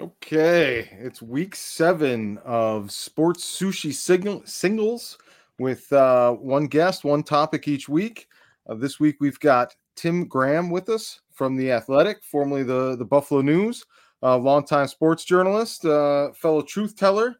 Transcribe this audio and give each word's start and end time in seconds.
Okay, 0.00 0.88
it's 0.98 1.22
week 1.22 1.54
seven 1.54 2.38
of 2.38 2.90
Sports 2.90 3.44
Sushi 3.44 3.94
signal, 3.94 4.42
Singles 4.44 5.16
with 5.60 5.92
uh, 5.92 6.32
one 6.32 6.66
guest, 6.66 7.04
one 7.04 7.22
topic 7.22 7.68
each 7.68 7.88
week. 7.88 8.26
Uh, 8.68 8.74
this 8.74 8.98
week 8.98 9.18
we've 9.20 9.38
got 9.38 9.72
Tim 9.94 10.26
Graham 10.26 10.68
with 10.68 10.88
us 10.88 11.20
from 11.30 11.54
The 11.54 11.70
Athletic, 11.70 12.24
formerly 12.24 12.64
the, 12.64 12.96
the 12.96 13.04
Buffalo 13.04 13.40
News, 13.40 13.84
uh, 14.20 14.36
longtime 14.36 14.88
sports 14.88 15.24
journalist, 15.24 15.84
uh, 15.84 16.32
fellow 16.32 16.62
truth 16.62 16.96
teller. 16.96 17.36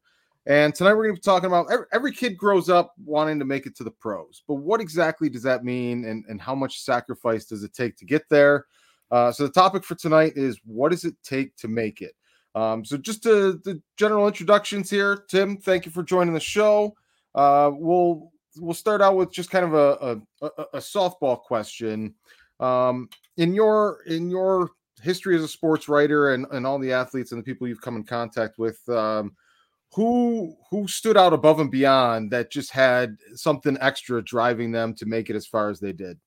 And 0.47 0.73
tonight 0.77 0.95
we're 0.95 1.07
going 1.07 1.17
to 1.17 1.21
be 1.21 1.25
talking 1.25 1.49
about 1.49 1.73
every, 1.73 1.87
every, 1.93 2.13
kid 2.13 2.37
grows 2.37 2.69
up 2.69 2.95
wanting 3.05 3.41
to 3.41 3.45
make 3.45 3.67
it 3.67 3.75
to 3.79 3.85
the 3.85 3.91
pros, 3.91 4.45
but 4.47 4.55
what 4.55 4.81
exactly 4.81 5.29
does 5.29 5.43
that 5.43 5.65
mean 5.65 6.05
and, 6.05 6.25
and 6.29 6.41
how 6.41 6.55
much 6.55 6.83
sacrifice 6.83 7.47
does 7.47 7.65
it 7.65 7.75
take 7.75 7.97
to 7.97 8.05
get 8.05 8.29
there? 8.29 8.67
Uh, 9.11 9.33
so 9.33 9.43
the 9.43 9.53
topic 9.53 9.83
for 9.83 9.97
tonight 9.97 10.35
is 10.37 10.61
what 10.65 10.93
does 10.93 11.05
it 11.05 11.17
take 11.25 11.57
to 11.57 11.67
make 11.67 12.01
it? 12.01 12.15
Um, 12.55 12.85
so 12.85 12.97
just 12.97 13.23
to, 13.25 13.61
the 13.65 13.81
general 13.97 14.27
introductions 14.27 14.89
here, 14.89 15.25
Tim. 15.29 15.57
Thank 15.57 15.87
you 15.87 15.93
for 15.93 16.03
joining 16.03 16.35
the 16.35 16.41
show. 16.41 16.95
Uh, 17.35 17.71
we'll 17.73 18.31
we'll 18.57 18.75
start 18.75 19.03
out 19.03 19.17
with 19.17 19.33
just 19.33 19.51
kind 19.51 19.65
of 19.65 19.75
a 19.75 20.23
a, 20.41 20.63
a 20.75 20.79
softball 20.79 21.41
question. 21.41 22.15
Um, 22.61 23.09
in 23.37 23.55
your 23.55 24.01
in 24.07 24.31
your 24.31 24.71
history 25.03 25.37
as 25.37 25.43
a 25.43 25.49
sports 25.49 25.89
writer 25.89 26.33
and, 26.33 26.47
and 26.53 26.67
all 26.67 26.79
the 26.79 26.93
athletes 26.93 27.33
and 27.33 27.39
the 27.41 27.45
people 27.45 27.67
you've 27.67 27.81
come 27.81 27.97
in 27.97 28.05
contact 28.05 28.59
with, 28.59 28.81
um, 28.89 29.35
who 29.93 30.57
who 30.71 30.87
stood 30.89 31.17
out 31.17 31.33
above 31.33 31.61
and 31.61 31.71
beyond 31.71 32.31
that 32.31 32.51
just 32.51 32.71
had 32.71 33.17
something 33.35 33.77
extra 33.81 34.23
driving 34.23 34.71
them 34.71 34.95
to 34.95 35.07
make 35.07 35.31
it 35.31 35.37
as 35.37 35.47
far 35.47 35.71
as 35.71 35.81
they 35.81 35.93
did? 35.93 36.19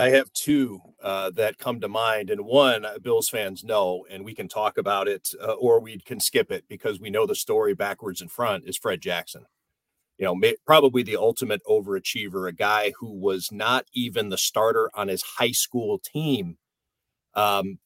I 0.00 0.08
have 0.10 0.32
two 0.32 0.80
uh, 1.02 1.28
that 1.32 1.58
come 1.58 1.78
to 1.80 1.88
mind, 1.88 2.30
and 2.30 2.46
one 2.46 2.86
uh, 2.86 2.98
Bills 3.02 3.28
fans 3.28 3.62
know, 3.62 4.06
and 4.10 4.24
we 4.24 4.34
can 4.34 4.48
talk 4.48 4.78
about 4.78 5.08
it, 5.08 5.28
uh, 5.42 5.52
or 5.52 5.78
we 5.78 5.98
can 5.98 6.20
skip 6.20 6.50
it 6.50 6.64
because 6.68 6.98
we 6.98 7.10
know 7.10 7.26
the 7.26 7.34
story 7.34 7.74
backwards 7.74 8.22
and 8.22 8.32
front. 8.32 8.64
Is 8.66 8.78
Fred 8.78 9.02
Jackson? 9.02 9.44
You 10.16 10.24
know, 10.24 10.34
may, 10.34 10.56
probably 10.66 11.02
the 11.02 11.16
ultimate 11.16 11.60
overachiever, 11.68 12.48
a 12.48 12.52
guy 12.52 12.94
who 12.98 13.12
was 13.12 13.52
not 13.52 13.84
even 13.92 14.30
the 14.30 14.38
starter 14.38 14.90
on 14.94 15.08
his 15.08 15.22
high 15.22 15.52
school 15.52 15.98
team. 15.98 16.56
Um, 17.34 17.78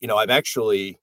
you 0.00 0.08
know, 0.08 0.18
I've 0.18 0.28
actually 0.28 0.98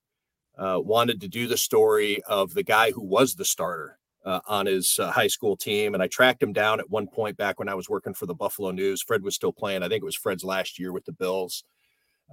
uh, 0.56 0.78
wanted 0.80 1.20
to 1.22 1.28
do 1.28 1.48
the 1.48 1.56
story 1.56 2.22
of 2.28 2.54
the 2.54 2.62
guy 2.62 2.92
who 2.92 3.02
was 3.02 3.34
the 3.34 3.44
starter 3.44 3.98
uh, 4.24 4.40
on 4.46 4.66
his 4.66 4.98
uh, 4.98 5.10
high 5.10 5.26
school 5.26 5.56
team. 5.56 5.94
And 5.94 6.02
I 6.02 6.06
tracked 6.06 6.42
him 6.42 6.52
down 6.52 6.80
at 6.80 6.90
one 6.90 7.06
point 7.06 7.36
back 7.36 7.58
when 7.58 7.68
I 7.68 7.74
was 7.74 7.88
working 7.88 8.14
for 8.14 8.26
the 8.26 8.34
Buffalo 8.34 8.70
News. 8.70 9.02
Fred 9.02 9.22
was 9.22 9.34
still 9.34 9.52
playing. 9.52 9.82
I 9.82 9.88
think 9.88 10.02
it 10.02 10.06
was 10.06 10.16
Fred's 10.16 10.44
last 10.44 10.78
year 10.78 10.92
with 10.92 11.04
the 11.04 11.12
Bills. 11.12 11.64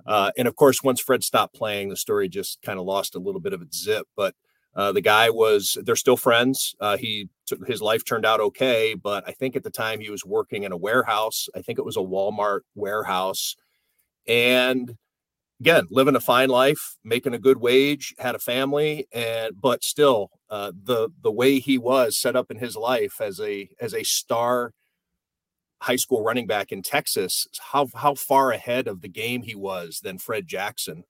Uh, 0.05 0.31
and 0.37 0.47
of 0.47 0.55
course, 0.55 0.81
once 0.81 1.01
Fred 1.01 1.23
stopped 1.23 1.53
playing, 1.53 1.89
the 1.89 1.97
story 1.97 2.29
just 2.29 2.61
kind 2.61 2.79
of 2.79 2.85
lost 2.85 3.15
a 3.15 3.19
little 3.19 3.41
bit 3.41 3.53
of 3.53 3.61
its 3.61 3.81
zip. 3.81 4.07
But 4.15 4.35
uh, 4.73 4.93
the 4.93 5.01
guy 5.01 5.29
was, 5.29 5.77
they're 5.83 5.97
still 5.97 6.15
friends. 6.15 6.75
Uh, 6.79 6.95
he, 6.95 7.27
his 7.67 7.81
life 7.81 8.05
turned 8.05 8.25
out 8.25 8.39
okay. 8.39 8.93
But 8.93 9.27
I 9.27 9.31
think 9.31 9.55
at 9.55 9.63
the 9.63 9.69
time 9.69 9.99
he 9.99 10.09
was 10.09 10.25
working 10.25 10.63
in 10.63 10.71
a 10.71 10.77
warehouse. 10.77 11.49
I 11.55 11.61
think 11.61 11.77
it 11.77 11.85
was 11.85 11.97
a 11.97 12.01
Walmart 12.01 12.61
warehouse. 12.73 13.57
And 14.27 14.95
again, 15.61 15.85
living 15.91 16.15
a 16.15 16.19
fine 16.19 16.49
life, 16.49 16.97
making 17.03 17.35
a 17.35 17.39
good 17.39 17.57
wage, 17.57 18.15
had 18.17 18.33
a 18.33 18.39
family, 18.39 19.07
and 19.13 19.53
but 19.61 19.83
still, 19.83 20.31
uh, 20.49 20.71
the 20.83 21.09
the 21.21 21.31
way 21.31 21.59
he 21.59 21.77
was 21.77 22.17
set 22.17 22.35
up 22.35 22.49
in 22.49 22.57
his 22.57 22.75
life 22.75 23.21
as 23.21 23.39
a 23.39 23.69
as 23.79 23.93
a 23.93 24.03
star 24.03 24.73
high 25.81 25.95
school 25.95 26.23
running 26.23 26.47
back 26.47 26.71
in 26.71 26.81
Texas, 26.81 27.47
how 27.71 27.87
how 27.95 28.15
far 28.15 28.51
ahead 28.51 28.87
of 28.87 29.01
the 29.01 29.07
game 29.07 29.43
he 29.43 29.55
was 29.55 29.99
than 30.03 30.17
Fred 30.17 30.47
Jackson, 30.47 31.03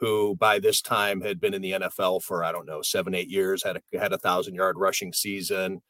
who 0.00 0.36
by 0.36 0.60
this 0.60 0.80
time 0.82 1.20
had 1.22 1.40
been 1.40 1.54
in 1.54 1.62
the 1.62 1.72
NFL 1.72 2.22
for 2.22 2.44
I 2.44 2.52
don't 2.52 2.66
know 2.66 2.82
seven 2.82 3.14
eight 3.16 3.28
years, 3.28 3.64
had 3.64 3.78
a, 3.78 3.98
had 3.98 4.12
a 4.12 4.18
thousand 4.18 4.54
yard 4.54 4.76
rushing 4.78 5.12
season, 5.12 5.82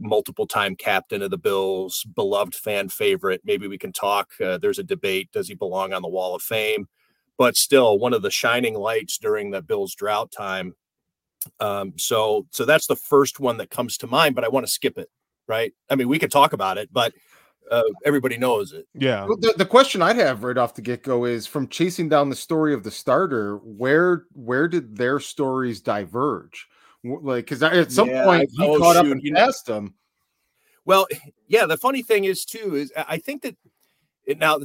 multiple 0.00 0.46
time 0.46 0.76
captain 0.76 1.22
of 1.22 1.30
the 1.30 1.38
Bills, 1.38 2.04
beloved 2.16 2.54
fan 2.56 2.88
favorite. 2.88 3.42
Maybe 3.44 3.68
we 3.68 3.78
can 3.78 3.92
talk. 3.92 4.30
Uh, 4.44 4.58
there's 4.58 4.80
a 4.80 4.84
debate: 4.84 5.30
does 5.32 5.48
he 5.48 5.54
belong 5.54 5.92
on 5.92 6.02
the 6.02 6.08
Wall 6.08 6.34
of 6.34 6.42
Fame? 6.42 6.88
But 7.38 7.56
still 7.56 7.98
one 7.98 8.12
of 8.12 8.20
the 8.20 8.30
shining 8.30 8.74
lights 8.74 9.16
during 9.16 9.50
the 9.50 9.62
Bills 9.62 9.94
drought 9.94 10.30
time. 10.30 10.74
Um, 11.60 11.94
so 11.96 12.46
so 12.50 12.64
that's 12.64 12.88
the 12.88 12.96
first 12.96 13.40
one 13.40 13.56
that 13.58 13.70
comes 13.70 13.96
to 13.98 14.06
mind, 14.06 14.34
but 14.34 14.44
I 14.44 14.48
want 14.48 14.66
to 14.66 14.72
skip 14.72 14.98
it, 14.98 15.08
right? 15.46 15.72
I 15.88 15.94
mean, 15.94 16.08
we 16.08 16.18
could 16.18 16.32
talk 16.32 16.52
about 16.52 16.76
it, 16.76 16.90
but 16.92 17.14
uh, 17.70 17.82
everybody 18.04 18.36
knows 18.36 18.72
it. 18.72 18.86
Yeah. 18.94 19.24
Well, 19.24 19.36
the, 19.36 19.54
the 19.56 19.66
question 19.66 20.02
I'd 20.02 20.16
have 20.16 20.42
right 20.42 20.58
off 20.58 20.74
the 20.74 20.82
get 20.82 21.02
go 21.02 21.24
is 21.24 21.46
from 21.46 21.68
chasing 21.68 22.08
down 22.08 22.28
the 22.28 22.36
story 22.36 22.74
of 22.74 22.82
the 22.82 22.90
starter, 22.90 23.56
where 23.58 24.24
where 24.32 24.68
did 24.68 24.96
their 24.96 25.20
stories 25.20 25.80
diverge? 25.80 26.66
Like, 27.04 27.44
because 27.44 27.62
at 27.62 27.92
some 27.92 28.08
yeah, 28.08 28.24
point 28.24 28.50
he 28.52 28.64
oh, 28.64 28.78
caught 28.78 28.96
shoot, 28.96 29.06
up 29.06 29.12
and 29.12 29.36
passed 29.36 29.66
them. 29.66 29.94
Well, 30.84 31.06
yeah. 31.46 31.66
The 31.66 31.76
funny 31.76 32.02
thing 32.02 32.24
is 32.24 32.44
too 32.44 32.74
is 32.74 32.92
I 32.96 33.18
think 33.18 33.42
that 33.42 33.56
it, 34.28 34.38
now 34.38 34.58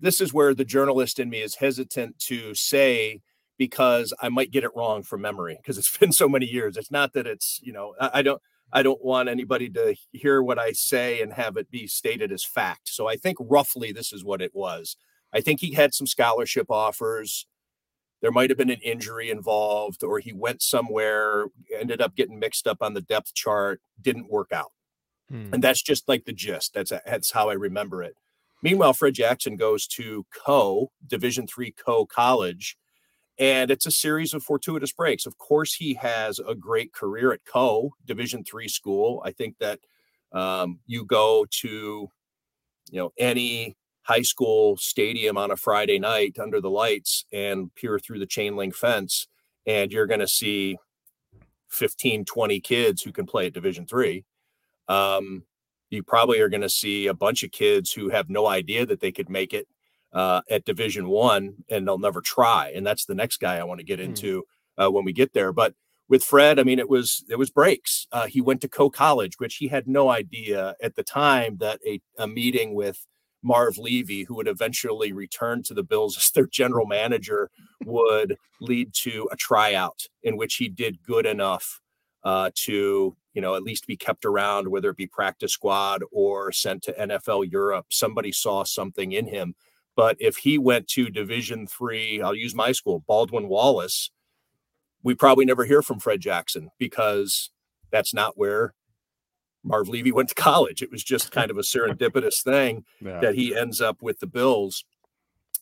this 0.00 0.20
is 0.20 0.32
where 0.32 0.54
the 0.54 0.64
journalist 0.64 1.20
in 1.20 1.28
me 1.28 1.42
is 1.42 1.56
hesitant 1.56 2.18
to 2.20 2.54
say 2.54 3.20
because 3.58 4.12
I 4.20 4.30
might 4.30 4.50
get 4.50 4.64
it 4.64 4.74
wrong 4.74 5.02
from 5.02 5.20
memory 5.20 5.58
because 5.60 5.78
it's 5.78 5.96
been 5.98 6.10
so 6.10 6.28
many 6.28 6.46
years. 6.46 6.76
It's 6.76 6.90
not 6.90 7.12
that 7.12 7.26
it's, 7.26 7.60
you 7.62 7.72
know, 7.72 7.94
I, 8.00 8.10
I, 8.14 8.22
don't 8.22 8.42
I 8.72 8.82
don't 8.82 9.04
want 9.04 9.28
anybody 9.28 9.68
to 9.70 9.94
hear 10.12 10.42
what 10.42 10.58
I 10.58 10.72
say 10.72 11.20
and 11.20 11.34
have 11.34 11.56
it 11.58 11.70
be 11.70 11.86
stated 11.86 12.32
as 12.32 12.44
fact. 12.44 12.88
So 12.88 13.06
I 13.06 13.16
think 13.16 13.36
roughly 13.38 13.92
this 13.92 14.12
is 14.12 14.24
what 14.24 14.40
it 14.40 14.52
was. 14.54 14.96
I 15.32 15.42
think 15.42 15.60
he 15.60 15.74
had 15.74 15.92
some 15.92 16.06
scholarship 16.06 16.70
offers. 16.70 17.46
There 18.22 18.32
might 18.32 18.48
have 18.48 18.56
been 18.56 18.70
an 18.70 18.80
injury 18.82 19.28
involved, 19.28 20.02
or 20.02 20.18
he 20.18 20.32
went 20.32 20.62
somewhere, 20.62 21.46
ended 21.78 22.00
up 22.00 22.16
getting 22.16 22.38
mixed 22.38 22.66
up 22.66 22.78
on 22.80 22.94
the 22.94 23.02
depth 23.02 23.34
chart, 23.34 23.82
didn't 24.00 24.30
work 24.30 24.50
out. 24.50 24.72
Hmm. 25.28 25.50
And 25.52 25.62
that's 25.62 25.82
just 25.82 26.08
like 26.08 26.24
the 26.24 26.32
gist. 26.32 26.72
That's 26.72 26.92
that's 27.04 27.32
how 27.32 27.50
I 27.50 27.54
remember 27.54 28.02
it. 28.02 28.14
Meanwhile, 28.64 28.94
Fred 28.94 29.12
Jackson 29.12 29.56
goes 29.56 29.86
to 29.88 30.24
Co 30.34 30.90
Division 31.06 31.46
three 31.46 31.70
Coe 31.70 32.06
College, 32.06 32.78
and 33.38 33.70
it's 33.70 33.84
a 33.84 33.90
series 33.90 34.32
of 34.32 34.42
fortuitous 34.42 34.90
breaks. 34.90 35.26
Of 35.26 35.36
course, 35.36 35.74
he 35.74 35.92
has 35.94 36.38
a 36.38 36.54
great 36.54 36.94
career 36.94 37.30
at 37.34 37.44
Co 37.44 37.90
Division 38.06 38.42
three 38.42 38.68
school. 38.68 39.22
I 39.22 39.32
think 39.32 39.56
that 39.60 39.80
um, 40.32 40.80
you 40.86 41.04
go 41.04 41.44
to, 41.60 42.08
you 42.90 42.98
know, 42.98 43.12
any 43.18 43.76
high 44.04 44.22
school 44.22 44.78
stadium 44.78 45.36
on 45.36 45.50
a 45.50 45.56
Friday 45.56 45.98
night 45.98 46.38
under 46.38 46.62
the 46.62 46.70
lights 46.70 47.26
and 47.34 47.72
peer 47.74 47.98
through 47.98 48.18
the 48.18 48.26
chain 48.26 48.56
link 48.56 48.74
fence, 48.74 49.28
and 49.66 49.92
you're 49.92 50.06
going 50.06 50.20
to 50.20 50.26
see 50.26 50.78
15, 51.68 52.24
20 52.24 52.60
kids 52.60 53.02
who 53.02 53.12
can 53.12 53.26
play 53.26 53.46
at 53.46 53.52
Division 53.52 53.86
three. 53.86 54.24
Um, 54.88 55.42
you 55.90 56.02
probably 56.02 56.40
are 56.40 56.48
going 56.48 56.62
to 56.62 56.68
see 56.68 57.06
a 57.06 57.14
bunch 57.14 57.42
of 57.42 57.52
kids 57.52 57.92
who 57.92 58.08
have 58.08 58.28
no 58.28 58.46
idea 58.46 58.86
that 58.86 59.00
they 59.00 59.12
could 59.12 59.28
make 59.28 59.52
it 59.52 59.68
uh, 60.12 60.40
at 60.50 60.64
Division 60.64 61.08
One, 61.08 61.54
and 61.68 61.86
they'll 61.86 61.98
never 61.98 62.20
try. 62.20 62.72
And 62.74 62.86
that's 62.86 63.04
the 63.04 63.14
next 63.14 63.38
guy 63.38 63.56
I 63.56 63.64
want 63.64 63.80
to 63.80 63.86
get 63.86 63.98
hmm. 63.98 64.06
into 64.06 64.44
uh, 64.78 64.90
when 64.90 65.04
we 65.04 65.12
get 65.12 65.32
there. 65.32 65.52
But 65.52 65.74
with 66.08 66.22
Fred, 66.22 66.58
I 66.58 66.62
mean, 66.64 66.78
it 66.78 66.88
was 66.88 67.24
it 67.28 67.36
was 67.36 67.50
breaks. 67.50 68.06
Uh, 68.12 68.26
he 68.26 68.40
went 68.40 68.60
to 68.60 68.68
Coe 68.68 68.90
College, 68.90 69.34
which 69.38 69.56
he 69.56 69.68
had 69.68 69.88
no 69.88 70.10
idea 70.10 70.76
at 70.82 70.96
the 70.96 71.02
time 71.02 71.56
that 71.58 71.80
a, 71.86 72.00
a 72.18 72.28
meeting 72.28 72.74
with 72.74 73.06
Marv 73.42 73.78
Levy, 73.78 74.24
who 74.24 74.34
would 74.36 74.48
eventually 74.48 75.12
return 75.12 75.62
to 75.64 75.74
the 75.74 75.82
Bills 75.82 76.16
as 76.18 76.30
their 76.30 76.46
general 76.46 76.86
manager, 76.86 77.50
would 77.84 78.36
lead 78.60 78.92
to 78.94 79.28
a 79.30 79.36
tryout 79.36 80.06
in 80.22 80.36
which 80.36 80.56
he 80.56 80.68
did 80.68 81.02
good 81.02 81.26
enough 81.26 81.80
uh, 82.24 82.50
to 82.54 83.16
you 83.34 83.42
know, 83.42 83.54
at 83.56 83.62
least 83.62 83.86
be 83.86 83.96
kept 83.96 84.24
around, 84.24 84.68
whether 84.68 84.90
it 84.90 84.96
be 84.96 85.06
practice 85.06 85.52
squad 85.52 86.02
or 86.12 86.52
sent 86.52 86.82
to 86.84 86.92
NFL 86.92 87.50
Europe. 87.50 87.86
Somebody 87.90 88.32
saw 88.32 88.64
something 88.64 89.12
in 89.12 89.26
him. 89.26 89.54
But 89.96 90.16
if 90.20 90.38
he 90.38 90.56
went 90.56 90.88
to 90.88 91.10
Division 91.10 91.66
three, 91.66 92.22
I'll 92.22 92.34
use 92.34 92.54
my 92.54 92.72
school, 92.72 93.04
Baldwin 93.06 93.48
Wallace, 93.48 94.10
we 95.02 95.14
probably 95.14 95.44
never 95.44 95.64
hear 95.64 95.82
from 95.82 96.00
Fred 96.00 96.20
Jackson 96.20 96.70
because 96.78 97.50
that's 97.90 98.14
not 98.14 98.38
where 98.38 98.74
Marv 99.62 99.88
Levy 99.88 100.12
went 100.12 100.30
to 100.30 100.34
college. 100.34 100.82
It 100.82 100.90
was 100.90 101.04
just 101.04 101.30
kind 101.30 101.50
of 101.50 101.58
a 101.58 101.62
serendipitous 101.62 102.42
thing 102.42 102.84
yeah. 103.00 103.20
that 103.20 103.34
he 103.34 103.54
ends 103.54 103.80
up 103.80 104.02
with 104.02 104.20
the 104.20 104.26
Bills 104.26 104.84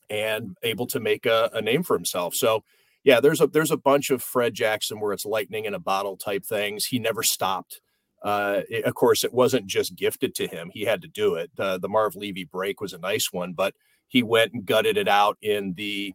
and 0.09 0.57
able 0.63 0.87
to 0.87 1.01
make 1.01 1.27
a, 1.27 1.51
a 1.53 1.61
name 1.61 1.83
for 1.83 1.97
himself. 1.97 2.35
So 2.35 2.65
yeah, 3.05 3.21
there's 3.21 3.41
a 3.41 3.47
there's 3.47 3.71
a 3.71 3.77
bunch 3.77 4.11
of 4.11 4.23
Fred 4.23 4.55
Jackson 4.55 5.01
where 5.01 5.13
it's 5.13 5.27
lightning 5.27 5.65
in 5.65 5.75
a 5.75 5.81
bottle 5.81 6.17
type 6.17 6.45
things. 6.45 6.87
He 6.87 6.99
never 6.99 7.23
stopped. 7.23 7.81
Uh, 8.23 8.61
it, 8.69 8.85
of 8.85 8.95
course, 8.95 9.25
it 9.25 9.35
wasn't 9.35 9.67
just 9.67 9.97
gifted 9.97 10.35
to 10.37 10.47
him; 10.47 10.71
he 10.73 10.83
had 10.85 11.03
to 11.03 11.09
do 11.09 11.35
it. 11.35 11.51
Uh, 11.59 11.79
the 11.79 11.89
Marv 11.89 12.15
Levy 12.15 12.45
break 12.45 12.81
was 12.81 12.93
a 12.93 12.99
nice 12.99 13.33
one, 13.33 13.55
but 13.55 13.75
he 14.07 14.23
went 14.23 14.53
and 14.53 14.65
gutted 14.65 14.97
it 14.97 15.09
out 15.09 15.37
in 15.43 15.75
the. 15.75 16.15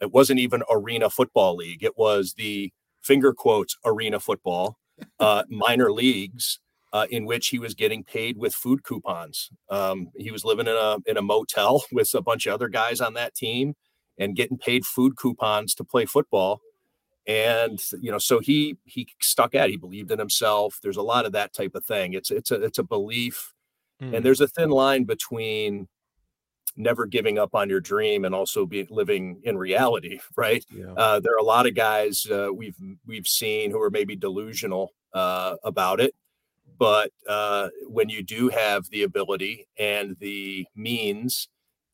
It 0.00 0.12
wasn't 0.12 0.40
even 0.40 0.62
Arena 0.70 1.08
Football 1.10 1.56
League; 1.56 1.84
it 1.84 1.96
was 1.96 2.34
the 2.34 2.72
finger 3.02 3.32
quotes 3.32 3.76
Arena 3.84 4.18
Football 4.18 4.76
uh, 5.20 5.44
minor 5.48 5.92
leagues, 5.92 6.58
uh, 6.92 7.06
in 7.10 7.26
which 7.26 7.48
he 7.48 7.60
was 7.60 7.74
getting 7.74 8.02
paid 8.02 8.36
with 8.38 8.54
food 8.54 8.82
coupons. 8.82 9.50
Um, 9.70 10.08
he 10.16 10.32
was 10.32 10.44
living 10.44 10.66
in 10.66 10.74
a 10.74 10.96
in 11.06 11.16
a 11.16 11.22
motel 11.22 11.84
with 11.92 12.12
a 12.14 12.22
bunch 12.22 12.46
of 12.46 12.54
other 12.54 12.68
guys 12.68 13.00
on 13.00 13.14
that 13.14 13.36
team 13.36 13.76
and 14.18 14.36
getting 14.36 14.58
paid 14.58 14.84
food 14.84 15.16
coupons 15.16 15.74
to 15.74 15.84
play 15.84 16.04
football. 16.04 16.60
and 17.26 17.82
you 18.00 18.10
know 18.10 18.18
so 18.18 18.40
he 18.40 18.76
he 18.84 19.06
stuck 19.20 19.54
at 19.54 19.68
it. 19.68 19.72
he 19.72 19.76
believed 19.76 20.10
in 20.10 20.18
himself 20.18 20.78
there's 20.82 20.96
a 20.96 21.02
lot 21.02 21.26
of 21.26 21.32
that 21.32 21.52
type 21.52 21.74
of 21.74 21.84
thing 21.84 22.14
it's 22.14 22.30
it's 22.30 22.50
a 22.50 22.62
it's 22.64 22.78
a 22.78 22.82
belief 22.82 23.52
mm. 24.00 24.06
and 24.06 24.16
hmm. 24.16 24.22
there's 24.22 24.40
a 24.40 24.48
thin 24.48 24.70
line 24.70 25.04
between 25.04 25.86
never 26.74 27.06
giving 27.06 27.38
up 27.38 27.54
on 27.54 27.68
your 27.68 27.80
dream 27.80 28.24
and 28.24 28.34
also 28.34 28.64
be 28.64 28.86
living 28.88 29.40
in 29.44 29.58
reality 29.58 30.18
right 30.36 30.64
yeah. 30.70 30.92
uh, 30.96 31.20
there 31.20 31.34
are 31.34 31.44
a 31.46 31.50
lot 31.54 31.66
of 31.66 31.74
guys 31.74 32.26
uh, 32.30 32.48
we've 32.52 32.76
we've 33.06 33.26
seen 33.26 33.70
who 33.70 33.80
are 33.80 33.90
maybe 33.90 34.16
delusional 34.16 34.94
uh, 35.12 35.56
about 35.64 36.00
it 36.00 36.14
but 36.78 37.10
uh, 37.28 37.68
when 37.88 38.08
you 38.08 38.22
do 38.22 38.48
have 38.48 38.88
the 38.90 39.02
ability 39.02 39.66
and 39.78 40.16
the 40.20 40.66
means 40.76 41.48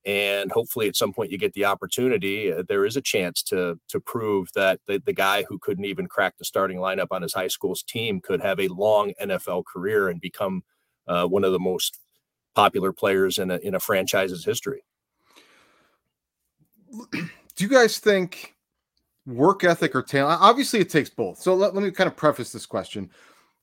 and 0.06 0.53
hopefully 0.53 0.87
at 0.89 0.97
some 0.97 1.12
point 1.12 1.31
you 1.31 1.39
get 1.39 1.53
the 1.55 1.65
opportunity 1.65 2.53
uh, 2.53 2.62
there 2.69 2.85
is 2.85 2.97
a 2.97 3.01
chance 3.01 3.43
to 3.43 3.79
to 3.89 3.99
prove 4.01 4.49
that 4.55 4.81
the, 4.87 5.03
the 5.06 5.12
guy 5.12 5.45
who 5.49 5.59
couldn't 5.59 5.87
even 5.87 6.06
crack 6.06 6.37
the 6.39 6.45
starting 6.45 6.79
lineup 6.79 7.09
on 7.11 7.23
his 7.23 7.33
high 7.33 7.49
school's 7.49 7.83
team 7.83 8.21
could 8.21 8.41
have 8.41 8.61
a 8.61 8.69
long 8.69 9.12
nfl 9.23 9.65
career 9.65 10.09
and 10.09 10.21
become 10.21 10.62
uh, 11.06 11.27
one 11.27 11.45
of 11.45 11.53
the 11.53 11.59
most 11.59 12.01
popular 12.55 12.93
players 12.93 13.39
in 13.39 13.51
a, 13.51 13.56
in 13.59 13.75
a 13.75 13.81
franchise's 13.81 14.45
history. 14.45 14.85
Do 17.11 17.29
you 17.59 17.69
guys 17.69 17.99
think 17.99 18.55
work 19.27 19.65
ethic 19.65 19.95
or 19.95 20.03
talent 20.03 20.41
obviously 20.41 20.81
it 20.81 20.91
takes 20.91 21.11
both. 21.11 21.39
So 21.39 21.55
let, 21.55 21.75
let 21.75 21.83
me 21.83 21.91
kind 21.91 22.09
of 22.09 22.17
preface 22.17 22.53
this 22.53 22.67
question. 22.67 23.11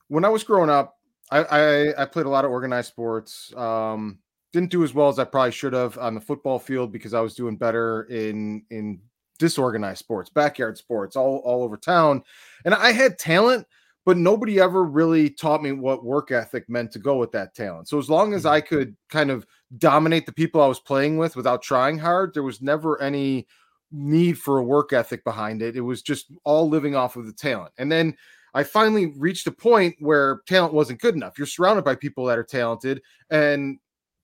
When 0.08 0.24
i 0.24 0.28
was 0.28 0.44
growing 0.44 0.70
up 0.70 0.98
I, 1.30 1.38
I, 1.44 2.02
I 2.02 2.04
played 2.04 2.26
a 2.26 2.28
lot 2.28 2.44
of 2.44 2.50
organized 2.50 2.88
sports 2.88 3.54
um, 3.56 4.18
didn't 4.52 4.70
do 4.70 4.84
as 4.84 4.94
well 4.94 5.08
as 5.08 5.18
I 5.18 5.24
probably 5.24 5.52
should 5.52 5.72
have 5.72 5.98
on 5.98 6.14
the 6.14 6.20
football 6.20 6.58
field 6.58 6.92
because 6.92 7.14
I 7.14 7.20
was 7.20 7.34
doing 7.34 7.56
better 7.56 8.04
in 8.04 8.64
in 8.70 9.00
disorganized 9.38 9.98
sports, 9.98 10.30
backyard 10.30 10.78
sports, 10.78 11.16
all 11.16 11.38
all 11.44 11.62
over 11.62 11.76
town. 11.76 12.22
And 12.64 12.74
I 12.74 12.92
had 12.92 13.18
talent, 13.18 13.66
but 14.04 14.16
nobody 14.16 14.60
ever 14.60 14.84
really 14.84 15.30
taught 15.30 15.62
me 15.62 15.72
what 15.72 16.04
work 16.04 16.30
ethic 16.30 16.68
meant 16.68 16.92
to 16.92 16.98
go 16.98 17.16
with 17.16 17.32
that 17.32 17.54
talent. 17.54 17.88
So 17.88 17.98
as 17.98 18.10
long 18.10 18.34
as 18.34 18.46
I 18.46 18.60
mm-hmm. 18.60 18.74
could 18.74 18.96
kind 19.08 19.30
of 19.30 19.46
dominate 19.78 20.26
the 20.26 20.32
people 20.32 20.60
I 20.60 20.66
was 20.66 20.80
playing 20.80 21.16
with 21.16 21.34
without 21.34 21.62
trying 21.62 21.98
hard, 21.98 22.34
there 22.34 22.42
was 22.42 22.60
never 22.60 23.00
any 23.00 23.46
need 23.90 24.38
for 24.38 24.58
a 24.58 24.62
work 24.64 24.92
ethic 24.92 25.24
behind 25.24 25.62
it. 25.62 25.76
It 25.76 25.82
was 25.82 26.02
just 26.02 26.32
all 26.44 26.68
living 26.68 26.94
off 26.94 27.16
of 27.16 27.26
the 27.26 27.32
talent. 27.32 27.72
And 27.78 27.92
then 27.92 28.16
I 28.54 28.64
finally 28.64 29.06
reached 29.16 29.46
a 29.46 29.52
point 29.52 29.96
where 29.98 30.42
talent 30.46 30.74
wasn't 30.74 31.00
good 31.00 31.14
enough. 31.14 31.38
You're 31.38 31.46
surrounded 31.46 31.84
by 31.84 31.94
people 31.94 32.26
that 32.26 32.38
are 32.38 32.44
talented 32.44 33.02
and 33.30 33.78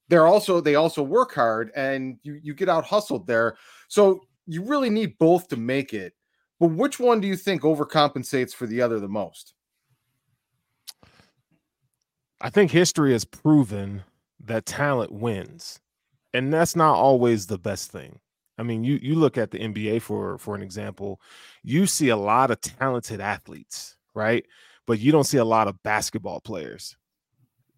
they're 0.09 0.27
also 0.27 0.61
they 0.61 0.75
also 0.75 1.03
work 1.03 1.35
hard 1.35 1.71
and 1.77 2.19
you 2.23 2.41
you 2.43 2.55
get 2.55 2.69
out 2.69 2.85
hustled 2.85 3.27
there. 3.27 3.57
So 3.89 4.23
you 4.47 4.65
really 4.65 4.91
need 4.91 5.19
both 5.19 5.49
to 5.49 5.57
make 5.57 5.93
it. 5.93 6.15
But 6.59 6.69
which 6.69 6.99
one 6.99 7.21
do 7.21 7.29
you 7.29 7.37
think 7.37 7.63
overcompensates 7.63 8.55
for 8.55 8.67
the 8.67 8.83
other 8.83 8.99
the 8.99 9.09
most? 9.09 9.55
I 12.41 12.51
think 12.51 12.71
history 12.71 13.13
has 13.13 13.25
proven 13.25 14.05
that 14.45 14.67
talent 14.67 15.13
wins. 15.13 15.81
And 16.35 16.53
that's 16.53 16.77
not 16.77 16.95
always 16.95 17.47
the 17.47 17.59
best 17.59 17.91
thing. 17.91 18.21
I 18.59 18.63
mean, 18.63 18.85
you 18.85 18.99
you 19.01 19.15
look 19.15 19.39
at 19.39 19.51
the 19.51 19.59
NBA 19.59 20.03
for 20.03 20.39
for 20.39 20.55
an 20.55 20.63
example, 20.63 21.21
you 21.63 21.87
see 21.87 22.09
a 22.09 22.17
lot 22.17 22.51
of 22.51 22.61
talented 22.61 23.21
athletes, 23.21 23.97
right? 24.15 24.45
But 24.87 24.99
you 24.99 25.13
don't 25.13 25.25
see 25.25 25.39
a 25.39 25.45
lot 25.45 25.69
of 25.69 25.83
basketball 25.83 26.41
players 26.41 26.97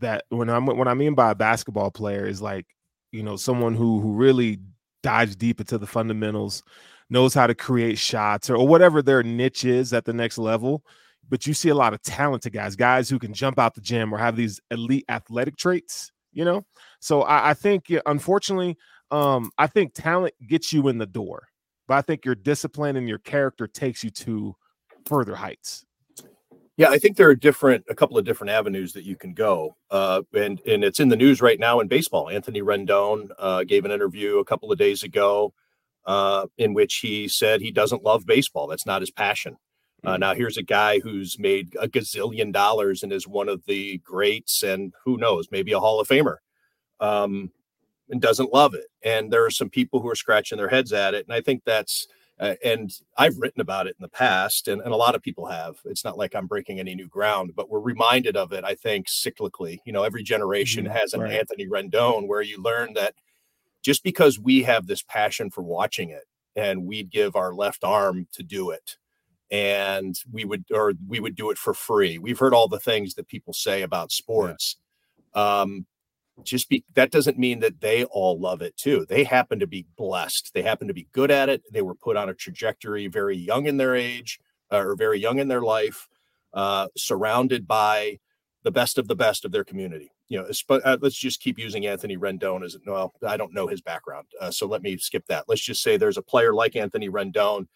that 0.00 0.25
when 0.29 0.50
I'm 0.50 0.67
what 0.67 0.88
I 0.88 0.94
mean 0.94 1.14
by 1.14 1.31
a 1.31 1.35
basketball 1.35 1.91
player 1.91 2.26
is 2.26 2.43
like, 2.43 2.67
you 3.12 3.23
know, 3.23 3.37
someone 3.37 3.75
who 3.75 4.00
who 4.00 4.12
really 4.12 4.58
dives 5.02 5.37
deep 5.37 5.61
into 5.61 5.79
the 5.79 5.87
fundamentals, 5.87 6.62
knows 7.11 7.35
how 7.35 7.47
to 7.47 7.55
create 7.55 7.99
shots 7.99 8.49
or, 8.49 8.56
or 8.56 8.67
whatever 8.67 9.02
their 9.02 9.23
niche 9.23 9.64
is 9.64 9.93
at 9.93 10.05
the 10.05 10.12
next 10.12 10.38
level. 10.38 10.85
But 11.29 11.47
you 11.47 11.55
see 11.55 11.69
a 11.69 11.75
lot 11.75 11.93
of 11.93 12.02
talented 12.02 12.52
guys, 12.52 12.76
guys 12.76 13.08
who 13.08 13.19
can 13.19 13.35
jump 13.35 13.58
out 13.58 13.75
the 13.75 13.81
gym 13.81 14.12
or 14.12 14.19
have 14.19 14.37
these 14.37 14.61
elite 14.70 15.05
athletic 15.08 15.56
traits, 15.56 16.11
you 16.32 16.44
know. 16.44 16.64
So 17.00 17.23
I, 17.23 17.50
I 17.50 17.55
think, 17.55 17.93
unfortunately, 18.06 18.76
um, 19.11 19.50
I 19.58 19.67
think 19.67 19.94
talent 19.94 20.35
gets 20.47 20.73
you 20.73 20.88
in 20.88 20.99
the 20.99 21.06
door, 21.06 21.49
but 21.87 21.99
I 21.99 22.02
think 22.02 22.25
your 22.25 22.35
discipline 22.35 22.97
and 22.97 23.08
your 23.08 23.19
character 23.19 23.67
takes 23.67 24.02
you 24.02 24.11
to 24.11 24.56
further 25.06 25.35
heights. 25.35 25.85
Yeah, 26.81 26.88
I 26.88 26.99
think 26.99 27.19
there 27.19 27.29
are 27.29 27.35
different, 27.35 27.85
a 27.91 27.94
couple 27.94 28.17
of 28.17 28.25
different 28.25 28.53
avenues 28.53 28.94
that 28.94 29.05
you 29.05 29.15
can 29.15 29.35
go, 29.35 29.77
uh, 29.91 30.23
and 30.32 30.62
and 30.67 30.82
it's 30.82 30.99
in 30.99 31.11
the 31.11 31.17
news 31.17 31.43
right 31.43 31.61
now 31.61 31.79
in 31.81 31.88
baseball. 31.88 32.31
Anthony 32.31 32.62
Rendon 32.62 33.29
uh, 33.38 33.65
gave 33.65 33.85
an 33.85 33.91
interview 33.91 34.38
a 34.38 34.47
couple 34.47 34.73
of 34.73 34.79
days 34.79 35.03
ago, 35.03 35.53
uh, 36.06 36.47
in 36.56 36.73
which 36.73 36.94
he 36.97 37.29
said 37.29 37.61
he 37.61 37.71
doesn't 37.71 38.03
love 38.03 38.25
baseball. 38.25 38.67
That's 38.67 38.87
not 38.87 39.03
his 39.03 39.11
passion. 39.11 39.59
Uh, 40.03 40.12
mm-hmm. 40.12 40.21
now 40.21 40.35
here's 40.35 40.56
a 40.56 40.62
guy 40.62 41.00
who's 41.00 41.38
made 41.38 41.77
a 41.79 41.87
gazillion 41.87 42.50
dollars 42.50 43.03
and 43.03 43.12
is 43.12 43.29
one 43.29 43.50
of 43.50 43.62
the 43.67 43.99
greats, 43.99 44.62
and 44.62 44.94
who 45.05 45.19
knows, 45.19 45.49
maybe 45.50 45.73
a 45.73 45.81
Hall 45.81 46.00
of 46.00 46.09
Famer, 46.09 46.37
um, 46.99 47.50
and 48.09 48.23
doesn't 48.23 48.55
love 48.55 48.73
it. 48.73 48.87
And 49.03 49.31
there 49.31 49.44
are 49.44 49.50
some 49.50 49.69
people 49.69 50.00
who 50.00 50.09
are 50.09 50.15
scratching 50.15 50.56
their 50.56 50.71
heads 50.71 50.94
at 50.94 51.12
it, 51.12 51.26
and 51.26 51.35
I 51.35 51.43
think 51.43 51.61
that's 51.67 52.09
uh, 52.41 52.55
and 52.65 52.91
I've 53.19 53.37
written 53.37 53.61
about 53.61 53.87
it 53.87 53.97
in 53.99 54.03
the 54.03 54.09
past, 54.09 54.67
and, 54.67 54.81
and 54.81 54.93
a 54.93 54.97
lot 54.97 55.15
of 55.15 55.23
people 55.23 55.47
have. 55.47 55.77
It's 55.85 56.05
not 56.05 56.17
like 56.17 56.35
I'm 56.35 56.47
breaking 56.47 56.81
any 56.81 56.95
new 56.95 57.07
ground, 57.07 57.53
but 57.55 57.69
we're 57.69 57.81
reminded 57.81 58.35
of 58.37 58.53
it, 58.53 58.65
I 58.65 58.75
think, 58.75 59.09
cyclically. 59.09 59.79
You 59.85 59.93
know, 59.93 60.05
every 60.05 60.23
generation 60.23 60.85
mm-hmm. 60.85 60.97
has 60.97 61.13
an 61.13 61.21
right. 61.21 61.35
Anthony 61.35 61.69
Rendon 61.69 62.27
where 62.27 62.41
you 62.41 62.63
learn 62.63 62.95
that 62.95 63.15
just 63.83 64.03
because 64.03 64.39
we 64.39 64.63
have 64.63 64.87
this 64.87 65.03
passion 65.03 65.51
for 65.51 65.63
watching 65.63 66.09
it 66.11 66.25
and 66.57 66.87
we'd 66.87 67.11
give 67.11 67.37
our 67.37 67.55
left 67.55 67.85
arm 67.85 68.27
to 68.33 68.43
do 68.43 68.71
it 68.71 68.97
and 69.51 70.19
we 70.31 70.45
would 70.45 70.65
or 70.73 70.95
we 71.09 71.21
would 71.21 71.35
do 71.35 71.51
it 71.51 71.59
for 71.59 71.75
free 71.75 72.19
we've 72.19 72.39
heard 72.39 72.55
all 72.55 72.69
the 72.69 72.79
things 72.79 73.15
that 73.15 73.27
people 73.27 73.53
say 73.53 73.83
about 73.83 74.13
sports 74.13 74.77
yeah. 75.35 75.61
um, 75.61 75.87
just 76.45 76.69
be 76.69 76.85
that 76.95 77.11
doesn't 77.11 77.39
mean 77.39 77.61
that 77.61 77.81
they 77.81 78.05
all 78.05 78.39
love 78.39 78.63
it 78.63 78.77
too. 78.77 79.07
They 79.09 79.25
happen 79.25 79.59
to 79.61 79.67
be 79.67 79.87
blessed. 79.97 80.53
They 80.55 80.63
happen 80.63 80.89
to 80.89 80.95
be 80.95 81.09
good 81.13 81.31
at 81.31 81.49
it. 81.49 81.63
They 81.73 81.83
were 81.83 81.95
put 81.95 82.17
on 82.17 82.29
a 82.29 82.35
trajectory 82.35 83.07
very 83.07 83.37
young 83.37 83.67
in 83.67 83.77
their 83.77 83.95
age 83.95 84.41
uh, 84.73 84.79
or 84.79 84.97
very 84.97 85.19
young 85.19 85.39
in 85.39 85.49
their 85.49 85.63
life, 85.63 86.09
uh, 86.53 86.89
surrounded 86.97 87.67
by 87.67 88.19
the 88.63 88.71
best 88.71 88.99
of 88.99 89.09
the 89.09 89.17
best 89.17 89.45
of 89.45 89.53
their 89.53 89.65
community. 89.65 90.11
You 90.29 90.43
know, 90.43 90.79
uh, 90.85 90.99
let's 91.01 91.19
just 91.19 91.41
keep 91.41 91.59
using 91.59 91.87
Anthony 91.87 92.17
Rendon 92.17 92.65
as 92.65 92.77
well. 92.87 93.13
I 93.27 93.37
don't 93.37 93.55
know 93.55 93.67
his 93.67 93.81
background, 93.81 94.27
uh, 94.41 94.51
so 94.51 94.67
let 94.67 94.83
me 94.83 94.97
skip 94.97 95.27
that. 95.27 95.45
Let's 95.49 95.63
just 95.63 95.83
say 95.83 95.97
there's 95.97 96.19
a 96.19 96.23
player 96.23 96.55
like 96.55 96.77
Anthony 96.77 97.09
Rendon, 97.09 97.67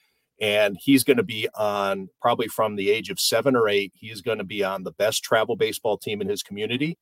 and 0.41 0.77
he's 0.81 1.03
going 1.03 1.17
to 1.17 1.25
be 1.25 1.49
on 1.55 2.09
probably 2.23 2.47
from 2.47 2.77
the 2.77 2.91
age 2.91 3.11
of 3.11 3.19
seven 3.19 3.57
or 3.57 3.69
eight. 3.69 3.93
He's 3.95 4.21
going 4.21 4.39
to 4.39 4.45
be 4.45 4.63
on 4.63 4.85
the 4.85 4.93
best 4.93 5.25
travel 5.25 5.57
baseball 5.57 5.99
team 5.99 6.21
in 6.21 6.29
his 6.29 6.43
community 6.45 6.97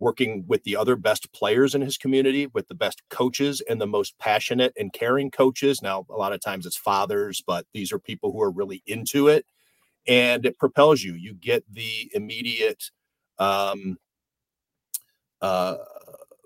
working 0.00 0.44
with 0.46 0.62
the 0.64 0.76
other 0.76 0.96
best 0.96 1.32
players 1.32 1.74
in 1.74 1.80
his 1.80 1.96
community, 1.96 2.46
with 2.48 2.68
the 2.68 2.74
best 2.74 3.02
coaches 3.10 3.60
and 3.68 3.80
the 3.80 3.86
most 3.86 4.18
passionate 4.18 4.72
and 4.78 4.92
caring 4.92 5.30
coaches. 5.30 5.82
Now, 5.82 6.06
a 6.10 6.16
lot 6.16 6.32
of 6.32 6.40
times 6.40 6.66
it's 6.66 6.76
fathers, 6.76 7.42
but 7.46 7.66
these 7.74 7.92
are 7.92 7.98
people 7.98 8.32
who 8.32 8.40
are 8.40 8.50
really 8.50 8.82
into 8.86 9.28
it. 9.28 9.44
And 10.06 10.46
it 10.46 10.58
propels 10.58 11.02
you. 11.02 11.14
You 11.14 11.34
get 11.34 11.64
the 11.70 12.10
immediate 12.14 12.90
um, 13.38 13.98
uh, 15.42 15.76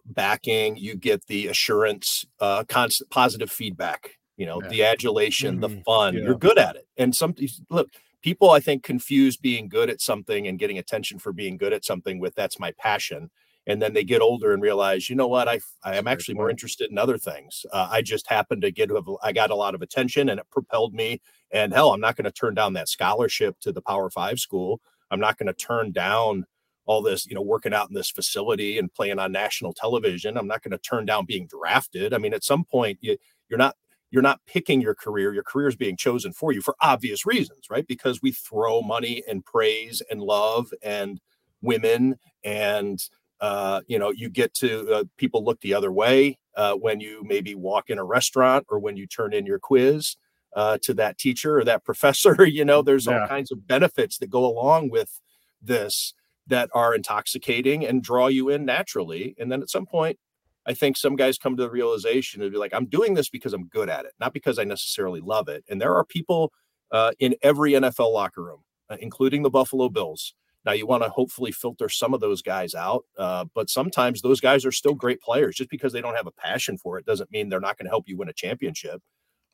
backing, 0.04 0.76
you 0.76 0.97
get 0.97 1.26
the 1.26 1.47
assurance, 1.49 2.25
uh, 2.40 2.64
constant 2.64 3.11
positive 3.11 3.50
feedback, 3.50 4.18
you 4.37 4.47
know, 4.47 4.61
yeah. 4.62 4.68
the 4.68 4.85
adulation, 4.85 5.59
mm-hmm. 5.59 5.76
the 5.76 5.82
fun. 5.82 6.14
Yeah. 6.14 6.25
You're 6.25 6.38
good 6.38 6.59
at 6.59 6.76
it. 6.76 6.87
And 6.97 7.14
some 7.14 7.35
look, 7.71 7.88
people 8.23 8.50
I 8.50 8.61
think 8.61 8.82
confuse 8.82 9.37
being 9.37 9.68
good 9.68 9.90
at 9.90 10.00
something 10.00 10.49
and 10.49 10.59
getting 10.59 10.78
attention 10.78 11.18
for 11.18 11.32
being 11.32 11.56
good 11.56 11.73
at 11.73 11.85
something 11.85 12.18
with 12.18 12.35
that's 12.35 12.59
my 12.59 12.73
passion 12.78 13.30
and 13.66 13.81
then 13.81 13.92
they 13.92 14.04
get 14.04 14.21
older 14.21 14.52
and 14.52 14.62
realize 14.62 15.09
you 15.09 15.16
know 15.16 15.28
what? 15.28 15.49
I 15.49 15.61
i 15.85 15.97
am 15.97 16.09
actually 16.09 16.35
more 16.35 16.50
interested 16.50 16.90
in 16.90 16.99
other 16.99 17.19
things. 17.19 17.64
Uh, 17.73 17.88
i 17.90 18.02
just 18.02 18.28
happened 18.28 18.62
to 18.62 18.71
get 18.71 18.90
i 19.23 19.33
got 19.33 19.50
a 19.50 19.54
lot 19.54 19.75
of 19.75 19.83
attention 19.83 20.28
and 20.28 20.40
it 20.40 20.47
propelled 20.50 20.95
me 20.95 21.21
and 21.50 21.73
hell 21.73 21.92
i'm 21.92 22.00
not 22.00 22.16
going 22.16 22.25
to 22.25 22.31
turn 22.33 22.54
down 22.54 22.73
that 22.75 22.88
scholarship 22.88 23.59
to 23.61 23.73
the 23.73 23.83
power 23.83 24.11
five 24.11 24.38
school. 24.38 24.81
I'm 25.11 25.21
not 25.21 25.38
going 25.38 25.49
to 25.49 25.52
turn 25.52 25.92
down 25.92 26.47
all 26.87 27.02
this 27.02 27.26
you 27.26 27.35
know 27.35 27.42
working 27.42 27.75
out 27.75 27.88
in 27.88 27.95
this 27.95 28.11
facility 28.11 28.78
and 28.78 28.92
playing 28.92 29.19
on 29.19 29.33
national 29.33 29.73
television. 29.73 30.37
I'm 30.37 30.49
not 30.49 30.62
going 30.62 30.73
to 30.73 30.78
turn 30.78 31.07
down 31.07 31.26
being 31.26 31.47
drafted. 31.47 32.12
I 32.14 32.19
mean 32.19 32.35
at 32.35 32.45
some 32.45 32.64
point 32.64 32.99
you, 33.00 33.16
you're 33.49 33.59
not 33.59 33.76
you're 34.11 34.23
not 34.23 34.40
picking 34.47 34.83
your 34.83 34.95
career. 34.95 35.33
Your 35.33 35.42
career 35.42 35.69
is 35.69 35.76
being 35.76 35.97
chosen 35.97 36.33
for 36.33 36.52
you 36.52 36.61
for 36.61 36.76
obvious 36.81 37.25
reasons 37.25 37.69
right? 37.71 37.87
Because 37.87 38.21
we 38.21 38.33
throw 38.33 38.83
money 38.83 39.23
and 39.28 39.45
praise 39.45 40.02
and 40.11 40.21
love 40.21 40.73
and 40.83 41.21
women 41.62 42.16
and 42.45 43.09
uh, 43.42 43.80
you 43.88 43.99
know, 43.99 44.11
you 44.11 44.30
get 44.30 44.54
to 44.54 44.88
uh, 44.92 45.04
people 45.18 45.44
look 45.44 45.61
the 45.61 45.75
other 45.75 45.90
way 45.90 46.38
uh, 46.56 46.75
when 46.75 47.00
you 47.00 47.25
maybe 47.26 47.56
walk 47.56 47.90
in 47.90 47.99
a 47.99 48.04
restaurant 48.04 48.64
or 48.70 48.78
when 48.78 48.96
you 48.96 49.04
turn 49.04 49.34
in 49.34 49.44
your 49.44 49.58
quiz 49.58 50.16
uh, 50.54 50.78
to 50.80 50.94
that 50.94 51.18
teacher 51.18 51.58
or 51.58 51.64
that 51.64 51.84
professor. 51.84 52.46
You 52.46 52.64
know, 52.64 52.82
there's 52.82 53.06
yeah. 53.06 53.22
all 53.22 53.26
kinds 53.26 53.50
of 53.50 53.66
benefits 53.66 54.18
that 54.18 54.30
go 54.30 54.46
along 54.46 54.90
with 54.90 55.20
this 55.61 56.14
that 56.46 56.70
are 56.72 56.94
intoxicating 56.94 57.84
and 57.84 58.02
draw 58.02 58.28
you 58.28 58.49
in 58.49 58.64
naturally. 58.64 59.34
And 59.38 59.50
then 59.50 59.61
at 59.61 59.70
some 59.70 59.87
point, 59.87 60.18
I 60.64 60.75
think 60.75 60.96
some 60.96 61.16
guys 61.16 61.37
come 61.37 61.56
to 61.56 61.62
the 61.64 61.70
realization 61.70 62.42
and 62.42 62.52
be 62.52 62.58
like, 62.58 62.72
I'm 62.72 62.87
doing 62.87 63.14
this 63.14 63.28
because 63.28 63.52
I'm 63.52 63.66
good 63.66 63.88
at 63.88 64.04
it, 64.04 64.12
not 64.20 64.32
because 64.32 64.61
I 64.61 64.64
necessarily 64.64 65.20
love 65.20 65.49
it. 65.49 65.64
And 65.68 65.80
there 65.80 65.96
are 65.96 66.04
people 66.04 66.52
uh, 66.92 67.11
in 67.18 67.34
every 67.42 67.72
NFL 67.72 68.12
locker 68.12 68.44
room, 68.44 68.61
including 69.00 69.42
the 69.42 69.50
Buffalo 69.50 69.88
Bills. 69.88 70.34
Now, 70.64 70.73
you 70.73 70.87
want 70.87 71.02
to 71.02 71.09
hopefully 71.09 71.50
filter 71.50 71.88
some 71.88 72.14
of 72.14 72.21
those 72.21 72.40
guys 72.40 72.75
out, 72.75 73.04
uh, 73.19 73.47
but 73.54 73.69
sometimes 73.69 74.23
those 74.23 74.40
guys 74.40 74.64
are 74.64 74.73
still 74.73 74.95
great 74.95 75.21
players. 75.21 75.57
Just 75.57 75.71
because 75.71 75.92
they 75.92 76.00
don't 76.00 76.14
have 76.14 76.26
a 76.26 76.33
passion 76.33 76.78
for 76.78 76.99
it 76.99 77.07
doesn't 77.07 77.33
mean 77.33 77.49
they're 77.49 77.61
not 77.61 77.78
going 77.78 77.87
to 77.87 77.90
help 77.90 78.09
you 78.09 78.16
win 78.16 78.28
a 78.28 78.33
championship. 78.33 79.02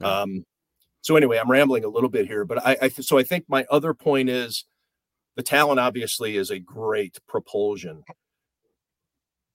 Um, 0.00 0.44
so 1.00 1.16
anyway, 1.16 1.38
I'm 1.38 1.50
rambling 1.50 1.84
a 1.84 1.88
little 1.88 2.10
bit 2.10 2.26
here, 2.26 2.44
but 2.44 2.64
I, 2.66 2.76
I 2.82 2.88
so 2.88 3.18
I 3.18 3.22
think 3.22 3.46
my 3.48 3.64
other 3.70 3.94
point 3.94 4.28
is 4.28 4.64
the 5.36 5.42
talent 5.42 5.80
obviously 5.80 6.36
is 6.36 6.50
a 6.50 6.58
great 6.58 7.18
propulsion, 7.26 8.02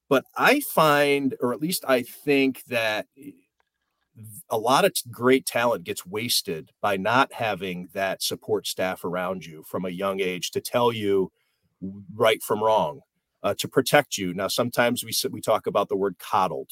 but 0.08 0.24
I 0.36 0.60
find, 0.60 1.36
or 1.40 1.52
at 1.52 1.60
least 1.60 1.84
I 1.86 2.02
think 2.02 2.64
that 2.64 3.06
a 4.48 4.58
lot 4.58 4.84
of 4.84 4.92
great 5.10 5.44
talent 5.46 5.84
gets 5.84 6.06
wasted 6.06 6.70
by 6.80 6.96
not 6.96 7.32
having 7.32 7.88
that 7.94 8.22
support 8.22 8.66
staff 8.66 9.04
around 9.04 9.44
you 9.44 9.64
from 9.66 9.84
a 9.84 9.90
young 9.90 10.20
age 10.20 10.50
to 10.52 10.60
tell 10.60 10.92
you 10.92 11.30
right 12.14 12.42
from 12.42 12.62
wrong, 12.62 13.00
uh, 13.42 13.54
to 13.58 13.68
protect 13.68 14.18
you. 14.18 14.34
Now, 14.34 14.48
sometimes 14.48 15.04
we 15.04 15.12
we 15.30 15.40
talk 15.40 15.66
about 15.66 15.88
the 15.88 15.96
word 15.96 16.16
coddled. 16.18 16.70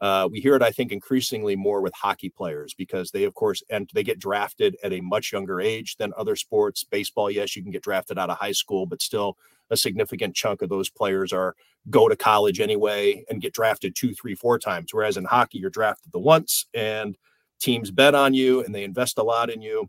Uh, 0.00 0.28
we 0.30 0.40
hear 0.40 0.56
it, 0.56 0.62
I 0.62 0.70
think, 0.72 0.90
increasingly 0.90 1.54
more 1.54 1.80
with 1.80 1.94
hockey 1.94 2.28
players 2.28 2.74
because 2.74 3.12
they, 3.12 3.22
of 3.22 3.34
course, 3.34 3.62
and 3.70 3.88
they 3.94 4.02
get 4.02 4.18
drafted 4.18 4.76
at 4.82 4.92
a 4.92 5.00
much 5.00 5.32
younger 5.32 5.60
age 5.60 5.96
than 5.96 6.12
other 6.16 6.34
sports. 6.34 6.82
Baseball, 6.82 7.30
yes, 7.30 7.54
you 7.54 7.62
can 7.62 7.70
get 7.70 7.84
drafted 7.84 8.18
out 8.18 8.28
of 8.28 8.36
high 8.36 8.52
school, 8.52 8.84
but 8.84 9.00
still, 9.00 9.36
a 9.70 9.76
significant 9.76 10.34
chunk 10.34 10.60
of 10.60 10.68
those 10.68 10.90
players 10.90 11.32
are 11.32 11.54
go 11.88 12.08
to 12.08 12.16
college 12.16 12.60
anyway 12.60 13.24
and 13.30 13.40
get 13.40 13.54
drafted 13.54 13.94
two, 13.94 14.12
three, 14.12 14.34
four 14.34 14.58
times. 14.58 14.92
Whereas 14.92 15.16
in 15.16 15.24
hockey, 15.24 15.58
you're 15.58 15.70
drafted 15.70 16.12
the 16.12 16.18
once, 16.18 16.66
and 16.74 17.16
teams 17.62 17.90
bet 17.90 18.14
on 18.14 18.34
you 18.34 18.62
and 18.64 18.74
they 18.74 18.84
invest 18.84 19.18
a 19.18 19.22
lot 19.22 19.48
in 19.48 19.62
you. 19.62 19.88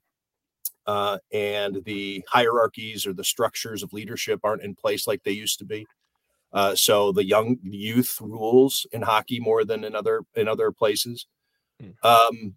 Uh, 0.86 1.18
and 1.32 1.84
the 1.86 2.24
hierarchies 2.28 3.08
or 3.08 3.14
the 3.14 3.24
structures 3.24 3.84
of 3.84 3.94
leadership 3.94 4.40
aren't 4.44 4.64
in 4.64 4.76
place 4.76 5.08
like 5.08 5.24
they 5.24 5.32
used 5.32 5.60
to 5.60 5.66
be. 5.66 5.86
Uh, 6.52 6.76
so 6.76 7.12
the 7.12 7.26
young 7.26 7.58
youth 7.64 8.18
rules 8.22 8.86
in 8.92 9.02
hockey 9.02 9.40
more 9.40 9.64
than 9.66 9.84
in 9.84 9.96
other 9.96 10.22
in 10.36 10.48
other 10.48 10.72
places. 10.72 11.26
Hmm. 11.82 12.08
Um, 12.08 12.56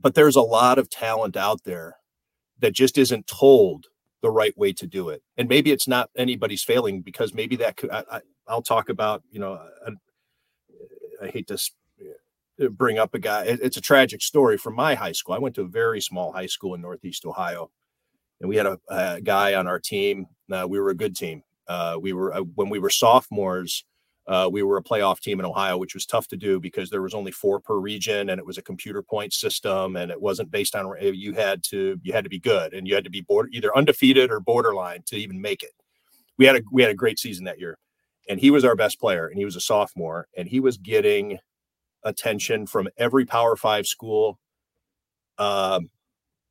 but 0.00 0.14
there's 0.14 0.36
a 0.36 0.42
lot 0.42 0.78
of 0.78 0.88
talent 0.88 1.36
out 1.36 1.64
there 1.64 1.96
that 2.60 2.72
just 2.72 2.98
isn't 2.98 3.26
told 3.26 3.86
the 4.22 4.30
right 4.30 4.56
way 4.56 4.72
to 4.72 4.86
do 4.86 5.10
it. 5.10 5.22
And 5.36 5.48
maybe 5.48 5.70
it's 5.70 5.86
not 5.86 6.08
anybody's 6.16 6.62
failing 6.62 7.02
because 7.02 7.34
maybe 7.34 7.56
that 7.56 7.76
could, 7.76 7.90
I, 7.90 8.20
will 8.48 8.62
talk 8.62 8.88
about, 8.88 9.22
you 9.30 9.38
know, 9.38 9.60
I, 9.86 11.26
I, 11.26 11.28
hate 11.28 11.46
to 11.48 11.58
bring 12.70 12.98
up 12.98 13.14
a 13.14 13.18
guy. 13.18 13.44
It's 13.44 13.76
a 13.76 13.80
tragic 13.80 14.22
story 14.22 14.56
from 14.56 14.74
my 14.74 14.94
high 14.94 15.12
school. 15.12 15.34
I 15.34 15.38
went 15.38 15.54
to 15.56 15.62
a 15.62 15.68
very 15.68 16.00
small 16.00 16.32
high 16.32 16.46
school 16.46 16.74
in 16.74 16.80
Northeast 16.80 17.24
Ohio 17.24 17.70
and 18.40 18.48
we 18.48 18.56
had 18.56 18.66
a, 18.66 18.78
a 18.88 19.20
guy 19.20 19.54
on 19.54 19.66
our 19.66 19.78
team. 19.78 20.26
Uh, 20.52 20.66
we 20.68 20.78
were 20.78 20.90
a 20.90 20.94
good 20.94 21.16
team 21.16 21.42
uh, 21.68 21.98
we 22.00 22.12
were 22.12 22.34
uh, 22.34 22.40
when 22.40 22.68
we 22.68 22.78
were 22.78 22.90
sophomores. 22.90 23.84
Uh, 24.26 24.48
we 24.50 24.62
were 24.62 24.78
a 24.78 24.82
playoff 24.82 25.20
team 25.20 25.38
in 25.38 25.44
Ohio, 25.44 25.76
which 25.76 25.92
was 25.92 26.06
tough 26.06 26.26
to 26.28 26.36
do 26.36 26.58
because 26.58 26.88
there 26.88 27.02
was 27.02 27.12
only 27.12 27.30
four 27.30 27.60
per 27.60 27.76
region, 27.76 28.30
and 28.30 28.38
it 28.38 28.46
was 28.46 28.56
a 28.56 28.62
computer 28.62 29.02
point 29.02 29.34
system, 29.34 29.96
and 29.96 30.10
it 30.10 30.20
wasn't 30.20 30.50
based 30.50 30.74
on 30.74 30.90
you 31.00 31.34
had 31.34 31.62
to 31.64 31.98
you 32.02 32.12
had 32.12 32.24
to 32.24 32.30
be 32.30 32.38
good, 32.40 32.72
and 32.72 32.88
you 32.88 32.94
had 32.94 33.04
to 33.04 33.10
be 33.10 33.20
border, 33.20 33.50
either 33.52 33.76
undefeated 33.76 34.30
or 34.30 34.40
borderline 34.40 35.02
to 35.06 35.16
even 35.16 35.40
make 35.40 35.62
it. 35.62 35.72
We 36.38 36.46
had 36.46 36.56
a 36.56 36.62
we 36.72 36.82
had 36.82 36.90
a 36.90 36.94
great 36.94 37.18
season 37.18 37.44
that 37.44 37.60
year, 37.60 37.78
and 38.28 38.40
he 38.40 38.50
was 38.50 38.64
our 38.64 38.76
best 38.76 38.98
player, 38.98 39.26
and 39.26 39.38
he 39.38 39.44
was 39.44 39.56
a 39.56 39.60
sophomore, 39.60 40.28
and 40.36 40.48
he 40.48 40.60
was 40.60 40.78
getting 40.78 41.38
attention 42.04 42.66
from 42.66 42.88
every 42.96 43.24
Power 43.24 43.56
Five 43.56 43.86
school. 43.86 44.38
Um, 45.38 45.90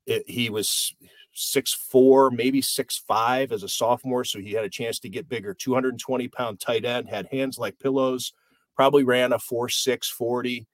it, 0.06 0.30
he 0.30 0.50
was 0.50 0.94
six 1.34 1.74
four, 1.74 2.32
maybe 2.32 2.62
six 2.62 2.98
five 3.08 3.52
as 3.52 3.64
a 3.64 3.70
sophomore, 3.70 4.24
so 4.24 4.40
he 4.40 4.52
had 4.52 4.66
a 4.66 4.70
chance 4.70 5.00
to 5.00 5.10
get 5.10 5.30
bigger. 5.30 5.54
220 5.54 6.28
pound 6.30 6.60
tight 6.60 6.86
end, 6.86 7.10
had 7.10 7.28
hands 7.32 7.58
like 7.58 7.80
pillows, 7.80 8.34
probably 8.76 9.04
ran 9.04 9.34
a 9.34 9.40
four 9.40 9.70
six 9.70 10.10
forty, 10.10 10.68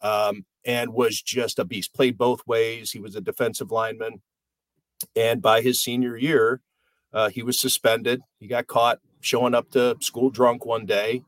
um, 0.00 0.44
and 0.64 0.92
was 0.92 1.20
just 1.20 1.58
a 1.58 1.64
beast. 1.64 1.94
Played 1.94 2.18
both 2.18 2.46
ways. 2.46 2.90
He 2.92 3.00
was 3.00 3.16
a 3.16 3.20
defensive 3.20 3.70
lineman, 3.70 4.22
and 5.16 5.40
by 5.40 5.60
his 5.60 5.80
senior 5.80 6.16
year, 6.16 6.60
uh, 7.12 7.28
he 7.30 7.42
was 7.42 7.58
suspended. 7.58 8.22
He 8.38 8.46
got 8.46 8.66
caught 8.66 8.98
showing 9.20 9.54
up 9.54 9.70
to 9.70 9.96
school 10.00 10.30
drunk 10.30 10.64
one 10.66 10.86
day. 10.86 11.22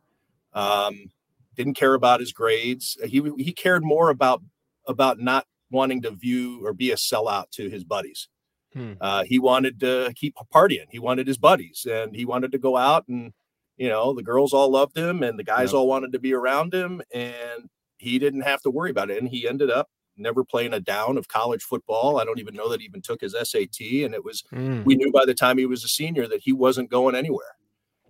Um, 0.52 1.10
didn't 1.54 1.74
care 1.74 1.94
about 1.94 2.20
his 2.20 2.32
grades. 2.32 2.96
He 3.04 3.22
he 3.38 3.52
cared 3.52 3.84
more 3.84 4.10
about 4.10 4.42
about 4.86 5.18
not 5.18 5.46
wanting 5.70 6.02
to 6.02 6.10
view 6.10 6.64
or 6.64 6.72
be 6.72 6.90
a 6.90 6.96
sellout 6.96 7.50
to 7.52 7.68
his 7.68 7.84
buddies. 7.84 8.28
Hmm. 8.72 8.94
Uh, 9.00 9.24
he 9.24 9.38
wanted 9.38 9.80
to 9.80 10.12
keep 10.16 10.34
partying. 10.52 10.86
He 10.90 10.98
wanted 10.98 11.26
his 11.26 11.38
buddies, 11.38 11.86
and 11.90 12.14
he 12.14 12.24
wanted 12.24 12.52
to 12.52 12.58
go 12.58 12.76
out 12.76 13.06
and 13.08 13.32
you 13.76 13.88
know 13.88 14.12
the 14.12 14.22
girls 14.22 14.52
all 14.52 14.70
loved 14.70 14.96
him, 14.96 15.22
and 15.22 15.38
the 15.38 15.44
guys 15.44 15.70
yep. 15.70 15.74
all 15.74 15.88
wanted 15.88 16.12
to 16.12 16.18
be 16.18 16.34
around 16.34 16.74
him, 16.74 17.02
and 17.12 17.68
he 17.98 18.18
didn't 18.18 18.42
have 18.42 18.62
to 18.62 18.70
worry 18.70 18.90
about 18.90 19.10
it. 19.10 19.18
And 19.18 19.28
he 19.28 19.48
ended 19.48 19.70
up 19.70 19.88
never 20.16 20.44
playing 20.44 20.72
a 20.72 20.80
down 20.80 21.16
of 21.18 21.28
college 21.28 21.62
football. 21.62 22.18
I 22.18 22.24
don't 22.24 22.38
even 22.38 22.54
know 22.54 22.68
that 22.68 22.80
he 22.80 22.86
even 22.86 23.02
took 23.02 23.20
his 23.20 23.32
SAT, 23.32 23.80
and 23.80 24.14
it 24.14 24.24
was 24.24 24.42
mm. 24.52 24.84
we 24.84 24.96
knew 24.96 25.12
by 25.12 25.24
the 25.24 25.34
time 25.34 25.58
he 25.58 25.66
was 25.66 25.84
a 25.84 25.88
senior 25.88 26.26
that 26.28 26.42
he 26.42 26.52
wasn't 26.52 26.90
going 26.90 27.14
anywhere. 27.14 27.56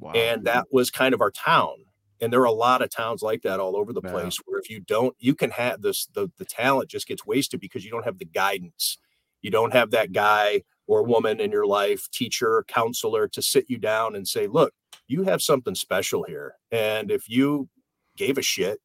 Wow. 0.00 0.12
And 0.12 0.44
that 0.44 0.66
was 0.70 0.90
kind 0.90 1.14
of 1.14 1.20
our 1.20 1.30
town. 1.30 1.76
And 2.24 2.32
there 2.32 2.40
are 2.40 2.46
a 2.46 2.52
lot 2.52 2.82
of 2.82 2.90
towns 2.90 3.22
like 3.22 3.42
that 3.42 3.60
all 3.60 3.76
over 3.76 3.92
the 3.92 4.00
yeah. 4.02 4.10
place 4.10 4.38
where 4.44 4.58
if 4.58 4.70
you 4.70 4.80
don't, 4.80 5.14
you 5.18 5.34
can 5.34 5.50
have 5.50 5.82
this 5.82 6.06
the 6.06 6.30
the 6.38 6.44
talent 6.44 6.90
just 6.90 7.06
gets 7.06 7.26
wasted 7.26 7.60
because 7.60 7.84
you 7.84 7.90
don't 7.90 8.04
have 8.04 8.18
the 8.18 8.24
guidance 8.24 8.98
you 9.44 9.50
don't 9.50 9.74
have 9.74 9.92
that 9.92 10.12
guy 10.12 10.62
or 10.86 11.04
woman 11.04 11.38
in 11.38 11.52
your 11.52 11.66
life, 11.66 12.10
teacher, 12.10 12.64
counselor, 12.66 13.28
to 13.28 13.42
sit 13.42 13.66
you 13.68 13.76
down 13.76 14.16
and 14.16 14.26
say, 14.26 14.46
look, 14.46 14.72
you 15.06 15.24
have 15.24 15.42
something 15.42 15.74
special 15.74 16.24
here. 16.24 16.54
And 16.72 17.10
if 17.10 17.28
you 17.28 17.68
gave 18.16 18.38
a 18.38 18.42
shit, 18.42 18.80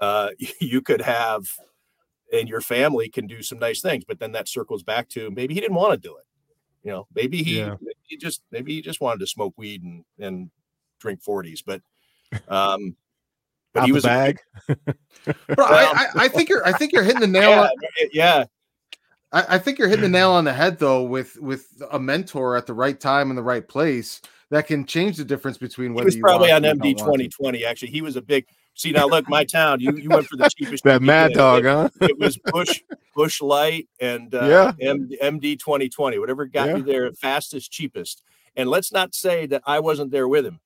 uh, 0.00 0.28
you 0.60 0.82
could 0.82 1.00
have, 1.00 1.46
and 2.32 2.48
your 2.48 2.60
family 2.60 3.08
can 3.08 3.26
do 3.26 3.42
some 3.42 3.58
nice 3.58 3.80
things. 3.80 4.04
But 4.06 4.18
then 4.18 4.32
that 4.32 4.46
circles 4.46 4.82
back 4.82 5.08
to 5.10 5.30
maybe 5.30 5.54
he 5.54 5.60
didn't 5.60 5.76
want 5.76 5.92
to 5.94 6.08
do 6.08 6.16
it. 6.16 6.24
You 6.82 6.92
know, 6.92 7.06
maybe 7.14 7.42
he, 7.42 7.60
yeah. 7.60 7.76
he 8.02 8.18
just, 8.18 8.42
maybe 8.52 8.74
he 8.74 8.82
just 8.82 9.00
wanted 9.00 9.20
to 9.20 9.26
smoke 9.26 9.54
weed 9.56 9.82
and, 9.82 10.04
and 10.18 10.50
drink 11.00 11.24
40s. 11.26 11.62
But, 11.64 11.80
um, 12.48 12.96
but 13.74 13.82
Out 13.82 13.86
he 13.86 13.92
was 13.92 14.04
bag. 14.04 14.40
A, 14.68 14.76
Bro, 15.54 15.66
I, 15.66 16.06
I, 16.14 16.28
think 16.28 16.48
you're, 16.48 16.66
I 16.66 16.72
think 16.72 16.92
you're 16.92 17.02
hitting 17.02 17.20
the 17.20 17.26
nail. 17.26 17.50
Yeah, 17.50 17.60
on, 17.62 18.10
yeah. 18.12 18.44
I, 19.32 19.56
I 19.56 19.58
think 19.58 19.78
you're 19.78 19.88
hitting 19.88 20.04
the 20.04 20.08
nail 20.08 20.30
on 20.30 20.44
the 20.44 20.52
head 20.52 20.78
though 20.78 21.02
with 21.02 21.36
with 21.40 21.66
a 21.90 21.98
mentor 21.98 22.56
at 22.56 22.66
the 22.66 22.72
right 22.72 22.98
time 22.98 23.30
in 23.30 23.36
the 23.36 23.42
right 23.42 23.66
place 23.66 24.22
that 24.50 24.66
can 24.66 24.86
change 24.86 25.16
the 25.16 25.24
difference 25.24 25.58
between 25.58 25.92
whether 25.92 26.08
he 26.08 26.16
was 26.16 26.22
probably 26.22 26.52
on 26.52 26.62
MD 26.62 26.96
2020. 26.96 27.64
Actually, 27.64 27.90
he 27.90 28.00
was 28.00 28.16
a 28.16 28.22
big. 28.22 28.46
See 28.76 28.90
now, 28.90 29.06
look, 29.06 29.28
my 29.28 29.44
town. 29.44 29.80
You 29.80 29.96
you 29.96 30.08
went 30.08 30.26
for 30.26 30.36
the 30.36 30.48
cheapest. 30.56 30.84
that 30.84 31.02
Mad 31.02 31.32
Dog, 31.32 31.64
it, 31.64 31.68
huh? 31.68 31.88
it 32.00 32.18
was 32.18 32.36
Bush 32.36 32.82
Busch 33.14 33.40
Light 33.40 33.88
and 34.00 34.34
uh, 34.34 34.74
yeah. 34.80 34.94
MD 35.22 35.58
2020. 35.58 36.18
Whatever 36.18 36.46
got 36.46 36.68
yeah. 36.68 36.76
you 36.76 36.82
there 36.82 37.12
fastest, 37.12 37.70
cheapest. 37.70 38.22
And 38.56 38.68
let's 38.68 38.92
not 38.92 39.14
say 39.14 39.46
that 39.46 39.62
I 39.66 39.80
wasn't 39.80 40.10
there 40.10 40.28
with 40.28 40.44
him. 40.46 40.60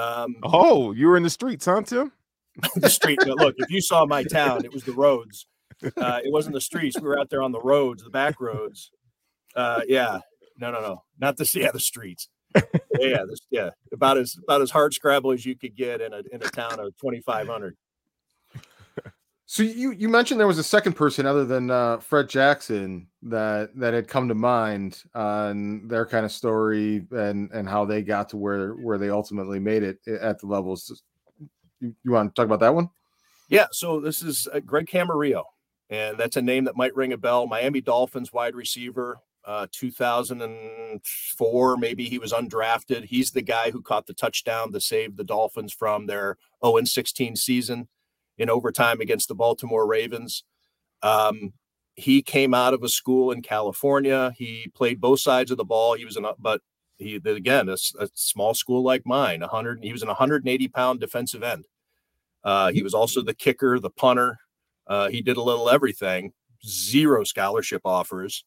Um, 0.00 0.36
oh, 0.42 0.92
you 0.92 1.08
were 1.08 1.16
in 1.16 1.22
the 1.22 1.30
streets, 1.30 1.66
huh, 1.66 1.82
Tim? 1.82 2.12
the 2.76 2.88
street. 2.88 3.18
look, 3.26 3.54
if 3.58 3.70
you 3.70 3.80
saw 3.80 4.06
my 4.06 4.22
town, 4.32 4.64
it 4.64 4.72
was 4.72 4.84
the 4.84 4.92
roads. 4.92 5.46
Uh, 5.82 6.20
it 6.24 6.32
wasn't 6.32 6.54
the 6.54 6.60
streets. 6.60 6.98
We 6.98 7.06
were 7.06 7.18
out 7.18 7.30
there 7.30 7.42
on 7.42 7.52
the 7.52 7.60
roads, 7.60 8.02
the 8.02 8.10
back 8.10 8.40
roads. 8.40 8.90
Uh, 9.56 9.80
yeah, 9.88 10.20
no, 10.58 10.70
no, 10.70 10.80
no, 10.80 11.02
not 11.18 11.36
the 11.36 11.50
yeah 11.54 11.70
the 11.72 11.80
streets. 11.80 12.28
yeah, 12.54 13.24
this, 13.28 13.40
yeah, 13.50 13.70
about 13.92 14.18
as 14.18 14.36
about 14.42 14.60
as 14.60 14.70
hard 14.70 14.92
scrabble 14.92 15.32
as 15.32 15.46
you 15.46 15.56
could 15.56 15.76
get 15.76 16.00
in 16.00 16.12
a 16.12 16.22
in 16.32 16.42
a 16.42 16.48
town 16.50 16.80
of 16.80 16.96
twenty 16.96 17.20
five 17.20 17.48
hundred. 17.48 17.76
So 19.52 19.64
you 19.64 19.90
you 19.90 20.08
mentioned 20.08 20.38
there 20.38 20.46
was 20.46 20.60
a 20.60 20.62
second 20.62 20.92
person 20.92 21.26
other 21.26 21.44
than 21.44 21.72
uh, 21.72 21.98
Fred 21.98 22.28
Jackson 22.28 23.08
that 23.22 23.74
that 23.74 23.94
had 23.94 24.06
come 24.06 24.28
to 24.28 24.34
mind 24.36 25.02
on 25.12 25.88
their 25.88 26.06
kind 26.06 26.24
of 26.24 26.30
story 26.30 27.04
and 27.10 27.50
and 27.50 27.68
how 27.68 27.84
they 27.84 28.00
got 28.00 28.28
to 28.28 28.36
where 28.36 28.74
where 28.74 28.96
they 28.96 29.10
ultimately 29.10 29.58
made 29.58 29.82
it 29.82 29.98
at 30.06 30.38
the 30.38 30.46
levels. 30.46 31.02
You, 31.80 31.96
you 32.04 32.12
want 32.12 32.32
to 32.32 32.40
talk 32.40 32.46
about 32.46 32.60
that 32.60 32.76
one? 32.76 32.90
Yeah. 33.48 33.66
So 33.72 33.98
this 33.98 34.22
is 34.22 34.46
uh, 34.54 34.60
Greg 34.60 34.86
Camarillo 34.86 35.42
and 35.88 36.16
that's 36.16 36.36
a 36.36 36.42
name 36.42 36.62
that 36.66 36.76
might 36.76 36.94
ring 36.94 37.12
a 37.12 37.18
bell. 37.18 37.48
Miami 37.48 37.80
Dolphins 37.80 38.32
wide 38.32 38.54
receiver, 38.54 39.18
uh, 39.44 39.66
2004, 39.72 41.76
maybe 41.76 42.08
he 42.08 42.18
was 42.18 42.32
undrafted. 42.32 43.06
He's 43.06 43.32
the 43.32 43.42
guy 43.42 43.72
who 43.72 43.82
caught 43.82 44.06
the 44.06 44.14
touchdown 44.14 44.70
to 44.70 44.80
save 44.80 45.16
the 45.16 45.24
Dolphins 45.24 45.72
from 45.72 46.06
their 46.06 46.36
0 46.64 46.84
16 46.84 47.34
season 47.34 47.88
in 48.40 48.50
overtime 48.50 49.00
against 49.00 49.28
the 49.28 49.34
Baltimore 49.34 49.86
Ravens. 49.86 50.44
Um, 51.02 51.52
he 51.94 52.22
came 52.22 52.54
out 52.54 52.74
of 52.74 52.82
a 52.82 52.88
school 52.88 53.30
in 53.30 53.42
California. 53.42 54.32
He 54.36 54.70
played 54.74 55.00
both 55.00 55.20
sides 55.20 55.50
of 55.50 55.58
the 55.58 55.64
ball. 55.64 55.94
He 55.94 56.04
was 56.04 56.16
an, 56.16 56.26
but 56.38 56.62
he 56.96 57.16
again 57.16 57.68
a, 57.68 57.76
a 57.98 58.08
small 58.14 58.54
school 58.54 58.82
like 58.82 59.02
mine. 59.04 59.40
100. 59.40 59.84
He 59.84 59.92
was 59.92 60.02
an 60.02 60.08
180 60.08 60.68
pound 60.68 61.00
defensive 61.00 61.42
end. 61.42 61.66
Uh, 62.42 62.72
he 62.72 62.82
was 62.82 62.94
also 62.94 63.22
the 63.22 63.34
kicker, 63.34 63.78
the 63.78 63.90
punter. 63.90 64.38
Uh, 64.86 65.08
he 65.08 65.20
did 65.20 65.36
a 65.36 65.42
little 65.42 65.68
everything, 65.68 66.32
zero 66.66 67.22
scholarship 67.22 67.82
offers. 67.84 68.44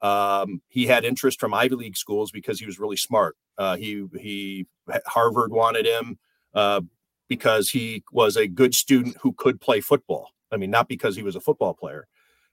Um, 0.00 0.62
he 0.68 0.86
had 0.86 1.04
interest 1.04 1.40
from 1.40 1.54
Ivy 1.54 1.74
League 1.74 1.96
schools 1.96 2.30
because 2.30 2.58
he 2.58 2.66
was 2.66 2.78
really 2.78 2.96
smart. 2.96 3.36
Uh, 3.58 3.76
he 3.76 4.06
he 4.18 4.66
Harvard 5.06 5.52
wanted 5.52 5.86
him 5.86 6.18
uh, 6.54 6.80
because 7.36 7.70
he 7.70 8.04
was 8.12 8.36
a 8.36 8.46
good 8.46 8.74
student 8.74 9.16
who 9.22 9.32
could 9.32 9.58
play 9.58 9.80
football. 9.80 10.28
I 10.50 10.58
mean, 10.58 10.70
not 10.70 10.86
because 10.86 11.16
he 11.16 11.22
was 11.22 11.34
a 11.34 11.40
football 11.40 11.72
player, 11.72 12.06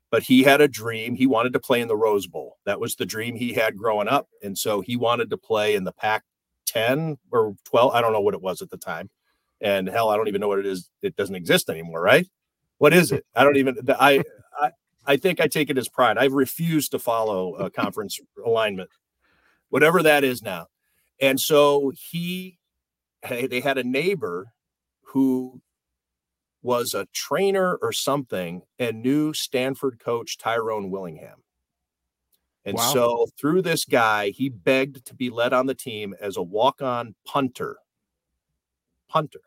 but 0.10 0.24
he 0.24 0.44
had 0.44 0.62
a 0.62 0.70
dream. 0.70 1.16
He 1.16 1.28
wanted 1.28 1.52
to 1.52 1.60
play 1.60 1.82
in 1.82 1.90
the 1.90 1.98
Rose 1.98 2.28
Bowl. 2.28 2.56
That 2.66 2.80
was 2.80 2.96
the 2.96 3.06
dream 3.06 3.36
he 3.36 3.52
had 3.52 3.78
growing 3.78 4.08
up, 4.08 4.30
and 4.42 4.58
so 4.58 4.80
he 4.80 4.96
wanted 4.96 5.30
to 5.32 5.38
play 5.38 5.76
in 5.76 5.84
the 5.84 5.92
Pac 5.92 6.24
10 6.68 7.18
or 7.30 7.56
12. 7.66 7.94
I 7.94 8.00
don't 8.00 8.14
know 8.14 8.22
what 8.22 8.34
it 8.36 8.42
was 8.42 8.62
at 8.62 8.70
the 8.70 8.78
time, 8.78 9.10
and 9.60 9.90
hell, 9.90 10.08
I 10.08 10.16
don't 10.16 10.30
even 10.30 10.40
know 10.40 10.48
what 10.48 10.60
it 10.60 10.66
is. 10.66 10.90
It 11.02 11.18
doesn't 11.18 11.36
exist 11.36 11.70
anymore, 11.70 12.00
right? 12.02 12.26
What 12.78 12.94
is 12.94 13.12
it? 13.12 13.26
I 13.36 13.44
don't 13.44 13.58
even. 13.58 13.76
I 14.00 14.24
I, 14.58 14.72
I 15.06 15.18
think 15.18 15.42
I 15.42 15.48
take 15.48 15.70
it 15.70 15.78
as 15.78 15.90
pride. 15.90 16.18
I've 16.18 16.32
refused 16.32 16.92
to 16.92 17.00
follow 17.00 17.56
a 17.56 17.70
conference 17.82 18.18
alignment, 18.46 18.92
whatever 19.68 20.02
that 20.04 20.24
is 20.24 20.42
now. 20.42 20.68
And 21.20 21.38
so 21.38 21.92
he, 21.94 22.60
they 23.30 23.60
had 23.60 23.78
a 23.78 23.84
neighbor 23.84 24.54
who 25.10 25.62
was 26.62 26.94
a 26.94 27.08
trainer 27.14 27.76
or 27.82 27.92
something 27.92 28.62
and 28.78 29.02
knew 29.02 29.34
Stanford 29.34 30.00
coach 30.00 30.38
Tyrone 30.38 30.92
Willingham. 30.92 31.44
And 32.66 32.76
wow. 32.76 32.94
so 32.94 33.28
through 33.40 33.62
this 33.62 33.86
guy, 33.86 34.30
he 34.30 34.50
begged 34.50 35.06
to 35.06 35.16
be 35.16 35.30
led 35.30 35.54
on 35.54 35.66
the 35.66 35.74
team 35.74 36.14
as 36.20 36.38
a 36.38 36.42
walk-on 36.42 37.16
punter. 37.26 37.78
Punter. 39.08 39.42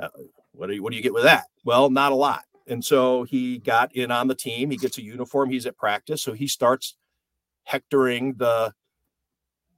Uh, 0.00 0.08
what 0.52 0.68
do 0.68 0.74
you 0.74 0.82
what 0.82 0.90
do 0.90 0.96
you 0.96 1.02
get 1.02 1.12
with 1.12 1.24
that? 1.24 1.44
Well, 1.64 1.90
not 1.90 2.12
a 2.12 2.16
lot. 2.16 2.44
And 2.66 2.82
so 2.82 3.24
he 3.24 3.58
got 3.58 3.94
in 3.94 4.10
on 4.10 4.28
the 4.28 4.34
team. 4.34 4.70
He 4.70 4.76
gets 4.76 4.96
a 4.96 5.02
uniform. 5.02 5.50
He's 5.50 5.66
at 5.66 5.76
practice. 5.76 6.22
So 6.22 6.32
he 6.32 6.46
starts 6.46 6.96
hectoring 7.64 8.34
the 8.34 8.72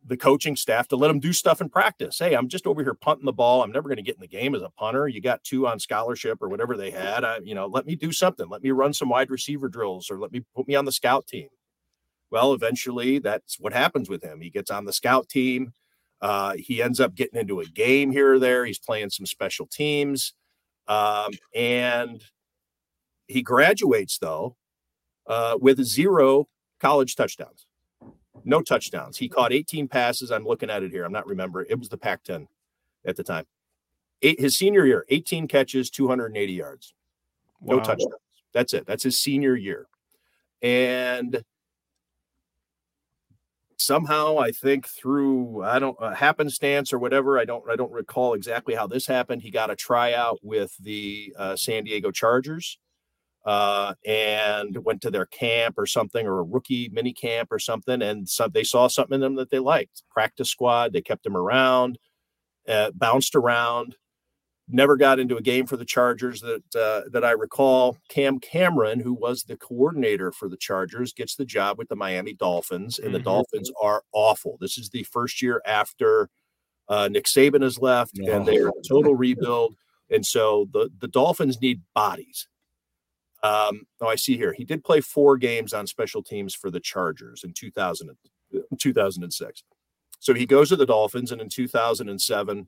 the 0.07 0.17
coaching 0.17 0.55
staff 0.55 0.87
to 0.89 0.97
let 0.97 1.11
him 1.11 1.19
do 1.19 1.33
stuff 1.33 1.61
in 1.61 1.69
practice. 1.69 2.19
Hey, 2.19 2.35
I'm 2.35 2.49
just 2.49 2.67
over 2.67 2.83
here 2.83 2.95
punting 2.95 3.25
the 3.25 3.33
ball. 3.33 3.63
I'm 3.63 3.73
never 3.73 3.89
going 3.89 3.97
to 3.97 4.03
get 4.03 4.15
in 4.15 4.21
the 4.21 4.29
game 4.29 4.55
as 4.55 4.63
a 4.63 4.71
punter. 4.71 5.09
You 5.09 5.21
got 5.21 5.43
two 5.43 5.67
on 5.67 5.81
scholarship 5.81 6.41
or 6.41 6.49
whatever 6.49 6.77
they 6.77 6.91
had. 6.91 7.25
I, 7.25 7.39
you 7.39 7.55
know, 7.55 7.67
let 7.67 7.87
me 7.87 7.97
do 7.97 8.13
something. 8.13 8.49
Let 8.49 8.63
me 8.63 8.71
run 8.71 8.93
some 8.93 9.09
wide 9.09 9.31
receiver 9.31 9.69
drills 9.69 10.11
or 10.11 10.19
let 10.19 10.33
me 10.33 10.45
put 10.55 10.69
me 10.69 10.75
on 10.77 10.85
the 10.85 10.93
scout 10.93 11.27
team. 11.27 11.49
Well, 12.31 12.53
eventually 12.53 13.19
that's 13.19 13.59
what 13.59 13.73
happens 13.73 14.09
with 14.09 14.23
him. 14.23 14.41
He 14.41 14.51
gets 14.51 14.71
on 14.71 14.85
the 14.85 14.93
scout 14.93 15.29
team. 15.29 15.73
Uh, 16.21 16.55
he 16.57 16.83
ends 16.83 17.01
up 17.01 17.15
getting 17.15 17.39
into 17.39 17.61
a 17.61 17.67
game 17.67 18.11
here 18.11 18.35
or 18.35 18.39
there. 18.39 18.65
He's 18.65 18.79
playing 18.79 19.11
some 19.11 19.27
special 19.27 19.67
teams. 19.67 20.35
Um, 20.89 21.33
and 21.55 22.23
he 23.27 23.43
graduates 23.43 24.19
though 24.19 24.57
uh, 25.27 25.59
with 25.61 25.83
zero 25.85 26.49
college 26.81 27.17
touchdowns, 27.17 27.67
no 28.45 28.63
touchdowns. 28.63 29.17
He 29.17 29.29
caught 29.29 29.53
18 29.53 29.89
passes. 29.89 30.31
I'm 30.31 30.45
looking 30.45 30.71
at 30.71 30.83
it 30.83 30.91
here. 30.91 31.05
I'm 31.05 31.13
not 31.13 31.27
remembering. 31.27 31.67
It 31.69 31.79
was 31.79 31.89
the 31.89 31.99
Pac-10 31.99 32.47
at 33.05 33.17
the 33.17 33.23
time. 33.23 33.47
Eight, 34.23 34.41
his 34.41 34.57
senior 34.57 34.87
year, 34.87 35.05
18 35.09 35.47
catches, 35.47 35.91
280 35.91 36.53
yards, 36.53 36.95
no 37.61 37.77
wow. 37.77 37.83
touchdowns. 37.83 38.15
That's 38.53 38.73
it. 38.73 38.87
That's 38.87 39.03
his 39.03 39.19
senior 39.19 39.55
year, 39.55 39.87
and 40.63 41.45
somehow 43.77 44.39
I 44.39 44.51
think 44.51 44.87
through 44.87 45.63
I 45.63 45.79
don't 45.79 45.97
uh, 46.01 46.15
happenstance 46.15 46.93
or 46.93 46.99
whatever 46.99 47.39
I 47.39 47.45
don't 47.45 47.69
I 47.71 47.77
don't 47.77 47.93
recall 47.93 48.33
exactly 48.33 48.75
how 48.75 48.87
this 48.87 49.07
happened. 49.07 49.43
He 49.43 49.51
got 49.51 49.71
a 49.71 49.77
tryout 49.77 50.39
with 50.43 50.75
the 50.79 51.35
uh, 51.39 51.57
San 51.57 51.85
Diego 51.85 52.11
Chargers 52.11 52.79
uh, 53.47 53.95
and 54.05 54.85
went 54.85 55.01
to 55.01 55.11
their 55.11 55.27
camp 55.27 55.77
or 55.79 55.87
something, 55.87 56.27
or 56.27 56.41
a 56.41 56.43
rookie 56.43 56.91
mini 56.93 57.13
camp 57.13 57.53
or 57.53 57.61
something, 57.61 58.03
and 58.03 58.29
so 58.29 58.49
they 58.49 58.65
saw 58.65 58.89
something 58.89 59.15
in 59.15 59.21
them 59.21 59.37
that 59.37 59.51
they 59.51 59.61
liked. 59.61 60.03
Practice 60.11 60.51
squad, 60.51 60.93
they 60.93 61.01
kept 61.01 61.25
him 61.25 61.37
around, 61.37 61.99
uh, 62.69 62.91
bounced 62.95 63.37
around. 63.37 63.97
Never 64.69 64.97
got 64.97 65.21
into 65.21 65.37
a 65.37 65.43
game 65.43 65.65
for 65.65 65.77
the 65.77 65.85
Chargers 65.85 66.41
that 66.41 66.65
uh, 66.75 67.09
that 67.13 67.25
I 67.25 67.31
recall. 67.31 67.97
Cam 68.09 68.41
Cameron, 68.41 68.99
who 68.99 69.15
was 69.15 69.45
the 69.45 69.57
coordinator 69.57 70.33
for 70.33 70.49
the 70.49 70.57
Chargers, 70.57 71.13
gets 71.13 71.37
the 71.37 71.45
job 71.45 71.79
with 71.79 71.89
the 71.89 71.95
Miami 71.95 72.35
Dolphins, 72.35 72.99
and 72.99 73.07
mm-hmm. 73.07 73.13
the 73.13 73.21
Dolphins 73.21 73.71
are 73.81 74.03
awful. 74.13 74.59
This 74.61 74.77
is 74.77 74.91
the 74.91 75.05
first 75.05 75.41
year 75.41 75.63
after 75.65 76.29
uh, 76.89 77.07
Nick 77.07 77.27
Saban 77.27 77.63
has 77.63 77.79
left, 77.79 78.19
and 78.19 78.45
they're 78.45 78.71
a 78.71 78.73
total 78.89 79.15
rebuild. 79.15 79.77
And 80.11 80.27
so 80.27 80.69
the 80.73 80.91
the 80.99 81.07
Dolphins 81.07 81.61
need 81.61 81.83
bodies 81.95 82.49
um, 83.47 83.87
oh, 84.01 84.09
I 84.09 84.17
see 84.17 84.37
here. 84.37 84.53
He 84.53 84.65
did 84.65 84.83
play 84.83 85.01
four 85.01 85.37
games 85.37 85.73
on 85.73 85.87
special 85.87 86.21
teams 86.21 86.53
for 86.53 86.69
the 86.69 86.81
Chargers 86.81 87.45
in 87.45 87.53
2000, 87.53 88.11
2006. 88.77 89.63
So 90.19 90.35
he 90.35 90.47
goes 90.47 90.71
to 90.71 90.77
the 90.77 90.87
Dolphins, 90.87 91.31
and 91.31 91.41
in 91.41 91.49
2007, 91.49 92.67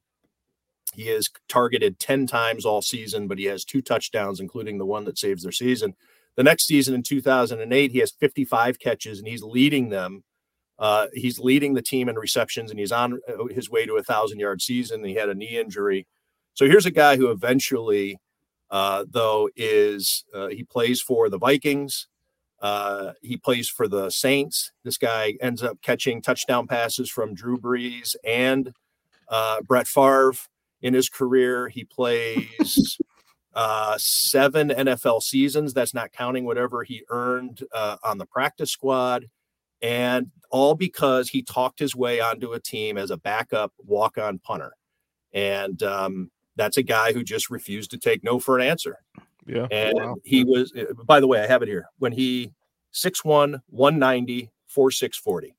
he 0.95 1.09
is 1.09 1.31
targeted 1.49 1.99
10 1.99 2.29
times 2.29 2.65
all 2.65 2.81
season, 2.81 3.27
but 3.27 3.39
he 3.39 3.47
has 3.47 3.65
two 3.65 3.83
touchdowns, 3.83 4.39
including 4.39 4.79
the 4.79 4.87
one 4.87 5.05
that 5.05 5.19
saves 5.19 5.43
their 5.43 5.53
season. 5.53 5.95
The 6.37 6.45
next 6.45 6.67
season 6.67 6.95
in 6.95 7.03
2008, 7.03 7.91
he 7.91 7.99
has 7.99 8.13
55 8.13 8.79
catches, 8.79 9.19
and 9.19 9.27
he's 9.27 9.43
leading 9.43 9.89
them. 9.89 10.23
Uh, 10.79 11.09
he's 11.13 11.41
leading 11.41 11.75
the 11.75 11.83
team 11.83 12.09
in 12.09 12.15
receptions, 12.15 12.71
and 12.71 12.79
he's 12.79 12.93
on 12.93 13.19
uh, 13.29 13.47
his 13.47 13.69
way 13.69 13.85
to 13.85 13.97
a 13.97 14.03
thousand 14.03 14.39
yard 14.39 14.63
season. 14.63 15.03
He 15.03 15.15
had 15.15 15.29
a 15.29 15.35
knee 15.35 15.59
injury. 15.59 16.07
So 16.55 16.67
here's 16.67 16.87
a 16.87 16.93
guy 16.93 17.17
who 17.17 17.33
eventually 17.33 18.21
uh, 18.71 19.05
though, 19.09 19.49
is 19.57 20.25
uh, 20.35 20.49
he 20.49 20.65
plays 20.65 21.01
for 21.01 21.29
the 21.29 21.39
Vikings. 21.39 22.09
Uh, 22.61 23.13
he 23.23 23.37
plays 23.37 23.69
for 23.69 23.87
the 23.87 24.11
Saints. 24.11 24.73
This 24.85 24.99
guy 24.99 25.35
ends 25.41 25.63
up 25.63 25.81
catching 25.83 26.21
touchdown 26.21 26.67
passes 26.67 27.09
from 27.11 27.35
Drew 27.35 27.59
Brees 27.59 28.17
and 28.25 28.73
uh, 29.29 29.61
Brett 29.63 29.87
Favre 29.87 30.33
in 30.83 30.95
his 30.95 31.09
career. 31.09 31.69
He 31.69 31.85
plays 31.85 32.99
uh, 33.55 33.97
seven 33.99 34.71
NFL 34.71 35.23
seasons. 35.23 35.73
That's 35.73 35.95
not 35.95 36.13
counting 36.13 36.45
whatever 36.45 36.83
he 36.83 37.05
earned 37.11 37.63
uh, 37.73 37.97
on 38.03 38.19
the 38.19 38.27
practice 38.27 38.71
squad. 38.71 39.27
And 39.81 40.33
all 40.51 40.75
because 40.75 41.29
he 41.29 41.43
talked 41.43 41.79
his 41.79 41.95
way 41.95 42.21
onto 42.21 42.53
a 42.53 42.61
team 42.61 42.99
as 42.99 43.11
a 43.11 43.17
backup 43.17 43.73
walk 43.79 44.19
on 44.19 44.41
punter. 44.41 44.73
And 45.33 45.81
um, 45.85 46.31
that's 46.59 46.77
a 46.77 46.83
guy 46.83 47.13
who 47.15 47.23
just 47.23 47.49
refused 47.49 47.91
to 47.93 47.99
take 47.99 48.23
no 48.23 48.39
for 48.39 48.59
an 48.59 48.67
answer. 48.67 48.99
Yeah. 49.47 49.67
And 49.71 49.95
wow. 49.97 50.17
he 50.25 50.45
was, 50.45 50.73
eh, 50.77 50.85
by 51.07 51.21
the 51.21 51.27
way, 51.27 51.43
I 51.43 51.47
have 51.47 51.63
it 51.63 51.69
here. 51.69 51.87
When 51.99 52.13
he 52.13 52.53
6'1, 52.95 53.61
190, 53.69 54.51
4640. 54.67 55.55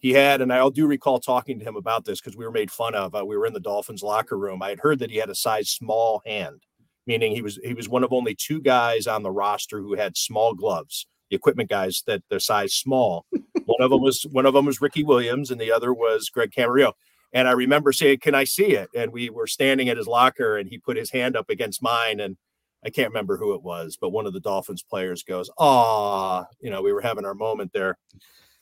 He 0.00 0.12
had, 0.12 0.40
and 0.40 0.52
I 0.52 0.68
do 0.70 0.86
recall 0.86 1.18
talking 1.18 1.58
to 1.58 1.64
him 1.64 1.76
about 1.76 2.04
this 2.04 2.20
because 2.20 2.36
we 2.36 2.44
were 2.44 2.52
made 2.52 2.70
fun 2.70 2.94
of. 2.94 3.14
Uh, 3.14 3.24
we 3.24 3.36
were 3.36 3.46
in 3.46 3.54
the 3.54 3.60
Dolphins 3.60 4.02
locker 4.02 4.38
room. 4.38 4.62
I 4.62 4.70
had 4.70 4.80
heard 4.80 4.98
that 5.00 5.10
he 5.10 5.16
had 5.16 5.30
a 5.30 5.34
size 5.34 5.70
small 5.70 6.22
hand, 6.24 6.62
meaning 7.06 7.34
he 7.34 7.42
was 7.42 7.58
he 7.64 7.74
was 7.74 7.88
one 7.88 8.04
of 8.04 8.12
only 8.12 8.34
two 8.34 8.60
guys 8.60 9.06
on 9.06 9.22
the 9.22 9.30
roster 9.30 9.80
who 9.80 9.94
had 9.94 10.16
small 10.16 10.54
gloves. 10.54 11.06
The 11.30 11.36
equipment 11.36 11.70
guys 11.70 12.02
that 12.06 12.22
their 12.30 12.38
size 12.38 12.74
small. 12.74 13.26
one 13.64 13.80
of 13.80 13.90
them 13.90 14.02
was 14.02 14.24
one 14.30 14.46
of 14.46 14.54
them 14.54 14.66
was 14.66 14.80
Ricky 14.80 15.02
Williams, 15.02 15.50
and 15.50 15.60
the 15.60 15.72
other 15.72 15.92
was 15.92 16.28
Greg 16.28 16.52
Camarillo. 16.52 16.92
And 17.36 17.46
I 17.46 17.52
remember 17.52 17.92
saying, 17.92 18.20
Can 18.20 18.34
I 18.34 18.44
see 18.44 18.68
it? 18.68 18.88
And 18.96 19.12
we 19.12 19.28
were 19.28 19.46
standing 19.46 19.90
at 19.90 19.98
his 19.98 20.06
locker 20.06 20.56
and 20.56 20.66
he 20.66 20.78
put 20.78 20.96
his 20.96 21.10
hand 21.10 21.36
up 21.36 21.50
against 21.50 21.82
mine. 21.82 22.18
And 22.18 22.38
I 22.82 22.88
can't 22.88 23.10
remember 23.10 23.36
who 23.36 23.52
it 23.52 23.62
was, 23.62 23.98
but 24.00 24.08
one 24.08 24.24
of 24.24 24.32
the 24.32 24.40
Dolphins 24.40 24.82
players 24.82 25.22
goes, 25.22 25.50
Ah, 25.58 26.46
you 26.60 26.70
know, 26.70 26.80
we 26.80 26.94
were 26.94 27.02
having 27.02 27.26
our 27.26 27.34
moment 27.34 27.74
there. 27.74 27.98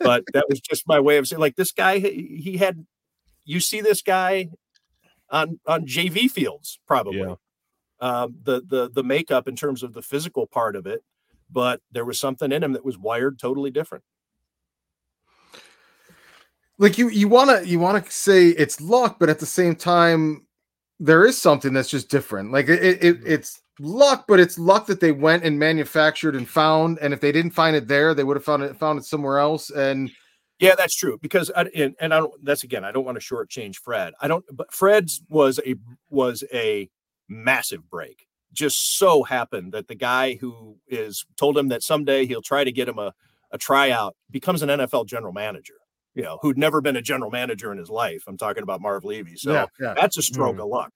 But 0.01 0.25
that 0.33 0.47
was 0.49 0.59
just 0.59 0.89
my 0.89 0.99
way 0.99 1.19
of 1.19 1.29
saying, 1.29 1.39
like, 1.39 1.55
this 1.55 1.71
guy, 1.71 2.01
he 2.01 2.57
had, 2.59 2.85
you 3.45 3.61
see 3.61 3.81
this 3.81 4.03
guy 4.03 4.49
on 5.31 5.61
on 5.69 5.87
JV 5.87 6.29
fields, 6.29 6.81
probably. 6.85 7.21
Yeah. 7.21 7.37
Um, 8.01 8.35
the 8.43 8.61
the 8.67 8.91
the 8.91 9.05
makeup 9.05 9.47
in 9.47 9.55
terms 9.55 9.85
of 9.85 9.93
the 9.93 10.03
physical 10.03 10.49
part 10.49 10.75
of 10.75 10.85
it, 10.85 11.05
but 11.49 11.81
there 11.93 12.05
was 12.05 12.19
something 12.19 12.51
in 12.51 12.65
him 12.65 12.73
that 12.73 12.85
was 12.85 12.99
wired 12.99 13.39
totally 13.39 13.71
different 13.71 14.03
like 16.79 16.99
you 16.99 17.09
you 17.09 17.29
want 17.29 17.51
to 17.51 17.67
you 17.69 17.79
want 17.79 18.05
to 18.05 18.11
say 18.11 18.49
it's 18.49 18.81
luck 18.81 19.19
but 19.19 19.29
at 19.29 19.39
the 19.39 19.47
same 19.47 19.77
time 19.77 20.45
there 21.01 21.25
is 21.25 21.41
something 21.41 21.73
that's 21.73 21.91
just 21.91 22.09
different. 22.09 22.53
Like 22.53 22.69
it, 22.69 22.83
it 22.83 23.01
mm-hmm. 23.01 23.27
it's 23.27 23.61
luck 23.81 24.27
but 24.29 24.39
it's 24.39 24.59
luck 24.59 24.87
that 24.87 25.01
they 25.01 25.13
went 25.13 25.45
and 25.45 25.59
manufactured 25.59 26.37
and 26.37 26.49
found 26.49 26.99
and 27.01 27.13
if 27.13 27.21
they 27.21 27.33
didn't 27.33 27.51
find 27.51 27.75
it 27.75 27.89
there 27.89 28.15
they 28.15 28.23
would 28.23 28.37
have 28.37 28.45
found 28.45 28.63
it 28.63 28.77
found 28.77 29.01
it 29.01 29.05
somewhere 29.05 29.41
else 29.41 29.69
and 29.71 30.13
yeah 30.61 30.77
that's 30.77 30.95
true 30.95 31.19
because 31.21 31.51
I, 31.57 31.63
and, 31.75 31.97
and 31.99 32.15
i 32.15 32.19
don't 32.19 32.33
that's 32.45 32.63
again 32.63 32.85
i 32.85 32.93
don't 32.93 33.05
want 33.05 33.21
to 33.21 33.35
shortchange 33.35 33.79
fred. 33.79 34.15
I 34.21 34.29
don't 34.29 34.45
but 34.53 34.73
fred's 34.73 35.23
was 35.29 35.59
a 35.67 35.75
was 36.09 36.45
a 36.53 36.89
massive 37.29 37.91
break. 37.91 38.29
Just 38.53 38.97
so 38.97 39.25
happened 39.25 39.73
that 39.73 39.89
the 39.89 39.97
guy 39.97 40.37
who 40.37 40.77
is 40.87 41.27
told 41.37 41.59
him 41.59 41.69
that 41.69 41.83
someday 41.83 42.27
he'll 42.27 42.43
try 42.43 42.63
to 42.63 42.71
get 42.71 42.89
him 42.89 43.01
a, 43.01 43.13
a 43.51 43.59
tryout 43.59 44.15
becomes 44.31 44.63
an 44.63 44.69
nfl 44.69 45.05
general 45.05 45.33
manager 45.33 45.75
you 46.15 46.23
know, 46.23 46.39
who'd 46.43 46.59
never 46.59 46.81
been 46.81 46.97
a 46.97 47.03
general 47.03 47.31
manager 47.31 47.73
in 47.73 47.79
his 47.79 47.91
life. 47.91 48.25
I'm 48.27 48.37
talking 48.37 48.63
about 48.63 48.81
Marv 48.81 49.05
Levy. 49.05 49.37
So 49.37 49.53
yeah, 49.53 49.67
yeah. 49.81 49.95
that's 49.95 50.17
a 50.17 50.23
stroke 50.23 50.57
mm. 50.57 50.63
of 50.63 50.69
luck. 50.69 50.93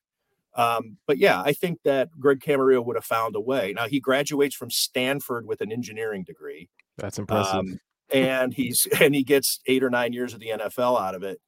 Um, 0.55 0.97
but 1.07 1.19
yeah, 1.19 1.41
I 1.41 1.53
think 1.53 1.81
that 1.85 2.11
Greg 2.19 2.41
Camarillo 2.41 2.85
would 2.85 2.97
have 2.97 3.05
found 3.05 3.37
a 3.37 3.41
way. 3.41 3.73
Now 3.75 3.87
he 3.87 4.01
graduates 4.01 4.55
from 4.55 4.71
Stanford 4.71 5.47
with 5.47 5.61
an 5.61 5.71
engineering 5.71 6.25
degree. 6.25 6.69
That's 6.97 7.19
impressive. 7.19 7.55
Um, 7.55 7.81
and 8.13 8.55
he's 8.55 8.87
and 9.01 9.15
he 9.15 9.23
gets 9.23 9.61
eight 9.67 9.83
or 9.83 9.91
nine 9.91 10.13
years 10.13 10.35
of 10.35 10.41
the 10.41 10.49
NFL 10.49 11.01
out 11.01 11.15
of 11.15 11.23
it. 11.23 11.41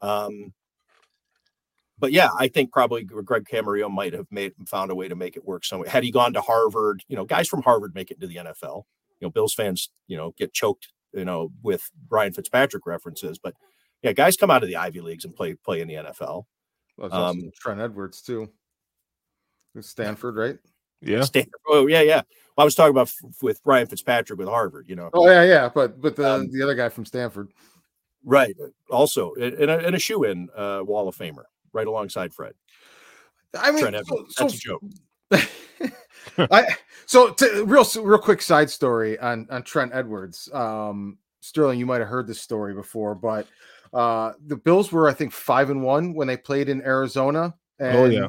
Um, 0.00 0.52
but 1.98 2.12
yeah, 2.12 2.28
I 2.38 2.48
think 2.48 2.72
probably 2.72 3.04
Greg 3.04 3.44
Camarillo 3.44 3.90
might 3.90 4.12
have 4.12 4.26
made 4.30 4.52
found 4.66 4.90
a 4.90 4.94
way 4.94 5.08
to 5.08 5.14
make 5.14 5.36
it 5.36 5.44
work 5.44 5.64
somewhere. 5.64 5.88
Had 5.88 6.02
he 6.02 6.10
gone 6.10 6.32
to 6.32 6.40
Harvard, 6.40 7.02
you 7.08 7.16
know, 7.16 7.24
guys 7.24 7.48
from 7.48 7.62
Harvard 7.62 7.94
make 7.94 8.10
it 8.10 8.20
to 8.20 8.26
the 8.26 8.36
NFL. 8.36 8.84
You 9.20 9.28
know, 9.28 9.30
Bills 9.30 9.54
fans, 9.54 9.90
you 10.06 10.16
know, 10.16 10.34
get 10.36 10.52
choked, 10.52 10.88
you 11.14 11.24
know, 11.24 11.50
with 11.62 11.90
Ryan 12.10 12.32
Fitzpatrick 12.32 12.86
references, 12.86 13.38
but 13.38 13.54
yeah, 14.02 14.12
guys 14.12 14.36
come 14.36 14.50
out 14.50 14.62
of 14.62 14.68
the 14.68 14.76
Ivy 14.76 15.00
leagues 15.00 15.24
and 15.24 15.34
play 15.34 15.54
play 15.54 15.80
in 15.80 15.88
the 15.88 15.94
NFL. 15.94 16.44
Well, 16.96 17.12
um, 17.12 17.50
Trent 17.58 17.80
Edwards 17.80 18.22
too. 18.22 18.50
Stanford, 19.80 20.36
right? 20.36 20.58
Yeah. 21.00 21.22
Stanford. 21.22 21.52
Oh 21.68 21.86
yeah, 21.86 22.02
yeah. 22.02 22.22
Well, 22.56 22.62
I 22.62 22.64
was 22.64 22.74
talking 22.74 22.90
about 22.90 23.08
f- 23.08 23.42
with 23.42 23.60
Ryan 23.64 23.86
Fitzpatrick 23.86 24.38
with 24.38 24.48
Harvard. 24.48 24.86
You 24.88 24.96
know. 24.96 25.10
Oh 25.12 25.28
yeah, 25.28 25.42
yeah. 25.42 25.70
But 25.74 26.00
but 26.00 26.16
the 26.16 26.30
um, 26.30 26.50
the 26.50 26.62
other 26.62 26.74
guy 26.74 26.88
from 26.88 27.04
Stanford. 27.04 27.50
Right. 28.24 28.56
Also, 28.90 29.32
in 29.34 29.68
a, 29.68 29.78
in 29.78 29.94
a 29.94 29.98
shoe 29.98 30.24
in 30.24 30.48
uh, 30.56 30.80
Wall 30.82 31.08
of 31.08 31.16
Famer, 31.16 31.44
right 31.72 31.86
alongside 31.86 32.32
Fred. 32.32 32.54
I 33.56 33.70
mean, 33.70 33.84
so, 33.84 33.90
that's 33.90 34.08
so, 34.30 34.46
a 34.46 34.50
joke. 34.50 34.82
I 36.38 36.76
so 37.06 37.30
to, 37.32 37.64
real 37.64 37.84
real 38.02 38.18
quick 38.18 38.42
side 38.42 38.70
story 38.70 39.18
on 39.18 39.46
on 39.50 39.62
Trent 39.62 39.92
Edwards. 39.94 40.48
Um, 40.52 41.18
Sterling, 41.40 41.78
you 41.78 41.86
might 41.86 42.00
have 42.00 42.08
heard 42.08 42.26
this 42.26 42.40
story 42.40 42.74
before, 42.74 43.14
but 43.14 43.46
uh, 43.92 44.32
the 44.46 44.56
Bills 44.56 44.90
were 44.90 45.08
I 45.08 45.12
think 45.12 45.32
five 45.32 45.70
and 45.70 45.82
one 45.82 46.14
when 46.14 46.26
they 46.26 46.36
played 46.36 46.68
in 46.68 46.82
Arizona. 46.82 47.54
And, 47.78 47.96
oh 47.96 48.04
yeah, 48.06 48.28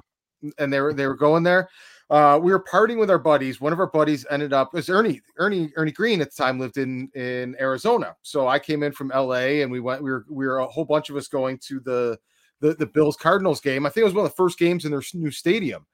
and 0.58 0.72
they 0.72 0.82
were 0.82 0.94
they 0.94 1.08
were 1.08 1.16
going 1.16 1.44
there 1.44 1.70
uh, 2.10 2.40
we 2.42 2.52
were 2.52 2.64
partying 2.64 3.00
with 3.00 3.10
our 3.10 3.20
buddies. 3.20 3.60
One 3.60 3.74
of 3.74 3.80
our 3.80 3.90
buddies 3.90 4.26
ended 4.30 4.54
up 4.54 4.74
was 4.74 4.90
Ernie 4.90 5.22
Ernie 5.38 5.72
Ernie 5.76 5.92
Green 5.92 6.22
at 6.22 6.30
the 6.30 6.36
time 6.36 6.60
lived 6.60 6.78
in 6.78 7.10
in 7.16 7.56
Arizona. 7.60 8.16
So 8.22 8.48
I 8.48 8.60
came 8.60 8.84
in 8.84 8.92
from 8.92 9.10
LA 9.10 9.62
and 9.62 9.72
we 9.72 9.80
went. 9.80 10.04
We 10.04 10.12
were 10.12 10.26
we 10.30 10.46
were 10.46 10.60
a 10.60 10.68
whole 10.68 10.86
bunch 10.86 11.10
of 11.10 11.16
us 11.16 11.28
going 11.28 11.58
to 11.68 11.80
the 11.80 12.18
the, 12.62 12.76
the 12.76 12.86
Bills 12.86 13.18
Cardinals 13.18 13.60
game. 13.60 13.86
I 13.86 13.90
think 13.90 14.02
it 14.02 14.06
was 14.06 14.14
one 14.14 14.26
of 14.26 14.32
the 14.32 14.36
first 14.36 14.60
games 14.60 14.86
in 14.86 14.92
their 14.92 15.02
new 15.14 15.32
stadium 15.32 15.86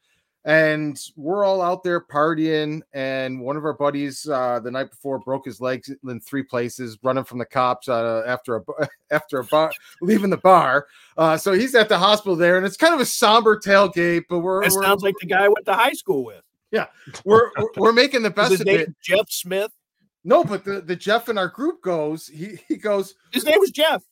and 0.43 0.99
we're 1.15 1.45
all 1.45 1.61
out 1.61 1.83
there 1.83 2.01
partying 2.01 2.81
and 2.93 3.39
one 3.39 3.55
of 3.55 3.63
our 3.63 3.73
buddies 3.73 4.27
uh, 4.27 4.59
the 4.59 4.71
night 4.71 4.89
before 4.89 5.19
broke 5.19 5.45
his 5.45 5.61
legs 5.61 5.91
in 6.07 6.19
three 6.19 6.41
places 6.41 6.97
running 7.03 7.23
from 7.23 7.37
the 7.37 7.45
cops 7.45 7.87
uh, 7.87 8.23
after 8.25 8.55
a 8.57 8.61
after 9.11 9.39
a 9.39 9.43
bar 9.43 9.71
leaving 10.01 10.31
the 10.31 10.37
bar. 10.37 10.87
Uh, 11.17 11.37
so 11.37 11.53
he's 11.53 11.75
at 11.75 11.89
the 11.89 11.97
hospital 11.97 12.35
there 12.35 12.57
and 12.57 12.65
it's 12.65 12.77
kind 12.77 12.93
of 12.93 12.99
a 12.99 13.05
somber 13.05 13.59
tailgate 13.59 14.23
but 14.29 14.39
we're 14.39 14.63
it 14.63 14.71
sounds 14.71 15.03
like 15.03 15.15
the 15.19 15.27
guy 15.27 15.45
I 15.45 15.47
went 15.47 15.65
to 15.65 15.73
high 15.73 15.93
school 15.93 16.23
with. 16.23 16.41
Yeah. 16.71 16.87
We're 17.23 17.51
we're 17.75 17.91
making 17.93 18.23
the 18.23 18.31
best 18.31 18.59
of 18.59 18.67
it. 18.67 18.89
Jeff 19.01 19.29
smith? 19.29 19.71
No 20.23 20.43
but 20.43 20.65
the, 20.65 20.81
the 20.81 20.95
jeff 20.95 21.29
in 21.29 21.37
our 21.37 21.49
group 21.49 21.83
goes 21.83 22.27
he 22.27 22.57
he 22.67 22.77
goes 22.77 23.13
his 23.31 23.45
name 23.45 23.59
was 23.59 23.71
jeff. 23.71 24.03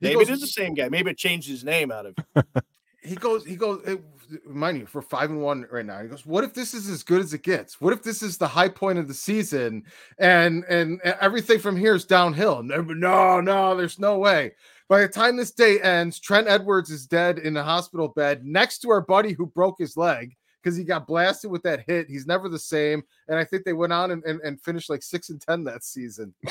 Maybe 0.00 0.16
goes, 0.16 0.28
it 0.28 0.32
is 0.32 0.40
the 0.40 0.46
same 0.48 0.74
guy. 0.74 0.88
Maybe 0.88 1.10
it 1.10 1.16
changed 1.16 1.48
his 1.48 1.64
name 1.64 1.90
out 1.90 2.06
of. 2.06 2.16
he 3.06 3.14
goes, 3.14 3.44
he 3.44 3.56
goes, 3.56 3.82
it, 3.84 4.00
mind 4.46 4.78
you, 4.78 4.86
for 4.86 5.02
five 5.02 5.30
and 5.30 5.40
one 5.40 5.66
right 5.70 5.86
now. 5.86 6.02
He 6.02 6.08
goes, 6.08 6.26
What 6.26 6.44
if 6.44 6.54
this 6.54 6.74
is 6.74 6.88
as 6.88 7.02
good 7.02 7.20
as 7.20 7.32
it 7.32 7.42
gets? 7.42 7.80
What 7.80 7.92
if 7.92 8.02
this 8.02 8.22
is 8.22 8.36
the 8.36 8.48
high 8.48 8.68
point 8.68 8.98
of 8.98 9.08
the 9.08 9.14
season 9.14 9.84
and 10.18 10.64
and 10.64 11.00
everything 11.02 11.58
from 11.58 11.76
here 11.76 11.94
is 11.94 12.04
downhill? 12.04 12.62
No, 12.62 13.40
no, 13.40 13.76
there's 13.76 13.98
no 13.98 14.18
way. 14.18 14.52
By 14.88 15.00
the 15.00 15.08
time 15.08 15.36
this 15.36 15.50
day 15.50 15.80
ends, 15.80 16.20
Trent 16.20 16.46
Edwards 16.46 16.90
is 16.90 17.06
dead 17.06 17.38
in 17.38 17.56
a 17.56 17.62
hospital 17.62 18.08
bed 18.08 18.44
next 18.44 18.78
to 18.80 18.90
our 18.90 19.00
buddy 19.00 19.32
who 19.32 19.46
broke 19.46 19.76
his 19.78 19.96
leg 19.96 20.36
because 20.62 20.76
he 20.76 20.84
got 20.84 21.06
blasted 21.06 21.50
with 21.50 21.62
that 21.64 21.84
hit. 21.86 22.08
He's 22.08 22.26
never 22.26 22.48
the 22.48 22.58
same. 22.58 23.02
And 23.28 23.38
I 23.38 23.44
think 23.44 23.64
they 23.64 23.72
went 23.72 23.92
on 23.92 24.12
and, 24.12 24.24
and, 24.24 24.40
and 24.42 24.60
finished 24.60 24.90
like 24.90 25.02
six 25.02 25.30
and 25.30 25.40
ten 25.40 25.64
that 25.64 25.84
season. 25.84 26.34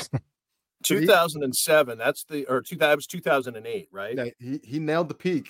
2007. 0.83 1.97
That's 1.97 2.23
the 2.25 2.45
or 2.45 2.61
two 2.61 2.75
that 2.77 2.95
was 2.95 3.07
2008, 3.07 3.89
right? 3.91 4.15
Yeah, 4.17 4.25
he, 4.39 4.59
he 4.63 4.79
nailed 4.79 5.09
the 5.09 5.15
peak. 5.15 5.49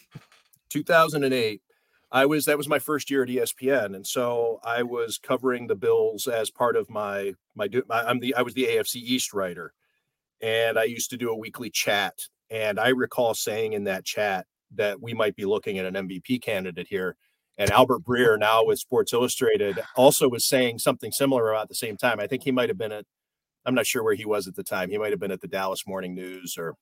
2008. 0.69 1.62
I 2.12 2.25
was 2.25 2.45
that 2.45 2.58
was 2.58 2.69
my 2.69 2.80
first 2.80 3.10
year 3.10 3.23
at 3.23 3.30
ESPN, 3.30 3.95
and 3.95 4.06
so 4.06 4.60
I 4.63 4.84
was 4.84 5.17
covering 5.17 5.67
the 5.67 5.75
Bills 5.75 6.28
as 6.28 6.49
part 6.49 6.75
of 6.75 6.89
my 6.89 7.34
my. 7.56 7.67
I'm 7.89 8.19
the 8.19 8.36
I 8.36 8.41
was 8.41 8.54
the 8.54 8.65
AFC 8.65 8.97
East 8.97 9.34
writer, 9.34 9.73
and 10.41 10.78
I 10.78 10.84
used 10.84 11.10
to 11.10 11.17
do 11.17 11.30
a 11.30 11.38
weekly 11.38 11.69
chat. 11.69 12.13
And 12.49 12.80
I 12.80 12.89
recall 12.89 13.34
saying 13.34 13.73
in 13.73 13.86
that 13.86 14.06
chat 14.06 14.45
that 14.75 15.01
we 15.01 15.13
might 15.13 15.36
be 15.36 15.45
looking 15.45 15.80
at 15.80 15.86
an 15.86 16.08
MVP 16.08 16.41
candidate 16.41 16.88
here. 16.88 17.15
And 17.58 17.71
Albert 17.71 18.04
Breer, 18.04 18.38
now 18.38 18.65
with 18.65 18.80
Sports 18.80 19.13
Illustrated, 19.13 19.82
also 19.95 20.30
was 20.30 20.45
saying 20.45 20.80
something 20.80 21.12
similar 21.12 21.51
about 21.51 21.69
the 21.69 21.75
same 21.75 21.95
time. 21.95 22.19
I 22.19 22.28
think 22.28 22.43
he 22.43 22.51
might 22.51 22.69
have 22.69 22.78
been 22.78 22.91
at, 22.91 23.06
I'm 23.65 23.75
not 23.75 23.86
sure 23.88 24.04
where 24.04 24.13
he 24.13 24.25
was 24.25 24.47
at 24.47 24.56
the 24.56 24.63
time. 24.63 24.89
He 24.89 24.97
might 24.97 25.12
have 25.12 25.19
been 25.19 25.32
at 25.32 25.41
the 25.41 25.47
Dallas 25.47 25.88
Morning 25.88 26.13
News 26.13 26.56
or 26.58 26.75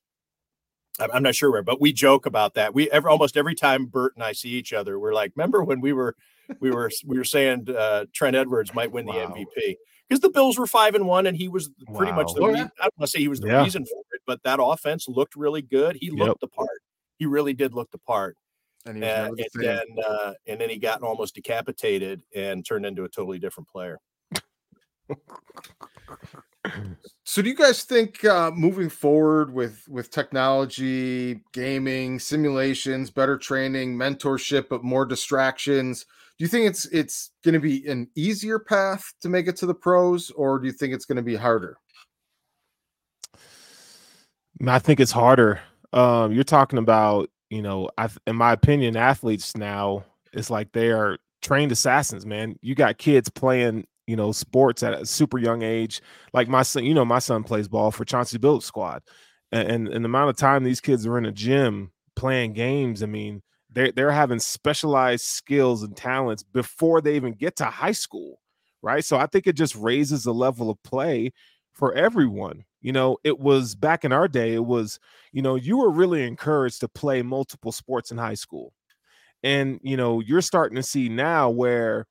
I'm 0.99 1.23
not 1.23 1.35
sure 1.35 1.51
where, 1.51 1.63
but 1.63 1.81
we 1.81 1.91
joke 1.91 2.25
about 2.25 2.53
that. 2.53 2.73
We 2.73 2.89
ever 2.91 3.09
almost 3.09 3.35
every 3.35 3.55
time 3.55 3.87
Bert 3.87 4.13
and 4.15 4.23
I 4.23 4.33
see 4.33 4.49
each 4.49 4.73
other, 4.73 4.99
we're 4.99 5.13
like, 5.13 5.31
remember 5.35 5.63
when 5.63 5.81
we 5.81 5.91
were 5.91 6.15
we 6.59 6.69
were 6.69 6.91
we 7.05 7.17
were 7.17 7.23
saying 7.23 7.67
uh, 7.75 8.05
Trent 8.13 8.35
Edwards 8.35 8.73
might 8.73 8.91
win 8.91 9.05
the 9.05 9.13
wow. 9.13 9.33
MVP 9.35 9.75
because 10.07 10.21
the 10.21 10.29
Bills 10.29 10.57
were 10.57 10.67
five 10.67 10.93
and 10.93 11.07
one, 11.07 11.25
and 11.25 11.35
he 11.35 11.47
was 11.47 11.71
pretty 11.95 12.11
wow. 12.11 12.17
much 12.17 12.33
the. 12.35 12.45
Reason, 12.45 12.71
I 12.79 12.83
don't 12.83 12.93
want 12.97 13.01
to 13.01 13.07
say 13.07 13.19
he 13.19 13.27
was 13.27 13.39
the 13.39 13.47
yeah. 13.47 13.63
reason 13.63 13.85
for 13.85 14.01
it, 14.13 14.21
but 14.27 14.43
that 14.43 14.59
offense 14.61 15.07
looked 15.07 15.35
really 15.35 15.61
good. 15.61 15.97
He 15.99 16.11
looked 16.11 16.27
yep. 16.27 16.39
the 16.41 16.47
part. 16.47 16.81
He 17.17 17.25
really 17.25 17.53
did 17.53 17.73
look 17.73 17.89
the 17.91 17.97
part. 17.99 18.37
And, 18.85 19.03
and, 19.03 19.39
and 19.39 19.47
then 19.55 19.85
uh, 20.05 20.33
and 20.45 20.59
then 20.59 20.69
he 20.69 20.77
got 20.77 21.01
almost 21.01 21.35
decapitated 21.35 22.21
and 22.35 22.65
turned 22.65 22.85
into 22.85 23.05
a 23.05 23.09
totally 23.09 23.39
different 23.39 23.69
player. 23.69 23.99
So, 27.25 27.41
do 27.41 27.47
you 27.47 27.55
guys 27.55 27.83
think 27.83 28.25
uh, 28.25 28.51
moving 28.51 28.89
forward 28.89 29.53
with 29.53 29.87
with 29.87 30.11
technology, 30.11 31.41
gaming, 31.53 32.19
simulations, 32.19 33.09
better 33.09 33.37
training, 33.37 33.95
mentorship, 33.95 34.67
but 34.69 34.83
more 34.83 35.05
distractions? 35.05 36.05
Do 36.37 36.43
you 36.43 36.49
think 36.49 36.67
it's 36.67 36.85
it's 36.87 37.31
going 37.45 37.53
to 37.53 37.61
be 37.61 37.87
an 37.87 38.09
easier 38.15 38.59
path 38.59 39.13
to 39.21 39.29
make 39.29 39.47
it 39.47 39.55
to 39.57 39.65
the 39.65 39.73
pros, 39.73 40.31
or 40.31 40.59
do 40.59 40.67
you 40.67 40.73
think 40.73 40.93
it's 40.93 41.05
going 41.05 41.15
to 41.15 41.21
be 41.21 41.35
harder? 41.35 41.77
I 44.67 44.79
think 44.79 44.99
it's 44.99 45.11
harder. 45.11 45.61
Um, 45.93 46.33
you're 46.33 46.43
talking 46.43 46.79
about, 46.79 47.29
you 47.49 47.61
know, 47.61 47.89
I, 47.97 48.09
in 48.27 48.35
my 48.35 48.51
opinion, 48.51 48.97
athletes 48.97 49.55
now 49.55 50.03
it's 50.33 50.49
like 50.49 50.71
they 50.73 50.91
are 50.91 51.17
trained 51.41 51.71
assassins. 51.71 52.25
Man, 52.25 52.57
you 52.61 52.75
got 52.75 52.97
kids 52.97 53.29
playing 53.29 53.85
you 54.07 54.15
know, 54.15 54.31
sports 54.31 54.83
at 54.83 54.93
a 54.93 55.05
super 55.05 55.37
young 55.37 55.61
age. 55.61 56.01
Like 56.33 56.47
my 56.47 56.63
son, 56.63 56.83
you 56.85 56.93
know, 56.93 57.05
my 57.05 57.19
son 57.19 57.43
plays 57.43 57.67
ball 57.67 57.91
for 57.91 58.05
Chauncey 58.05 58.37
Billups 58.37 58.63
squad. 58.63 59.01
And, 59.51 59.69
and, 59.69 59.87
and 59.87 60.05
the 60.05 60.09
amount 60.09 60.29
of 60.29 60.37
time 60.37 60.63
these 60.63 60.81
kids 60.81 61.05
are 61.05 61.17
in 61.17 61.25
a 61.25 61.31
gym 61.31 61.91
playing 62.15 62.53
games, 62.53 63.03
I 63.03 63.07
mean, 63.07 63.41
they're 63.71 63.91
they're 63.91 64.11
having 64.11 64.39
specialized 64.39 65.25
skills 65.25 65.83
and 65.83 65.95
talents 65.95 66.43
before 66.43 67.01
they 67.01 67.15
even 67.15 67.33
get 67.33 67.55
to 67.57 67.65
high 67.65 67.91
school, 67.91 68.39
right? 68.81 69.03
So 69.03 69.17
I 69.17 69.25
think 69.25 69.47
it 69.47 69.55
just 69.55 69.75
raises 69.75 70.23
the 70.23 70.33
level 70.33 70.69
of 70.69 70.81
play 70.83 71.31
for 71.73 71.93
everyone. 71.93 72.65
You 72.81 72.91
know, 72.91 73.17
it 73.23 73.39
was 73.39 73.75
back 73.75 74.03
in 74.05 74.11
our 74.11 74.27
day, 74.27 74.53
it 74.53 74.65
was, 74.65 74.99
you 75.31 75.41
know, 75.41 75.55
you 75.55 75.77
were 75.77 75.89
really 75.89 76.23
encouraged 76.23 76.81
to 76.81 76.87
play 76.89 77.21
multiple 77.21 77.71
sports 77.71 78.11
in 78.11 78.17
high 78.17 78.33
school. 78.35 78.73
And, 79.43 79.79
you 79.83 79.97
know, 79.97 80.19
you're 80.21 80.41
starting 80.41 80.75
to 80.77 80.83
see 80.83 81.09
now 81.09 81.49
where 81.49 82.05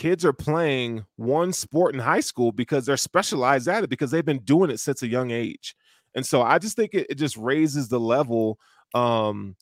kids 0.00 0.24
are 0.24 0.32
playing 0.32 1.04
one 1.16 1.52
sport 1.52 1.94
in 1.94 2.00
high 2.00 2.20
school 2.20 2.52
because 2.52 2.86
they're 2.86 2.96
specialized 2.96 3.68
at 3.68 3.84
it 3.84 3.90
because 3.90 4.10
they've 4.10 4.24
been 4.24 4.38
doing 4.38 4.70
it 4.70 4.80
since 4.80 5.02
a 5.02 5.06
young 5.06 5.30
age. 5.30 5.76
And 6.14 6.24
so 6.24 6.40
I 6.40 6.58
just 6.58 6.74
think 6.74 6.94
it, 6.94 7.06
it 7.10 7.16
just 7.16 7.36
raises 7.36 7.88
the 7.88 8.00
level 8.00 8.58
um, 8.94 9.56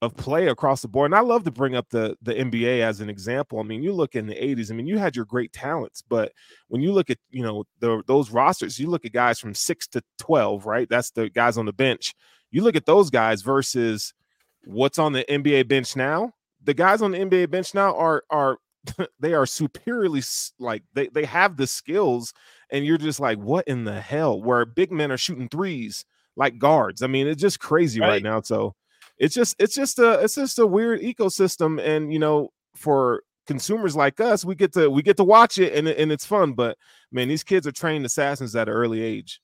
of 0.00 0.16
play 0.16 0.46
across 0.46 0.80
the 0.80 0.86
board. 0.86 1.06
And 1.06 1.16
I 1.16 1.22
love 1.22 1.42
to 1.42 1.50
bring 1.50 1.74
up 1.74 1.88
the 1.90 2.16
the 2.22 2.34
NBA 2.34 2.82
as 2.82 3.00
an 3.00 3.10
example. 3.10 3.58
I 3.58 3.64
mean, 3.64 3.82
you 3.82 3.92
look 3.92 4.14
in 4.14 4.28
the 4.28 4.36
80s, 4.36 4.70
I 4.70 4.74
mean, 4.76 4.86
you 4.86 4.96
had 4.96 5.16
your 5.16 5.24
great 5.24 5.52
talents, 5.52 6.04
but 6.08 6.30
when 6.68 6.80
you 6.82 6.92
look 6.92 7.10
at, 7.10 7.18
you 7.28 7.42
know, 7.42 7.64
the, 7.80 8.04
those 8.06 8.30
rosters, 8.30 8.78
you 8.78 8.88
look 8.88 9.04
at 9.04 9.12
guys 9.12 9.40
from 9.40 9.54
6 9.56 9.88
to 9.88 10.02
12, 10.20 10.66
right? 10.66 10.88
That's 10.88 11.10
the 11.10 11.30
guys 11.30 11.58
on 11.58 11.66
the 11.66 11.72
bench. 11.72 12.14
You 12.52 12.62
look 12.62 12.76
at 12.76 12.86
those 12.86 13.10
guys 13.10 13.42
versus 13.42 14.14
what's 14.62 15.00
on 15.00 15.14
the 15.14 15.24
NBA 15.28 15.66
bench 15.66 15.96
now. 15.96 16.32
The 16.62 16.74
guys 16.74 17.02
on 17.02 17.10
the 17.10 17.18
NBA 17.18 17.50
bench 17.50 17.74
now 17.74 17.96
are 17.96 18.22
are 18.30 18.58
they 19.20 19.34
are 19.34 19.46
superiorly 19.46 20.22
like 20.58 20.82
they 20.94 21.08
they 21.08 21.24
have 21.24 21.56
the 21.56 21.66
skills 21.66 22.32
and 22.70 22.84
you're 22.84 22.98
just 22.98 23.20
like 23.20 23.38
what 23.38 23.66
in 23.68 23.84
the 23.84 24.00
hell? 24.00 24.40
Where 24.40 24.64
big 24.64 24.90
men 24.92 25.12
are 25.12 25.18
shooting 25.18 25.48
threes 25.48 26.04
like 26.36 26.58
guards. 26.58 27.02
I 27.02 27.06
mean 27.06 27.26
it's 27.26 27.42
just 27.42 27.60
crazy 27.60 28.00
right, 28.00 28.08
right. 28.08 28.22
now 28.22 28.40
so 28.40 28.74
it's 29.20 29.34
just 29.34 29.54
it's 29.58 29.74
just 29.74 29.98
a 29.98 30.20
it's 30.20 30.34
just 30.34 30.58
a 30.58 30.66
weird 30.66 31.00
ecosystem 31.02 31.80
and 31.80 32.12
you 32.12 32.18
know 32.18 32.50
for 32.74 33.22
consumers 33.46 33.94
like 33.94 34.20
us 34.20 34.44
we 34.44 34.54
get 34.54 34.72
to 34.72 34.88
we 34.88 35.02
get 35.02 35.16
to 35.16 35.24
watch 35.24 35.58
it 35.58 35.74
and, 35.74 35.86
and 35.88 36.10
it's 36.10 36.24
fun 36.24 36.52
but 36.52 36.78
man 37.12 37.28
these 37.28 37.44
kids 37.44 37.66
are 37.66 37.72
trained 37.72 38.04
assassins 38.04 38.56
at 38.56 38.68
an 38.68 38.74
early 38.74 39.02
age. 39.02 39.40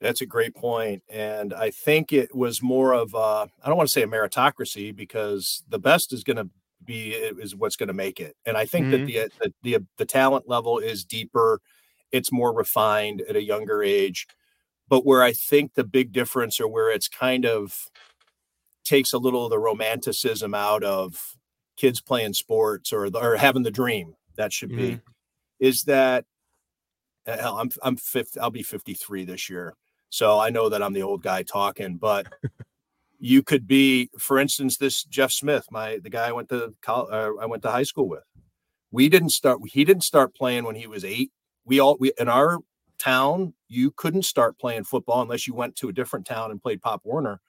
That's 0.00 0.20
a 0.20 0.26
great 0.26 0.54
point 0.54 1.02
and 1.08 1.54
i 1.54 1.70
think 1.70 2.12
it 2.12 2.34
was 2.34 2.62
more 2.62 2.92
of 2.92 3.14
a, 3.14 3.48
i 3.62 3.66
don't 3.68 3.76
want 3.76 3.88
to 3.88 3.92
say 3.92 4.02
a 4.02 4.06
meritocracy 4.06 4.94
because 4.94 5.62
the 5.68 5.78
best 5.78 6.12
is 6.12 6.24
going 6.24 6.36
to 6.36 6.50
be 6.84 7.12
is 7.12 7.54
what's 7.54 7.76
going 7.76 7.88
to 7.88 7.94
make 7.94 8.20
it. 8.20 8.36
And 8.46 8.56
I 8.56 8.64
think 8.66 8.86
mm-hmm. 8.86 9.06
that 9.06 9.52
the, 9.62 9.76
the 9.78 9.86
the 9.98 10.04
talent 10.06 10.48
level 10.48 10.78
is 10.78 11.04
deeper, 11.04 11.60
it's 12.12 12.32
more 12.32 12.52
refined 12.54 13.22
at 13.28 13.36
a 13.36 13.42
younger 13.42 13.82
age. 13.82 14.26
but 14.88 15.06
where 15.06 15.22
I 15.22 15.32
think 15.32 15.74
the 15.74 15.84
big 15.84 16.12
difference 16.12 16.60
or 16.60 16.68
where 16.68 16.90
it's 16.90 17.08
kind 17.08 17.46
of 17.46 17.86
takes 18.84 19.12
a 19.12 19.18
little 19.18 19.44
of 19.44 19.50
the 19.50 19.58
romanticism 19.58 20.52
out 20.52 20.82
of 20.82 21.36
kids 21.76 22.00
playing 22.00 22.34
sports 22.34 22.92
or, 22.92 23.08
or 23.14 23.36
having 23.36 23.62
the 23.62 23.70
dream 23.70 24.14
that 24.36 24.52
should 24.52 24.70
be 24.70 24.92
mm-hmm. 24.92 25.10
is 25.60 25.84
that 25.84 26.24
hell, 27.26 27.58
I'm 27.58 27.70
I'm 27.82 27.96
50, 27.96 28.40
I'll 28.40 28.50
be 28.50 28.62
53 28.62 29.24
this 29.24 29.48
year. 29.48 29.74
So 30.10 30.40
I 30.40 30.50
know 30.50 30.68
that 30.68 30.82
I'm 30.82 30.92
the 30.92 31.02
old 31.02 31.22
guy 31.22 31.44
talking, 31.44 31.96
but 31.96 32.26
you 33.20 33.42
could 33.42 33.66
be, 33.66 34.08
for 34.18 34.38
instance, 34.38 34.78
this 34.78 35.04
Jeff 35.04 35.30
Smith, 35.30 35.66
my 35.70 35.98
the 36.02 36.10
guy 36.10 36.28
I 36.28 36.32
went 36.32 36.48
to 36.48 36.74
college, 36.80 37.12
uh, 37.12 37.36
I 37.40 37.46
went 37.46 37.62
to 37.62 37.70
high 37.70 37.84
school 37.84 38.08
with. 38.08 38.24
We 38.90 39.08
didn't 39.08 39.30
start. 39.30 39.60
He 39.66 39.84
didn't 39.84 40.04
start 40.04 40.34
playing 40.34 40.64
when 40.64 40.74
he 40.74 40.86
was 40.86 41.04
eight. 41.04 41.30
We 41.66 41.78
all 41.78 41.98
we 42.00 42.12
in 42.18 42.28
our 42.28 42.58
town, 42.98 43.52
you 43.68 43.92
couldn't 43.92 44.24
start 44.24 44.58
playing 44.58 44.84
football 44.84 45.20
unless 45.20 45.46
you 45.46 45.54
went 45.54 45.76
to 45.76 45.90
a 45.90 45.92
different 45.92 46.26
town 46.26 46.50
and 46.50 46.62
played 46.62 46.80
Pop 46.80 47.02
Warner. 47.04 47.40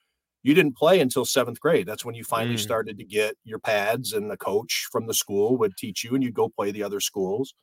You 0.44 0.54
didn't 0.54 0.76
play 0.76 1.00
until 1.00 1.24
seventh 1.24 1.60
grade. 1.60 1.88
That's 1.88 2.04
when 2.04 2.16
you 2.16 2.24
finally 2.24 2.56
mm. 2.56 2.60
started 2.60 2.98
to 2.98 3.06
get 3.06 3.36
your 3.46 3.60
pads, 3.60 4.12
and 4.12 4.30
the 4.30 4.38
coach 4.38 4.88
from 4.92 5.08
the 5.08 5.14
school 5.14 5.58
would 5.58 5.78
teach 5.78 6.04
you, 6.04 6.16
and 6.16 6.24
you'd 6.24 6.34
go 6.34 6.50
play 6.50 6.72
the 6.72 6.84
other 6.84 7.00
schools. 7.00 7.54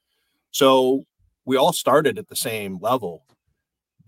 So 0.50 1.04
we 1.44 1.56
all 1.56 1.72
started 1.74 2.18
at 2.18 2.28
the 2.28 2.36
same 2.36 2.78
level 2.80 3.24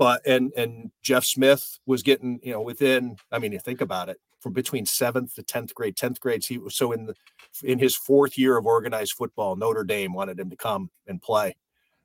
but 0.00 0.26
and 0.26 0.50
and 0.56 0.90
Jeff 1.02 1.24
Smith 1.26 1.78
was 1.84 2.02
getting 2.02 2.40
you 2.42 2.52
know 2.52 2.62
within 2.62 3.16
I 3.30 3.38
mean 3.38 3.52
you 3.52 3.58
think 3.58 3.82
about 3.82 4.08
it 4.08 4.16
from 4.40 4.54
between 4.54 4.86
seventh 4.86 5.34
to 5.34 5.42
tenth 5.42 5.74
grade 5.74 5.94
tenth 5.94 6.18
grade 6.18 6.42
he 6.42 6.56
was 6.56 6.74
so 6.74 6.90
in 6.92 7.04
the 7.04 7.14
in 7.62 7.78
his 7.78 7.94
fourth 7.94 8.38
year 8.38 8.56
of 8.56 8.64
organized 8.64 9.12
football 9.12 9.56
Notre 9.56 9.84
Dame 9.84 10.14
wanted 10.14 10.40
him 10.40 10.48
to 10.48 10.56
come 10.56 10.90
and 11.06 11.20
play. 11.20 11.54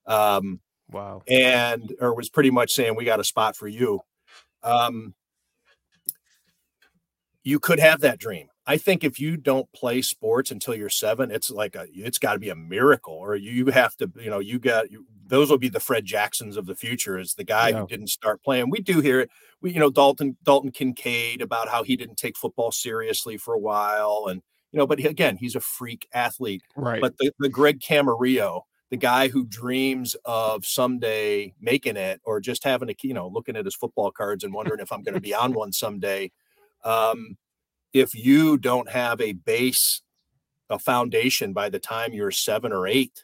Um 0.06 0.60
wow. 0.92 1.24
and 1.30 1.96
or 2.02 2.14
was 2.14 2.30
pretty 2.30 2.52
much 2.52 2.74
saying 2.74 2.98
we 2.98 3.06
got 3.06 3.22
a 3.22 3.24
spot 3.24 3.56
for 3.56 3.70
you. 3.70 4.02
Um 4.62 5.16
you 7.44 7.62
could 7.62 7.80
have 7.80 8.02
that 8.02 8.20
dream 8.20 8.50
I 8.68 8.78
think 8.78 9.04
if 9.04 9.20
you 9.20 9.38
don't 9.38 9.72
play 9.74 10.02
sports 10.02 10.50
until 10.50 10.74
you're 10.74 10.90
seven, 10.90 11.30
it's 11.30 11.52
like 11.52 11.76
a, 11.76 11.86
it's 11.94 12.18
got 12.18 12.34
to 12.34 12.40
be 12.40 12.50
a 12.50 12.56
miracle, 12.56 13.14
or 13.14 13.36
you 13.36 13.68
have 13.68 13.96
to, 13.98 14.12
you 14.16 14.30
know, 14.30 14.40
you 14.40 14.58
got 14.58 14.90
you, 14.90 15.06
those 15.28 15.52
will 15.52 15.60
be 15.60 15.70
the 15.70 15.80
Fred 15.80 16.04
Jacksons 16.06 16.58
of 16.58 16.66
the 16.66 16.76
future. 16.76 17.20
Is 17.20 17.36
the 17.36 17.44
guy 17.44 17.70
yeah. 17.70 17.82
who 17.82 17.88
didn't 17.88 18.08
start 18.08 18.44
playing? 18.44 18.72
We 18.72 18.80
do 18.80 19.02
hear 19.02 19.20
it. 19.20 19.30
We, 19.62 19.72
you 19.72 19.80
know, 19.80 19.92
Dalton 19.92 20.38
Dalton 20.44 20.72
Kincaid 20.72 21.42
about 21.42 21.70
how 21.70 21.84
he 21.84 21.96
didn't 21.96 22.18
take 22.18 22.38
football 22.38 22.72
seriously 22.72 23.38
for 23.38 23.54
a 23.54 23.60
while, 23.60 24.26
and 24.30 24.42
you 24.72 24.80
know, 24.80 24.88
but 24.88 25.00
he, 25.00 25.06
again, 25.06 25.38
he's 25.38 25.56
a 25.56 25.60
freak 25.60 26.08
athlete. 26.14 26.64
Right. 26.76 27.02
But 27.02 27.18
the, 27.18 27.32
the 27.40 27.50
Greg 27.50 27.80
Camarillo, 27.80 28.64
the 28.90 28.98
guy 28.98 29.28
who 29.28 29.46
dreams 29.46 30.16
of 30.26 30.66
someday 30.66 31.54
making 31.62 31.98
it, 31.98 32.20
or 32.24 32.40
just 32.40 32.64
having 32.64 32.90
a, 32.90 32.96
you 33.04 33.14
know, 33.14 33.28
looking 33.28 33.56
at 33.56 33.66
his 33.66 33.76
football 33.76 34.12
cards 34.12 34.44
and 34.44 34.54
wondering 34.54 34.80
if 34.80 34.92
I'm 34.92 35.04
going 35.04 35.16
to 35.16 35.22
be 35.22 35.36
on 35.36 35.54
one 35.54 35.72
someday. 35.72 36.32
Um, 36.84 37.38
if 37.96 38.14
you 38.14 38.58
don't 38.58 38.90
have 38.90 39.22
a 39.22 39.32
base, 39.32 40.02
a 40.70 40.78
foundation 40.78 41.54
by 41.54 41.70
the 41.70 41.80
time 41.80 42.14
you're 42.14 42.30
seven 42.30 42.74
or 42.74 42.86
eight, 42.86 43.24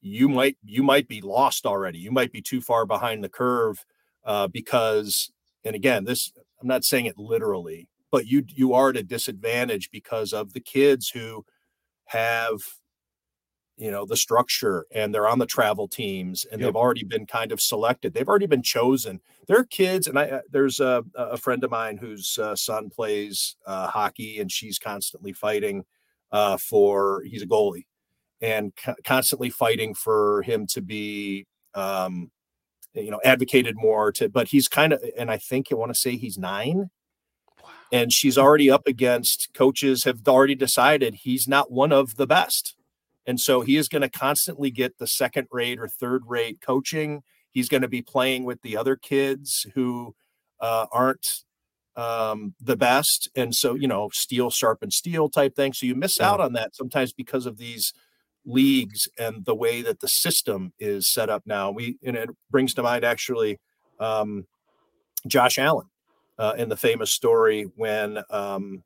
you 0.00 0.28
might 0.28 0.56
you 0.64 0.82
might 0.82 1.06
be 1.06 1.20
lost 1.20 1.64
already. 1.64 2.00
You 2.00 2.10
might 2.10 2.32
be 2.32 2.42
too 2.42 2.60
far 2.60 2.86
behind 2.86 3.22
the 3.22 3.28
curve 3.28 3.86
uh, 4.24 4.48
because, 4.48 5.30
and 5.64 5.76
again, 5.76 6.04
this 6.04 6.32
I'm 6.60 6.66
not 6.66 6.84
saying 6.84 7.06
it 7.06 7.18
literally, 7.18 7.88
but 8.10 8.26
you 8.26 8.44
you 8.48 8.74
are 8.74 8.90
at 8.90 8.96
a 8.96 9.04
disadvantage 9.04 9.90
because 9.92 10.32
of 10.32 10.54
the 10.54 10.60
kids 10.60 11.10
who 11.10 11.44
have 12.06 12.58
you 13.78 13.90
know 13.90 14.04
the 14.04 14.16
structure 14.16 14.86
and 14.92 15.14
they're 15.14 15.28
on 15.28 15.38
the 15.38 15.46
travel 15.46 15.86
teams 15.88 16.44
and 16.50 16.60
yep. 16.60 16.66
they've 16.66 16.76
already 16.76 17.04
been 17.04 17.26
kind 17.26 17.52
of 17.52 17.60
selected. 17.60 18.12
They've 18.12 18.28
already 18.28 18.46
been 18.46 18.62
chosen. 18.62 19.20
They're 19.46 19.64
kids 19.64 20.06
and 20.06 20.18
i 20.18 20.24
uh, 20.28 20.40
there's 20.50 20.80
a, 20.80 21.04
a 21.14 21.36
friend 21.36 21.62
of 21.64 21.70
mine 21.70 21.96
whose 21.96 22.38
uh, 22.38 22.56
son 22.56 22.90
plays 22.90 23.56
uh, 23.66 23.86
hockey 23.86 24.40
and 24.40 24.50
she's 24.50 24.78
constantly 24.78 25.32
fighting 25.32 25.84
uh, 26.32 26.58
for 26.58 27.22
he's 27.22 27.42
a 27.42 27.46
goalie 27.46 27.86
and 28.40 28.72
co- 28.76 28.96
constantly 29.04 29.48
fighting 29.48 29.94
for 29.94 30.42
him 30.42 30.66
to 30.66 30.82
be 30.82 31.46
um, 31.74 32.30
you 32.94 33.10
know 33.10 33.20
advocated 33.24 33.76
more 33.76 34.10
to 34.12 34.28
but 34.28 34.48
he's 34.48 34.66
kind 34.68 34.92
of 34.92 35.02
and 35.16 35.30
i 35.30 35.38
think 35.38 35.68
i 35.70 35.74
want 35.74 35.92
to 35.92 35.98
say 35.98 36.16
he's 36.16 36.36
nine. 36.36 36.90
And 37.90 38.12
she's 38.12 38.36
already 38.36 38.70
up 38.70 38.86
against 38.86 39.54
coaches 39.54 40.04
have 40.04 40.20
already 40.28 40.54
decided 40.54 41.14
he's 41.14 41.48
not 41.48 41.70
one 41.70 41.90
of 41.90 42.16
the 42.16 42.26
best 42.26 42.74
and 43.28 43.38
so 43.38 43.60
he 43.60 43.76
is 43.76 43.88
going 43.88 44.00
to 44.00 44.08
constantly 44.08 44.70
get 44.70 44.96
the 44.96 45.06
second 45.06 45.48
rate 45.52 45.78
or 45.78 45.86
third 45.86 46.22
rate 46.26 46.62
coaching. 46.62 47.22
He's 47.50 47.68
going 47.68 47.82
to 47.82 47.88
be 47.88 48.00
playing 48.00 48.44
with 48.44 48.62
the 48.62 48.74
other 48.74 48.96
kids 48.96 49.66
who 49.74 50.14
uh, 50.60 50.86
aren't 50.90 51.44
um, 51.94 52.54
the 52.58 52.76
best. 52.76 53.28
And 53.36 53.54
so, 53.54 53.74
you 53.74 53.86
know, 53.86 54.08
steel 54.14 54.48
sharpen 54.48 54.90
steel 54.90 55.28
type 55.28 55.54
thing. 55.54 55.74
So 55.74 55.84
you 55.84 55.94
miss 55.94 56.18
out 56.22 56.40
on 56.40 56.54
that 56.54 56.74
sometimes 56.74 57.12
because 57.12 57.44
of 57.44 57.58
these 57.58 57.92
leagues 58.46 59.06
and 59.18 59.44
the 59.44 59.54
way 59.54 59.82
that 59.82 60.00
the 60.00 60.08
system 60.08 60.72
is 60.78 61.12
set 61.12 61.28
up 61.28 61.42
now. 61.44 61.70
We, 61.70 61.98
and 62.02 62.16
it 62.16 62.30
brings 62.50 62.72
to 62.74 62.82
mind 62.82 63.04
actually 63.04 63.60
um, 64.00 64.46
Josh 65.26 65.58
Allen 65.58 65.88
uh, 66.38 66.54
in 66.56 66.70
the 66.70 66.78
famous 66.78 67.12
story 67.12 67.64
when 67.76 68.20
um, 68.30 68.84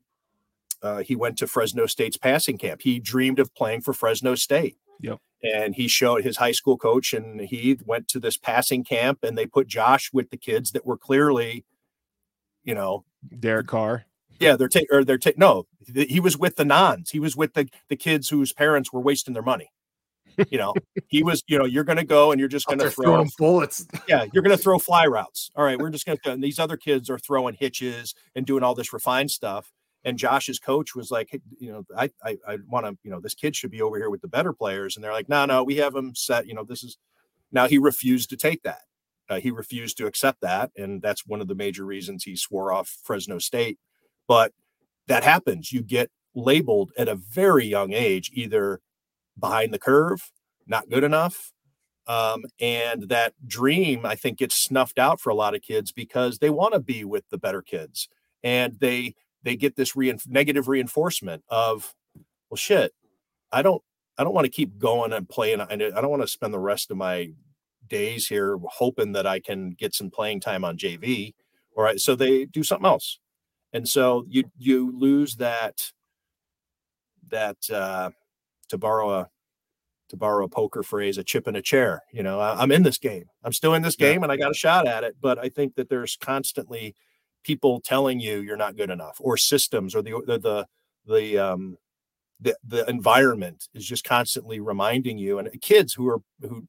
uh, 0.83 0.97
he 1.01 1.15
went 1.15 1.37
to 1.37 1.47
Fresno 1.47 1.85
State's 1.85 2.17
passing 2.17 2.57
camp. 2.57 2.81
He 2.81 2.99
dreamed 2.99 3.39
of 3.39 3.55
playing 3.55 3.81
for 3.81 3.93
Fresno 3.93 4.35
State. 4.35 4.77
Yep. 4.99 5.19
And 5.41 5.75
he 5.75 5.87
showed 5.87 6.23
his 6.23 6.37
high 6.37 6.51
school 6.51 6.77
coach, 6.77 7.13
and 7.13 7.41
he 7.41 7.77
went 7.85 8.07
to 8.09 8.19
this 8.19 8.37
passing 8.37 8.83
camp, 8.83 9.19
and 9.23 9.37
they 9.37 9.45
put 9.45 9.67
Josh 9.67 10.11
with 10.13 10.29
the 10.29 10.37
kids 10.37 10.71
that 10.71 10.85
were 10.85 10.97
clearly, 10.97 11.65
you 12.63 12.75
know, 12.75 13.05
Derek 13.39 13.67
Carr. 13.67 14.05
Yeah, 14.39 14.55
they're 14.55 14.67
taking, 14.67 14.87
or 14.91 15.03
they're 15.03 15.17
taking. 15.17 15.39
No, 15.39 15.67
he 15.93 16.19
was 16.19 16.37
with 16.37 16.57
the 16.57 16.65
nons. 16.65 17.11
He 17.11 17.19
was 17.19 17.35
with 17.35 17.53
the 17.53 17.67
the 17.89 17.95
kids 17.95 18.29
whose 18.29 18.51
parents 18.51 18.91
were 18.91 19.01
wasting 19.01 19.33
their 19.33 19.43
money. 19.43 19.69
You 20.49 20.57
know, 20.57 20.73
he 21.07 21.23
was. 21.23 21.43
You 21.47 21.59
know, 21.59 21.65
you're 21.65 21.83
going 21.83 21.97
to 21.97 22.05
go 22.05 22.31
and 22.31 22.39
you're 22.39 22.49
just 22.49 22.65
going 22.65 22.79
to 22.79 22.89
throw 22.89 23.25
bullets. 23.37 23.85
yeah, 24.07 24.25
you're 24.33 24.43
going 24.43 24.55
to 24.55 24.61
throw 24.61 24.79
fly 24.79 25.05
routes. 25.07 25.49
All 25.55 25.63
right, 25.63 25.77
we're 25.77 25.91
just 25.91 26.05
going 26.05 26.17
to. 26.23 26.31
And 26.31 26.43
these 26.43 26.59
other 26.59 26.77
kids 26.77 27.09
are 27.09 27.19
throwing 27.19 27.55
hitches 27.55 28.15
and 28.33 28.45
doing 28.45 28.63
all 28.63 28.75
this 28.75 28.91
refined 28.91 29.31
stuff 29.31 29.71
and 30.05 30.17
Josh's 30.17 30.59
coach 30.59 30.95
was 30.95 31.11
like, 31.11 31.29
hey, 31.31 31.41
you 31.59 31.71
know, 31.71 31.85
I 31.97 32.09
I, 32.23 32.37
I 32.47 32.57
want 32.67 32.85
to, 32.85 32.97
you 33.03 33.11
know, 33.11 33.19
this 33.19 33.33
kid 33.33 33.55
should 33.55 33.71
be 33.71 33.81
over 33.81 33.97
here 33.97 34.09
with 34.09 34.21
the 34.21 34.27
better 34.27 34.53
players, 34.53 34.95
and 34.95 35.03
they're 35.03 35.13
like, 35.13 35.29
no, 35.29 35.45
no, 35.45 35.63
we 35.63 35.77
have 35.77 35.95
him 35.95 36.13
set. 36.15 36.47
You 36.47 36.53
know, 36.53 36.63
this 36.63 36.83
is 36.83 36.97
now 37.51 37.67
he 37.67 37.77
refused 37.77 38.29
to 38.31 38.37
take 38.37 38.63
that. 38.63 38.81
Uh, 39.29 39.39
he 39.39 39.51
refused 39.51 39.97
to 39.97 40.05
accept 40.05 40.41
that, 40.41 40.71
and 40.75 41.01
that's 41.01 41.25
one 41.25 41.41
of 41.41 41.47
the 41.47 41.55
major 41.55 41.85
reasons 41.85 42.23
he 42.23 42.35
swore 42.35 42.73
off 42.73 42.97
Fresno 43.03 43.39
State. 43.39 43.79
But 44.27 44.51
that 45.07 45.23
happens. 45.23 45.71
You 45.71 45.81
get 45.81 46.11
labeled 46.35 46.91
at 46.97 47.07
a 47.07 47.15
very 47.15 47.65
young 47.65 47.93
age, 47.93 48.31
either 48.33 48.81
behind 49.39 49.73
the 49.73 49.79
curve, 49.79 50.31
not 50.67 50.89
good 50.89 51.03
enough, 51.03 51.53
um, 52.07 52.43
and 52.59 53.03
that 53.03 53.33
dream 53.47 54.05
I 54.05 54.15
think 54.15 54.39
gets 54.39 54.55
snuffed 54.55 54.99
out 54.99 55.21
for 55.21 55.29
a 55.29 55.35
lot 55.35 55.55
of 55.55 55.61
kids 55.61 55.91
because 55.91 56.39
they 56.39 56.49
want 56.49 56.73
to 56.73 56.79
be 56.79 57.05
with 57.05 57.23
the 57.29 57.37
better 57.37 57.61
kids, 57.61 58.09
and 58.43 58.77
they 58.79 59.15
they 59.43 59.55
get 59.55 59.75
this 59.75 59.95
re- 59.95 60.17
negative 60.27 60.67
reinforcement 60.67 61.43
of, 61.49 61.93
well, 62.49 62.57
shit, 62.57 62.93
I 63.51 63.61
don't, 63.61 63.81
I 64.17 64.23
don't 64.23 64.33
want 64.33 64.45
to 64.45 64.51
keep 64.51 64.77
going 64.77 65.13
and 65.13 65.27
playing. 65.27 65.61
I 65.61 65.75
don't 65.75 66.09
want 66.09 66.21
to 66.21 66.27
spend 66.27 66.53
the 66.53 66.59
rest 66.59 66.91
of 66.91 66.97
my 66.97 67.31
days 67.87 68.27
here 68.27 68.57
hoping 68.63 69.13
that 69.13 69.27
I 69.27 69.39
can 69.39 69.71
get 69.71 69.93
some 69.93 70.09
playing 70.09 70.39
time 70.39 70.63
on 70.63 70.77
JV. 70.77 71.33
All 71.75 71.83
right, 71.83 71.99
so 71.99 72.15
they 72.15 72.45
do 72.45 72.63
something 72.63 72.85
else, 72.85 73.19
and 73.71 73.89
so 73.89 74.25
you 74.29 74.43
you 74.59 74.95
lose 74.95 75.37
that 75.37 75.91
that 77.29 77.57
uh, 77.71 78.11
to 78.69 78.77
borrow 78.77 79.11
a 79.11 79.29
to 80.09 80.17
borrow 80.17 80.45
a 80.45 80.49
poker 80.49 80.83
phrase, 80.83 81.17
a 81.17 81.23
chip 81.23 81.47
in 81.47 81.55
a 81.55 81.61
chair. 81.61 82.03
You 82.11 82.21
know, 82.21 82.39
I, 82.39 82.61
am 82.61 82.71
in 82.71 82.83
this 82.83 82.99
game. 82.99 83.25
I'm 83.43 83.53
still 83.53 83.73
in 83.73 83.81
this 83.81 83.95
game, 83.95 84.21
and 84.21 84.31
I 84.31 84.37
got 84.37 84.51
a 84.51 84.55
shot 84.55 84.87
at 84.87 85.03
it. 85.03 85.15
But 85.19 85.39
I 85.39 85.49
think 85.49 85.73
that 85.75 85.89
there's 85.89 86.15
constantly 86.15 86.95
people 87.43 87.81
telling 87.81 88.19
you 88.19 88.39
you're 88.41 88.57
not 88.57 88.75
good 88.75 88.89
enough 88.89 89.17
or 89.19 89.37
systems 89.37 89.95
or 89.95 90.01
the 90.01 90.11
the 90.25 90.39
the, 90.39 90.67
the 91.05 91.37
um 91.37 91.77
the, 92.39 92.55
the 92.67 92.87
environment 92.89 93.67
is 93.73 93.85
just 93.85 94.03
constantly 94.03 94.59
reminding 94.59 95.17
you 95.17 95.39
and 95.39 95.49
kids 95.61 95.93
who 95.93 96.07
are 96.07 96.19
who 96.41 96.67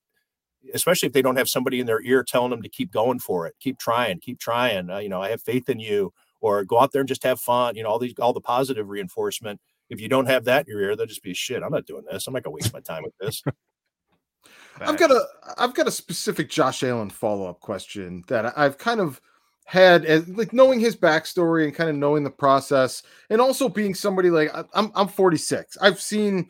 especially 0.73 1.07
if 1.07 1.13
they 1.13 1.23
don't 1.23 1.37
have 1.37 1.49
somebody 1.49 1.81
in 1.81 1.87
their 1.87 2.03
ear 2.03 2.23
telling 2.23 2.51
them 2.51 2.63
to 2.63 2.69
keep 2.69 2.93
going 2.93 3.19
for 3.19 3.47
it 3.47 3.55
keep 3.61 3.79
trying 3.79 4.19
keep 4.21 4.39
trying 4.39 4.91
uh, 4.91 4.99
you 4.99 5.09
know 5.09 5.23
i 5.23 5.29
have 5.29 5.43
faith 5.43 5.69
in 5.69 5.79
you 5.79 6.13
or 6.45 6.63
go 6.63 6.79
out 6.79 6.93
there 6.93 7.01
and 7.01 7.09
just 7.09 7.25
have 7.25 7.41
fun 7.41 7.75
you 7.75 7.83
know 7.83 7.89
all 7.89 7.99
these 7.99 8.15
all 8.21 8.33
the 8.33 8.41
positive 8.41 8.89
reinforcement. 8.89 9.61
If 9.91 10.01
you 10.01 10.09
don't 10.09 10.27
have 10.27 10.45
that 10.45 10.67
in 10.67 10.73
your 10.73 10.83
ear 10.83 10.97
they'll 10.97 11.07
just 11.07 11.23
be 11.23 11.35
shit 11.35 11.63
i'm 11.63 11.73
not 11.73 11.87
doing 11.87 12.05
this. 12.11 12.27
I'm 12.27 12.35
not 12.35 12.43
gonna 12.43 12.55
waste 12.55 12.73
my 12.73 12.81
time 12.81 13.03
with 13.03 13.17
this. 13.19 13.43
I've 14.81 14.99
got 14.99 15.11
a 15.11 15.25
i've 15.57 15.75
got 15.75 15.89
a 15.89 15.91
specific 15.91 16.51
josh 16.51 16.83
allen 16.83 17.11
follow-up 17.11 17.61
question 17.61 18.25
that 18.29 18.57
i've 18.59 18.77
kind 18.77 19.01
of 19.01 19.21
had 19.65 20.05
as 20.05 20.29
like 20.29 20.53
knowing 20.53 20.79
his 20.79 20.95
backstory 20.95 21.65
and 21.65 21.75
kind 21.75 21.89
of 21.89 21.97
knowing 21.97 22.23
the 22.23 22.31
process 22.31 23.03
and 23.31 23.41
also 23.41 23.69
being 23.69 23.95
somebody 23.95 24.31
like 24.31 24.51
I'm 24.75 24.93
I'm 24.95 25.09
46. 25.09 25.77
I've 25.81 26.01
seen 26.01 26.49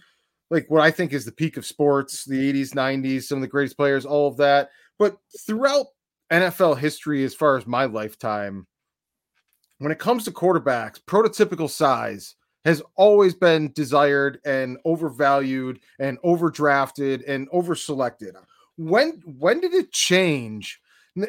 like 0.50 0.66
what 0.68 0.82
I 0.82 0.90
think 0.90 1.12
is 1.12 1.24
the 1.24 1.32
peak 1.32 1.56
of 1.56 1.66
sports, 1.66 2.24
the 2.24 2.52
80s, 2.52 2.74
90s, 2.74 3.24
some 3.24 3.38
of 3.38 3.42
the 3.42 3.48
greatest 3.48 3.76
players, 3.76 4.04
all 4.04 4.28
of 4.28 4.36
that. 4.38 4.70
But 4.98 5.16
throughout 5.46 5.86
NFL 6.32 6.78
history 6.78 7.24
as 7.24 7.34
far 7.34 7.56
as 7.56 7.66
my 7.66 7.84
lifetime, 7.84 8.66
when 9.78 9.92
it 9.92 9.98
comes 9.98 10.24
to 10.24 10.30
quarterbacks, 10.30 11.00
prototypical 11.00 11.70
size 11.70 12.34
has 12.64 12.82
always 12.96 13.34
been 13.34 13.72
desired 13.72 14.40
and 14.44 14.78
overvalued 14.84 15.80
and 15.98 16.18
overdrafted 16.22 17.22
and 17.28 17.48
overselected. 17.50 18.32
When 18.76 19.22
when 19.24 19.60
did 19.60 19.74
it 19.74 19.92
change? 19.92 20.80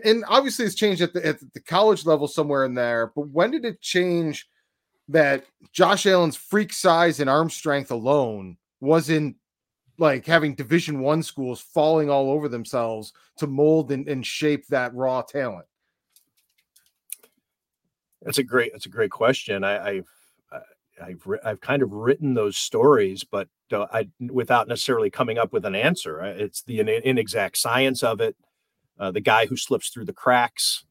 And 0.04 0.26
obviously, 0.28 0.66
it's 0.66 0.76
changed 0.76 1.02
at 1.02 1.14
the, 1.14 1.26
at 1.26 1.40
the 1.54 1.60
college 1.60 2.06
level 2.06 2.28
somewhere 2.28 2.66
in 2.66 2.74
there. 2.74 3.12
But 3.16 3.30
when 3.30 3.52
did 3.52 3.66
it 3.66 3.82
change 3.82 4.48
that 5.10 5.46
Josh 5.72 6.06
Allen's 6.06 6.36
freak 6.36 6.74
size 6.74 7.20
and 7.20 7.30
arm 7.30 7.50
strength 7.50 7.92
alone 7.92 8.58
wasn't 8.80 9.36
like 9.98 10.26
having 10.26 10.56
Division 10.56 11.00
One 11.00 11.22
schools 11.22 11.62
falling 11.62 12.10
all 12.10 12.32
over 12.32 12.50
themselves 12.50 13.14
to 13.38 13.48
mold 13.48 13.92
and, 13.92 14.08
and 14.08 14.26
shape 14.26 14.66
that 14.68 14.94
raw 14.96 15.22
talent? 15.22 15.68
That's 18.24 18.40
a 18.40 18.44
great. 18.44 18.72
That's 18.72 18.88
a 18.88 18.90
great 18.90 19.12
question. 19.12 19.64
I, 19.64 19.98
I've 19.98 20.10
I've 21.02 21.28
I've 21.44 21.62
kind 21.62 21.82
of 21.82 21.92
written 21.92 22.34
those 22.34 22.58
stories, 22.58 23.24
but 23.24 23.48
uh, 23.72 23.86
I 23.92 24.08
without 24.20 24.68
necessarily 24.68 25.10
coming 25.10 25.38
up 25.38 25.54
with 25.54 25.66
an 25.66 25.76
answer. 25.76 26.22
It's 26.22 26.64
the 26.64 26.80
inexact 26.80 27.58
science 27.58 28.04
of 28.04 28.22
it, 28.22 28.36
uh, 29.00 29.12
the 29.12 29.22
guy 29.22 29.46
who 29.46 29.58
slips 29.58 29.90
through 29.90 30.06
the 30.06 30.14
cracks, 30.14 30.86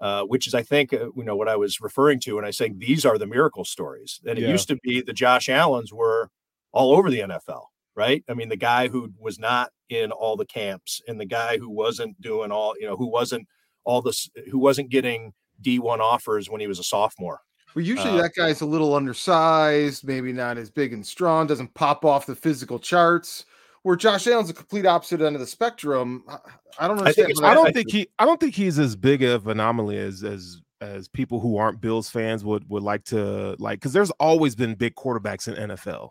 uh, 0.00 0.22
which 0.22 0.46
is 0.46 0.54
I 0.54 0.62
think 0.62 0.92
uh, 0.92 1.10
you 1.16 1.24
know 1.24 1.36
what 1.36 1.48
I 1.48 1.56
was 1.56 1.80
referring 1.80 2.20
to 2.20 2.34
when 2.34 2.44
I 2.44 2.50
say 2.50 2.70
these 2.70 3.04
are 3.04 3.18
the 3.18 3.26
miracle 3.26 3.64
stories. 3.64 4.20
And 4.26 4.38
it 4.38 4.42
yeah. 4.42 4.50
used 4.50 4.68
to 4.68 4.76
be 4.76 5.00
the 5.00 5.12
Josh 5.12 5.48
Allens 5.48 5.92
were 5.92 6.30
all 6.72 6.92
over 6.92 7.10
the 7.10 7.20
NFL, 7.20 7.64
right? 7.94 8.22
I 8.28 8.34
mean, 8.34 8.48
the 8.48 8.56
guy 8.56 8.88
who 8.88 9.12
was 9.18 9.38
not 9.38 9.70
in 9.88 10.12
all 10.12 10.36
the 10.36 10.46
camps, 10.46 11.00
and 11.08 11.18
the 11.20 11.26
guy 11.26 11.58
who 11.58 11.70
wasn't 11.70 12.20
doing 12.20 12.50
all 12.50 12.74
you 12.78 12.86
know, 12.86 12.96
who 12.96 13.06
wasn't 13.06 13.46
all 13.84 14.02
this, 14.02 14.28
who 14.50 14.58
wasn't 14.58 14.90
getting 14.90 15.32
D1 15.62 15.98
offers 15.98 16.48
when 16.48 16.60
he 16.60 16.66
was 16.66 16.78
a 16.78 16.84
sophomore 16.84 17.40
well, 17.74 17.84
usually 17.84 18.18
uh, 18.18 18.22
that 18.22 18.34
guy's 18.34 18.60
a 18.60 18.66
little 18.66 18.94
undersized, 18.94 20.04
maybe 20.04 20.32
not 20.32 20.58
as 20.58 20.70
big 20.70 20.92
and 20.92 21.06
strong, 21.06 21.46
doesn't 21.46 21.72
pop 21.74 22.04
off 22.04 22.26
the 22.26 22.34
physical 22.34 22.78
charts. 22.78 23.44
Where 23.82 23.96
Josh 23.96 24.26
Allen's 24.26 24.50
a 24.50 24.54
complete 24.54 24.86
opposite 24.86 25.20
end 25.20 25.36
of 25.36 25.40
the 25.40 25.46
spectrum. 25.46 26.24
I 26.78 26.88
don't 26.88 26.98
understand. 26.98 27.32
I, 27.42 27.52
I 27.52 27.54
don't 27.54 27.72
think 27.72 27.90
he. 27.90 28.08
I 28.18 28.24
don't 28.24 28.40
think 28.40 28.54
he's 28.54 28.78
as 28.78 28.96
big 28.96 29.22
of 29.22 29.46
an 29.46 29.52
anomaly 29.52 29.98
as 29.98 30.24
as 30.24 30.60
as 30.80 31.08
people 31.08 31.40
who 31.40 31.56
aren't 31.56 31.80
Bills 31.80 32.10
fans 32.10 32.44
would 32.44 32.68
would 32.68 32.82
like 32.82 33.04
to 33.04 33.56
like 33.58 33.80
because 33.80 33.92
there's 33.92 34.10
always 34.12 34.54
been 34.54 34.74
big 34.74 34.94
quarterbacks 34.94 35.48
in 35.48 35.70
NFL. 35.70 36.10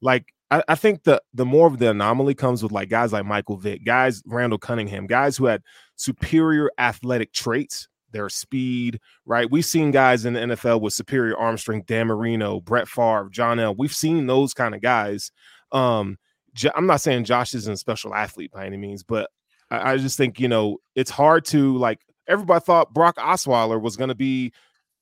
Like 0.00 0.32
I, 0.50 0.62
I, 0.68 0.74
think 0.74 1.04
the 1.04 1.22
the 1.34 1.44
more 1.44 1.66
of 1.66 1.78
the 1.78 1.90
anomaly 1.90 2.34
comes 2.34 2.62
with 2.62 2.72
like 2.72 2.88
guys 2.88 3.12
like 3.12 3.24
Michael 3.24 3.56
Vick, 3.56 3.84
guys 3.84 4.22
Randall 4.26 4.58
Cunningham, 4.58 5.06
guys 5.06 5.36
who 5.36 5.46
had 5.46 5.62
superior 5.96 6.70
athletic 6.78 7.32
traits 7.32 7.88
their 8.12 8.28
speed, 8.28 9.00
right? 9.24 9.50
We've 9.50 9.64
seen 9.64 9.90
guys 9.90 10.24
in 10.24 10.34
the 10.34 10.40
NFL 10.40 10.80
with 10.80 10.94
superior 10.94 11.36
arm 11.36 11.58
strength, 11.58 11.86
Dan 11.86 12.06
Marino, 12.06 12.60
Brett 12.60 12.88
Favre, 12.88 13.28
John 13.30 13.58
L. 13.58 13.74
We've 13.74 13.94
seen 13.94 14.26
those 14.26 14.54
kind 14.54 14.74
of 14.74 14.80
guys. 14.80 15.30
Um, 15.72 16.18
I'm 16.74 16.86
not 16.86 17.00
saying 17.00 17.24
Josh 17.24 17.54
isn't 17.54 17.72
a 17.72 17.76
special 17.76 18.14
athlete 18.14 18.52
by 18.52 18.66
any 18.66 18.76
means, 18.76 19.02
but 19.02 19.30
I, 19.70 19.92
I 19.92 19.96
just 19.96 20.16
think, 20.16 20.40
you 20.40 20.48
know, 20.48 20.78
it's 20.94 21.10
hard 21.10 21.44
to 21.46 21.76
like 21.76 22.00
everybody 22.28 22.64
thought 22.64 22.94
Brock 22.94 23.16
Osweiler 23.16 23.80
was 23.80 23.96
going 23.96 24.08
to 24.08 24.14
be 24.14 24.52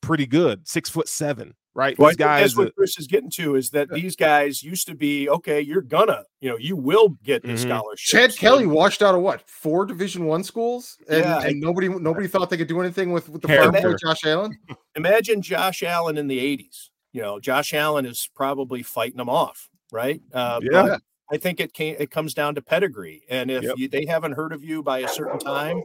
pretty 0.01 0.27
good, 0.27 0.67
six 0.67 0.91
foot 0.91 1.09
seven, 1.09 1.55
right? 1.75 1.99
Well, 1.99 2.11
these 2.11 2.17
guys. 2.17 2.43
That's 2.43 2.57
what 2.57 2.75
Chris 2.77 2.99
is 2.99 3.07
getting 3.07 3.31
to 3.33 3.57
is 3.57 3.71
that 3.71 3.89
these 3.91 4.17
guys 4.17 4.63
used 4.63 4.87
to 4.89 4.95
be 4.95 5.29
okay. 5.29 5.61
You're 5.61 5.83
gonna, 5.83 6.25
you 6.41 6.51
know, 6.51 6.59
you 6.59 6.77
will 6.77 7.11
get 7.23 7.43
the 7.43 7.49
mm-hmm. 7.49 7.69
scholarship. 7.69 8.21
Chad 8.21 8.37
Kelly 8.37 8.67
washed 8.67 9.03
out 9.03 9.15
of 9.15 9.21
what 9.23 9.49
four 9.49 9.87
Division 9.87 10.27
One 10.27 10.45
schools, 10.45 10.99
and, 11.09 11.25
yeah, 11.25 11.43
and 11.43 11.61
nobody 11.61 11.89
nobody 11.89 12.29
thought 12.29 12.51
they 12.51 12.57
could 12.57 12.69
do 12.69 12.81
anything 12.81 13.13
with 13.13 13.29
with 13.29 13.43
the 13.43 13.49
farm 13.49 13.73
boy 13.73 13.95
Josh 14.03 14.25
Allen. 14.25 14.57
Imagine 14.97 15.43
Josh 15.43 15.83
Allen 15.83 16.19
in 16.19 16.27
the 16.27 16.39
'80s. 16.39 16.91
You 17.13 17.23
know, 17.23 17.39
Josh 17.39 17.73
Allen 17.75 18.07
is 18.07 18.29
probably 18.35 18.83
fighting 18.83 19.19
them 19.19 19.29
off, 19.29 19.69
right? 19.93 20.21
Uh, 20.33 20.61
yeah. 20.63 20.99
I 21.31 21.37
think 21.39 21.61
it 21.61 21.73
came, 21.73 21.97
it 21.99 22.11
comes 22.11 22.35
down 22.35 22.55
to 22.57 22.63
pedigree, 22.63 23.23
and 23.29 23.51
if 23.51 23.63
yep. 23.63 23.75
you, 23.77 23.89
they 23.89 24.05
haven't 24.07 24.33
heard 24.33 24.53
of 24.53 24.63
you 24.63 24.83
by 24.83 24.99
a 24.99 25.09
certain 25.09 25.39
time, 25.39 25.83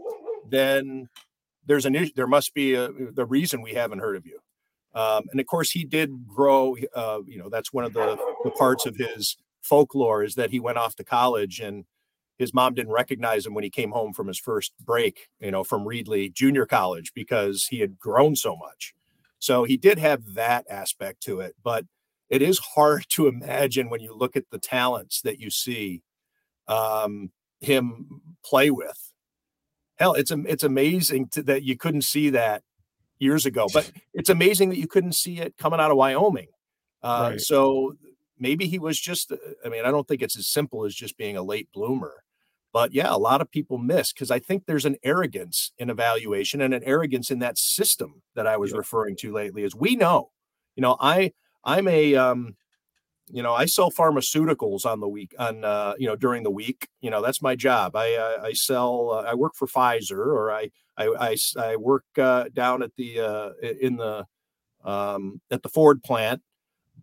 then 0.50 1.08
there's 1.66 1.86
an 1.86 1.96
issue. 1.96 2.12
There 2.16 2.28
must 2.28 2.54
be 2.54 2.74
a, 2.74 2.90
the 2.92 3.26
reason 3.26 3.62
we 3.62 3.74
haven't 3.74 4.00
heard 4.00 4.18
of 4.18 4.26
you. 4.26 4.40
Um, 4.94 5.26
and 5.32 5.40
of 5.40 5.46
course, 5.46 5.72
he 5.72 5.84
did 5.84 6.28
grow. 6.28 6.76
Uh, 6.96 7.20
you 7.28 7.38
know, 7.38 7.50
that's 7.50 7.72
one 7.72 7.86
of 7.86 7.94
the, 7.94 8.18
the 8.44 8.52
parts 8.52 8.86
of 8.86 8.96
his 8.96 9.38
folklore 9.62 10.24
is 10.24 10.36
that 10.36 10.50
he 10.50 10.60
went 10.60 10.78
off 10.78 10.96
to 10.96 11.04
college 11.04 11.60
and 11.60 11.86
his 12.38 12.54
mom 12.54 12.74
didn't 12.74 12.94
recognize 12.94 13.46
him 13.46 13.54
when 13.54 13.64
he 13.64 13.70
came 13.70 13.92
home 13.92 14.14
from 14.14 14.28
his 14.28 14.40
first 14.40 14.74
break, 14.84 15.28
you 15.40 15.52
know, 15.52 15.64
from 15.64 15.84
Reedley 15.84 16.34
Junior 16.34 16.66
College 16.66 17.14
because 17.14 17.68
he 17.70 17.82
had 17.82 18.00
grown 18.00 18.36
so 18.36 18.56
much. 18.56 18.94
So 19.40 19.64
he 19.64 19.78
did 19.78 20.00
have 20.00 20.34
that 20.34 20.66
aspect 20.70 21.22
to 21.24 21.42
it, 21.42 21.56
but 21.62 21.86
it 22.30 22.42
is 22.42 22.60
hard 22.60 23.06
to 23.10 23.28
imagine 23.28 23.90
when 23.90 24.02
you 24.02 24.14
look 24.16 24.36
at 24.36 24.50
the 24.52 24.60
talents 24.60 25.22
that 25.22 25.40
you 25.40 25.50
see 25.50 26.02
um, 26.68 27.32
him 27.60 28.22
play 28.44 28.70
with. 28.70 29.12
Hell, 29.96 30.14
it's 30.14 30.32
it's 30.32 30.64
amazing 30.64 31.28
to, 31.30 31.44
that 31.44 31.64
you 31.64 31.76
couldn't 31.76 32.04
see 32.04 32.30
that 32.30 32.64
years 33.20 33.46
ago. 33.46 33.68
But 33.74 33.92
it's 34.14 34.30
amazing 34.30 34.70
that 34.70 34.78
you 34.78 34.88
couldn't 34.88 35.14
see 35.16 35.40
it 35.40 35.58
coming 35.58 35.80
out 35.80 35.92
of 35.92 35.98
Wyoming. 35.98 36.48
Uh, 37.04 37.30
right. 37.32 37.42
So 37.42 37.96
maybe 38.38 38.68
he 38.68 38.80
was 38.80 39.00
just, 39.00 39.32
uh, 39.32 39.38
I 39.66 39.70
mean, 39.70 39.86
I 39.86 39.92
don't 39.92 40.08
think 40.08 40.22
it's 40.22 40.38
as 40.38 40.48
simple 40.48 40.86
as 40.86 40.96
just 40.96 41.18
being 41.18 41.36
a 41.36 41.44
late 41.44 41.70
bloomer. 41.74 42.24
But 42.72 42.94
yeah, 42.94 43.14
a 43.14 43.18
lot 43.18 43.42
of 43.42 43.50
people 43.50 43.78
miss 43.78 44.14
because 44.14 44.30
I 44.30 44.40
think 44.40 44.66
there's 44.66 44.86
an 44.86 44.98
arrogance 45.04 45.72
in 45.80 45.90
evaluation 45.90 46.62
and 46.62 46.74
an 46.74 46.84
arrogance 46.86 47.32
in 47.32 47.40
that 47.40 47.58
system 47.58 48.22
that 48.36 48.46
I 48.46 48.58
was 48.58 48.74
referring 48.74 49.16
to 49.18 49.34
lately. 49.34 49.64
Is 49.64 49.76
we 49.76 49.96
know, 49.96 50.30
you 50.76 50.82
know, 50.82 50.96
I 51.00 51.34
I'm 51.64 51.88
a 51.88 52.16
um, 52.16 52.56
you 53.32 53.44
know, 53.44 53.54
I 53.54 53.66
sell 53.66 53.92
pharmaceuticals 53.92 54.86
on 54.86 55.00
the 55.00 55.08
week 55.08 55.36
on 55.38 55.64
uh, 55.64 55.94
you 55.98 56.08
know 56.08 56.16
during 56.16 56.44
the 56.44 56.52
week. 56.52 56.88
You 57.02 57.10
know, 57.10 57.22
that's 57.22 57.42
my 57.42 57.56
job. 57.56 57.96
I 57.96 58.16
uh, 58.16 58.44
I 58.44 58.54
sell. 58.54 59.12
Uh, 59.12 59.30
I 59.30 59.36
work 59.36 59.54
for 59.56 59.68
Pfizer, 59.68 60.18
or 60.18 60.52
I 60.52 60.72
I 60.98 61.08
I, 61.20 61.38
I 61.58 61.76
work 61.76 62.06
uh, 62.18 62.46
down 62.54 62.82
at 62.82 62.96
the 62.98 63.20
uh, 63.20 63.50
in 63.82 63.98
the 63.98 64.26
um, 64.84 65.42
at 65.52 65.64
the 65.64 65.70
Ford 65.70 66.04
plant. 66.04 66.42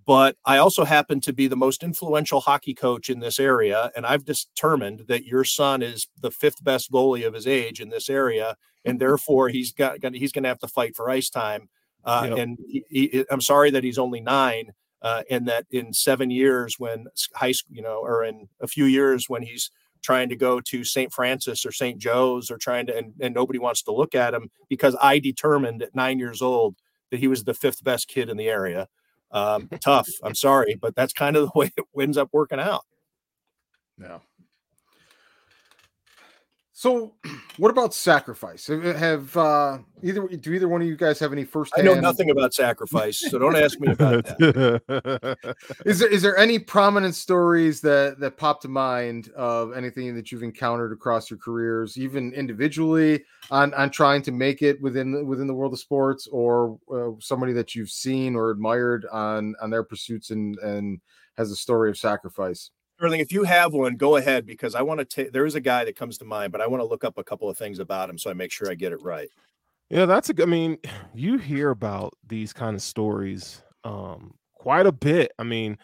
But 0.04 0.36
I 0.44 0.58
also 0.58 0.84
happen 0.84 1.20
to 1.22 1.32
be 1.32 1.48
the 1.48 1.56
most 1.56 1.82
influential 1.82 2.40
hockey 2.40 2.74
coach 2.74 3.10
in 3.10 3.20
this 3.20 3.40
area, 3.40 3.90
and 3.96 4.06
I've 4.06 4.24
determined 4.24 5.04
that 5.08 5.24
your 5.24 5.44
son 5.44 5.82
is 5.82 6.06
the 6.20 6.30
fifth 6.30 6.62
best 6.62 6.92
goalie 6.92 7.26
of 7.26 7.34
his 7.34 7.46
age 7.46 7.80
in 7.80 7.88
this 7.88 8.08
area, 8.08 8.56
and 8.84 9.00
therefore 9.00 9.48
he's 9.48 9.72
got 9.72 9.98
he's 10.14 10.32
going 10.32 10.44
to 10.44 10.48
have 10.48 10.60
to 10.60 10.68
fight 10.68 10.94
for 10.96 11.10
ice 11.10 11.30
time. 11.30 11.68
Uh, 12.06 12.26
yep. 12.30 12.38
And 12.38 12.58
he, 12.68 12.84
he, 12.88 13.24
I'm 13.30 13.40
sorry 13.40 13.70
that 13.72 13.84
he's 13.84 13.98
only 13.98 14.20
nine, 14.20 14.72
uh, 15.02 15.24
and 15.28 15.46
that 15.48 15.66
in 15.72 15.92
seven 15.92 16.30
years, 16.30 16.78
when 16.78 17.06
high 17.34 17.52
school, 17.52 17.74
you 17.74 17.82
know, 17.82 17.98
or 17.98 18.24
in 18.24 18.48
a 18.60 18.66
few 18.66 18.84
years 18.84 19.28
when 19.28 19.42
he's 19.42 19.70
trying 20.02 20.28
to 20.28 20.36
go 20.36 20.60
to 20.60 20.84
St. 20.84 21.12
Francis 21.12 21.66
or 21.66 21.72
St. 21.72 21.98
Joe's 21.98 22.50
or 22.50 22.58
trying 22.58 22.86
to, 22.86 22.96
and, 22.96 23.12
and 23.20 23.34
nobody 23.34 23.58
wants 23.58 23.82
to 23.82 23.92
look 23.92 24.14
at 24.14 24.34
him 24.34 24.50
because 24.68 24.96
I 25.02 25.18
determined 25.18 25.82
at 25.82 25.96
nine 25.96 26.20
years 26.20 26.40
old 26.40 26.76
that 27.10 27.18
he 27.18 27.26
was 27.26 27.42
the 27.42 27.54
fifth 27.54 27.82
best 27.82 28.06
kid 28.06 28.28
in 28.28 28.36
the 28.36 28.48
area. 28.48 28.88
Um, 29.32 29.68
tough. 29.80 30.08
I'm 30.22 30.36
sorry, 30.36 30.76
but 30.80 30.94
that's 30.94 31.12
kind 31.12 31.36
of 31.36 31.46
the 31.46 31.58
way 31.58 31.72
it 31.76 31.84
ends 32.00 32.16
up 32.16 32.28
working 32.32 32.60
out. 32.60 32.84
Yeah. 34.00 34.18
So, 36.78 37.14
what 37.56 37.70
about 37.70 37.94
sacrifice? 37.94 38.66
Have 38.66 39.34
uh, 39.34 39.78
either 40.02 40.28
do 40.28 40.52
either 40.52 40.68
one 40.68 40.82
of 40.82 40.86
you 40.86 40.94
guys 40.94 41.18
have 41.20 41.32
any 41.32 41.42
first? 41.42 41.72
I 41.74 41.80
know 41.80 41.94
nothing 41.94 42.28
about 42.28 42.52
sacrifice, 42.52 43.18
so 43.18 43.38
don't 43.38 43.56
ask 43.56 43.80
me 43.80 43.92
about 43.92 44.24
that. 44.26 45.56
is 45.86 46.00
there 46.00 46.08
is 46.10 46.20
there 46.20 46.36
any 46.36 46.58
prominent 46.58 47.14
stories 47.14 47.80
that 47.80 48.20
that 48.20 48.36
pop 48.36 48.60
to 48.60 48.68
mind 48.68 49.30
of 49.30 49.74
anything 49.74 50.14
that 50.16 50.30
you've 50.30 50.42
encountered 50.42 50.92
across 50.92 51.30
your 51.30 51.38
careers, 51.38 51.96
even 51.96 52.34
individually, 52.34 53.24
on 53.50 53.72
on 53.72 53.88
trying 53.88 54.20
to 54.20 54.30
make 54.30 54.60
it 54.60 54.78
within 54.82 55.26
within 55.26 55.46
the 55.46 55.54
world 55.54 55.72
of 55.72 55.78
sports, 55.78 56.26
or 56.26 56.78
uh, 56.94 57.18
somebody 57.20 57.54
that 57.54 57.74
you've 57.74 57.88
seen 57.88 58.36
or 58.36 58.50
admired 58.50 59.06
on 59.10 59.54
on 59.62 59.70
their 59.70 59.82
pursuits 59.82 60.28
and 60.28 60.58
and 60.58 61.00
has 61.38 61.50
a 61.50 61.56
story 61.56 61.88
of 61.88 61.96
sacrifice? 61.96 62.70
Sterling, 62.98 63.20
if 63.20 63.30
you 63.30 63.44
have 63.44 63.74
one, 63.74 63.96
go 63.96 64.16
ahead 64.16 64.46
because 64.46 64.74
I 64.74 64.80
want 64.80 65.00
to 65.00 65.04
take. 65.04 65.32
There 65.32 65.44
is 65.44 65.54
a 65.54 65.60
guy 65.60 65.84
that 65.84 65.96
comes 65.96 66.16
to 66.18 66.24
mind, 66.24 66.50
but 66.50 66.62
I 66.62 66.66
want 66.66 66.80
to 66.80 66.86
look 66.86 67.04
up 67.04 67.18
a 67.18 67.24
couple 67.24 67.48
of 67.50 67.58
things 67.58 67.78
about 67.78 68.08
him 68.08 68.16
so 68.16 68.30
I 68.30 68.34
make 68.34 68.50
sure 68.50 68.70
I 68.70 68.74
get 68.74 68.92
it 68.92 69.02
right. 69.02 69.28
Yeah, 69.90 70.06
that's 70.06 70.30
a. 70.30 70.42
I 70.42 70.46
mean, 70.46 70.78
you 71.14 71.36
hear 71.36 71.70
about 71.70 72.14
these 72.26 72.52
kind 72.52 72.74
of 72.74 72.82
stories 72.82 73.62
um, 73.84 74.34
quite 74.54 74.86
a 74.86 74.92
bit. 74.92 75.32
I 75.38 75.42
mean, 75.42 75.76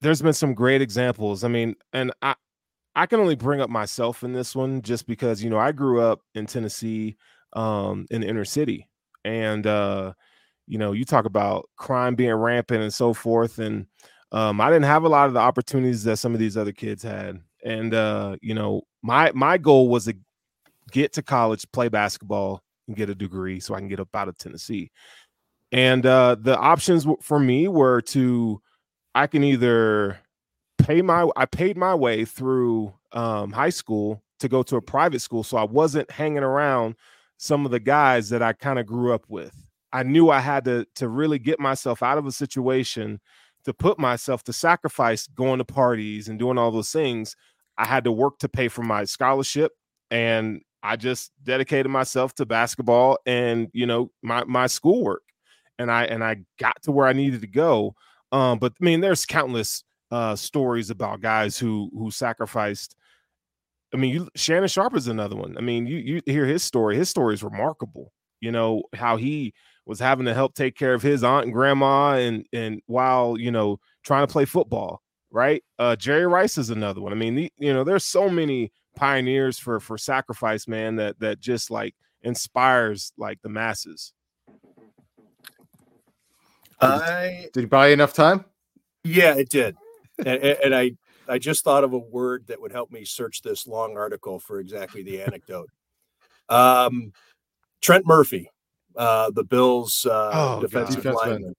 there's 0.00 0.20
been 0.20 0.32
some 0.32 0.52
great 0.52 0.82
examples. 0.82 1.44
I 1.44 1.48
mean, 1.48 1.76
and 1.92 2.12
I 2.22 2.34
I 2.96 3.06
can 3.06 3.20
only 3.20 3.36
bring 3.36 3.60
up 3.60 3.70
myself 3.70 4.24
in 4.24 4.32
this 4.32 4.56
one 4.56 4.82
just 4.82 5.06
because 5.06 5.44
you 5.44 5.50
know 5.50 5.58
I 5.58 5.70
grew 5.70 6.00
up 6.00 6.22
in 6.34 6.46
Tennessee, 6.46 7.16
um, 7.52 8.06
in 8.10 8.22
the 8.22 8.28
inner 8.28 8.44
city, 8.44 8.88
and 9.24 9.64
uh, 9.64 10.12
you 10.66 10.78
know 10.78 10.90
you 10.90 11.04
talk 11.04 11.24
about 11.24 11.68
crime 11.76 12.16
being 12.16 12.34
rampant 12.34 12.82
and 12.82 12.92
so 12.92 13.14
forth, 13.14 13.60
and 13.60 13.86
um, 14.32 14.60
I 14.60 14.68
didn't 14.68 14.84
have 14.84 15.04
a 15.04 15.08
lot 15.08 15.28
of 15.28 15.34
the 15.34 15.40
opportunities 15.40 16.04
that 16.04 16.16
some 16.16 16.34
of 16.34 16.40
these 16.40 16.56
other 16.56 16.72
kids 16.72 17.02
had, 17.02 17.40
and 17.64 17.94
uh, 17.94 18.36
you 18.42 18.54
know, 18.54 18.82
my 19.02 19.30
my 19.34 19.58
goal 19.58 19.88
was 19.88 20.06
to 20.06 20.16
get 20.90 21.12
to 21.14 21.22
college, 21.22 21.64
play 21.72 21.88
basketball, 21.88 22.62
and 22.86 22.96
get 22.96 23.10
a 23.10 23.14
degree 23.14 23.60
so 23.60 23.74
I 23.74 23.78
can 23.78 23.88
get 23.88 24.00
up 24.00 24.14
out 24.14 24.28
of 24.28 24.38
Tennessee. 24.38 24.90
And 25.72 26.06
uh, 26.06 26.36
the 26.40 26.56
options 26.56 27.06
for 27.20 27.38
me 27.38 27.68
were 27.68 28.00
to, 28.02 28.60
I 29.14 29.26
can 29.26 29.42
either 29.42 30.18
pay 30.78 31.02
my, 31.02 31.28
I 31.36 31.46
paid 31.46 31.76
my 31.76 31.94
way 31.94 32.24
through 32.24 32.94
um, 33.12 33.52
high 33.52 33.70
school 33.70 34.22
to 34.38 34.48
go 34.48 34.62
to 34.62 34.76
a 34.76 34.82
private 34.82 35.20
school. 35.20 35.42
So 35.42 35.56
I 35.56 35.64
wasn't 35.64 36.10
hanging 36.10 36.44
around 36.44 36.94
some 37.38 37.64
of 37.64 37.72
the 37.72 37.80
guys 37.80 38.28
that 38.30 38.42
I 38.42 38.52
kind 38.52 38.78
of 38.78 38.86
grew 38.86 39.12
up 39.12 39.24
with. 39.28 39.54
I 39.92 40.02
knew 40.02 40.30
I 40.30 40.40
had 40.40 40.64
to 40.66 40.86
to 40.96 41.08
really 41.08 41.38
get 41.38 41.58
myself 41.58 42.02
out 42.02 42.18
of 42.18 42.26
a 42.26 42.32
situation 42.32 43.20
to 43.66 43.74
put 43.74 43.98
myself 43.98 44.44
to 44.44 44.52
sacrifice 44.52 45.26
going 45.26 45.58
to 45.58 45.64
parties 45.64 46.28
and 46.28 46.38
doing 46.38 46.56
all 46.56 46.70
those 46.70 46.92
things. 46.92 47.36
I 47.76 47.86
had 47.86 48.04
to 48.04 48.12
work 48.12 48.38
to 48.38 48.48
pay 48.48 48.68
for 48.68 48.82
my 48.82 49.04
scholarship 49.04 49.72
and 50.10 50.62
I 50.84 50.94
just 50.94 51.32
dedicated 51.42 51.90
myself 51.90 52.32
to 52.36 52.46
basketball 52.46 53.18
and 53.26 53.68
you 53.72 53.86
know 53.86 54.12
my 54.22 54.44
my 54.44 54.68
schoolwork 54.68 55.22
and 55.80 55.90
I 55.90 56.04
and 56.04 56.22
I 56.22 56.36
got 56.60 56.80
to 56.82 56.92
where 56.92 57.08
I 57.08 57.12
needed 57.12 57.40
to 57.40 57.48
go. 57.48 57.96
Um, 58.30 58.60
but 58.60 58.72
I 58.80 58.84
mean, 58.84 59.00
there's 59.00 59.26
countless 59.26 59.82
uh, 60.12 60.36
stories 60.36 60.90
about 60.90 61.20
guys 61.20 61.58
who 61.58 61.90
who 61.92 62.12
sacrificed. 62.12 62.94
I 63.92 63.96
mean, 63.96 64.14
you, 64.14 64.28
Shannon 64.36 64.68
Sharpe 64.68 64.94
is 64.94 65.08
another 65.08 65.34
one. 65.34 65.58
I 65.58 65.60
mean, 65.60 65.88
you 65.88 65.96
you 65.96 66.22
hear 66.24 66.46
his 66.46 66.62
story. 66.62 66.96
His 66.96 67.10
story 67.10 67.34
is 67.34 67.42
remarkable. 67.42 68.12
You 68.40 68.52
know 68.52 68.84
how 68.94 69.16
he 69.16 69.54
was 69.86 70.00
having 70.00 70.26
to 70.26 70.34
help 70.34 70.54
take 70.54 70.76
care 70.76 70.94
of 70.94 71.02
his 71.02 71.24
aunt 71.24 71.44
and 71.44 71.52
grandma, 71.52 72.14
and 72.14 72.44
and 72.52 72.82
while 72.86 73.38
you 73.38 73.50
know 73.50 73.78
trying 74.02 74.26
to 74.26 74.32
play 74.32 74.44
football. 74.44 75.00
Right, 75.30 75.62
uh, 75.78 75.96
Jerry 75.96 76.26
Rice 76.26 76.56
is 76.56 76.70
another 76.70 77.00
one. 77.00 77.12
I 77.12 77.16
mean, 77.16 77.34
the, 77.34 77.52
you 77.58 77.72
know, 77.74 77.84
there's 77.84 78.04
so 78.04 78.30
many 78.30 78.72
pioneers 78.94 79.58
for 79.58 79.80
for 79.80 79.98
sacrifice, 79.98 80.68
man. 80.68 80.96
That 80.96 81.18
that 81.20 81.40
just 81.40 81.70
like 81.70 81.94
inspires 82.22 83.12
like 83.18 83.42
the 83.42 83.48
masses. 83.48 84.12
I 86.80 87.48
did 87.52 87.62
you 87.62 87.66
buy 87.66 87.88
enough 87.88 88.12
time? 88.12 88.44
Yeah, 89.04 89.34
it 89.36 89.48
did, 89.48 89.76
and, 90.18 90.42
and 90.42 90.74
I 90.74 90.92
I 91.28 91.38
just 91.38 91.64
thought 91.64 91.84
of 91.84 91.92
a 91.92 91.98
word 91.98 92.46
that 92.46 92.60
would 92.60 92.72
help 92.72 92.90
me 92.90 93.04
search 93.04 93.42
this 93.42 93.66
long 93.66 93.96
article 93.96 94.38
for 94.38 94.60
exactly 94.60 95.02
the 95.02 95.22
anecdote. 95.22 95.70
Um, 96.48 97.12
Trent 97.80 98.06
Murphy, 98.06 98.50
uh, 98.96 99.30
the 99.30 99.44
Bills' 99.44 100.06
uh, 100.06 100.30
oh, 100.32 100.60
defensive 100.60 101.04
God. 101.04 101.14
lineman. 101.14 101.54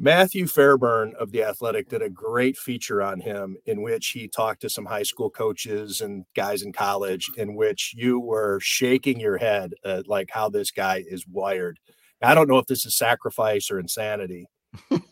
Matthew 0.00 0.46
Fairburn 0.46 1.14
of 1.18 1.32
the 1.32 1.42
Athletic 1.42 1.88
did 1.88 2.02
a 2.02 2.08
great 2.08 2.56
feature 2.56 3.02
on 3.02 3.18
him 3.18 3.56
in 3.66 3.82
which 3.82 4.08
he 4.08 4.28
talked 4.28 4.60
to 4.60 4.70
some 4.70 4.86
high 4.86 5.02
school 5.02 5.28
coaches 5.28 6.00
and 6.00 6.24
guys 6.36 6.62
in 6.62 6.72
college, 6.72 7.28
in 7.36 7.56
which 7.56 7.94
you 7.96 8.20
were 8.20 8.60
shaking 8.60 9.18
your 9.18 9.38
head 9.38 9.72
at 9.84 10.06
like 10.06 10.30
how 10.30 10.48
this 10.48 10.70
guy 10.70 11.02
is 11.04 11.26
wired. 11.26 11.80
I 12.22 12.34
don't 12.34 12.48
know 12.48 12.58
if 12.58 12.66
this 12.66 12.86
is 12.86 12.96
sacrifice 12.96 13.70
or 13.70 13.78
insanity. 13.78 14.46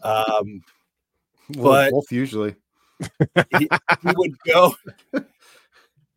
Um, 0.03 0.63
well, 1.57 1.73
but 1.73 1.91
both 1.91 2.13
usually. 2.13 2.55
he, 3.59 3.69
he 4.03 4.13
would 4.17 4.39
go. 4.47 4.77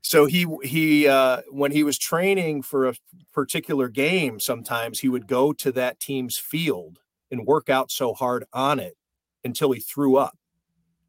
So 0.02 0.26
he 0.26 0.46
he 0.64 1.08
uh, 1.08 1.42
when 1.50 1.72
he 1.72 1.84
was 1.84 1.98
training 1.98 2.62
for 2.62 2.88
a 2.88 2.96
particular 3.34 3.90
game, 3.90 4.40
sometimes 4.40 5.00
he 5.00 5.10
would 5.10 5.28
go 5.28 5.54
to 5.54 5.72
that 5.74 6.00
team's 6.00 6.38
field 6.38 7.00
and 7.30 7.46
work 7.46 7.70
out 7.70 7.92
so 7.92 8.14
hard 8.14 8.46
on 8.54 8.80
it 8.80 8.96
until 9.44 9.72
he 9.72 9.80
threw 9.80 10.18
up. 10.18 10.38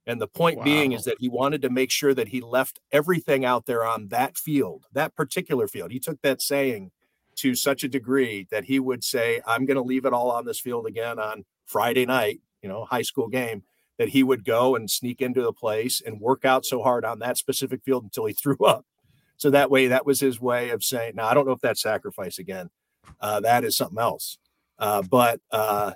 And 0.07 0.21
the 0.21 0.27
point 0.27 0.59
wow. 0.59 0.65
being 0.65 0.93
is 0.93 1.05
that 1.05 1.21
he 1.21 1.29
wanted 1.29 1.63
to 1.63 1.71
make 1.71 1.91
sure 1.91 2.15
that 2.15 2.29
he 2.29 2.41
left 2.41 2.81
everything 2.91 3.45
out 3.45 3.67
there 3.67 3.85
on 3.85 4.09
that 4.09 4.37
field, 4.37 4.87
that 4.93 5.15
particular 5.15 5.69
field. 5.69 5.93
He 5.93 6.01
took 6.01 6.21
that 6.23 6.43
saying 6.43 6.91
to 7.37 7.55
such 7.55 7.85
a 7.85 7.89
degree 7.89 8.47
that 8.51 8.65
he 8.65 8.81
would 8.81 9.05
say, 9.05 9.41
I'm 9.47 9.67
going 9.67 9.77
to 9.77 9.83
leave 9.83 10.05
it 10.05 10.13
all 10.13 10.31
on 10.31 10.47
this 10.47 10.59
field 10.59 10.87
again 10.87 11.19
on 11.19 11.45
Friday 11.65 12.07
night, 12.07 12.41
you 12.63 12.69
know, 12.69 12.85
high 12.85 13.03
school 13.03 13.29
game, 13.29 13.63
that 14.01 14.09
he 14.09 14.23
would 14.23 14.47
go 14.47 14.77
and 14.77 14.91
sneak 14.91 15.21
into 15.21 15.43
the 15.43 15.53
place 15.53 16.01
and 16.01 16.19
work 16.23 16.47
out 16.47 16.65
so 16.65 16.83
hard 16.83 17.05
on 17.05 17.19
that 17.19 17.37
specific 17.37 17.83
field 17.85 18.03
until 18.03 18.25
he 18.25 18.33
threw 18.43 18.57
up. 18.65 18.87
So 19.37 19.51
that 19.51 19.71
way, 19.71 19.89
that 19.89 20.07
was 20.07 20.19
his 20.19 20.41
way 20.41 20.71
of 20.71 20.83
saying, 20.83 21.17
now 21.17 21.29
I 21.29 21.35
don't 21.35 21.47
know 21.47 21.53
if 21.53 21.61
that's 21.61 21.83
sacrifice 21.83 22.39
again. 22.39 22.71
Uh, 23.21 23.41
that 23.41 23.63
is 23.63 23.77
something 23.77 23.99
else. 23.99 24.39
Uh, 24.79 25.03
but 25.03 25.39
uh, 25.51 25.93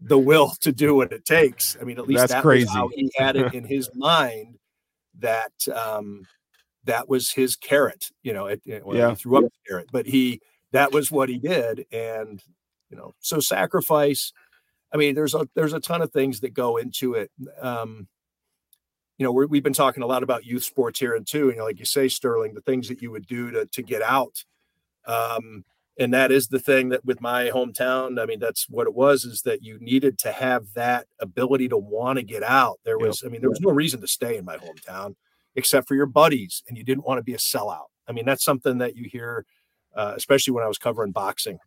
the 0.00 0.16
will 0.16 0.54
to 0.62 0.72
do 0.72 0.94
what 0.94 1.12
it 1.12 1.26
takes. 1.26 1.76
I 1.78 1.84
mean, 1.84 1.98
at 1.98 2.08
least 2.08 2.20
that's 2.20 2.32
that 2.32 2.42
crazy. 2.42 2.64
was 2.64 2.74
how 2.74 2.88
he 2.88 3.12
had 3.18 3.36
it 3.36 3.52
in 3.52 3.64
his 3.64 3.90
mind 3.94 4.56
that 5.18 5.52
um, 5.74 6.22
that 6.84 7.10
was 7.10 7.30
his 7.30 7.56
carrot. 7.56 8.06
You 8.22 8.32
know, 8.32 8.46
it, 8.46 8.62
it, 8.64 8.86
well, 8.86 8.96
yeah. 8.96 9.10
he 9.10 9.16
threw 9.16 9.36
up 9.36 9.44
the 9.44 9.68
carrot, 9.68 9.88
but 9.92 10.06
he 10.06 10.40
that 10.72 10.92
was 10.92 11.10
what 11.10 11.28
he 11.28 11.36
did, 11.36 11.84
and 11.92 12.42
you 12.88 12.96
know, 12.96 13.12
so 13.20 13.38
sacrifice. 13.38 14.32
I 14.92 14.96
mean, 14.96 15.14
there's 15.14 15.34
a 15.34 15.48
there's 15.54 15.72
a 15.72 15.80
ton 15.80 16.02
of 16.02 16.12
things 16.12 16.40
that 16.40 16.54
go 16.54 16.76
into 16.76 17.14
it. 17.14 17.30
Um, 17.60 18.08
you 19.18 19.24
know, 19.24 19.32
we 19.32 19.58
have 19.58 19.64
been 19.64 19.72
talking 19.72 20.02
a 20.02 20.06
lot 20.06 20.22
about 20.22 20.46
youth 20.46 20.64
sports 20.64 21.00
here 21.00 21.14
and 21.14 21.26
too. 21.26 21.50
You 21.50 21.56
know, 21.56 21.64
like 21.64 21.78
you 21.78 21.84
say, 21.84 22.08
Sterling, 22.08 22.54
the 22.54 22.60
things 22.60 22.88
that 22.88 23.02
you 23.02 23.10
would 23.10 23.26
do 23.26 23.50
to 23.50 23.66
to 23.66 23.82
get 23.82 24.02
out. 24.02 24.44
Um, 25.06 25.64
and 25.98 26.14
that 26.14 26.30
is 26.30 26.48
the 26.48 26.60
thing 26.60 26.90
that 26.90 27.04
with 27.04 27.20
my 27.20 27.50
hometown 27.50 28.20
i 28.20 28.24
mean 28.24 28.38
that's 28.38 28.68
what 28.68 28.86
it 28.86 28.94
was 28.94 29.24
is 29.24 29.42
that 29.42 29.62
you 29.62 29.78
needed 29.80 30.18
to 30.18 30.32
have 30.32 30.72
that 30.74 31.06
ability 31.20 31.68
to 31.68 31.76
want 31.76 32.18
to 32.18 32.22
get 32.22 32.42
out 32.42 32.78
there 32.84 32.98
was 32.98 33.22
i 33.24 33.28
mean 33.28 33.40
there 33.40 33.50
was 33.50 33.60
no 33.60 33.70
reason 33.70 34.00
to 34.00 34.06
stay 34.06 34.36
in 34.36 34.44
my 34.44 34.56
hometown 34.56 35.14
except 35.56 35.88
for 35.88 35.94
your 35.94 36.06
buddies 36.06 36.62
and 36.68 36.76
you 36.78 36.84
didn't 36.84 37.04
want 37.04 37.18
to 37.18 37.24
be 37.24 37.34
a 37.34 37.38
sellout 37.38 37.86
i 38.06 38.12
mean 38.12 38.24
that's 38.24 38.44
something 38.44 38.78
that 38.78 38.96
you 38.96 39.08
hear 39.10 39.44
uh, 39.96 40.12
especially 40.16 40.52
when 40.52 40.64
i 40.64 40.68
was 40.68 40.78
covering 40.78 41.10
boxing 41.10 41.58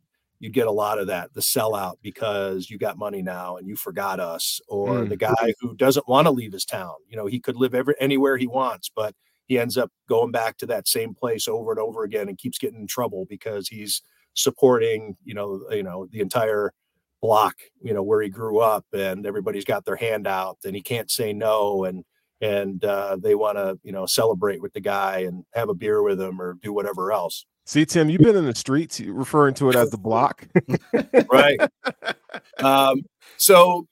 you 0.41 0.49
get 0.49 0.67
a 0.67 0.71
lot 0.71 0.99
of 0.99 1.07
that 1.07 1.33
the 1.33 1.41
sellout 1.41 1.95
because 2.01 2.69
you 2.69 2.77
got 2.77 2.97
money 2.97 3.21
now 3.21 3.57
and 3.57 3.67
you 3.67 3.75
forgot 3.75 4.19
us 4.19 4.59
or 4.67 4.89
mm. 4.89 5.09
the 5.09 5.15
guy 5.15 5.53
who 5.61 5.75
doesn't 5.75 6.07
want 6.09 6.25
to 6.25 6.31
leave 6.31 6.51
his 6.51 6.65
town 6.65 6.95
you 7.07 7.15
know 7.15 7.27
he 7.27 7.39
could 7.39 7.55
live 7.55 7.73
every, 7.73 7.93
anywhere 7.99 8.35
he 8.35 8.47
wants 8.47 8.91
but 8.93 9.15
he 9.47 9.59
ends 9.59 9.77
up 9.77 9.91
going 10.09 10.31
back 10.31 10.57
to 10.57 10.65
that 10.65 10.87
same 10.87 11.13
place 11.13 11.47
over 11.47 11.71
and 11.71 11.79
over 11.79 12.03
again 12.03 12.27
and 12.27 12.37
keeps 12.37 12.57
getting 12.57 12.81
in 12.81 12.87
trouble 12.87 13.25
because 13.29 13.67
he's 13.67 14.01
supporting 14.33 15.15
you 15.23 15.33
know 15.33 15.61
you 15.69 15.83
know 15.83 16.07
the 16.11 16.19
entire 16.19 16.73
block 17.21 17.55
you 17.81 17.93
know 17.93 18.03
where 18.03 18.21
he 18.21 18.29
grew 18.29 18.59
up 18.59 18.85
and 18.93 19.25
everybody's 19.25 19.65
got 19.65 19.85
their 19.85 19.95
hand 19.95 20.25
out 20.25 20.57
and 20.65 20.75
he 20.75 20.81
can't 20.81 21.11
say 21.11 21.31
no 21.31 21.83
and 21.83 22.03
and 22.41 22.83
uh, 22.83 23.15
they 23.21 23.35
want 23.35 23.57
to 23.57 23.77
you 23.83 23.91
know 23.91 24.07
celebrate 24.07 24.59
with 24.59 24.73
the 24.73 24.81
guy 24.81 25.19
and 25.19 25.45
have 25.53 25.69
a 25.69 25.75
beer 25.75 26.01
with 26.01 26.19
him 26.19 26.41
or 26.41 26.55
do 26.63 26.73
whatever 26.73 27.11
else 27.11 27.45
see 27.65 27.85
tim 27.85 28.09
you've 28.09 28.21
been 28.21 28.35
in 28.35 28.45
the 28.45 28.55
streets 28.55 28.99
referring 28.99 29.53
to 29.53 29.69
it 29.69 29.75
as 29.75 29.89
the 29.91 29.97
block 29.97 30.47
right 31.31 31.59
um 32.57 33.01
so 33.37 33.87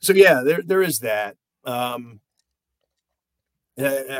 so 0.00 0.12
yeah 0.12 0.42
there 0.44 0.62
there 0.62 0.82
is 0.82 1.00
that 1.00 1.36
um 1.64 2.20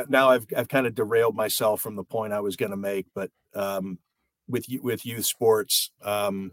now 0.09 0.29
I've 0.29 0.45
I've 0.55 0.67
kind 0.67 0.87
of 0.87 0.95
derailed 0.95 1.35
myself 1.35 1.81
from 1.81 1.95
the 1.95 2.03
point 2.03 2.33
I 2.33 2.39
was 2.39 2.55
going 2.55 2.71
to 2.71 2.77
make, 2.77 3.07
but 3.13 3.29
um, 3.53 3.99
with 4.47 4.65
with 4.81 5.05
youth 5.05 5.25
sports. 5.25 5.91
Um, 6.03 6.51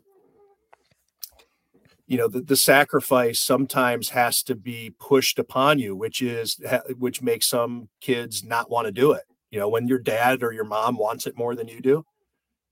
you 2.07 2.17
know, 2.17 2.29
the, 2.29 2.41
the 2.41 2.57
sacrifice 2.57 3.39
sometimes 3.39 4.09
has 4.11 4.43
to 4.45 4.55
be 4.55 4.95
pushed 4.99 5.39
upon 5.39 5.79
you, 5.79 5.95
which 5.95 6.23
is 6.23 6.61
which 6.97 7.23
makes 7.23 7.49
some 7.49 7.89
kids 8.01 8.43
not 8.43 8.71
want 8.71 8.87
to 8.87 8.93
do 8.93 9.13
it. 9.13 9.25
You 9.51 9.59
know, 9.59 9.69
when 9.69 9.89
your 9.89 9.99
dad 9.99 10.43
or 10.43 10.53
your 10.53 10.65
mom 10.65 10.97
wants 10.97 11.27
it 11.27 11.37
more 11.37 11.55
than 11.55 11.69
you 11.69 11.81
do, 11.81 12.05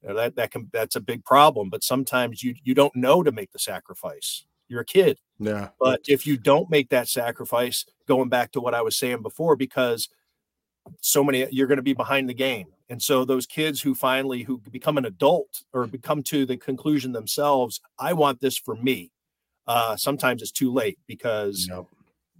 you 0.02 0.08
know, 0.08 0.14
that 0.14 0.36
that 0.36 0.50
can 0.50 0.68
that's 0.72 0.96
a 0.96 1.00
big 1.00 1.24
problem. 1.24 1.70
But 1.70 1.84
sometimes 1.84 2.42
you 2.42 2.54
you 2.62 2.74
don't 2.74 2.94
know 2.94 3.22
to 3.22 3.32
make 3.32 3.52
the 3.52 3.58
sacrifice. 3.58 4.44
You're 4.68 4.80
a 4.80 4.86
kid. 4.86 5.18
Yeah. 5.38 5.68
But 5.78 6.00
if 6.08 6.26
you 6.26 6.36
don't 6.36 6.70
make 6.70 6.90
that 6.90 7.08
sacrifice, 7.08 7.84
going 8.08 8.28
back 8.28 8.52
to 8.52 8.60
what 8.60 8.74
I 8.74 8.82
was 8.82 8.96
saying 8.96 9.22
before, 9.22 9.54
because 9.54 10.08
so 11.00 11.24
many 11.24 11.46
you're 11.50 11.66
going 11.66 11.76
to 11.76 11.82
be 11.82 11.92
behind 11.92 12.28
the 12.28 12.34
game 12.34 12.66
and 12.88 13.02
so 13.02 13.24
those 13.24 13.46
kids 13.46 13.80
who 13.80 13.94
finally 13.94 14.42
who 14.42 14.58
become 14.70 14.98
an 14.98 15.04
adult 15.04 15.64
or 15.72 15.86
become 15.86 16.22
to 16.22 16.46
the 16.46 16.56
conclusion 16.56 17.12
themselves 17.12 17.80
i 17.98 18.12
want 18.12 18.40
this 18.40 18.56
for 18.58 18.76
me 18.76 19.10
uh, 19.66 19.96
sometimes 19.96 20.42
it's 20.42 20.52
too 20.52 20.72
late 20.72 20.98
because 21.08 21.68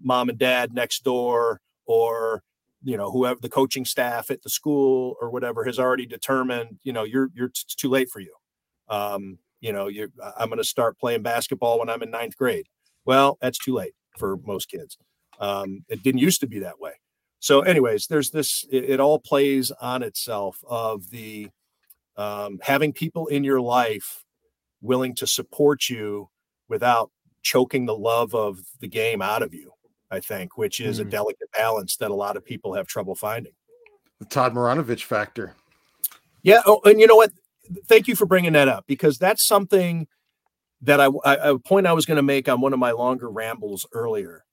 mom 0.01 0.29
and 0.29 0.39
dad 0.39 0.73
next 0.73 1.03
door 1.03 1.61
or 1.87 2.43
you 2.87 2.97
know 2.97 3.11
whoever 3.11 3.41
the 3.41 3.49
coaching 3.49 3.85
staff 3.85 4.31
at 4.31 4.43
the 4.43 4.49
school 4.49 5.17
or 5.21 5.29
whatever 5.29 5.65
has 5.65 5.79
already 5.79 6.07
determined 6.07 6.79
you 6.85 6.93
know 6.93 7.03
you're 7.03 7.31
you're 7.35 7.51
too 7.77 7.91
late 7.91 8.09
for 8.09 8.21
you. 8.21 8.33
Um, 8.89 9.39
you 9.61 9.73
know 9.73 9.89
you 9.89 10.09
i'm 10.39 10.49
going 10.49 10.59
to 10.59 10.65
start 10.65 10.99
playing 10.99 11.23
basketball 11.23 11.79
when 11.81 11.89
i'm 11.91 12.03
in 12.03 12.11
ninth 12.11 12.37
grade. 12.37 12.67
Well 13.05 13.39
that's 13.41 13.59
too 13.59 13.75
late 13.75 13.95
for 14.17 14.37
most 14.45 14.71
kids. 14.71 14.97
Um, 15.41 15.85
it 15.89 16.03
didn't 16.03 16.21
used 16.21 16.41
to 16.41 16.47
be 16.47 16.61
that 16.61 16.81
way. 16.81 16.93
So 17.41 17.61
anyways 17.61 18.07
there's 18.07 18.31
this 18.31 18.65
it, 18.71 18.85
it 18.91 19.01
all 19.01 19.19
plays 19.19 19.73
on 19.81 20.03
itself 20.03 20.63
of 20.69 21.11
the 21.11 21.49
um, 22.17 22.61
having 22.63 22.93
people 22.93 23.27
in 23.27 23.43
your 23.45 23.61
life 23.61 24.25
willing 24.81 25.15
to 25.17 25.27
support 25.27 25.89
you 25.89 26.29
without 26.69 27.11
choking 27.43 27.87
the 27.87 27.97
love 27.97 28.35
of 28.35 28.61
the 28.81 28.89
game 28.89 29.21
out 29.21 29.43
of 29.43 29.53
you 29.53 29.73
i 30.11 30.21
think 30.21 30.57
which 30.57 30.81
is 30.81 30.99
mm. 30.99 31.03
a 31.03 31.05
delicate 31.05 31.51
balance 31.53 31.97
that 31.97 32.11
a 32.11 32.15
lot 32.15 32.37
of 32.37 32.45
people 32.45 32.75
have 32.75 32.87
trouble 32.87 33.15
finding 33.15 33.53
the 34.21 34.27
todd 34.27 34.55
Marinovich 34.55 35.05
factor 35.05 35.55
Yeah. 36.47 36.63
Oh, 36.65 36.81
and 36.85 37.01
you 37.01 37.09
know 37.09 37.17
what? 37.17 37.33
Thank 37.89 38.07
you 38.07 38.15
for 38.15 38.25
bringing 38.25 38.53
that 38.53 38.69
up 38.69 38.85
because 38.87 39.19
that's 39.19 39.45
something 39.45 40.07
that 40.83 41.01
I, 41.01 41.07
I 41.25 41.35
a 41.49 41.59
point 41.59 41.89
I 41.89 41.93
was 41.93 42.07
going 42.07 42.19
to 42.19 42.23
make 42.23 42.49
on 42.49 42.61
one 42.61 42.73
of 42.73 42.79
my 42.79 42.93
longer 42.93 43.29
rambles 43.29 43.85
earlier. 43.91 44.45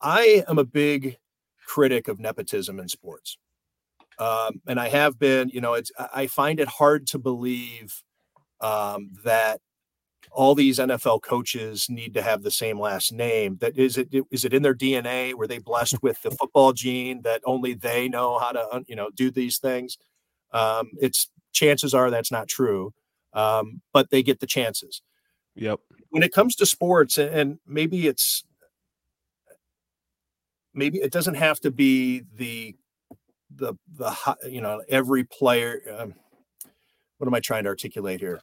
I 0.00 0.44
am 0.46 0.60
a 0.60 0.64
big 0.64 1.18
critic 1.66 2.06
of 2.06 2.20
nepotism 2.20 2.78
in 2.78 2.88
sports, 2.88 3.36
um, 4.20 4.62
and 4.68 4.78
I 4.78 4.90
have 4.90 5.18
been. 5.18 5.48
You 5.48 5.60
know, 5.60 5.74
it's 5.74 5.90
I 6.14 6.28
find 6.28 6.60
it 6.60 6.68
hard 6.68 7.08
to 7.08 7.18
believe 7.18 8.00
um, 8.60 9.10
that 9.24 9.60
all 10.32 10.54
these 10.54 10.78
NFL 10.78 11.22
coaches 11.22 11.86
need 11.88 12.14
to 12.14 12.22
have 12.22 12.42
the 12.42 12.50
same 12.50 12.78
last 12.78 13.12
name. 13.12 13.58
That 13.60 13.76
is 13.76 13.98
it 13.98 14.08
is 14.30 14.44
it 14.44 14.54
in 14.54 14.62
their 14.62 14.74
DNA? 14.74 15.34
Were 15.34 15.46
they 15.46 15.58
blessed 15.58 16.02
with 16.02 16.22
the 16.22 16.30
football 16.30 16.72
gene 16.72 17.22
that 17.22 17.42
only 17.44 17.74
they 17.74 18.08
know 18.08 18.38
how 18.38 18.52
to 18.52 18.84
you 18.86 18.96
know 18.96 19.10
do 19.14 19.30
these 19.30 19.58
things? 19.58 19.98
Um, 20.52 20.90
it's 21.00 21.30
chances 21.52 21.94
are 21.94 22.10
that's 22.10 22.32
not 22.32 22.48
true, 22.48 22.92
um, 23.32 23.82
but 23.92 24.10
they 24.10 24.22
get 24.22 24.40
the 24.40 24.46
chances. 24.46 25.02
Yep. 25.56 25.80
When 26.10 26.22
it 26.22 26.32
comes 26.32 26.54
to 26.56 26.66
sports, 26.66 27.18
and 27.18 27.58
maybe 27.66 28.06
it's 28.06 28.44
maybe 30.74 30.98
it 30.98 31.12
doesn't 31.12 31.34
have 31.34 31.60
to 31.60 31.70
be 31.70 32.22
the 32.36 32.76
the 33.54 33.74
the 33.96 34.16
you 34.48 34.60
know 34.60 34.82
every 34.88 35.24
player. 35.24 35.80
Um, 35.98 36.14
what 37.18 37.26
am 37.26 37.34
I 37.34 37.40
trying 37.40 37.64
to 37.64 37.68
articulate 37.68 38.20
here? 38.20 38.40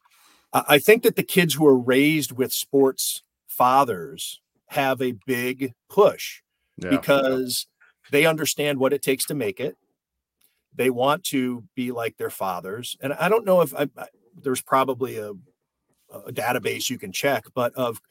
I 0.53 0.79
think 0.79 1.03
that 1.03 1.15
the 1.15 1.23
kids 1.23 1.53
who 1.53 1.65
are 1.67 1.77
raised 1.77 2.31
with 2.31 2.53
sports 2.53 3.21
fathers 3.47 4.41
have 4.67 5.01
a 5.01 5.15
big 5.25 5.73
push 5.89 6.41
yeah. 6.77 6.89
because 6.89 7.67
they 8.11 8.25
understand 8.25 8.79
what 8.79 8.93
it 8.93 9.01
takes 9.01 9.25
to 9.25 9.35
make 9.35 9.59
it. 9.59 9.75
They 10.73 10.89
want 10.89 11.23
to 11.25 11.63
be 11.75 11.91
like 11.91 12.17
their 12.17 12.29
fathers. 12.29 12.95
And 13.01 13.13
I 13.13 13.29
don't 13.29 13.45
know 13.45 13.61
if 13.61 13.73
I, 13.73 13.89
I, 13.97 14.07
there's 14.41 14.61
probably 14.61 15.17
a, 15.17 15.31
a 16.13 16.31
database 16.31 16.89
you 16.89 16.97
can 16.97 17.11
check, 17.11 17.45
but 17.53 17.73
of 17.73 18.01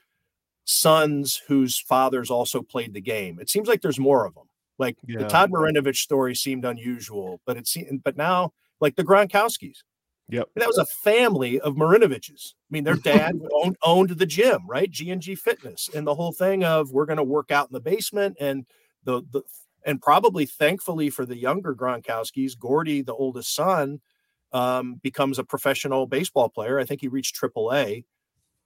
sons 0.65 1.41
whose 1.47 1.79
fathers 1.79 2.31
also 2.31 2.61
played 2.61 2.93
the 2.93 3.01
game. 3.01 3.39
It 3.41 3.49
seems 3.49 3.69
like 3.69 3.83
there's 3.83 4.01
more 4.01 4.27
of 4.27 4.35
them. 4.35 4.49
Like 4.79 4.97
yeah. 5.07 5.21
the 5.21 5.29
Todd 5.29 5.51
Marinovich 5.51 5.97
story 5.97 6.35
seemed 6.35 6.65
unusual, 6.65 7.41
but 7.47 7.57
it 7.57 7.67
seemed, 7.67 8.03
but 8.03 8.17
now 8.17 8.53
like 8.81 8.97
the 8.97 9.05
Gronkowskis, 9.05 9.79
Yep. 10.29 10.49
And 10.55 10.63
that 10.63 10.69
was 10.69 10.79
a 10.79 10.87
family 10.87 11.61
of 11.61 11.77
Marinoviches. 11.77 12.55
I 12.55 12.71
mean, 12.71 12.85
their 12.85 12.97
dad 12.97 13.41
owned, 13.53 13.77
owned 13.83 14.11
the 14.11 14.27
gym, 14.27 14.67
right? 14.69 14.91
G 14.91 15.11
and 15.11 15.23
G 15.23 15.35
Fitness, 15.35 15.89
and 15.95 16.07
the 16.07 16.15
whole 16.15 16.33
thing 16.33 16.65
of 16.65 16.91
we're 16.91 17.07
going 17.07 17.19
to 17.19 17.25
work 17.25 17.51
out 17.51 17.69
in 17.69 17.73
the 17.73 17.81
basement, 17.81 18.37
and 18.41 18.67
the 19.05 19.23
the 19.31 19.43
and 19.85 20.03
probably 20.03 20.47
thankfully 20.47 21.11
for 21.11 21.25
the 21.25 21.37
younger 21.37 21.75
Gronkowskis, 21.75 22.59
Gordy, 22.59 23.03
the 23.03 23.15
oldest 23.15 23.55
son, 23.55 24.01
um, 24.53 24.97
becomes 24.97 25.39
a 25.39 25.45
professional 25.45 26.07
baseball 26.07 26.49
player. 26.49 26.81
I 26.81 26.85
think 26.85 27.01
he 27.01 27.09
reached 27.09 27.37
Triple 27.37 27.73
A, 27.73 28.05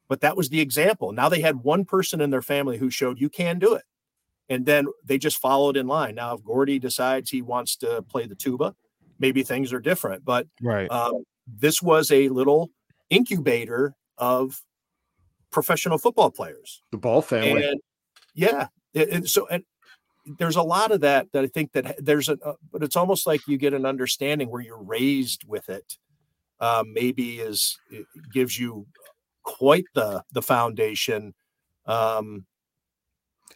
but 0.08 0.22
that 0.22 0.38
was 0.38 0.48
the 0.48 0.60
example. 0.60 1.12
Now 1.12 1.28
they 1.28 1.42
had 1.42 1.56
one 1.56 1.84
person 1.84 2.22
in 2.22 2.30
their 2.30 2.42
family 2.42 2.78
who 2.78 2.88
showed 2.88 3.20
you 3.20 3.28
can 3.28 3.58
do 3.58 3.74
it, 3.74 3.84
and 4.48 4.64
then 4.64 4.86
they 5.04 5.18
just 5.18 5.36
followed 5.36 5.76
in 5.76 5.86
line. 5.86 6.14
Now, 6.14 6.34
if 6.34 6.42
Gordy 6.42 6.78
decides 6.78 7.28
he 7.28 7.42
wants 7.42 7.76
to 7.76 8.00
play 8.00 8.26
the 8.26 8.34
tuba, 8.34 8.74
maybe 9.18 9.42
things 9.42 9.74
are 9.74 9.80
different. 9.80 10.24
But 10.24 10.46
right. 10.62 10.90
Um, 10.90 11.24
this 11.58 11.82
was 11.82 12.10
a 12.10 12.28
little 12.28 12.70
incubator 13.08 13.94
of 14.18 14.62
professional 15.50 15.98
football 15.98 16.30
players. 16.30 16.82
The 16.92 16.98
Ball 16.98 17.22
family. 17.22 17.64
And 17.64 17.80
yeah. 18.34 18.68
And 18.94 19.28
so, 19.28 19.46
and 19.48 19.64
there's 20.38 20.56
a 20.56 20.62
lot 20.62 20.92
of 20.92 21.00
that 21.00 21.32
that 21.32 21.44
I 21.44 21.46
think 21.46 21.72
that 21.72 21.96
there's 21.98 22.28
a, 22.28 22.38
uh, 22.44 22.54
but 22.72 22.82
it's 22.82 22.96
almost 22.96 23.26
like 23.26 23.40
you 23.46 23.56
get 23.56 23.74
an 23.74 23.86
understanding 23.86 24.50
where 24.50 24.60
you're 24.60 24.82
raised 24.82 25.44
with 25.46 25.68
it. 25.68 25.96
Um, 26.60 26.92
maybe 26.92 27.40
is 27.40 27.78
it 27.90 28.06
gives 28.32 28.58
you 28.58 28.86
quite 29.42 29.86
the 29.94 30.22
the 30.32 30.42
foundation 30.42 31.34
um, 31.86 32.44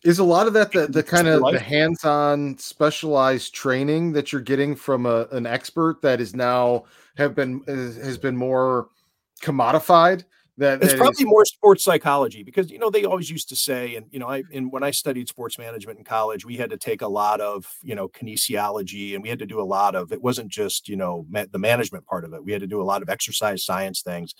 is 0.05 0.19
a 0.19 0.25
lot 0.25 0.47
of 0.47 0.53
that 0.55 0.73
the, 0.73 0.87
the 0.87 1.03
kind 1.03 1.29
of 1.29 1.43
the 1.53 1.61
hands-on 1.61 2.57
specialized 2.59 3.55
training 3.55 4.13
that 4.13 4.33
you're 4.33 4.41
getting 4.41 4.75
from 4.75 5.07
a, 5.07 5.27
an 5.33 5.47
expert 5.47 6.01
that 6.03 6.21
is 6.21 6.35
now 6.35 6.85
have 7.17 7.35
been 7.35 7.63
has 7.67 8.19
been 8.19 8.37
more 8.37 8.89
commodified 9.43 10.25
that 10.57 10.83
it's 10.83 10.93
that 10.93 10.99
probably 10.99 11.25
is... 11.25 11.29
more 11.29 11.45
sports 11.45 11.83
psychology 11.83 12.43
because 12.43 12.71
you 12.71 12.79
know 12.79 12.91
they 12.91 13.05
always 13.05 13.29
used 13.29 13.49
to 13.49 13.57
say 13.57 13.97
and 13.97 14.07
you 14.11 14.19
know 14.19 14.29
i 14.29 14.43
and 14.53 14.71
when 14.71 14.83
i 14.83 14.91
studied 14.91 15.29
sports 15.29 15.59
management 15.59 15.99
in 15.99 16.05
college 16.05 16.45
we 16.45 16.57
had 16.57 16.71
to 16.71 16.77
take 16.77 17.03
a 17.03 17.09
lot 17.09 17.41
of 17.41 17.67
you 17.83 17.95
know 17.95 18.09
kinesiology 18.09 19.15
and 19.15 19.23
we 19.23 19.29
had 19.29 19.39
to 19.39 19.47
do 19.47 19.61
a 19.61 19.63
lot 19.63 19.95
of 19.95 20.13
it 20.13 20.23
wasn't 20.23 20.49
just 20.49 20.89
you 20.89 20.97
know 20.97 21.27
the 21.51 21.59
management 21.59 22.07
part 22.07 22.25
of 22.25 22.33
it. 22.33 22.45
We 22.45 22.53
had 22.53 22.61
to 22.61 22.67
do 22.67 22.81
a 22.81 22.85
lot 22.85 23.03
of 23.03 23.09
exercise 23.09 23.65
science 23.65 24.03
things. 24.03 24.35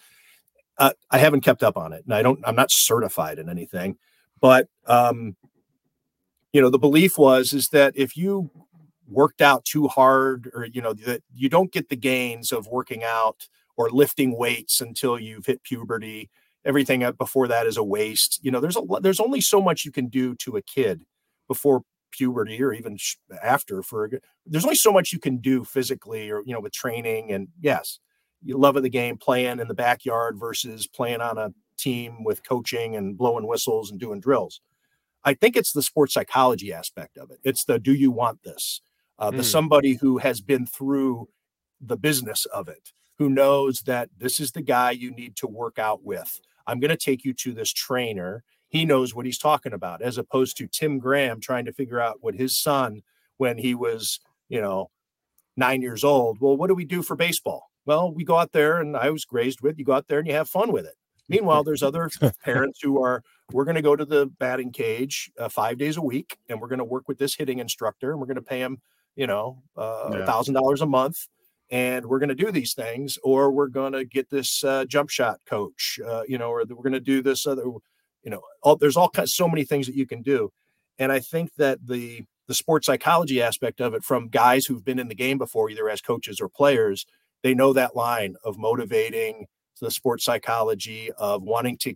Uh, 0.77 0.91
i 1.13 1.19
haven't 1.19 1.43
kept 1.43 1.63
up 1.63 1.77
on 1.77 1.93
it 1.93 2.03
and 2.05 2.13
i 2.13 2.21
don't 2.21 2.41
i'm 2.45 2.57
not 2.57 2.67
certified 2.69 3.39
in 3.39 3.49
anything 3.49 3.97
but 4.41 4.67
um 4.89 5.37
you 6.53 6.61
know 6.61 6.69
the 6.69 6.81
belief 6.81 7.17
was 7.17 7.53
is 7.53 7.69
that 7.69 7.93
if 7.97 8.17
you 8.17 8.51
worked 9.09 9.41
out 9.41 9.65
too 9.65 9.89
hard 9.89 10.51
or 10.55 10.67
you 10.67 10.81
know 10.81 10.93
that 10.93 11.23
you 11.33 11.49
don't 11.49 11.73
get 11.73 11.89
the 11.89 11.97
gains 11.97 12.53
of 12.53 12.67
working 12.67 13.03
out 13.05 13.49
or 13.77 13.91
lifting 13.91 14.37
weights 14.37 14.81
until 14.81 15.19
you've 15.19 15.47
hit 15.47 15.63
puberty 15.63 16.31
everything 16.65 17.09
before 17.19 17.47
that 17.49 17.67
is 17.67 17.77
a 17.77 17.85
waste 17.85 18.41
you 18.43 18.51
know 18.51 18.61
there's 18.61 18.77
a 18.77 18.83
there's 19.01 19.21
only 19.21 19.41
so 19.41 19.61
much 19.61 19.85
you 19.85 19.93
can 19.93 20.09
do 20.09 20.35
to 20.37 20.57
a 20.57 20.63
kid 20.63 21.05
before 21.49 21.83
puberty 22.11 22.63
or 22.63 22.73
even 22.73 22.97
after 23.43 23.83
for 23.83 24.11
there's 24.47 24.65
only 24.65 24.77
so 24.77 24.93
much 24.93 25.13
you 25.13 25.19
can 25.19 25.37
do 25.39 25.65
physically 25.65 26.31
or 26.31 26.43
you 26.47 26.53
know 26.53 26.61
with 26.61 26.73
training 26.73 27.33
and 27.33 27.49
yes 27.61 27.99
you 28.43 28.57
love 28.57 28.77
of 28.77 28.83
the 28.83 28.89
game 28.89 29.17
playing 29.17 29.59
in 29.59 29.69
the 29.69 29.75
backyard 29.75 30.39
versus 30.39 30.87
playing 30.87 31.21
on 31.21 31.37
a 31.37 31.53
team 31.77 32.23
with 32.23 32.47
coaching 32.47 32.95
and 32.97 33.19
blowing 33.19 33.47
whistles 33.47 33.91
and 33.91 33.99
doing 33.99 34.21
drills 34.21 34.61
I 35.25 35.35
think 35.35 35.57
it's 35.57 35.73
the 35.73 35.83
sports 35.83 36.15
psychology 36.15 36.73
aspect 36.73 37.17
of 37.17 37.31
it. 37.31 37.39
It's 37.43 37.65
the 37.65 37.79
do 37.79 37.95
you 37.95 38.11
want 38.11 38.43
this? 38.43 38.83
Uh, 39.19 39.31
mm. 39.31 39.37
The 39.39 39.45
somebody 39.45 39.95
who 39.95 40.19
has 40.19 40.41
been 40.41 40.67
through 40.67 41.29
the 41.81 41.97
business 41.97 42.47
of 42.47 42.69
it, 42.69 42.93
who 43.19 43.29
knows 43.29 43.81
that 43.83 44.11
this 44.19 44.41
is 44.41 44.53
the 44.53 44.63
guy 44.63 44.91
you 44.91 45.11
need 45.11 45.37
to 45.37 45.47
work 45.47 45.79
out 45.79 46.05
with. 46.05 46.41
I'm 46.67 46.81
going 46.81 46.91
to 46.91 46.97
take 46.97 47.25
you 47.25 47.33
to 47.35 47.53
this 47.53 47.73
trainer. 47.73 48.43
He 48.69 48.85
knows 48.85 49.15
what 49.15 49.27
he's 49.27 49.39
talking 49.39 49.73
about, 49.73 50.03
as 50.03 50.19
opposed 50.19 50.57
to 50.57 50.67
Tim 50.67 50.99
Graham 50.99 51.41
trying 51.41 51.65
to 51.67 51.73
figure 51.73 52.01
out 52.01 52.19
what 52.21 52.35
his 52.35 52.57
son, 52.57 53.03
when 53.37 53.59
he 53.59 53.75
was, 53.75 54.21
you 54.49 54.61
know, 54.61 54.91
nine 55.57 55.83
years 55.83 56.05
old. 56.05 56.39
Well, 56.41 56.57
what 56.57 56.69
do 56.69 56.75
we 56.75 56.85
do 56.85 57.03
for 57.03 57.17
baseball? 57.17 57.71
Well, 57.87 58.13
we 58.13 58.25
go 58.25 58.39
out 58.39 58.53
there, 58.53 58.81
and 58.81 58.97
I 58.97 59.11
was 59.11 59.27
raised 59.31 59.61
with 59.61 59.79
you 59.79 59.85
go 59.85 59.93
out 59.93 60.09
there 60.09 60.19
and 60.19 60.27
you 60.27 60.35
have 60.35 60.49
fun 60.49 60.73
with 60.73 60.87
it. 60.87 60.95
Meanwhile, 61.29 61.65
there's 61.65 61.83
other 61.83 62.11
parents 62.45 62.81
who 62.83 63.03
are, 63.03 63.23
we're 63.53 63.65
going 63.65 63.77
to 63.77 63.83
go 63.83 63.97
to 63.97 64.05
the 64.05 64.27
batting 64.39 64.73
cage 64.73 65.31
uh, 65.39 65.49
five 65.49 65.79
days 65.79 65.97
a 65.97 66.03
week 66.03 66.39
and 66.49 66.61
we're 66.61 66.69
going 66.69 66.79
to 66.79 66.85
work 66.85 67.09
with 67.09 67.19
this 67.19 67.35
hitting 67.35 67.59
instructor 67.59 68.11
and 68.11 68.21
we're 68.21 68.27
going 68.27 68.37
to 68.37 68.43
pay 68.43 68.61
him, 68.61 68.79
you 69.17 69.27
know, 69.27 69.63
a 69.77 69.81
uh, 69.81 70.27
thousand 70.27 70.55
dollars 70.55 70.81
a 70.81 70.87
month. 70.87 71.27
And 71.71 72.07
we're 72.07 72.19
going 72.19 72.29
to 72.29 72.35
do 72.35 72.53
these 72.53 72.75
things, 72.75 73.19
or 73.23 73.51
we're 73.51 73.69
going 73.69 73.93
to 73.95 74.05
get 74.05 74.31
this 74.31 74.63
uh, 74.63 74.85
jump 74.85 75.11
shot 75.11 75.41
coach, 75.47 75.99
uh, 76.07 76.23
you 76.29 76.39
know, 76.39 76.51
or 76.51 76.65
we're 76.69 76.83
going 76.83 76.93
to 76.93 77.01
do 77.01 77.23
this 77.23 77.47
other, 77.47 77.63
you 77.63 78.31
know, 78.31 78.43
all, 78.63 78.77
there's 78.77 78.97
all 78.97 79.09
kinds, 79.09 79.35
so 79.35 79.49
many 79.49 79.65
things 79.65 79.87
that 79.87 79.97
you 79.97 80.07
can 80.07 80.23
do. 80.23 80.51
And 80.99 81.11
I 81.11 81.21
think 81.21 81.55
that 81.57 81.79
the, 81.85 82.23
the 82.47 82.55
sports 82.55 82.87
psychology 82.87 83.41
aspect 83.41 83.81
of 83.81 83.95
it 83.95 84.05
from 84.05 84.29
guys 84.29 84.67
who've 84.67 84.85
been 84.85 84.99
in 84.99 85.09
the 85.09 85.15
game 85.15 85.39
before, 85.39 85.71
either 85.71 85.89
as 85.89 86.01
coaches 86.01 86.41
or 86.41 86.49
players, 86.49 87.07
they 87.43 87.55
know 87.55 87.73
that 87.73 87.97
line 87.97 88.37
of 88.45 88.59
motivating, 88.59 89.47
the 89.81 89.91
sports 89.91 90.25
psychology 90.25 91.11
of 91.19 91.43
wanting 91.43 91.79
to 91.79 91.95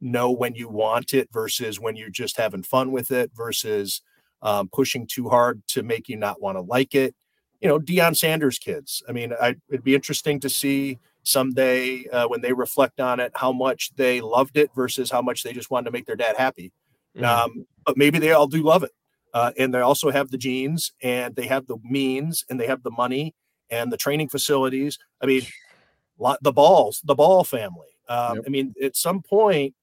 know 0.00 0.30
when 0.30 0.54
you 0.54 0.68
want 0.68 1.12
it 1.12 1.28
versus 1.32 1.80
when 1.80 1.96
you're 1.96 2.08
just 2.08 2.36
having 2.36 2.62
fun 2.62 2.92
with 2.92 3.10
it 3.10 3.30
versus 3.34 4.00
um, 4.42 4.68
pushing 4.68 5.06
too 5.06 5.28
hard 5.28 5.62
to 5.68 5.82
make 5.82 6.08
you 6.08 6.16
not 6.16 6.40
want 6.40 6.56
to 6.56 6.60
like 6.62 6.94
it. 6.94 7.14
You 7.60 7.68
know, 7.68 7.78
Deion 7.78 8.16
Sanders 8.16 8.58
kids. 8.58 9.02
I 9.08 9.12
mean, 9.12 9.32
I, 9.40 9.56
it'd 9.68 9.84
be 9.84 9.94
interesting 9.94 10.38
to 10.40 10.48
see 10.48 10.98
someday 11.24 12.06
uh, 12.08 12.28
when 12.28 12.40
they 12.40 12.52
reflect 12.52 13.00
on 13.00 13.20
it 13.20 13.32
how 13.34 13.52
much 13.52 13.90
they 13.96 14.20
loved 14.20 14.56
it 14.56 14.70
versus 14.74 15.10
how 15.10 15.20
much 15.20 15.42
they 15.42 15.52
just 15.52 15.70
wanted 15.70 15.86
to 15.86 15.90
make 15.90 16.06
their 16.06 16.16
dad 16.16 16.36
happy. 16.36 16.72
Mm-hmm. 17.16 17.24
Um, 17.24 17.66
but 17.84 17.96
maybe 17.96 18.18
they 18.18 18.32
all 18.32 18.46
do 18.46 18.62
love 18.62 18.82
it. 18.82 18.92
Uh, 19.34 19.52
and 19.58 19.74
they 19.74 19.80
also 19.80 20.10
have 20.10 20.30
the 20.30 20.38
genes 20.38 20.92
and 21.02 21.36
they 21.36 21.46
have 21.46 21.66
the 21.66 21.76
means 21.84 22.44
and 22.48 22.58
they 22.58 22.66
have 22.66 22.82
the 22.82 22.90
money 22.90 23.34
and 23.70 23.92
the 23.92 23.96
training 23.96 24.28
facilities. 24.28 24.98
I 25.20 25.26
mean, 25.26 25.42
lot, 26.18 26.42
the 26.42 26.52
balls, 26.52 27.02
the 27.04 27.14
ball 27.14 27.44
family. 27.44 27.88
Um, 28.08 28.36
yep. 28.36 28.44
I 28.46 28.50
mean, 28.50 28.74
at 28.82 28.96
some 28.96 29.22
point, 29.22 29.74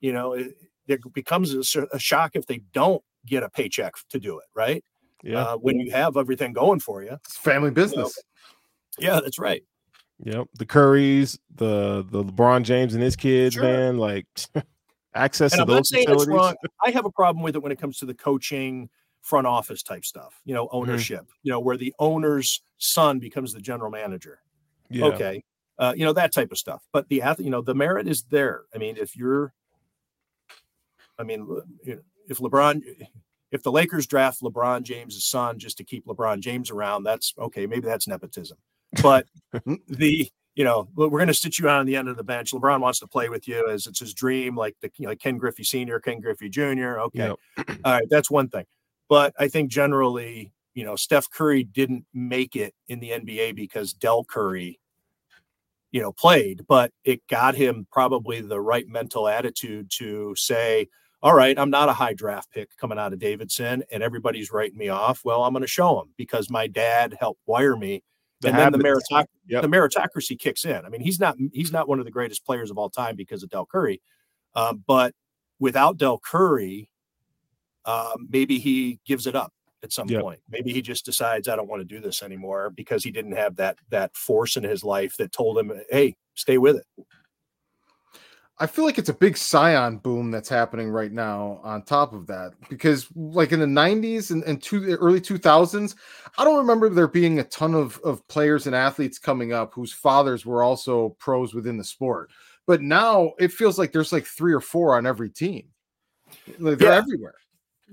you 0.00 0.12
know, 0.12 0.32
it, 0.32 0.56
it 0.88 1.00
becomes 1.12 1.54
a, 1.54 1.86
a, 1.92 1.98
shock 1.98 2.32
if 2.34 2.46
they 2.46 2.62
don't 2.72 3.02
get 3.28 3.42
a 3.42 3.50
paycheck 3.50 3.94
to 4.10 4.18
do 4.18 4.38
it, 4.38 4.46
right? 4.54 4.84
Yeah. 5.22 5.42
Uh, 5.42 5.56
when 5.56 5.80
you 5.80 5.90
have 5.90 6.16
everything 6.16 6.52
going 6.52 6.80
for 6.80 7.02
you, 7.02 7.12
it's 7.12 7.36
family 7.36 7.70
business. 7.70 8.16
You 8.98 9.08
know? 9.08 9.14
Yeah, 9.14 9.20
that's 9.20 9.38
right. 9.38 9.62
Yep. 10.24 10.48
The 10.58 10.66
Currys, 10.66 11.38
the 11.54 12.04
the 12.10 12.24
LeBron 12.24 12.62
James 12.62 12.94
and 12.94 13.02
his 13.02 13.16
kids, 13.16 13.54
sure. 13.54 13.64
man, 13.64 13.98
like 13.98 14.26
access 15.14 15.52
and 15.52 15.58
to 15.58 15.62
I'm 15.62 15.68
those 15.68 15.90
facilities. 15.90 16.56
I 16.84 16.90
have 16.90 17.04
a 17.04 17.10
problem 17.10 17.42
with 17.42 17.54
it 17.54 17.62
when 17.62 17.72
it 17.72 17.80
comes 17.80 17.98
to 17.98 18.06
the 18.06 18.14
coaching 18.14 18.88
front 19.22 19.46
office 19.46 19.82
type 19.82 20.04
stuff, 20.04 20.40
you 20.44 20.54
know, 20.54 20.66
mm-hmm. 20.66 20.76
ownership, 20.76 21.22
mm-hmm. 21.22 21.32
you 21.42 21.52
know, 21.52 21.60
where 21.60 21.76
the 21.76 21.94
owner's 21.98 22.62
son 22.78 23.18
becomes 23.18 23.52
the 23.52 23.60
general 23.60 23.90
manager 23.90 24.40
Yeah. 24.88 25.06
Okay. 25.06 25.44
Uh, 25.78 25.92
you 25.96 26.04
know, 26.04 26.12
that 26.12 26.32
type 26.32 26.50
of 26.50 26.58
stuff. 26.58 26.82
But 26.92 27.08
the 27.08 27.22
athlete, 27.22 27.44
you 27.44 27.50
know, 27.50 27.62
the 27.62 27.74
merit 27.74 28.08
is 28.08 28.24
there. 28.24 28.62
I 28.74 28.78
mean, 28.78 28.96
if 28.96 29.16
you're, 29.16 29.52
I 31.18 31.22
mean, 31.22 31.46
if 32.28 32.38
LeBron, 32.38 32.82
if 33.50 33.62
the 33.62 33.72
Lakers 33.72 34.06
draft 34.06 34.42
LeBron 34.42 34.82
James' 34.82 35.24
son 35.24 35.58
just 35.58 35.78
to 35.78 35.84
keep 35.84 36.06
LeBron 36.06 36.40
James 36.40 36.70
around, 36.70 37.02
that's 37.02 37.34
okay. 37.38 37.66
Maybe 37.66 37.86
that's 37.86 38.06
nepotism. 38.06 38.58
But 39.02 39.26
the, 39.88 40.30
you 40.54 40.64
know, 40.64 40.88
we're 40.94 41.08
going 41.08 41.28
to 41.28 41.34
sit 41.34 41.58
you 41.58 41.68
on 41.68 41.86
the 41.86 41.96
end 41.96 42.08
of 42.08 42.16
the 42.16 42.24
bench. 42.24 42.52
LeBron 42.52 42.80
wants 42.80 43.00
to 43.00 43.06
play 43.06 43.28
with 43.28 43.48
you 43.48 43.68
as 43.68 43.86
it's 43.86 44.00
his 44.00 44.14
dream, 44.14 44.56
like 44.56 44.76
the, 44.82 44.90
you 44.96 45.04
know, 45.04 45.10
like 45.10 45.20
Ken 45.20 45.38
Griffey 45.38 45.64
Sr., 45.64 46.00
Ken 46.00 46.20
Griffey 46.20 46.48
Jr. 46.48 47.00
Okay. 47.00 47.34
Yep. 47.56 47.68
All 47.84 47.92
right. 47.92 48.08
That's 48.10 48.30
one 48.30 48.48
thing. 48.48 48.64
But 49.08 49.34
I 49.38 49.48
think 49.48 49.70
generally, 49.70 50.52
you 50.74 50.84
know, 50.84 50.96
Steph 50.96 51.30
Curry 51.30 51.64
didn't 51.64 52.04
make 52.12 52.54
it 52.54 52.74
in 52.88 53.00
the 53.00 53.10
NBA 53.10 53.56
because 53.56 53.92
Del 53.92 54.24
Curry, 54.24 54.78
you 55.90 56.02
know, 56.02 56.12
played, 56.12 56.66
but 56.68 56.92
it 57.04 57.26
got 57.28 57.54
him 57.54 57.86
probably 57.90 58.40
the 58.42 58.60
right 58.60 58.86
mental 58.86 59.26
attitude 59.26 59.90
to 59.98 60.34
say, 60.36 60.88
all 61.22 61.34
right, 61.34 61.58
I'm 61.58 61.70
not 61.70 61.88
a 61.88 61.92
high 61.92 62.14
draft 62.14 62.50
pick 62.52 62.76
coming 62.76 62.98
out 62.98 63.12
of 63.12 63.18
Davidson 63.18 63.82
and 63.90 64.02
everybody's 64.02 64.52
writing 64.52 64.78
me 64.78 64.88
off. 64.88 65.24
Well, 65.24 65.42
I'm 65.42 65.52
going 65.52 65.62
to 65.62 65.66
show 65.66 65.96
them 65.96 66.14
because 66.16 66.48
my 66.48 66.66
dad 66.66 67.16
helped 67.18 67.40
wire 67.46 67.76
me. 67.76 68.02
The 68.40 68.48
and 68.48 68.58
then 68.58 68.72
the, 68.72 68.78
meritoc- 68.78 69.26
yep. 69.48 69.62
the 69.62 69.68
meritocracy 69.68 70.38
kicks 70.38 70.64
in. 70.64 70.84
I 70.84 70.88
mean, 70.88 71.00
he's 71.00 71.18
not 71.18 71.36
he's 71.52 71.72
not 71.72 71.88
one 71.88 71.98
of 71.98 72.04
the 72.04 72.12
greatest 72.12 72.46
players 72.46 72.70
of 72.70 72.78
all 72.78 72.88
time 72.88 73.16
because 73.16 73.42
of 73.42 73.50
Del 73.50 73.66
Curry, 73.66 74.00
um, 74.54 74.84
but 74.86 75.12
without 75.58 75.96
Del 75.96 76.20
Curry, 76.20 76.88
um, 77.84 78.28
maybe 78.30 78.60
he 78.60 79.00
gives 79.04 79.26
it 79.26 79.34
up 79.34 79.52
at 79.82 79.92
some 79.92 80.08
yep. 80.08 80.22
point. 80.22 80.40
Maybe 80.48 80.72
he 80.72 80.82
just 80.82 81.04
decides 81.04 81.48
I 81.48 81.56
don't 81.56 81.68
want 81.68 81.80
to 81.80 81.84
do 81.84 82.00
this 82.00 82.22
anymore 82.22 82.70
because 82.70 83.02
he 83.02 83.10
didn't 83.10 83.32
have 83.32 83.56
that 83.56 83.78
that 83.90 84.16
force 84.16 84.56
in 84.56 84.62
his 84.62 84.84
life 84.84 85.16
that 85.16 85.32
told 85.32 85.58
him, 85.58 85.72
"Hey, 85.90 86.14
stay 86.34 86.58
with 86.58 86.76
it." 86.76 87.06
I 88.60 88.66
feel 88.66 88.84
like 88.84 88.98
it's 88.98 89.08
a 89.08 89.14
big 89.14 89.36
scion 89.36 89.98
boom 89.98 90.30
that's 90.30 90.48
happening 90.48 90.90
right 90.90 91.12
now 91.12 91.60
on 91.62 91.82
top 91.82 92.12
of 92.12 92.26
that 92.26 92.52
because 92.68 93.06
like 93.14 93.52
in 93.52 93.60
the 93.60 93.66
90s 93.66 94.30
and, 94.30 94.42
and 94.44 94.62
two, 94.62 94.84
early 94.96 95.20
2000s 95.20 95.94
I 96.36 96.44
don't 96.44 96.58
remember 96.58 96.88
there 96.88 97.08
being 97.08 97.38
a 97.38 97.44
ton 97.44 97.74
of, 97.74 97.98
of 98.04 98.26
players 98.28 98.66
and 98.66 98.74
athletes 98.74 99.18
coming 99.18 99.52
up 99.52 99.72
whose 99.74 99.92
fathers 99.92 100.44
were 100.44 100.62
also 100.62 101.10
pros 101.20 101.54
within 101.54 101.76
the 101.76 101.84
sport 101.84 102.30
but 102.66 102.82
now 102.82 103.32
it 103.38 103.52
feels 103.52 103.78
like 103.78 103.92
there's 103.92 104.12
like 104.12 104.26
three 104.26 104.52
or 104.52 104.60
four 104.60 104.96
on 104.96 105.06
every 105.06 105.30
team 105.30 105.68
like 106.58 106.78
they're 106.78 106.92
yeah. 106.92 106.96
everywhere 106.96 107.34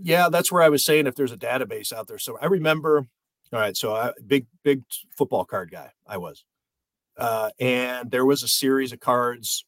yeah, 0.01 0.29
that's 0.29 0.51
where 0.51 0.61
I 0.61 0.69
was 0.69 0.83
saying 0.83 1.07
if 1.07 1.15
there's 1.15 1.31
a 1.31 1.37
database 1.37 1.93
out 1.93 2.07
there. 2.07 2.17
So 2.17 2.37
I 2.41 2.47
remember, 2.47 3.07
all 3.53 3.59
right, 3.59 3.75
so 3.75 3.95
I 3.95 4.11
big 4.25 4.47
big 4.63 4.83
football 5.17 5.45
card 5.45 5.71
guy 5.71 5.91
I 6.05 6.17
was, 6.17 6.43
uh, 7.17 7.49
and 7.59 8.11
there 8.11 8.25
was 8.25 8.43
a 8.43 8.47
series 8.47 8.91
of 8.91 8.99
cards. 8.99 9.65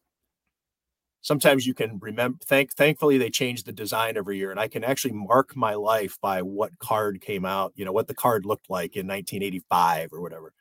Sometimes 1.27 1.67
you 1.67 1.73
can 1.73 1.99
remember. 1.99 2.37
Thank 2.45 2.73
thankfully 2.73 3.17
they 3.17 3.29
change 3.29 3.65
the 3.65 3.73
design 3.73 4.15
every 4.15 4.37
year, 4.37 4.49
and 4.49 4.57
I 4.61 4.69
can 4.69 4.85
actually 4.85 5.11
mark 5.11 5.57
my 5.57 5.73
life 5.73 6.17
by 6.21 6.41
what 6.41 6.79
card 6.79 7.19
came 7.19 7.43
out. 7.43 7.73
You 7.75 7.83
know 7.83 7.91
what 7.91 8.07
the 8.07 8.13
card 8.13 8.45
looked 8.45 8.69
like 8.69 8.95
in 8.95 9.07
1985 9.07 10.13
or 10.13 10.21
whatever. 10.21 10.53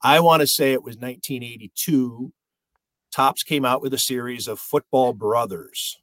I 0.00 0.20
want 0.20 0.42
to 0.42 0.46
say 0.46 0.72
it 0.72 0.84
was 0.84 0.94
1982. 0.94 2.32
Topps 3.10 3.42
came 3.42 3.64
out 3.64 3.82
with 3.82 3.92
a 3.94 3.98
series 3.98 4.46
of 4.46 4.60
Football 4.60 5.12
Brothers, 5.12 5.96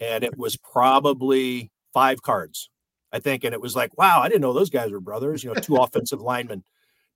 and 0.00 0.24
it 0.24 0.38
was 0.38 0.56
probably 0.56 1.70
five 1.92 2.22
cards, 2.22 2.70
I 3.12 3.18
think. 3.18 3.44
And 3.44 3.52
it 3.52 3.60
was 3.60 3.76
like, 3.76 3.98
wow, 3.98 4.22
I 4.22 4.30
didn't 4.30 4.40
know 4.40 4.54
those 4.54 4.70
guys 4.70 4.90
were 4.90 5.00
brothers, 5.00 5.44
you 5.44 5.52
know, 5.52 5.60
two 5.60 5.76
offensive 5.82 6.22
linemen. 6.22 6.64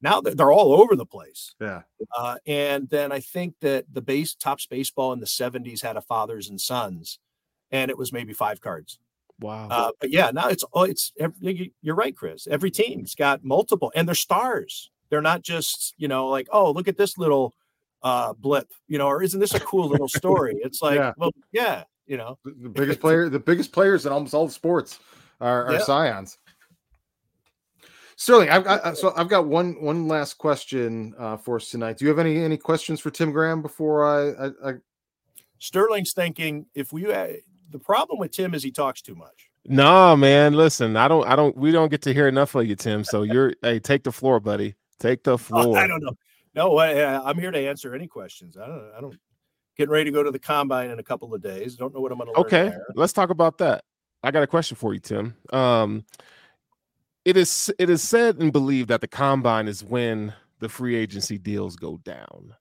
Now 0.00 0.20
they're 0.20 0.52
all 0.52 0.72
over 0.74 0.94
the 0.94 1.06
place. 1.06 1.54
Yeah. 1.60 1.82
Uh, 2.16 2.36
and 2.46 2.88
then 2.88 3.10
I 3.10 3.20
think 3.20 3.54
that 3.60 3.86
the 3.92 4.00
base 4.00 4.34
Topps 4.34 4.66
baseball 4.66 5.12
in 5.12 5.20
the 5.20 5.26
70s 5.26 5.82
had 5.82 5.96
a 5.96 6.00
fathers 6.00 6.48
and 6.48 6.60
sons, 6.60 7.18
and 7.70 7.90
it 7.90 7.98
was 7.98 8.12
maybe 8.12 8.32
five 8.32 8.60
cards. 8.60 8.98
Wow. 9.40 9.68
Uh, 9.70 9.90
but 10.00 10.10
yeah, 10.10 10.30
now 10.32 10.48
it's 10.48 10.64
oh, 10.72 10.82
it's 10.82 11.12
every, 11.18 11.72
you're 11.82 11.94
right, 11.94 12.16
Chris. 12.16 12.46
Every 12.46 12.70
team's 12.70 13.14
got 13.14 13.44
multiple, 13.44 13.92
and 13.94 14.06
they're 14.06 14.14
stars. 14.14 14.90
They're 15.10 15.22
not 15.22 15.42
just 15.42 15.94
you 15.96 16.08
know 16.08 16.28
like 16.28 16.48
oh 16.52 16.70
look 16.72 16.88
at 16.88 16.96
this 16.96 17.18
little 17.18 17.54
uh 18.02 18.32
blip, 18.34 18.68
you 18.88 18.98
know, 18.98 19.06
or 19.06 19.22
isn't 19.22 19.40
this 19.40 19.54
a 19.54 19.60
cool 19.60 19.88
little 19.88 20.08
story? 20.08 20.56
It's 20.62 20.82
like 20.82 20.96
yeah. 20.96 21.12
well 21.16 21.30
yeah, 21.52 21.84
you 22.08 22.16
know 22.16 22.38
the, 22.44 22.54
the 22.62 22.68
biggest 22.68 23.00
player 23.00 23.28
the 23.28 23.38
biggest 23.38 23.70
players 23.70 24.06
in 24.06 24.12
almost 24.12 24.34
all 24.34 24.46
the 24.46 24.52
sports 24.52 24.98
are, 25.40 25.66
are 25.66 25.74
yeah. 25.74 25.78
scions 25.80 26.38
sterling 28.18 28.50
i've 28.50 28.64
got 28.64 28.98
so 28.98 29.12
i've 29.16 29.28
got 29.28 29.46
one 29.46 29.80
one 29.80 30.08
last 30.08 30.34
question 30.34 31.14
uh, 31.18 31.36
for 31.36 31.56
us 31.56 31.70
tonight. 31.70 31.96
Do 31.96 32.04
you 32.04 32.08
have 32.10 32.18
any 32.18 32.36
any 32.36 32.56
questions 32.56 33.00
for 33.00 33.10
tim 33.10 33.30
graham 33.30 33.62
before 33.62 34.04
i, 34.04 34.46
I, 34.46 34.70
I... 34.70 34.72
sterling's 35.58 36.12
thinking 36.12 36.66
if 36.74 36.92
we 36.92 37.10
uh, 37.10 37.28
the 37.70 37.78
problem 37.78 38.18
with 38.18 38.32
tim 38.32 38.54
is 38.54 38.62
he 38.62 38.72
talks 38.72 39.00
too 39.00 39.14
much. 39.14 39.50
No 39.64 40.16
man 40.16 40.54
listen 40.54 40.96
i 40.96 41.06
don't 41.06 41.26
i 41.28 41.36
don't 41.36 41.56
we 41.56 41.70
don't 41.70 41.90
get 41.90 42.02
to 42.02 42.12
hear 42.12 42.26
enough 42.26 42.54
of 42.56 42.66
you 42.66 42.74
tim 42.74 43.04
so 43.04 43.22
you're 43.22 43.54
hey 43.62 43.78
take 43.78 44.02
the 44.02 44.12
floor 44.12 44.40
buddy. 44.40 44.74
Take 44.98 45.22
the 45.22 45.38
floor. 45.38 45.68
oh, 45.68 45.74
i 45.74 45.86
don't 45.86 46.02
know. 46.02 46.16
No 46.54 46.76
i'm 46.78 47.38
here 47.38 47.52
to 47.52 47.68
answer 47.68 47.94
any 47.94 48.08
questions. 48.08 48.56
I 48.56 48.66
don't 48.66 48.92
i 48.96 49.00
don't 49.00 49.16
getting 49.76 49.92
ready 49.92 50.06
to 50.06 50.10
go 50.10 50.24
to 50.24 50.32
the 50.32 50.40
combine 50.40 50.90
in 50.90 50.98
a 50.98 51.04
couple 51.04 51.32
of 51.32 51.40
days. 51.40 51.76
Don't 51.76 51.94
know 51.94 52.00
what 52.00 52.10
I'm 52.10 52.18
going 52.18 52.34
to 52.34 52.40
Okay, 52.40 52.72
let's 52.96 53.12
talk 53.12 53.30
about 53.30 53.58
that. 53.58 53.84
I 54.24 54.32
got 54.32 54.42
a 54.42 54.48
question 54.48 54.76
for 54.76 54.92
you, 54.92 54.98
Tim. 54.98 55.36
Um, 55.52 56.04
it 57.28 57.36
is 57.36 57.70
it 57.78 57.90
is 57.90 58.02
said 58.02 58.38
and 58.38 58.50
believed 58.50 58.88
that 58.88 59.02
the 59.02 59.06
combine 59.06 59.68
is 59.68 59.84
when 59.84 60.32
the 60.60 60.68
free 60.70 60.96
agency 60.96 61.36
deals 61.36 61.76
go 61.76 61.98
down. 61.98 62.54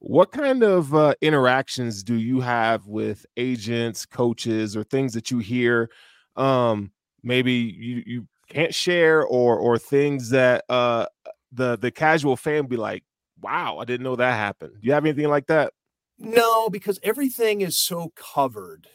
What 0.00 0.32
kind 0.32 0.62
of 0.62 0.94
uh, 0.94 1.14
interactions 1.22 2.02
do 2.02 2.16
you 2.16 2.40
have 2.40 2.86
with 2.86 3.24
agents, 3.38 4.04
coaches, 4.04 4.76
or 4.76 4.84
things 4.84 5.14
that 5.14 5.30
you 5.30 5.38
hear? 5.38 5.88
Um, 6.36 6.92
maybe 7.22 7.52
you 7.54 8.02
you 8.04 8.28
can't 8.50 8.74
share, 8.74 9.24
or 9.24 9.56
or 9.56 9.78
things 9.78 10.28
that 10.28 10.66
uh, 10.68 11.06
the 11.50 11.78
the 11.78 11.90
casual 11.90 12.36
fan 12.36 12.66
be 12.66 12.76
like, 12.76 13.02
"Wow, 13.40 13.78
I 13.78 13.86
didn't 13.86 14.04
know 14.04 14.16
that 14.16 14.34
happened." 14.34 14.74
Do 14.74 14.86
you 14.86 14.92
have 14.92 15.06
anything 15.06 15.28
like 15.28 15.46
that? 15.46 15.72
No, 16.18 16.68
because 16.68 17.00
everything 17.02 17.62
is 17.62 17.78
so 17.78 18.12
covered 18.14 18.88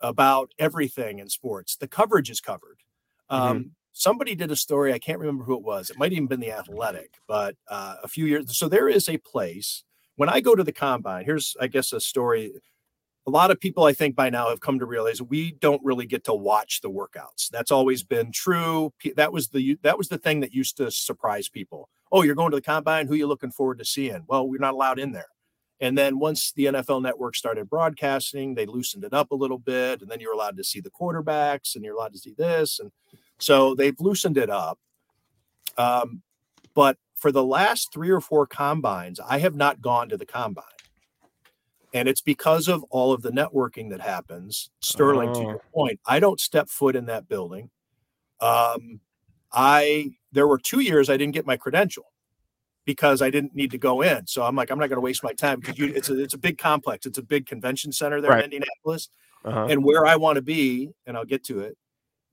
about 0.00 0.50
everything 0.58 1.20
in 1.20 1.28
sports. 1.28 1.76
The 1.76 1.86
coverage 1.86 2.30
is 2.30 2.40
covered. 2.40 2.80
Mm-hmm. 3.30 3.68
Somebody 3.96 4.34
did 4.34 4.50
a 4.50 4.56
story. 4.56 4.92
I 4.92 4.98
can't 4.98 5.20
remember 5.20 5.44
who 5.44 5.54
it 5.54 5.62
was. 5.62 5.88
It 5.88 5.96
might 5.96 6.12
even 6.12 6.26
been 6.26 6.40
the 6.40 6.50
Athletic, 6.50 7.14
but 7.28 7.54
uh, 7.68 7.94
a 8.02 8.08
few 8.08 8.26
years. 8.26 8.56
So 8.58 8.68
there 8.68 8.88
is 8.88 9.08
a 9.08 9.18
place 9.18 9.84
when 10.16 10.28
I 10.28 10.40
go 10.40 10.56
to 10.56 10.64
the 10.64 10.72
combine. 10.72 11.24
Here's, 11.24 11.56
I 11.60 11.68
guess, 11.68 11.92
a 11.92 12.00
story. 12.00 12.52
A 13.28 13.30
lot 13.30 13.52
of 13.52 13.60
people, 13.60 13.84
I 13.84 13.92
think, 13.92 14.16
by 14.16 14.30
now 14.30 14.48
have 14.48 14.60
come 14.60 14.80
to 14.80 14.84
realize 14.84 15.22
we 15.22 15.52
don't 15.52 15.80
really 15.84 16.06
get 16.06 16.24
to 16.24 16.34
watch 16.34 16.80
the 16.80 16.90
workouts. 16.90 17.48
That's 17.52 17.70
always 17.70 18.02
been 18.02 18.32
true. 18.32 18.92
That 19.14 19.32
was 19.32 19.48
the 19.48 19.78
that 19.82 19.96
was 19.96 20.08
the 20.08 20.18
thing 20.18 20.40
that 20.40 20.52
used 20.52 20.76
to 20.78 20.90
surprise 20.90 21.48
people. 21.48 21.88
Oh, 22.10 22.22
you're 22.22 22.34
going 22.34 22.50
to 22.50 22.56
the 22.56 22.62
combine. 22.62 23.06
Who 23.06 23.14
are 23.14 23.18
you 23.18 23.28
looking 23.28 23.52
forward 23.52 23.78
to 23.78 23.84
seeing? 23.84 24.24
Well, 24.26 24.48
we're 24.48 24.58
not 24.58 24.74
allowed 24.74 24.98
in 24.98 25.12
there. 25.12 25.28
And 25.80 25.96
then 25.96 26.18
once 26.18 26.52
the 26.52 26.66
NFL 26.66 27.02
network 27.02 27.36
started 27.36 27.70
broadcasting, 27.70 28.54
they 28.54 28.66
loosened 28.66 29.04
it 29.04 29.12
up 29.12 29.30
a 29.30 29.36
little 29.36 29.58
bit. 29.58 30.02
And 30.02 30.10
then 30.10 30.20
you're 30.20 30.32
allowed 30.32 30.56
to 30.56 30.64
see 30.64 30.80
the 30.80 30.90
quarterbacks 30.90 31.74
and 31.74 31.84
you're 31.84 31.94
allowed 31.94 32.12
to 32.12 32.18
see 32.18 32.34
this. 32.36 32.78
And 32.80 32.90
so 33.38 33.74
they've 33.74 33.98
loosened 34.00 34.38
it 34.38 34.50
up. 34.50 34.78
Um, 35.76 36.22
but 36.74 36.98
for 37.16 37.32
the 37.32 37.44
last 37.44 37.92
three 37.92 38.10
or 38.10 38.20
four 38.20 38.46
combines, 38.46 39.20
I 39.20 39.38
have 39.38 39.54
not 39.54 39.80
gone 39.80 40.08
to 40.10 40.16
the 40.16 40.26
combine. 40.26 40.64
And 41.92 42.08
it's 42.08 42.20
because 42.20 42.66
of 42.66 42.82
all 42.90 43.12
of 43.12 43.22
the 43.22 43.30
networking 43.30 43.90
that 43.90 44.00
happens. 44.00 44.70
Sterling, 44.80 45.30
oh. 45.30 45.34
to 45.34 45.40
your 45.40 45.62
point, 45.72 46.00
I 46.04 46.18
don't 46.18 46.40
step 46.40 46.68
foot 46.68 46.96
in 46.96 47.06
that 47.06 47.28
building. 47.28 47.70
Um, 48.40 49.00
I 49.52 50.10
there 50.32 50.48
were 50.48 50.58
two 50.58 50.80
years 50.80 51.08
I 51.08 51.16
didn't 51.16 51.34
get 51.34 51.46
my 51.46 51.56
credential 51.56 52.06
because 52.84 53.22
I 53.22 53.30
didn't 53.30 53.54
need 53.54 53.70
to 53.70 53.78
go 53.78 54.02
in. 54.02 54.26
So 54.26 54.42
I'm 54.42 54.56
like, 54.56 54.70
I'm 54.70 54.78
not 54.78 54.88
going 54.88 54.96
to 54.96 55.00
waste 55.00 55.22
my 55.22 55.32
time 55.32 55.60
because 55.60 55.78
you, 55.78 55.86
it's 55.94 56.10
a 56.10 56.20
it's 56.20 56.34
a 56.34 56.38
big 56.38 56.58
complex. 56.58 57.06
It's 57.06 57.18
a 57.18 57.22
big 57.22 57.46
convention 57.46 57.92
center 57.92 58.20
there 58.20 58.32
right. 58.32 58.44
in 58.44 58.52
Indianapolis, 58.52 59.08
uh-huh. 59.44 59.68
and 59.70 59.84
where 59.84 60.04
I 60.04 60.16
want 60.16 60.36
to 60.36 60.42
be, 60.42 60.90
and 61.06 61.16
I'll 61.16 61.24
get 61.24 61.44
to 61.44 61.60
it, 61.60 61.78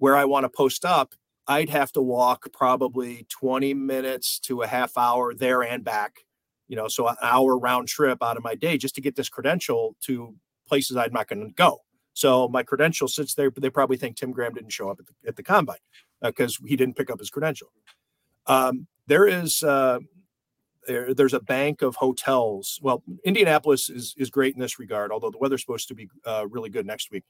where 0.02 0.18
I 0.18 0.26
want 0.26 0.46
to 0.46 0.50
post 0.50 0.84
up, 0.84 1.14
I'd 1.48 1.70
have 1.70 1.92
to 1.92 2.02
walk 2.02 2.52
probably 2.52 3.28
20 3.30 3.76
minutes 3.76 4.40
to 4.40 4.64
a 4.64 4.68
half 4.68 4.98
hour 4.98 5.36
there 5.36 5.62
and 5.62 5.84
back. 5.84 6.22
You 6.68 6.76
know, 6.76 6.88
so 6.88 7.08
an 7.08 7.18
hour 7.22 7.56
round 7.56 7.88
trip 7.88 8.24
out 8.24 8.36
of 8.36 8.44
my 8.44 8.56
day 8.56 8.80
just 8.80 8.96
to 8.96 9.02
get 9.02 9.16
this 9.16 9.30
credential 9.30 9.96
to 10.06 10.34
places 10.68 10.98
I'm 10.98 11.14
not 11.14 11.28
going 11.28 11.48
to 11.48 11.54
go. 11.54 11.82
So 12.14 12.48
my 12.48 12.64
credential 12.64 13.08
sits 13.08 13.36
there, 13.36 13.52
but 13.52 13.62
they 13.62 13.70
probably 13.70 13.96
think 13.96 14.16
Tim 14.16 14.32
Graham 14.32 14.56
didn't 14.56 14.72
show 14.72 14.90
up 14.90 15.00
at 15.00 15.06
the, 15.06 15.14
at 15.28 15.36
the 15.36 15.44
combine 15.44 15.78
because 16.20 16.58
uh, 16.60 16.66
he 16.66 16.76
didn't 16.76 16.96
pick 16.96 17.12
up 17.12 17.20
his 17.20 17.30
credential. 17.30 17.68
Um, 18.48 18.88
there 19.06 19.28
is 19.28 19.62
uh, 19.62 20.00
there, 20.88 21.14
there's 21.14 21.36
a 21.36 21.40
bank 21.40 21.84
of 21.84 21.96
hotels. 21.96 22.80
Well, 22.82 23.04
Indianapolis 23.24 23.88
is 23.88 24.16
is 24.18 24.32
great 24.32 24.56
in 24.56 24.62
this 24.62 24.80
regard, 24.80 25.12
although 25.12 25.30
the 25.30 25.38
weather's 25.38 25.62
supposed 25.62 25.90
to 25.90 25.96
be 25.96 26.10
uh, 26.26 26.48
really 26.50 26.72
good 26.72 26.88
next 26.88 27.12
week. 27.12 27.24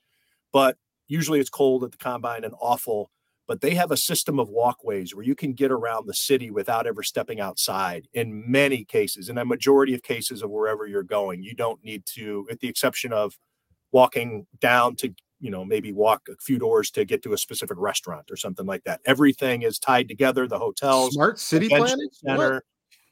But 0.53 0.77
usually 1.11 1.41
it's 1.41 1.49
cold 1.49 1.83
at 1.83 1.91
the 1.91 1.97
combine 1.97 2.45
and 2.45 2.55
awful. 2.59 3.11
but 3.47 3.59
they 3.59 3.73
have 3.73 3.91
a 3.91 3.97
system 3.97 4.39
of 4.39 4.47
walkways 4.47 5.13
where 5.13 5.25
you 5.25 5.35
can 5.35 5.51
get 5.51 5.71
around 5.71 6.07
the 6.07 6.13
city 6.13 6.49
without 6.49 6.87
ever 6.87 7.03
stepping 7.03 7.41
outside 7.41 8.07
in 8.13 8.49
many 8.49 8.85
cases. 8.85 9.27
In 9.27 9.37
a 9.37 9.43
majority 9.43 9.93
of 9.93 10.03
cases 10.03 10.41
of 10.41 10.49
wherever 10.49 10.87
you're 10.87 11.03
going, 11.03 11.43
you 11.43 11.53
don't 11.53 11.83
need 11.83 12.05
to, 12.15 12.45
with 12.47 12.61
the 12.61 12.69
exception 12.69 13.11
of 13.11 13.37
walking 13.91 14.47
down 14.61 14.95
to, 14.97 15.13
you 15.41 15.51
know, 15.51 15.65
maybe 15.65 15.91
walk 15.91 16.29
a 16.29 16.35
few 16.37 16.57
doors 16.57 16.91
to 16.91 17.03
get 17.03 17.23
to 17.23 17.33
a 17.33 17.37
specific 17.37 17.77
restaurant 17.77 18.31
or 18.31 18.37
something 18.37 18.65
like 18.65 18.85
that. 18.85 19.01
Everything 19.03 19.63
is 19.63 19.77
tied 19.79 20.07
together. 20.07 20.47
The 20.47 20.59
hotels, 20.59 21.15
smart 21.15 21.37
city 21.37 21.67
planning 21.67 22.07
center, 22.13 22.53
what? 22.53 22.63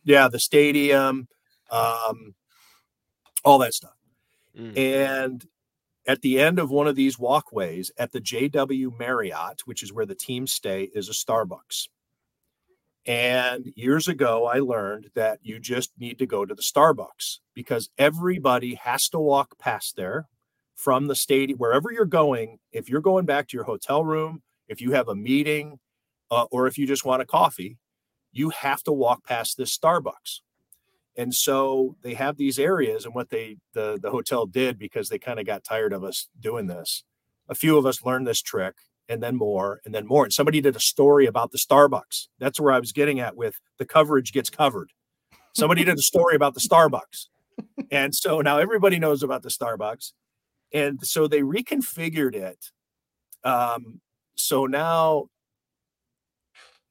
yeah, 0.05 0.29
the 0.29 0.39
stadium, 0.39 1.27
um, 1.69 2.33
all 3.43 3.57
that 3.57 3.73
stuff. 3.73 3.97
Mm. 4.57 4.77
And 4.77 5.45
at 6.09 6.23
the 6.23 6.39
end 6.39 6.57
of 6.57 6.71
one 6.71 6.87
of 6.87 6.95
these 6.95 7.19
walkways 7.19 7.91
at 7.95 8.11
the 8.11 8.19
JW 8.19 8.97
Marriott, 8.97 9.61
which 9.65 9.83
is 9.83 9.93
where 9.93 10.07
the 10.07 10.15
teams 10.15 10.51
stay, 10.51 10.89
is 10.95 11.07
a 11.07 11.11
Starbucks. 11.11 11.87
And 13.05 13.71
years 13.75 14.07
ago, 14.07 14.47
I 14.47 14.57
learned 14.57 15.11
that 15.13 15.37
you 15.43 15.59
just 15.59 15.91
need 15.99 16.17
to 16.17 16.25
go 16.25 16.45
to 16.45 16.55
the 16.55 16.63
Starbucks 16.63 17.37
because 17.53 17.91
everybody 17.99 18.73
has 18.73 19.07
to 19.09 19.19
walk 19.19 19.59
past 19.59 19.97
there 19.97 20.27
from 20.73 21.05
the 21.05 21.15
stadium, 21.15 21.59
wherever 21.59 21.91
you're 21.91 22.05
going. 22.05 22.57
If 22.71 22.89
you're 22.89 23.01
going 23.01 23.27
back 23.27 23.47
to 23.49 23.57
your 23.57 23.65
hotel 23.65 24.03
room, 24.03 24.41
if 24.67 24.81
you 24.81 24.93
have 24.93 25.09
a 25.09 25.15
meeting, 25.15 25.77
uh, 26.31 26.45
or 26.49 26.65
if 26.65 26.79
you 26.79 26.87
just 26.87 27.05
want 27.05 27.21
a 27.21 27.25
coffee, 27.25 27.77
you 28.31 28.49
have 28.49 28.81
to 28.83 28.91
walk 28.91 29.23
past 29.25 29.57
this 29.57 29.77
Starbucks 29.77 30.39
and 31.19 31.35
so 31.35 31.97
they 32.01 32.13
have 32.13 32.37
these 32.37 32.57
areas 32.57 33.03
and 33.03 33.13
what 33.13 33.29
they 33.29 33.57
the 33.73 33.99
the 34.01 34.09
hotel 34.09 34.45
did 34.45 34.79
because 34.79 35.09
they 35.09 35.19
kind 35.19 35.37
of 35.37 35.45
got 35.45 35.65
tired 35.65 35.91
of 35.91 36.01
us 36.01 36.29
doing 36.39 36.67
this. 36.67 37.03
A 37.49 37.55
few 37.55 37.77
of 37.77 37.85
us 37.85 38.05
learned 38.05 38.25
this 38.25 38.41
trick 38.41 38.75
and 39.09 39.21
then 39.21 39.35
more 39.35 39.81
and 39.83 39.93
then 39.93 40.07
more 40.07 40.23
and 40.23 40.31
somebody 40.31 40.61
did 40.61 40.77
a 40.77 40.79
story 40.79 41.25
about 41.25 41.51
the 41.51 41.57
starbucks. 41.57 42.29
That's 42.39 42.57
where 42.57 42.71
i 42.71 42.79
was 42.79 42.93
getting 42.93 43.19
at 43.19 43.35
with 43.35 43.59
the 43.79 43.85
coverage 43.85 44.31
gets 44.31 44.49
covered. 44.49 44.93
Somebody 45.53 45.83
did 45.83 45.97
a 45.97 46.01
story 46.01 46.35
about 46.35 46.53
the 46.53 46.61
starbucks. 46.61 47.27
And 47.91 48.15
so 48.15 48.39
now 48.39 48.59
everybody 48.59 48.97
knows 48.97 49.21
about 49.21 49.43
the 49.43 49.49
starbucks. 49.49 50.13
And 50.73 51.05
so 51.05 51.27
they 51.27 51.41
reconfigured 51.41 52.35
it 52.35 52.71
um, 53.43 53.99
so 54.35 54.67
now 54.67 55.25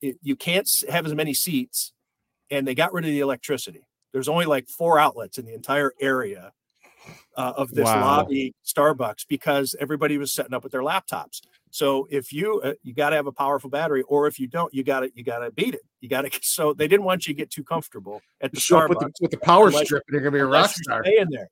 it, 0.02 0.16
you 0.20 0.36
can't 0.36 0.68
have 0.90 1.06
as 1.06 1.14
many 1.14 1.32
seats 1.32 1.92
and 2.50 2.66
they 2.66 2.74
got 2.74 2.92
rid 2.92 3.06
of 3.06 3.10
the 3.10 3.20
electricity 3.20 3.87
there's 4.12 4.28
only 4.28 4.46
like 4.46 4.68
four 4.68 4.98
outlets 4.98 5.38
in 5.38 5.44
the 5.44 5.54
entire 5.54 5.92
area 6.00 6.52
uh, 7.36 7.52
of 7.56 7.70
this 7.70 7.84
wow. 7.84 8.00
lobby 8.00 8.54
Starbucks 8.64 9.26
because 9.28 9.76
everybody 9.80 10.18
was 10.18 10.32
setting 10.32 10.54
up 10.54 10.62
with 10.62 10.72
their 10.72 10.82
laptops. 10.82 11.40
So 11.70 12.06
if 12.10 12.32
you 12.32 12.60
uh, 12.62 12.74
you 12.82 12.94
got 12.94 13.10
to 13.10 13.16
have 13.16 13.26
a 13.26 13.32
powerful 13.32 13.70
battery, 13.70 14.02
or 14.02 14.26
if 14.26 14.40
you 14.40 14.46
don't, 14.46 14.72
you 14.72 14.82
got 14.82 15.00
to 15.00 15.10
you 15.14 15.22
got 15.22 15.40
to 15.40 15.50
beat 15.50 15.74
it. 15.74 15.82
You 16.00 16.08
got 16.08 16.22
to. 16.22 16.30
So 16.42 16.72
they 16.72 16.88
didn't 16.88 17.04
want 17.04 17.26
you 17.26 17.34
to 17.34 17.38
get 17.38 17.50
too 17.50 17.64
comfortable 17.64 18.22
at 18.40 18.52
the 18.52 18.58
Starbucks 18.58 18.88
with 18.88 18.98
the, 18.98 19.12
with 19.20 19.30
the 19.30 19.38
power 19.38 19.70
strip. 19.70 20.02
You're 20.10 20.20
gonna 20.20 20.32
be 20.32 20.38
a 20.38 20.46
rock 20.46 20.70
star. 20.70 21.04
Stay 21.04 21.18
in 21.18 21.28
there, 21.30 21.48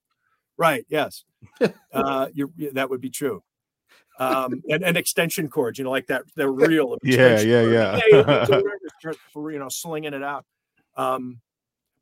right? 0.56 0.84
Yes, 0.88 1.24
uh, 1.92 2.28
you 2.32 2.52
that 2.72 2.88
would 2.90 3.00
be 3.00 3.10
true. 3.10 3.42
Um, 4.18 4.62
and, 4.70 4.82
and 4.82 4.96
extension 4.96 5.48
cords, 5.48 5.78
you 5.78 5.84
know, 5.84 5.90
like 5.90 6.06
that. 6.06 6.22
They're 6.34 6.50
real. 6.50 6.96
yeah, 7.02 7.38
yeah, 7.40 7.60
yeah. 7.60 8.00
yeah 8.10 8.46
you 9.34 9.58
know, 9.58 9.68
slinging 9.68 10.14
it 10.14 10.22
out. 10.22 10.46
Um, 10.96 11.40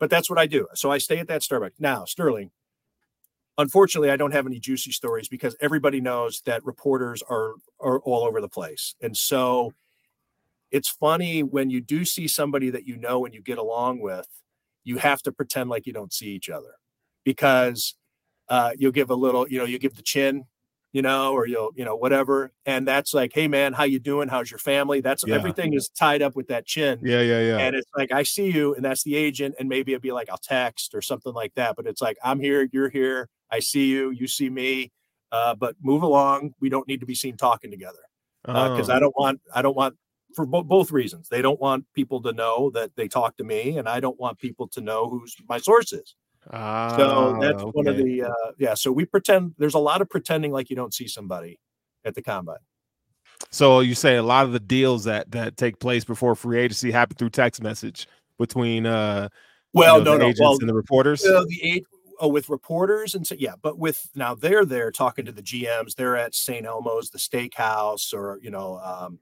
but 0.04 0.10
that's 0.10 0.28
what 0.28 0.38
I 0.38 0.44
do. 0.44 0.68
So 0.74 0.90
I 0.90 0.98
stay 0.98 1.18
at 1.18 1.28
that 1.28 1.40
Starbucks. 1.40 1.80
Now, 1.80 2.04
Sterling, 2.04 2.50
unfortunately, 3.56 4.10
I 4.10 4.18
don't 4.18 4.32
have 4.32 4.44
any 4.46 4.60
juicy 4.60 4.92
stories 4.92 5.28
because 5.28 5.56
everybody 5.62 5.98
knows 6.02 6.42
that 6.44 6.62
reporters 6.62 7.22
are 7.30 7.54
are 7.80 8.00
all 8.00 8.24
over 8.24 8.42
the 8.42 8.48
place. 8.50 8.96
And 9.00 9.16
so 9.16 9.72
it's 10.70 10.90
funny 10.90 11.42
when 11.42 11.70
you 11.70 11.80
do 11.80 12.04
see 12.04 12.28
somebody 12.28 12.68
that 12.68 12.86
you 12.86 12.98
know 12.98 13.24
and 13.24 13.34
you 13.34 13.40
get 13.40 13.56
along 13.56 14.02
with, 14.02 14.28
you 14.82 14.98
have 14.98 15.22
to 15.22 15.32
pretend 15.32 15.70
like 15.70 15.86
you 15.86 15.94
don't 15.94 16.12
see 16.12 16.28
each 16.28 16.50
other 16.50 16.74
because 17.24 17.94
uh, 18.50 18.72
you'll 18.76 18.92
give 18.92 19.08
a 19.08 19.14
little, 19.14 19.48
you 19.48 19.58
know, 19.58 19.64
you 19.64 19.78
give 19.78 19.96
the 19.96 20.02
chin 20.02 20.44
you 20.94 21.02
know, 21.02 21.32
or 21.32 21.46
you'll, 21.46 21.72
you 21.74 21.84
know, 21.84 21.96
whatever. 21.96 22.52
And 22.64 22.86
that's 22.86 23.12
like, 23.12 23.32
hey 23.34 23.48
man, 23.48 23.72
how 23.72 23.82
you 23.82 23.98
doing? 23.98 24.28
How's 24.28 24.48
your 24.48 24.58
family? 24.58 25.00
That's 25.00 25.24
yeah. 25.26 25.34
everything 25.34 25.74
is 25.74 25.88
tied 25.88 26.22
up 26.22 26.36
with 26.36 26.46
that 26.48 26.66
chin. 26.66 27.00
Yeah, 27.02 27.20
yeah, 27.20 27.40
yeah. 27.40 27.58
And 27.58 27.74
it's 27.74 27.90
like, 27.96 28.12
I 28.12 28.22
see 28.22 28.50
you, 28.50 28.74
and 28.76 28.84
that's 28.84 29.02
the 29.02 29.16
agent, 29.16 29.56
and 29.58 29.68
maybe 29.68 29.92
it'd 29.92 30.02
be 30.02 30.12
like, 30.12 30.30
I'll 30.30 30.38
text 30.38 30.94
or 30.94 31.02
something 31.02 31.34
like 31.34 31.52
that. 31.56 31.74
But 31.74 31.86
it's 31.86 32.00
like, 32.00 32.16
I'm 32.22 32.38
here, 32.38 32.68
you're 32.72 32.88
here, 32.88 33.28
I 33.50 33.58
see 33.58 33.86
you, 33.86 34.10
you 34.10 34.28
see 34.28 34.48
me. 34.48 34.92
Uh, 35.32 35.52
but 35.52 35.74
move 35.82 36.04
along. 36.04 36.54
We 36.60 36.68
don't 36.68 36.86
need 36.86 37.00
to 37.00 37.06
be 37.06 37.16
seen 37.16 37.36
talking 37.36 37.72
together 37.72 37.98
because 38.44 38.88
uh, 38.88 38.92
oh. 38.92 38.96
I 38.96 39.00
don't 39.00 39.14
want, 39.18 39.40
I 39.52 39.62
don't 39.62 39.76
want 39.76 39.96
for 40.36 40.46
bo- 40.46 40.62
both 40.62 40.92
reasons. 40.92 41.28
They 41.28 41.42
don't 41.42 41.60
want 41.60 41.86
people 41.92 42.22
to 42.22 42.32
know 42.32 42.70
that 42.70 42.94
they 42.94 43.08
talk 43.08 43.36
to 43.38 43.44
me, 43.44 43.76
and 43.76 43.88
I 43.88 43.98
don't 43.98 44.20
want 44.20 44.38
people 44.38 44.68
to 44.68 44.80
know 44.80 45.08
who's 45.08 45.34
my 45.48 45.58
source 45.58 45.92
is. 45.92 46.14
Ah, 46.52 46.94
so 46.96 47.38
that's 47.40 47.62
okay. 47.62 47.70
one 47.72 47.86
of 47.86 47.96
the 47.96 48.24
uh, 48.24 48.52
yeah. 48.58 48.74
So 48.74 48.92
we 48.92 49.04
pretend 49.04 49.54
there's 49.58 49.74
a 49.74 49.78
lot 49.78 50.00
of 50.00 50.10
pretending 50.10 50.52
like 50.52 50.70
you 50.70 50.76
don't 50.76 50.92
see 50.92 51.08
somebody 51.08 51.58
at 52.04 52.14
the 52.14 52.22
combine. 52.22 52.58
So 53.50 53.80
you 53.80 53.94
say 53.94 54.16
a 54.16 54.22
lot 54.22 54.44
of 54.44 54.52
the 54.52 54.60
deals 54.60 55.04
that 55.04 55.30
that 55.30 55.56
take 55.56 55.78
place 55.78 56.04
before 56.04 56.34
free 56.34 56.60
agency 56.60 56.90
happen 56.90 57.16
through 57.16 57.30
text 57.30 57.62
message 57.62 58.06
between 58.38 58.84
uh 58.84 59.28
well 59.72 59.98
you 59.98 60.04
know, 60.04 60.12
no 60.12 60.18
no 60.18 60.24
agents 60.26 60.40
well, 60.40 60.58
and 60.60 60.68
the 60.68 60.74
reporters. 60.74 61.24
Uh, 61.24 61.44
the 61.48 61.60
eight 61.62 61.86
oh, 62.20 62.28
with 62.28 62.48
reporters 62.48 63.14
and 63.14 63.26
so 63.26 63.34
yeah, 63.38 63.54
but 63.60 63.78
with 63.78 64.08
now 64.14 64.34
they're 64.34 64.64
there 64.64 64.90
talking 64.90 65.24
to 65.24 65.32
the 65.32 65.42
GMs. 65.42 65.94
They're 65.94 66.16
at 66.16 66.34
St. 66.34 66.66
Elmo's, 66.66 67.10
the 67.10 67.18
steakhouse, 67.18 68.12
or 68.12 68.38
you 68.42 68.50
know. 68.50 68.78
Um, 68.78 69.18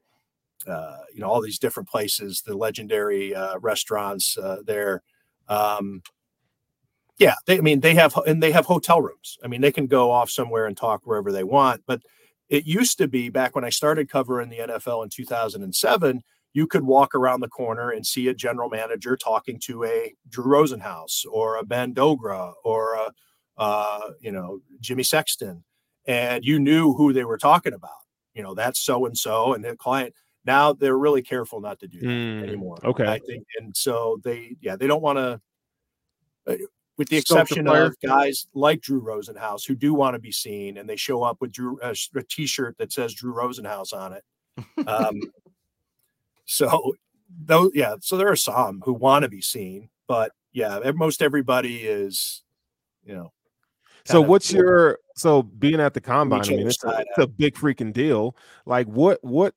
uh, 0.67 0.99
you 1.13 1.21
know 1.21 1.29
all 1.29 1.41
these 1.41 1.59
different 1.59 1.89
places, 1.89 2.43
the 2.43 2.57
legendary 2.57 3.35
uh, 3.35 3.59
restaurants 3.59 4.39
uh, 4.39 4.59
there. 4.65 5.03
Um, 5.49 6.03
yeah, 7.19 7.35
they, 7.47 7.59
I 7.59 7.61
mean, 7.61 7.81
they 7.81 7.95
have 7.95 8.17
and 8.27 8.43
they 8.43 8.53
have 8.53 8.67
hotel 8.67 9.01
rooms. 9.01 9.39
I 9.45 9.49
mean, 9.49 9.61
they 9.61 9.73
can 9.73 9.87
go 9.87 10.11
off 10.11 10.31
somewhere 10.31 10.67
and 10.67 10.77
talk 10.77 11.03
wherever 11.05 11.31
they 11.31 11.45
want. 11.45 11.83
But 11.87 12.03
it 12.49 12.67
used 12.67 12.99
to 12.99 13.09
be 13.09 13.29
back 13.29 13.55
when 13.55 13.65
I 13.65 13.71
started 13.71 14.11
covering 14.11 14.49
the 14.49 14.59
NFL 14.59 15.03
in 15.05 15.11
2007, 15.11 16.23
you 16.53 16.67
could 16.67 16.85
walk 16.85 17.15
around 17.15 17.41
the 17.41 17.49
corner 17.49 17.91
and 17.91 18.07
see 18.07 18.29
a 18.29 18.35
general 18.35 18.69
manager 18.69 19.17
talking 19.17 19.59
to 19.65 19.85
a 19.85 20.15
Drew 20.29 20.45
Rosenhaus 20.45 21.25
or 21.31 21.57
a 21.57 21.65
Ben 21.65 21.95
Dogra 21.95 22.53
or 22.65 22.95
a 22.95 23.13
uh, 23.59 24.11
you 24.21 24.33
know 24.33 24.61
Jimmy 24.81 25.03
Sexton, 25.03 25.65
and 26.07 26.45
you 26.45 26.59
knew 26.59 26.95
who 26.95 27.13
they 27.13 27.25
were 27.25 27.39
talking 27.39 27.75
about. 27.75 27.91
You 28.35 28.43
know, 28.43 28.55
that's 28.55 28.81
so 28.81 29.07
and 29.07 29.17
so, 29.17 29.55
and 29.55 29.65
the 29.65 29.77
client. 29.77 30.15
Now 30.45 30.73
they're 30.73 30.99
really 30.99 31.23
careful 31.23 31.61
not 31.61 31.79
to 31.81 31.87
do 31.87 32.01
that 32.01 32.07
mm, 32.07 32.43
anymore. 32.43 32.79
Okay, 32.83 33.07
I 33.07 33.21
think, 33.21 33.45
and 33.61 33.77
so 33.77 34.19
they, 34.25 34.57
yeah, 34.61 34.75
they 34.75 34.89
don't 34.89 35.03
want 35.03 35.19
to 35.19 35.41
uh, 36.49 36.57
with 36.99 37.09
the 37.09 37.17
exception 37.17 37.67
of 37.67 37.95
guys 38.05 38.47
like 38.55 38.81
Drew 38.81 39.01
Rosenhaus 39.01 39.67
who 39.67 39.75
do 39.75 39.95
want 39.95 40.15
to 40.15 40.19
be 40.19 40.33
seen 40.33 40.77
and 40.77 40.89
they 40.89 40.97
show 40.97 41.23
up 41.23 41.39
with 41.41 41.53
Drew 41.53 41.81
uh, 41.81 41.95
a 42.17 42.23
t-shirt 42.23 42.77
that 42.79 42.93
says 42.93 43.15
Drew 43.15 43.35
Rosenhaus 43.35 43.93
on 43.93 44.13
it. 44.13 44.25
Um, 44.87 45.21
so 46.45 46.95
those, 47.45 47.71
yeah, 47.75 47.97
so 48.01 48.17
there 48.17 48.29
are 48.29 48.37
some 48.37 48.83
who 48.85 48.93
want 48.93 49.23
to 49.23 49.29
be 49.29 49.41
seen, 49.41 49.89
but 50.07 50.33
yeah, 50.53 50.79
most 50.95 51.23
everybody 51.23 51.79
is, 51.79 52.43
you 53.05 53.15
know. 53.15 53.33
So 54.05 54.21
what's 54.21 54.53
your 54.53 54.99
so 55.15 55.43
being 55.45 55.81
at 55.81 55.95
the 55.95 56.01
combine? 56.01 56.41
I 56.41 56.49
mean, 56.49 56.67
it's 56.67 56.85
it's 56.85 57.19
a 57.19 57.27
big 57.27 57.55
freaking 57.55 57.93
deal. 57.93 58.37
Like, 58.67 58.89
what 58.89 59.23
what 59.23 59.55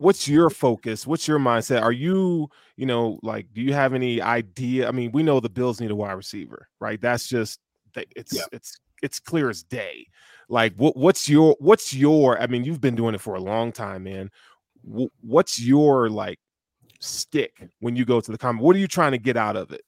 what's 0.00 0.26
your 0.26 0.48
focus? 0.48 1.06
What's 1.06 1.28
your 1.28 1.38
mindset? 1.38 1.82
Are 1.82 1.92
you 1.92 2.48
you 2.76 2.86
know 2.86 3.20
like 3.22 3.52
do 3.52 3.60
you 3.60 3.72
have 3.74 3.94
any 3.94 4.20
idea? 4.20 4.88
I 4.88 4.92
mean 4.92 5.12
we 5.12 5.22
know 5.22 5.40
the 5.40 5.50
bills 5.50 5.80
need 5.80 5.90
a 5.90 5.94
wide 5.94 6.12
receiver 6.12 6.68
right? 6.80 7.00
That's 7.00 7.28
just 7.28 7.60
it's 7.94 8.34
yeah. 8.34 8.44
it's 8.52 8.78
it's 9.02 9.20
clear 9.20 9.50
as 9.50 9.62
day. 9.62 10.06
Like 10.48 10.74
what 10.76 10.96
what's 10.96 11.28
your 11.28 11.56
what's 11.60 11.94
your 11.94 12.40
i 12.40 12.46
mean 12.46 12.64
you've 12.64 12.80
been 12.80 12.96
doing 12.96 13.14
it 13.14 13.20
for 13.20 13.34
a 13.34 13.40
long 13.40 13.72
time 13.72 14.04
man. 14.04 14.30
What's 14.82 15.60
your 15.60 16.08
like 16.08 16.38
stick 17.00 17.68
when 17.80 17.96
you 17.96 18.04
go 18.04 18.20
to 18.20 18.32
the 18.32 18.38
combine 18.38 18.64
what 18.64 18.74
are 18.76 18.78
you 18.80 18.88
trying 18.88 19.12
to 19.12 19.18
get 19.18 19.36
out 19.36 19.56
of 19.56 19.70
it? 19.70 19.82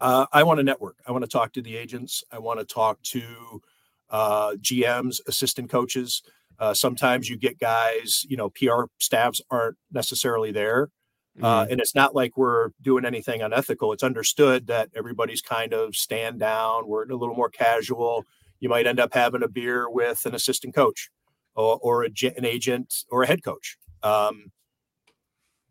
Uh, 0.00 0.26
i 0.32 0.42
want 0.42 0.58
to 0.58 0.64
network. 0.64 0.96
I 1.06 1.12
want 1.12 1.24
to 1.24 1.30
talk 1.30 1.52
to 1.54 1.62
the 1.62 1.76
agents. 1.76 2.24
I 2.32 2.38
want 2.38 2.58
to 2.58 2.64
talk 2.64 3.00
to 3.02 3.62
uh, 4.08 4.52
gms 4.60 5.20
assistant 5.26 5.68
coaches 5.68 6.22
uh, 6.58 6.74
sometimes 6.74 7.28
you 7.28 7.36
get 7.36 7.58
guys, 7.58 8.24
you 8.28 8.36
know, 8.36 8.50
PR 8.50 8.84
staffs 8.98 9.40
aren't 9.50 9.76
necessarily 9.92 10.52
there. 10.52 10.90
Uh, 11.42 11.64
mm-hmm. 11.64 11.72
and 11.72 11.80
it's 11.80 11.94
not 11.94 12.14
like 12.14 12.36
we're 12.36 12.70
doing 12.80 13.04
anything 13.04 13.42
unethical. 13.42 13.92
It's 13.92 14.02
understood 14.02 14.68
that 14.68 14.88
everybody's 14.96 15.42
kind 15.42 15.74
of 15.74 15.94
stand 15.94 16.40
down. 16.40 16.88
We're 16.88 17.04
a 17.04 17.14
little 17.14 17.34
more 17.34 17.50
casual. 17.50 18.24
You 18.58 18.70
might 18.70 18.86
end 18.86 18.98
up 18.98 19.12
having 19.12 19.42
a 19.42 19.48
beer 19.48 19.90
with 19.90 20.24
an 20.24 20.34
assistant 20.34 20.74
coach 20.74 21.10
or, 21.54 21.78
or 21.82 22.04
a, 22.04 22.10
an 22.38 22.46
agent 22.46 23.04
or 23.10 23.22
a 23.22 23.26
head 23.26 23.44
coach. 23.44 23.76
Um, 24.02 24.50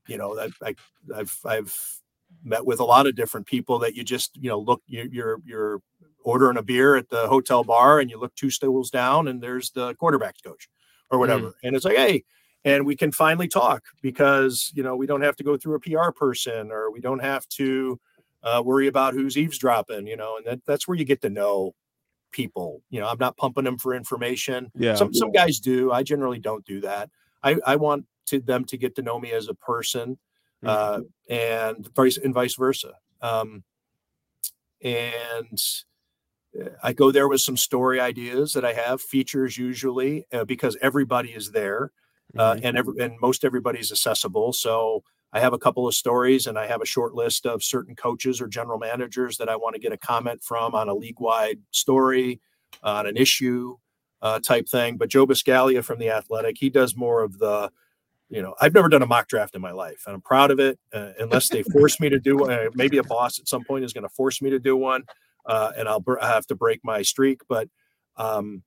you 0.07 0.17
know, 0.17 0.39
I, 0.39 0.49
I, 0.63 0.75
I've, 1.15 1.39
I've 1.43 2.01
met 2.43 2.63
with 2.63 2.79
a 2.79 2.85
lot 2.85 3.07
of 3.07 3.15
different 3.15 3.47
people 3.47 3.79
that 3.79 3.95
you 3.95 4.03
just, 4.03 4.37
you 4.37 4.49
know, 4.49 4.59
look, 4.59 4.83
you, 4.85 5.09
you're, 5.11 5.39
you're 5.43 5.81
ordering 6.23 6.57
a 6.57 6.63
beer 6.63 6.95
at 6.95 7.09
the 7.09 7.27
hotel 7.27 7.63
bar 7.63 7.99
and 7.99 8.11
you 8.11 8.19
look 8.19 8.35
two 8.35 8.51
stools 8.51 8.91
down 8.91 9.27
and 9.27 9.41
there's 9.41 9.71
the 9.71 9.95
quarterback's 9.95 10.41
coach 10.41 10.69
or 11.11 11.19
whatever. 11.19 11.47
Mm. 11.47 11.53
And 11.63 11.75
it's 11.75 11.85
like, 11.85 11.97
hey, 11.97 12.23
and 12.63 12.85
we 12.85 12.95
can 12.95 13.11
finally 13.11 13.47
talk 13.47 13.83
because 14.01 14.71
you 14.73 14.83
know 14.83 14.95
we 14.95 15.05
don't 15.05 15.21
have 15.21 15.35
to 15.37 15.43
go 15.43 15.57
through 15.57 15.75
a 15.75 15.79
PR 15.79 16.11
person 16.11 16.71
or 16.71 16.91
we 16.91 16.99
don't 16.99 17.19
have 17.19 17.47
to 17.49 17.99
uh, 18.43 18.61
worry 18.63 18.87
about 18.87 19.13
who's 19.13 19.37
eavesdropping, 19.37 20.07
you 20.07 20.15
know, 20.15 20.37
and 20.37 20.45
that, 20.45 20.65
that's 20.65 20.87
where 20.87 20.95
you 20.95 21.03
get 21.03 21.21
to 21.21 21.29
know 21.29 21.73
people. 22.31 22.81
You 22.89 22.99
know, 22.99 23.07
I'm 23.07 23.17
not 23.19 23.37
pumping 23.37 23.63
them 23.63 23.77
for 23.77 23.95
information. 23.95 24.71
Yeah. 24.75 24.95
Some 24.95 25.13
some 25.13 25.31
guys 25.31 25.59
do. 25.59 25.91
I 25.91 26.03
generally 26.03 26.39
don't 26.39 26.65
do 26.65 26.81
that. 26.81 27.09
I, 27.43 27.57
I 27.65 27.75
want 27.75 28.05
to 28.27 28.39
them 28.39 28.65
to 28.65 28.77
get 28.77 28.95
to 28.95 29.01
know 29.01 29.19
me 29.19 29.31
as 29.31 29.47
a 29.47 29.53
person, 29.53 30.17
uh, 30.63 31.01
and 31.29 31.87
vice 31.95 32.17
and 32.17 32.33
vice 32.33 32.55
versa. 32.55 32.93
Um, 33.21 33.63
and 34.83 35.61
I 36.83 36.93
go 36.93 37.11
there 37.11 37.27
with 37.27 37.41
some 37.41 37.57
story 37.57 37.99
ideas 37.99 38.53
that 38.53 38.65
I 38.65 38.73
have, 38.73 39.01
features 39.01 39.57
usually, 39.57 40.25
uh, 40.31 40.45
because 40.45 40.77
everybody 40.81 41.29
is 41.29 41.51
there, 41.51 41.91
uh, 42.37 42.57
and 42.61 42.77
every, 42.77 43.03
and 43.03 43.19
most 43.21 43.43
everybody's 43.43 43.91
accessible. 43.91 44.53
So 44.53 45.03
I 45.33 45.39
have 45.39 45.53
a 45.53 45.57
couple 45.57 45.87
of 45.87 45.93
stories, 45.95 46.47
and 46.47 46.57
I 46.57 46.67
have 46.67 46.81
a 46.81 46.85
short 46.85 47.13
list 47.13 47.45
of 47.45 47.63
certain 47.63 47.95
coaches 47.95 48.39
or 48.41 48.47
general 48.47 48.79
managers 48.79 49.37
that 49.37 49.49
I 49.49 49.55
want 49.55 49.75
to 49.75 49.81
get 49.81 49.91
a 49.91 49.97
comment 49.97 50.43
from 50.43 50.75
on 50.75 50.89
a 50.89 50.93
league 50.93 51.19
wide 51.19 51.59
story, 51.71 52.39
on 52.83 53.05
an 53.05 53.17
issue 53.17 53.77
uh, 54.21 54.39
type 54.39 54.67
thing. 54.69 54.97
But 54.97 55.09
Joe 55.09 55.27
Buscaglia 55.27 55.83
from 55.83 55.99
the 55.99 56.09
Athletic, 56.09 56.57
he 56.57 56.69
does 56.69 56.95
more 56.95 57.21
of 57.23 57.37
the 57.39 57.71
you 58.29 58.41
know, 58.41 58.55
I've 58.59 58.73
never 58.73 58.89
done 58.89 59.03
a 59.03 59.05
mock 59.05 59.27
draft 59.27 59.55
in 59.55 59.61
my 59.61 59.71
life, 59.71 60.03
and 60.07 60.15
I'm 60.15 60.21
proud 60.21 60.49
of 60.49 60.59
it. 60.59 60.79
Uh, 60.91 61.11
unless 61.19 61.47
they 61.49 61.61
force 61.63 61.99
me 61.99 62.09
to 62.09 62.19
do, 62.19 62.45
uh, 62.45 62.69
maybe 62.73 62.97
a 62.97 63.03
boss 63.03 63.39
at 63.39 63.47
some 63.47 63.63
point 63.63 63.85
is 63.85 63.93
going 63.93 64.03
to 64.03 64.09
force 64.09 64.41
me 64.41 64.49
to 64.49 64.59
do 64.59 64.75
one, 64.75 65.03
uh, 65.45 65.71
and 65.77 65.87
I'll 65.87 65.99
br- 65.99 66.19
I 66.19 66.27
have 66.27 66.47
to 66.47 66.55
break 66.55 66.81
my 66.83 67.01
streak. 67.01 67.41
But 67.47 67.69
um, 68.17 68.63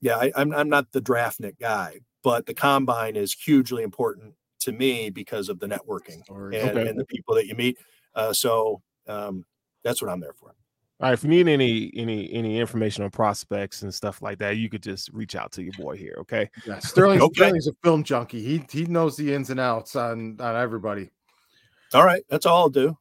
yeah, 0.00 0.16
I, 0.16 0.32
I'm 0.36 0.52
I'm 0.52 0.68
not 0.68 0.92
the 0.92 1.00
draftnik 1.00 1.58
guy, 1.58 2.00
but 2.22 2.46
the 2.46 2.54
combine 2.54 3.16
is 3.16 3.32
hugely 3.32 3.82
important 3.82 4.34
to 4.60 4.72
me 4.72 5.10
because 5.10 5.48
of 5.48 5.60
the 5.60 5.66
networking 5.66 6.22
and, 6.28 6.54
Okay. 6.76 6.88
and 6.88 6.98
the 6.98 7.04
people 7.04 7.34
that 7.34 7.46
you 7.46 7.54
meet. 7.54 7.78
Uh, 8.14 8.32
so 8.32 8.82
um, 9.06 9.44
that's 9.84 10.02
what 10.02 10.10
I'm 10.10 10.20
there 10.20 10.32
for. 10.32 10.54
All 10.98 11.10
right, 11.10 11.12
if 11.12 11.22
you 11.22 11.28
need 11.28 11.46
any 11.46 11.92
any 11.94 12.32
any 12.32 12.58
information 12.58 13.04
on 13.04 13.10
prospects 13.10 13.82
and 13.82 13.92
stuff 13.92 14.22
like 14.22 14.38
that, 14.38 14.56
you 14.56 14.70
could 14.70 14.82
just 14.82 15.10
reach 15.12 15.36
out 15.36 15.52
to 15.52 15.62
your 15.62 15.74
boy 15.74 15.94
here. 15.96 16.16
Okay. 16.20 16.48
Yeah, 16.66 16.78
Sterling 16.80 17.20
Okay. 17.20 17.34
Sterling's 17.34 17.68
a 17.68 17.72
film 17.84 18.02
junkie. 18.02 18.42
He 18.42 18.64
he 18.70 18.86
knows 18.86 19.14
the 19.14 19.34
ins 19.34 19.50
and 19.50 19.60
outs 19.60 19.94
on 19.94 20.38
on 20.40 20.56
everybody. 20.56 21.10
All 21.92 22.04
right, 22.04 22.22
that's 22.30 22.46
all 22.46 22.62
I'll 22.62 22.68
do. 22.70 22.96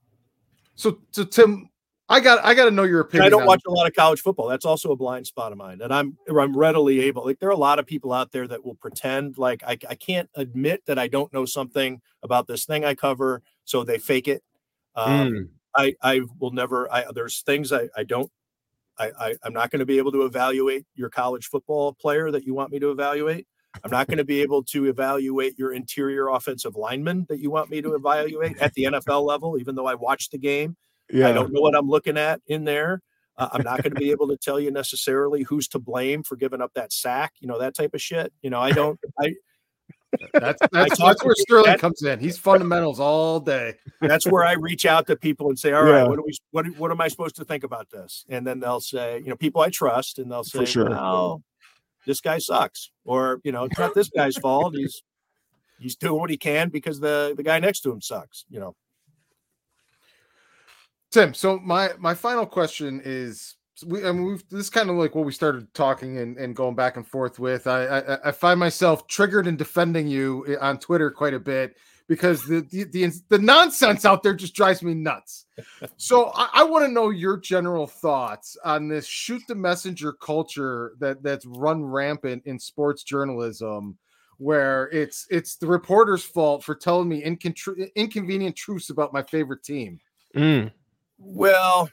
So 0.76 1.00
so 1.12 1.24
Tim, 1.24 1.70
I 2.08 2.20
got 2.20 2.44
I 2.46 2.54
got 2.54 2.66
to 2.66 2.72
know 2.72 2.84
your 2.84 3.00
opinion. 3.00 3.26
I 3.26 3.30
don't 3.30 3.46
watch 3.46 3.62
a 3.68 3.72
lot 3.72 3.88
of 3.88 3.94
college 3.96 4.22
football. 4.22 4.48
That's 4.48 4.66
also 4.66 4.92
a 4.92 4.96
blind 4.96 5.26
spot 5.26 5.52
of 5.52 5.58
mine. 5.58 5.82
And 5.82 5.92
I'm 5.94 6.18
I'm 6.30 6.56
readily 6.56 7.02
able. 7.02 7.26
Like 7.26 7.40
there 7.40 7.50
are 7.50 7.54
a 7.54 7.58
lot 7.58 7.80
of 7.80 7.88
people 7.88 8.14
out 8.14 8.32
there 8.32 8.48
that 8.48 8.64
will 8.64 8.76
pretend 8.76 9.38
like 9.38 9.64
I, 9.64 9.78
I 9.90 9.96
can't 9.96 10.30
admit 10.36 10.84
that 10.86 11.00
I 11.00 11.08
don't 11.08 11.34
know 11.34 11.46
something 11.46 12.02
about 12.22 12.46
this 12.48 12.66
thing 12.66 12.86
I 12.86 12.94
cover, 12.94 13.42
so 13.64 13.84
they 13.84 13.98
fake 13.98 14.28
it. 14.28 14.44
Um, 14.96 15.32
Mm. 15.32 15.50
I 15.76 15.96
I 16.02 16.22
will 16.40 16.52
never. 16.52 16.92
I 16.94 17.06
there's 17.14 17.42
things 17.42 17.74
I 17.74 17.90
I 17.98 18.04
don't. 18.04 18.32
I, 18.98 19.12
I 19.20 19.36
I'm 19.44 19.54
not 19.54 19.72
going 19.72 19.80
to 19.80 19.86
be 19.86 19.98
able 19.98 20.12
to 20.14 20.24
evaluate 20.24 20.86
your 20.94 21.10
college 21.10 21.48
football 21.48 21.94
player 21.94 22.32
that 22.32 22.46
you 22.46 22.54
want 22.54 22.72
me 22.72 22.80
to 22.80 22.92
evaluate. 22.92 23.48
I'm 23.84 23.92
not 23.92 24.08
going 24.08 24.20
to 24.20 24.24
be 24.24 24.42
able 24.42 24.64
to 24.64 24.86
evaluate 24.86 25.60
your 25.60 25.74
interior 25.74 26.30
offensive 26.30 26.78
lineman 26.78 27.26
that 27.28 27.40
you 27.40 27.52
want 27.52 27.70
me 27.70 27.82
to 27.82 27.94
evaluate 27.96 28.58
at 28.60 28.74
the 28.74 28.84
NFL 28.84 29.26
level, 29.26 29.58
even 29.60 29.76
though 29.76 29.86
I 29.86 29.96
watched 29.96 30.32
the 30.32 30.38
game. 30.38 30.78
Yeah. 31.12 31.30
I 31.30 31.34
don't 31.34 31.52
know 31.54 31.62
what 31.62 31.76
I'm 31.76 31.88
looking 31.90 32.18
at 32.18 32.42
in 32.48 32.64
there. 32.64 33.02
Uh, 33.38 33.50
I'm 33.52 33.64
not 33.64 33.84
going 33.84 33.94
to 33.94 34.00
be 34.00 34.12
able 34.12 34.28
to 34.30 34.38
tell 34.38 34.60
you 34.60 34.72
necessarily 34.72 35.44
who's 35.44 35.68
to 35.70 35.80
blame 35.80 36.24
for 36.24 36.36
giving 36.38 36.62
up 36.62 36.72
that 36.76 36.94
sack, 36.94 37.34
you 37.40 37.48
know, 37.48 37.60
that 37.60 37.76
type 37.76 37.94
of 37.94 38.02
shit. 38.02 38.32
You 38.42 38.50
know, 38.50 38.60
I 38.62 38.72
don't, 38.72 38.98
I, 39.20 39.34
That's 40.34 40.60
that's, 40.72 40.98
that's 40.98 41.24
where 41.24 41.36
Sterling 41.38 41.66
that- 41.66 41.80
comes 41.80 42.02
in. 42.02 42.20
He's 42.22 42.38
fundamentals 42.38 43.00
all 43.02 43.42
day. 43.42 43.74
that's 44.00 44.26
where 44.26 44.46
I 44.46 44.54
reach 44.54 44.86
out 44.86 45.08
to 45.08 45.18
people 45.18 45.50
and 45.50 45.60
say, 45.60 45.74
all 45.74 45.84
right, 45.84 46.04
Yeah. 46.04 46.08
what 46.08 46.20
are 46.20 46.24
we, 46.26 46.32
what, 46.52 46.66
what 46.78 46.92
am 46.92 47.02
I 47.02 47.10
supposed 47.10 47.36
to 47.36 47.44
think 47.44 47.66
about 47.66 47.90
this? 47.90 48.24
And 48.30 48.48
then 48.48 48.62
they'll 48.62 48.80
say, 48.80 49.20
you 49.20 49.28
know, 49.28 49.36
people 49.36 49.62
I 49.62 49.70
trust, 49.70 50.18
and 50.18 50.32
they'll 50.32 50.46
say, 50.46 50.60
For 50.60 50.66
sure. 50.66 50.90
well, 50.90 51.44
this 52.06 52.22
guy 52.22 52.38
sucks, 52.38 52.90
or, 53.04 53.42
you 53.44 53.52
know, 53.52 53.66
it's 53.66 53.78
not 53.78 53.94
this 53.94 54.10
guy's 54.10 54.38
fault. 54.38 54.76
He's, 54.78 55.04
he's 55.78 55.98
doing 55.98 56.20
what 56.22 56.30
he 56.30 56.38
can 56.38 56.70
because 56.70 57.02
the, 57.02 57.34
the 57.36 57.44
guy 57.44 57.60
next 57.60 57.82
to 57.82 57.92
him 57.92 58.00
sucks, 58.02 58.46
you 58.50 58.62
know? 58.62 58.76
Tim, 61.16 61.34
so 61.34 61.60
my 61.60 61.92
my 61.98 62.14
final 62.14 62.46
question 62.46 63.02
is 63.06 63.56
we 63.88 64.06
I 64.06 64.12
mean 64.12 64.26
we've 64.26 64.50
this 64.50 64.66
is 64.66 64.70
kind 64.70 64.90
of 64.90 64.98
like 64.98 65.16
what 65.16 65.26
we 65.26 65.32
started 65.32 65.74
talking 65.74 66.18
and, 66.18 66.36
and 66.36 66.54
going 66.54 66.76
back 66.76 66.98
and 66.98 67.08
forth 67.08 67.40
with. 67.40 67.68
I, 67.68 67.86
I 67.86 68.28
I 68.28 68.32
find 68.34 68.60
myself 68.60 69.08
triggered 69.08 69.48
in 69.48 69.56
defending 69.56 70.10
you 70.10 70.46
eh, 70.46 70.58
on 70.60 70.78
Twitter 70.78 71.10
quite 71.10 71.34
a 71.34 71.40
bit 71.40 71.78
because 72.10 72.46
the 72.46 72.68
the 72.70 72.84
the, 72.84 73.14
the 73.30 73.38
nonsense 73.38 74.04
out 74.04 74.24
there 74.24 74.34
just 74.34 74.56
drives 74.56 74.84
me 74.84 74.94
nuts. 74.94 75.46
So 75.96 76.34
I, 76.36 76.50
I 76.54 76.64
want 76.64 76.84
to 76.84 76.92
know 76.92 77.12
your 77.12 77.38
general 77.38 77.88
thoughts 77.88 78.58
on 78.66 78.90
this 78.90 79.08
shoot 79.08 79.42
the 79.48 79.56
messenger 79.56 80.12
culture 80.12 80.96
that 81.00 81.24
that's 81.24 81.46
run 81.46 81.82
rampant 81.82 82.44
in 82.46 82.60
sports 82.60 83.04
journalism 83.04 83.98
where 84.38 84.90
it's 84.90 85.28
it's 85.30 85.56
the 85.56 85.68
reporter's 85.68 86.26
fault 86.26 86.62
for 86.62 86.76
telling 86.76 87.08
me 87.08 87.24
incontr- 87.24 87.90
inconvenient 87.96 88.58
truths 88.58 88.90
about 88.90 89.14
my 89.14 89.24
favorite 89.24 89.64
team. 89.64 89.98
Mm. 90.36 90.74
Well, 91.18 91.90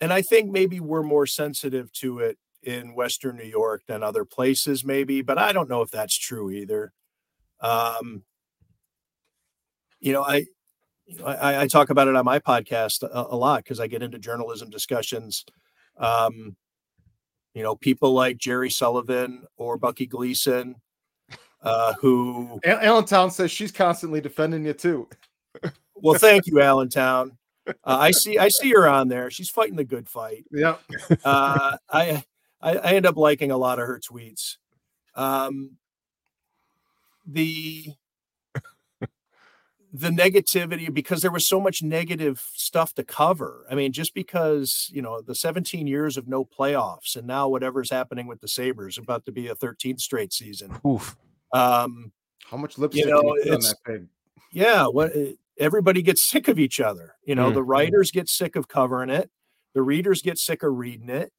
and 0.00 0.12
I 0.12 0.22
think 0.22 0.50
maybe 0.50 0.80
we're 0.80 1.02
more 1.02 1.26
sensitive 1.26 1.92
to 1.94 2.20
it 2.20 2.38
in 2.62 2.94
Western 2.94 3.36
New 3.36 3.44
York 3.44 3.82
than 3.86 4.02
other 4.02 4.24
places, 4.24 4.84
maybe, 4.84 5.22
but 5.22 5.38
I 5.38 5.52
don't 5.52 5.70
know 5.70 5.82
if 5.82 5.90
that's 5.90 6.16
true 6.16 6.50
either. 6.50 6.92
Um, 7.60 8.22
you 10.00 10.12
know, 10.12 10.22
I, 10.22 10.46
I, 11.24 11.62
I 11.62 11.66
talk 11.66 11.90
about 11.90 12.08
it 12.08 12.16
on 12.16 12.24
my 12.24 12.38
podcast 12.38 13.02
a, 13.02 13.34
a 13.34 13.36
lot 13.36 13.64
because 13.64 13.80
I 13.80 13.86
get 13.86 14.02
into 14.02 14.18
journalism 14.18 14.70
discussions. 14.70 15.44
Um, 15.96 16.56
you 17.54 17.62
know, 17.62 17.74
people 17.74 18.12
like 18.12 18.38
Jerry 18.38 18.70
Sullivan 18.70 19.44
or 19.56 19.76
Bucky 19.76 20.06
Gleason, 20.06 20.76
uh, 21.62 21.94
who 21.94 22.60
Allentown 22.64 23.30
says 23.30 23.50
she's 23.50 23.72
constantly 23.72 24.20
defending 24.20 24.64
you 24.64 24.72
too. 24.72 25.08
well, 25.94 26.18
thank 26.18 26.46
you, 26.46 26.60
Allentown. 26.60 27.36
Uh, 27.68 27.72
I 27.84 28.10
see, 28.10 28.38
I 28.38 28.48
see 28.48 28.70
her 28.72 28.88
on 28.88 29.08
there. 29.08 29.30
She's 29.30 29.50
fighting 29.50 29.76
the 29.76 29.84
good 29.84 30.08
fight. 30.08 30.44
Yeah. 30.50 30.76
uh, 31.24 31.76
I, 31.88 32.24
I 32.60 32.76
I 32.76 32.92
end 32.92 33.06
up 33.06 33.16
liking 33.16 33.50
a 33.50 33.56
lot 33.56 33.78
of 33.78 33.86
her 33.86 34.00
tweets. 34.00 34.56
Um, 35.14 35.76
the 37.26 37.94
the 39.92 40.08
negativity 40.08 40.92
because 40.92 41.20
there 41.22 41.30
was 41.30 41.48
so 41.48 41.60
much 41.60 41.82
negative 41.82 42.42
stuff 42.54 42.94
to 42.94 43.04
cover. 43.04 43.66
I 43.70 43.74
mean, 43.74 43.92
just 43.92 44.14
because 44.14 44.88
you 44.92 45.02
know 45.02 45.20
the 45.20 45.34
17 45.34 45.86
years 45.86 46.16
of 46.16 46.28
no 46.28 46.44
playoffs 46.44 47.16
and 47.16 47.26
now 47.26 47.48
whatever's 47.48 47.90
happening 47.90 48.26
with 48.26 48.40
the 48.40 48.48
Sabres 48.48 48.98
about 48.98 49.24
to 49.26 49.32
be 49.32 49.48
a 49.48 49.54
13th 49.54 50.00
straight 50.00 50.32
season. 50.32 50.80
Oof. 50.86 51.16
Um, 51.52 52.12
How 52.44 52.56
much 52.56 52.78
lipstick 52.78 53.06
know, 53.06 53.22
you 53.22 53.42
put 53.44 53.52
on 53.54 53.60
that 53.60 53.76
pig? 53.84 54.06
yeah 54.52 54.86
what 54.86 55.14
eh, 55.14 55.32
everybody 55.58 56.02
gets 56.02 56.28
sick 56.28 56.48
of 56.48 56.58
each 56.58 56.80
other 56.80 57.14
you 57.24 57.34
know 57.34 57.50
Mm. 57.50 57.54
the 57.54 57.62
writers 57.62 58.10
get 58.10 58.28
sick 58.28 58.56
of 58.56 58.68
covering 58.68 59.10
it 59.10 59.30
the 59.74 59.82
readers 59.82 60.22
get 60.22 60.38
sick 60.38 60.62
of 60.62 60.72
reading 60.74 61.08
it 61.08 61.32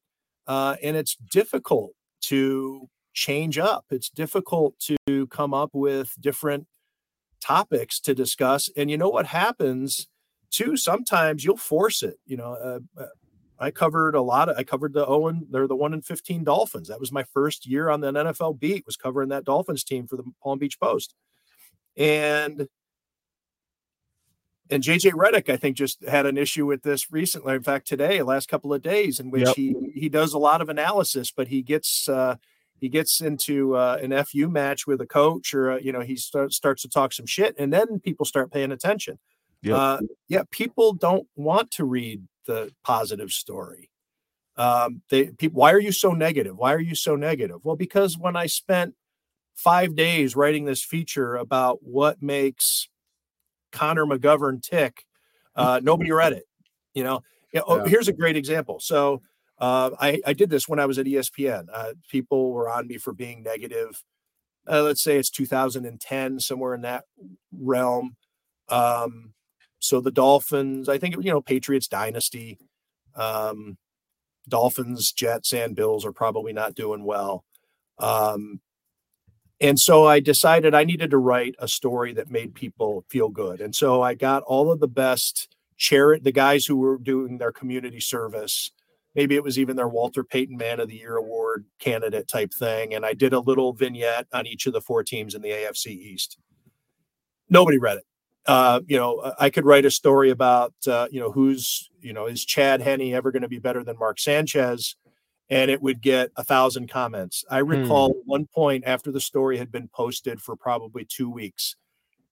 uh, 0.48 0.76
and 0.84 0.98
it's 0.98 1.16
difficult 1.16 1.92
to 2.22 2.90
change 3.14 3.58
up. 3.58 3.86
It's 3.90 4.10
difficult 4.10 4.74
to 5.08 5.28
come 5.28 5.54
up 5.54 5.70
with 5.74 6.14
different 6.20 6.66
topics 7.42 8.00
to 8.00 8.14
discuss 8.14 8.70
and 8.78 8.90
you 8.92 8.98
know 8.98 9.10
what 9.10 9.26
happens 9.26 10.08
too 10.52 10.78
sometimes 10.78 11.44
you'll 11.44 11.58
force 11.58 12.04
it 12.04 12.18
you 12.28 12.38
know 12.38 12.54
uh, 12.54 12.80
uh, 13.02 13.08
i 13.60 13.72
covered 13.72 14.14
a 14.14 14.22
lot 14.22 14.48
of 14.48 14.56
i 14.58 14.64
covered 14.64 14.94
the 14.94 15.04
owen 15.08 15.48
they're 15.50 15.68
the 15.68 15.76
1 15.76 15.94
in 15.94 16.02
15 16.04 16.44
dolphins. 16.44 16.88
That 16.88 17.00
was 17.00 17.12
my 17.12 17.24
first 17.34 17.66
year 17.66 17.90
on 17.90 18.02
the 18.02 18.12
nfl 18.12 18.60
beat 18.60 18.86
was 18.86 18.96
covering 18.96 19.30
that 19.30 19.44
dolphins 19.44 19.84
team 19.84 20.06
for 20.08 20.18
the 20.18 20.24
palm 20.44 20.60
beach 20.60 20.80
post. 20.80 21.16
And 21.98 22.68
and 24.72 24.82
JJ 24.82 25.12
Redick, 25.12 25.50
I 25.50 25.58
think, 25.58 25.76
just 25.76 26.04
had 26.04 26.26
an 26.26 26.38
issue 26.38 26.66
with 26.66 26.82
this 26.82 27.12
recently. 27.12 27.54
In 27.56 27.64
fact, 27.64 27.88
today, 27.88 28.22
last 28.22 28.48
couple 28.48 28.74
of 28.74 28.82
days, 28.82 29.20
in 29.20 29.30
which 29.30 29.48
Yep. 29.48 29.56
he 29.56 29.76
he 29.94 30.10
does 30.10 30.34
a 30.34 30.40
lot 30.40 30.62
of 30.62 30.70
analysis, 30.70 31.32
but 31.32 31.50
he 31.50 31.62
gets 31.62 32.08
uh, 32.08 32.38
he 32.80 32.90
gets 32.90 33.22
into 33.22 33.76
uh, 33.76 34.00
an 34.02 34.12
FU 34.26 34.50
match 34.50 34.88
with 34.88 35.02
a 35.02 35.06
coach, 35.06 35.54
or 35.54 35.74
uh, 35.74 35.78
you 35.78 35.92
know, 35.92 36.02
he 36.02 36.16
start, 36.16 36.54
starts 36.54 36.82
to 36.82 36.90
talk 36.90 37.14
some 37.14 37.28
shit, 37.28 37.56
and 37.60 37.72
then 37.72 38.00
people 38.00 38.26
start 38.26 38.52
paying 38.52 38.72
attention. 38.72 39.20
Yep. 39.62 39.78
Uh, 39.78 40.00
yeah, 40.28 40.44
people 40.50 40.94
don't 40.94 41.28
want 41.36 41.70
to 41.72 41.86
read 41.86 42.24
the 42.48 42.74
positive 42.84 43.32
story. 43.32 43.92
Um, 44.58 45.02
they 45.10 45.26
people, 45.28 45.60
why 45.60 45.74
are 45.74 45.80
you 45.80 45.92
so 45.92 46.14
negative? 46.14 46.58
Why 46.58 46.74
are 46.74 46.80
you 46.80 46.96
so 46.96 47.16
negative? 47.16 47.58
Well, 47.64 47.76
because 47.76 48.18
when 48.18 48.36
I 48.36 48.48
spent 48.48 48.96
five 49.56 49.96
days 49.96 50.36
writing 50.36 50.66
this 50.66 50.84
feature 50.84 51.36
about 51.36 51.80
what 51.84 52.22
makes 52.22 52.90
Connor 53.72 54.06
McGovern 54.06 54.62
tick, 54.62 55.06
uh, 55.56 55.80
nobody 55.84 56.12
read 56.12 56.34
it. 56.34 56.46
You 56.94 57.04
know, 57.04 57.24
Yeah, 57.54 57.62
oh, 57.68 57.78
Yeah. 57.78 57.88
here's 57.88 58.08
a 58.08 58.14
great 58.14 58.36
example. 58.38 58.80
So 58.80 59.22
uh, 59.60 59.92
I, 60.00 60.22
I 60.26 60.34
did 60.34 60.50
this 60.50 60.68
when 60.68 60.80
I 60.80 60.86
was 60.86 60.98
at 60.98 61.06
ESPN. 61.06 61.68
Uh, 61.72 61.94
people 62.10 62.52
were 62.52 62.70
on 62.70 62.88
me 62.88 62.98
for 62.98 63.14
being 63.14 63.44
negative. 63.44 64.04
uh, 64.70 64.84
let's 64.84 65.02
say 65.02 65.18
it's 65.18 65.30
2010, 65.32 66.40
somewhere 66.40 66.74
in 66.76 66.82
that 66.82 67.06
realm. 67.52 68.16
Um, 68.70 69.34
so 69.80 70.00
the 70.00 70.12
Dolphins, 70.12 70.88
I 70.88 70.98
think, 71.00 71.16
you 71.16 71.32
know, 71.32 71.42
Patriots 71.42 71.88
dynasty, 71.88 72.60
um, 73.16 73.78
Dolphins, 74.48 75.12
Jets, 75.12 75.54
and 75.54 75.76
Bills 75.76 76.06
are 76.06 76.12
probably 76.12 76.54
not 76.54 76.76
doing 76.76 77.04
well. 77.04 77.44
Um, 77.98 78.62
and 79.62 79.80
so 79.80 80.08
I 80.08 80.20
decided 80.20 80.74
I 80.74 80.84
needed 80.84 81.12
to 81.12 81.20
write 81.20 81.56
a 81.60 81.68
story 81.68 82.14
that 82.14 82.32
made 82.32 82.56
people 82.56 83.06
feel 83.10 83.30
good. 83.30 83.62
And 83.62 83.76
so 83.76 84.02
I 84.02 84.16
got 84.16 84.42
all 84.44 84.72
of 84.72 84.80
the 84.80 84.88
best 84.88 85.56
charity, 85.78 86.24
the 86.24 86.32
guys 86.32 86.66
who 86.66 86.76
were 86.76 86.98
doing 86.98 87.38
their 87.38 87.52
community 87.52 88.00
service. 88.00 88.72
Maybe 89.14 89.36
it 89.36 89.44
was 89.44 89.60
even 89.60 89.76
their 89.76 89.88
Walter 89.88 90.24
Payton 90.24 90.58
Man 90.58 90.80
of 90.80 90.90
the 90.90 90.96
Year 90.96 91.16
award 91.16 91.66
candidate 91.80 92.28
type 92.28 92.54
thing. 92.54 92.96
And 92.96 93.06
I 93.06 93.14
did 93.14 93.34
a 93.34 93.40
little 93.40 93.72
vignette 93.72 94.26
on 94.34 94.48
each 94.48 94.66
of 94.66 94.74
the 94.74 94.82
four 94.82 95.04
teams 95.04 95.36
in 95.36 95.44
the 95.44 95.50
AFC 95.50 95.88
East. 95.88 96.40
Nobody 97.48 97.78
read 97.78 97.98
it. 97.98 98.06
Uh, 98.48 98.80
you 98.88 98.98
know, 98.98 99.34
I 99.40 99.52
could 99.52 99.66
write 99.66 99.86
a 99.86 99.92
story 99.92 100.32
about, 100.32 100.74
uh, 100.88 101.08
you 101.12 101.20
know, 101.20 101.32
who's, 101.32 101.92
you 102.00 102.14
know, 102.14 102.26
is 102.26 102.44
Chad 102.44 102.82
Henne 102.82 103.14
ever 103.14 103.32
going 103.32 103.44
to 103.44 103.48
be 103.48 103.60
better 103.60 103.84
than 103.84 104.00
Mark 104.00 104.20
Sanchez? 104.20 104.96
And 105.52 105.70
it 105.70 105.82
would 105.82 106.02
get 106.02 106.32
a 106.38 106.44
thousand 106.44 106.90
comments. 106.90 107.44
I 107.52 107.58
recall 107.60 108.14
hmm. 108.14 108.20
one 108.26 108.48
point 108.48 108.86
after 108.88 109.12
the 109.12 109.20
story 109.20 109.58
had 109.58 109.72
been 109.72 109.90
posted 109.90 110.42
for 110.42 110.56
probably 110.56 111.06
two 111.06 111.30
weeks, 111.30 111.76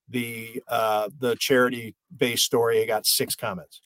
the 0.07 0.63
uh, 0.69 1.09
the 1.19 1.35
charity 1.35 1.95
based 2.15 2.45
story 2.45 2.83
got 2.85 3.05
six 3.05 3.35
comments. 3.35 3.81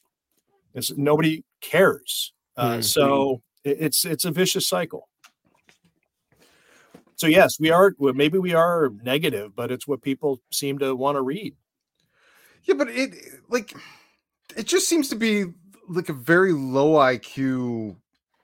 It's, 0.76 0.96
nobody 0.96 1.44
cares. 1.62 2.32
Uh, 2.56 2.76
hmm. 2.76 2.82
So 2.82 3.42
it, 3.64 3.78
it's 3.80 4.06
it's 4.06 4.24
a 4.24 4.32
vicious 4.32 4.68
cycle. 4.68 5.10
So 7.16 7.26
yes, 7.26 7.60
we 7.60 7.72
are. 7.72 7.96
Well, 7.98 8.14
maybe 8.14 8.38
we 8.38 8.54
are 8.54 8.92
negative, 9.02 9.56
but 9.56 9.72
it's 9.72 9.88
what 9.88 10.04
people 10.04 10.42
seem 10.52 10.78
to 10.80 10.96
want 10.96 11.16
to 11.16 11.22
read. 11.22 11.56
Yeah, 12.66 12.76
but 12.76 12.90
it 12.90 13.16
like 13.50 13.74
it 14.56 14.68
just 14.68 14.88
seems 14.88 15.10
to 15.10 15.16
be 15.16 15.46
like 15.90 16.10
a 16.10 16.14
very 16.14 16.54
low 16.54 16.94
IQ 16.94 17.96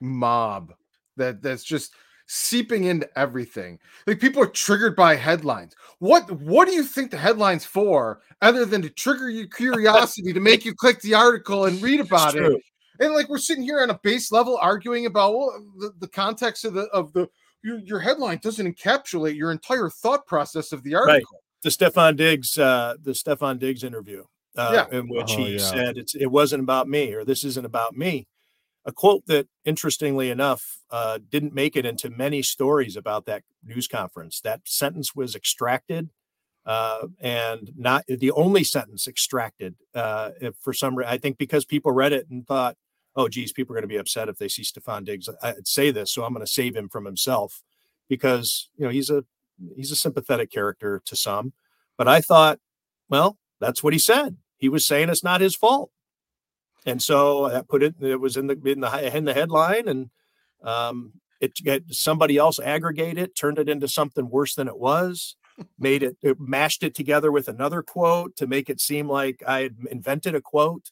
mob 0.01 0.73
that 1.19 1.41
that's 1.41 1.63
just 1.63 1.93
seeping 2.29 2.85
into 2.85 3.09
everything. 3.17 3.79
Like 4.05 4.19
people 4.19 4.41
are 4.41 4.47
triggered 4.47 4.95
by 4.95 5.15
headlines. 5.15 5.75
What 5.97 6.29
what 6.31 6.67
do 6.67 6.73
you 6.73 6.83
think 6.83 7.11
the 7.11 7.17
headlines 7.17 7.65
for 7.65 8.21
other 8.41 8.65
than 8.65 8.81
to 8.83 8.89
trigger 8.89 9.29
your 9.29 9.47
curiosity 9.47 10.31
to 10.31 10.39
make 10.39 10.63
you 10.63 10.73
click 10.73 11.01
the 11.01 11.15
article 11.15 11.65
and 11.65 11.81
read 11.81 11.99
about 11.99 12.35
it? 12.35 12.61
And 12.99 13.13
like 13.13 13.29
we're 13.29 13.39
sitting 13.39 13.63
here 13.63 13.81
on 13.81 13.89
a 13.89 13.99
base 14.03 14.31
level 14.31 14.57
arguing 14.61 15.05
about 15.05 15.33
well, 15.35 15.63
the, 15.79 15.91
the 15.99 16.07
context 16.07 16.65
of 16.65 16.73
the 16.73 16.83
of 16.87 17.11
the 17.13 17.27
your, 17.63 17.79
your 17.79 17.99
headline 17.99 18.39
doesn't 18.41 18.65
encapsulate 18.65 19.35
your 19.35 19.51
entire 19.51 19.89
thought 19.89 20.25
process 20.27 20.71
of 20.71 20.83
the 20.83 20.95
article. 20.95 21.15
Right. 21.15 21.23
The 21.63 21.69
Stefon 21.69 22.15
Diggs 22.15 22.57
uh 22.57 22.95
the 23.01 23.11
Stefon 23.11 23.57
Diggs 23.59 23.83
interview 23.83 24.23
uh, 24.55 24.85
yeah. 24.91 24.97
in 24.97 25.07
which 25.07 25.31
oh, 25.31 25.37
he 25.37 25.53
yeah. 25.53 25.57
said 25.57 25.97
it's 25.97 26.13
it 26.13 26.27
wasn't 26.27 26.61
about 26.61 26.87
me 26.87 27.13
or 27.13 27.25
this 27.25 27.43
isn't 27.43 27.65
about 27.65 27.97
me 27.97 28.27
a 28.89 28.91
quote 28.91 29.25
that, 29.27 29.47
interestingly 29.63 30.29
enough, 30.31 30.79
uh, 30.89 31.19
didn't 31.29 31.53
make 31.53 31.75
it 31.75 31.85
into 31.85 32.09
many 32.09 32.41
stories 32.41 32.97
about 32.97 33.25
that 33.27 33.43
news 33.63 33.87
conference. 33.87 34.41
That 34.41 34.61
sentence 34.65 35.15
was 35.15 35.35
extracted 35.35 36.09
uh, 36.65 37.07
and 37.19 37.71
not 37.77 38.03
the 38.07 38.31
only 38.31 38.63
sentence 38.63 39.07
extracted. 39.07 39.75
Uh, 39.93 40.31
for 40.59 40.73
some 40.73 40.95
reason, 40.95 41.13
I 41.13 41.17
think 41.17 41.37
because 41.37 41.65
people 41.65 41.91
read 41.91 42.13
it 42.13 42.27
and 42.29 42.45
thought, 42.45 42.75
"Oh, 43.15 43.27
geez, 43.29 43.53
people 43.53 43.73
are 43.73 43.79
going 43.79 43.89
to 43.89 43.93
be 43.93 43.99
upset 43.99 44.27
if 44.27 44.37
they 44.37 44.47
see 44.47 44.63
Stefon 44.63 45.05
Diggs 45.05 45.29
I'd 45.41 45.67
say 45.67 45.91
this," 45.91 46.11
so 46.11 46.23
I'm 46.23 46.33
going 46.33 46.45
to 46.45 46.51
save 46.51 46.75
him 46.75 46.89
from 46.89 47.05
himself 47.05 47.61
because 48.09 48.69
you 48.75 48.85
know 48.85 48.91
he's 48.91 49.09
a 49.09 49.23
he's 49.75 49.91
a 49.91 49.95
sympathetic 49.95 50.51
character 50.51 51.01
to 51.05 51.15
some. 51.15 51.53
But 51.97 52.07
I 52.07 52.21
thought, 52.21 52.59
well, 53.07 53.37
that's 53.59 53.83
what 53.83 53.93
he 53.93 53.99
said. 53.99 54.37
He 54.57 54.69
was 54.69 54.85
saying 54.85 55.09
it's 55.09 55.23
not 55.23 55.41
his 55.41 55.55
fault 55.55 55.91
and 56.85 57.01
so 57.01 57.49
that 57.49 57.67
put 57.67 57.83
it. 57.83 57.95
It 58.01 58.19
was 58.19 58.37
in 58.37 58.47
the 58.47 58.59
in 58.65 58.79
the 58.81 59.15
in 59.15 59.25
the 59.25 59.33
headline, 59.33 59.87
and 59.87 60.09
um, 60.63 61.13
it, 61.39 61.53
it 61.65 61.83
somebody 61.89 62.37
else 62.37 62.59
aggregated 62.59 63.17
it, 63.17 63.35
turned 63.35 63.59
it 63.59 63.69
into 63.69 63.87
something 63.87 64.29
worse 64.29 64.55
than 64.55 64.67
it 64.67 64.77
was. 64.77 65.35
Made 65.77 66.03
it, 66.03 66.15
it 66.21 66.39
mashed 66.39 66.83
it 66.83 66.95
together 66.95 67.33
with 67.33 67.49
another 67.49 67.81
quote 67.83 68.37
to 68.37 68.47
make 68.47 68.69
it 68.69 68.79
seem 68.79 69.09
like 69.09 69.43
I 69.45 69.63
had 69.63 69.75
invented 69.91 70.35
a 70.35 70.41
quote. 70.41 70.91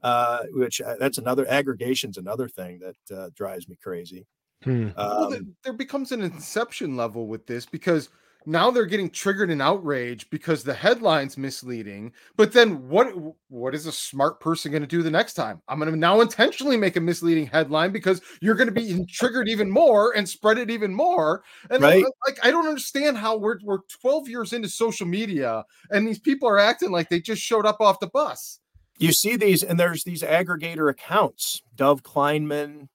Uh, 0.00 0.44
which 0.52 0.80
uh, 0.80 0.94
that's 1.00 1.18
another 1.18 1.44
aggregation's 1.50 2.18
another 2.18 2.48
thing 2.48 2.78
that 2.78 3.16
uh, 3.16 3.30
drives 3.34 3.68
me 3.68 3.76
crazy. 3.82 4.26
Hmm. 4.62 4.88
Um, 4.96 4.96
well, 4.96 5.40
there 5.64 5.72
becomes 5.72 6.12
an 6.12 6.22
inception 6.22 6.96
level 6.96 7.26
with 7.26 7.46
this 7.46 7.66
because 7.66 8.08
now 8.46 8.70
they're 8.70 8.86
getting 8.86 9.10
triggered 9.10 9.50
in 9.50 9.60
outrage 9.60 10.28
because 10.30 10.62
the 10.62 10.74
headline's 10.74 11.36
misleading. 11.36 12.12
But 12.36 12.52
then 12.52 12.88
what 12.88 13.12
what 13.48 13.74
is 13.74 13.86
a 13.86 13.92
smart 13.92 14.40
person 14.40 14.72
going 14.72 14.82
to 14.82 14.88
do 14.88 15.02
the 15.02 15.10
next 15.10 15.34
time? 15.34 15.60
I'm 15.68 15.78
going 15.78 15.90
to 15.90 15.98
now 15.98 16.20
intentionally 16.20 16.76
make 16.76 16.96
a 16.96 17.00
misleading 17.00 17.46
headline 17.46 17.92
because 17.92 18.22
you're 18.40 18.54
going 18.54 18.72
to 18.72 18.72
be 18.72 19.04
triggered 19.06 19.48
even 19.48 19.70
more 19.70 20.16
and 20.16 20.28
spread 20.28 20.58
it 20.58 20.70
even 20.70 20.94
more. 20.94 21.42
And 21.70 21.82
right. 21.82 22.04
like 22.26 22.38
I 22.42 22.50
don't 22.50 22.66
understand 22.66 23.18
how 23.18 23.36
we're 23.36 23.58
we're 23.62 23.80
12 24.00 24.28
years 24.28 24.52
into 24.52 24.68
social 24.68 25.06
media 25.06 25.64
and 25.90 26.06
these 26.06 26.18
people 26.18 26.48
are 26.48 26.58
acting 26.58 26.90
like 26.90 27.08
they 27.08 27.20
just 27.20 27.42
showed 27.42 27.66
up 27.66 27.80
off 27.80 28.00
the 28.00 28.08
bus. 28.08 28.60
You 28.98 29.12
see 29.12 29.36
these 29.36 29.62
and 29.62 29.78
there's 29.78 30.04
these 30.04 30.22
aggregator 30.22 30.90
accounts, 30.90 31.62
Dov 31.76 32.02
Kleiman, 32.02 32.88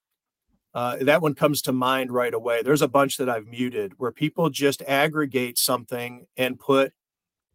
uh, 0.74 0.98
that 1.02 1.22
one 1.22 1.36
comes 1.36 1.62
to 1.64 1.72
mind 1.72 2.12
right 2.12 2.34
away. 2.34 2.64
There's 2.64 2.82
a 2.82 2.88
bunch 2.88 3.18
that 3.18 3.30
I've 3.30 3.48
muted 3.48 3.94
where 3.98 4.12
people 4.12 4.50
just 4.50 4.82
aggregate 4.84 5.58
something 5.58 6.26
and 6.36 6.60
put 6.60 6.94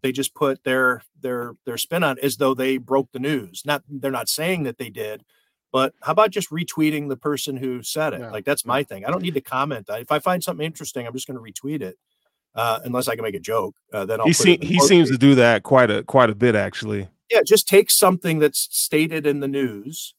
they 0.02 0.12
just 0.12 0.34
put 0.34 0.62
their 0.62 1.02
their 1.20 1.56
their 1.66 1.76
spin 1.76 2.04
on 2.04 2.18
it 2.18 2.24
as 2.24 2.36
though 2.36 2.54
they 2.54 2.78
broke 2.78 3.10
the 3.12 3.18
news. 3.18 3.62
Not 3.64 3.82
they're 3.88 4.10
not 4.10 4.28
saying 4.28 4.62
that 4.64 4.78
they 4.78 4.90
did, 4.90 5.24
but 5.72 5.94
how 6.02 6.12
about 6.12 6.30
just 6.30 6.50
retweeting 6.50 7.08
the 7.08 7.16
person 7.16 7.56
who 7.56 7.82
said 7.82 8.14
it? 8.14 8.20
Yeah. 8.20 8.30
Like 8.30 8.44
that's 8.44 8.64
my 8.64 8.84
thing. 8.84 9.04
I 9.04 9.10
don't 9.10 9.22
need 9.22 9.34
to 9.34 9.40
comment. 9.40 9.86
If 9.88 10.12
I 10.12 10.20
find 10.20 10.42
something 10.42 10.64
interesting, 10.64 11.06
I'm 11.06 11.12
just 11.12 11.26
going 11.26 11.36
to 11.36 11.42
retweet 11.42 11.82
it. 11.82 11.98
Uh, 12.54 12.80
unless 12.84 13.06
I 13.06 13.14
can 13.14 13.22
make 13.22 13.36
a 13.36 13.40
joke, 13.40 13.76
uh, 13.92 14.04
then 14.04 14.20
I'll 14.20 14.26
he, 14.26 14.32
see, 14.32 14.58
he 14.60 14.80
seems 14.80 15.10
to 15.10 15.18
do 15.18 15.36
that 15.36 15.62
quite 15.62 15.90
a 15.90 16.02
quite 16.02 16.30
a 16.30 16.34
bit 16.34 16.54
actually. 16.54 17.08
Yeah, 17.30 17.40
just 17.44 17.68
take 17.68 17.90
something 17.90 18.38
that's 18.38 18.68
stated 18.70 19.26
in 19.26 19.40
the 19.40 19.46
news 19.46 20.14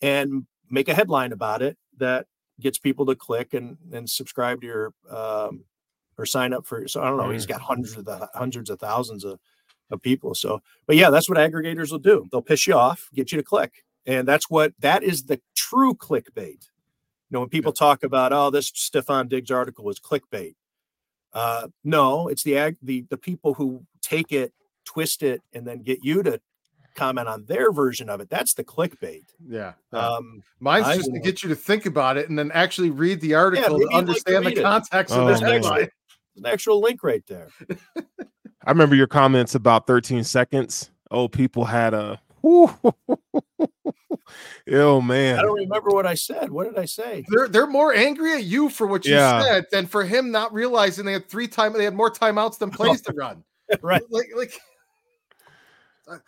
and 0.00 0.46
make 0.70 0.88
a 0.88 0.94
headline 0.94 1.32
about 1.32 1.60
it 1.60 1.76
that 1.98 2.26
gets 2.60 2.78
people 2.78 3.06
to 3.06 3.14
click 3.14 3.54
and 3.54 3.76
and 3.92 4.08
subscribe 4.08 4.60
to 4.60 4.66
your 4.66 4.94
um, 5.10 5.64
or 6.16 6.26
sign 6.26 6.52
up 6.52 6.66
for. 6.66 6.86
So 6.88 7.02
I 7.02 7.08
don't 7.08 7.18
know. 7.18 7.30
He's 7.30 7.46
got 7.46 7.60
hundreds 7.60 7.96
of 7.96 8.04
the, 8.04 8.28
hundreds 8.34 8.70
of 8.70 8.78
thousands 8.78 9.24
of 9.24 9.38
of 9.90 10.00
people. 10.00 10.34
So, 10.34 10.62
but 10.86 10.96
yeah, 10.96 11.10
that's 11.10 11.28
what 11.28 11.38
aggregators 11.38 11.90
will 11.90 11.98
do. 11.98 12.26
They'll 12.30 12.42
piss 12.42 12.66
you 12.66 12.74
off, 12.74 13.08
get 13.14 13.32
you 13.32 13.38
to 13.38 13.44
click, 13.44 13.84
and 14.06 14.26
that's 14.26 14.48
what 14.48 14.72
that 14.80 15.02
is 15.02 15.24
the 15.24 15.40
true 15.54 15.94
clickbait. 15.94 16.68
You 17.30 17.30
know, 17.30 17.40
when 17.40 17.48
people 17.48 17.72
yeah. 17.74 17.86
talk 17.86 18.02
about 18.02 18.32
oh, 18.32 18.50
this 18.50 18.70
Stefon 18.70 19.28
Diggs 19.28 19.50
article 19.50 19.84
was 19.84 20.00
clickbait. 20.00 20.54
Uh, 21.32 21.68
no, 21.82 22.28
it's 22.28 22.44
the 22.44 22.56
ag 22.56 22.76
the 22.82 23.04
the 23.10 23.16
people 23.18 23.54
who 23.54 23.84
take 24.00 24.32
it, 24.32 24.52
twist 24.84 25.22
it, 25.22 25.42
and 25.52 25.66
then 25.66 25.82
get 25.82 26.04
you 26.04 26.22
to 26.22 26.40
comment 26.94 27.28
on 27.28 27.44
their 27.44 27.72
version 27.72 28.08
of 28.08 28.20
it. 28.20 28.30
That's 28.30 28.54
the 28.54 28.64
clickbait. 28.64 29.24
Yeah. 29.46 29.72
Um, 29.92 30.42
Mine's 30.60 30.86
I 30.86 30.96
just 30.96 31.12
to 31.12 31.20
get 31.20 31.42
you 31.42 31.48
to 31.50 31.54
think 31.54 31.86
about 31.86 32.16
it 32.16 32.28
and 32.28 32.38
then 32.38 32.50
actually 32.52 32.90
read 32.90 33.20
the 33.20 33.34
article 33.34 33.80
yeah, 33.80 33.88
to 33.88 33.94
understand 33.96 34.44
like 34.44 34.54
to 34.54 34.60
the 34.60 34.66
context 34.66 35.14
of 35.14 35.22
oh, 35.22 35.26
this 35.28 35.40
headline. 35.40 35.88
An 36.36 36.46
actual 36.46 36.80
link 36.80 37.02
right 37.04 37.22
there. 37.26 37.48
I 38.66 38.70
remember 38.70 38.94
your 38.94 39.06
comments 39.06 39.54
about 39.54 39.86
13 39.86 40.24
seconds. 40.24 40.90
Oh, 41.10 41.28
people 41.28 41.64
had 41.64 41.94
a. 41.94 42.20
oh 44.70 45.00
man. 45.00 45.38
I 45.38 45.42
don't 45.42 45.54
remember 45.54 45.90
what 45.90 46.06
I 46.06 46.14
said. 46.14 46.50
What 46.50 46.64
did 46.64 46.78
I 46.78 46.84
say? 46.84 47.24
They're 47.28 47.48
they're 47.48 47.66
more 47.66 47.94
angry 47.94 48.34
at 48.34 48.44
you 48.44 48.68
for 48.68 48.86
what 48.86 49.06
you 49.06 49.14
yeah. 49.14 49.42
said 49.42 49.66
than 49.70 49.86
for 49.86 50.04
him 50.04 50.30
not 50.30 50.52
realizing 50.52 51.04
they 51.04 51.12
had 51.12 51.28
three 51.28 51.48
time 51.48 51.72
they 51.72 51.84
had 51.84 51.94
more 51.94 52.10
timeouts 52.10 52.58
than 52.58 52.70
plays 52.70 53.00
to 53.02 53.12
run. 53.12 53.44
right. 53.82 54.02
Like 54.10 54.28
like 54.36 54.60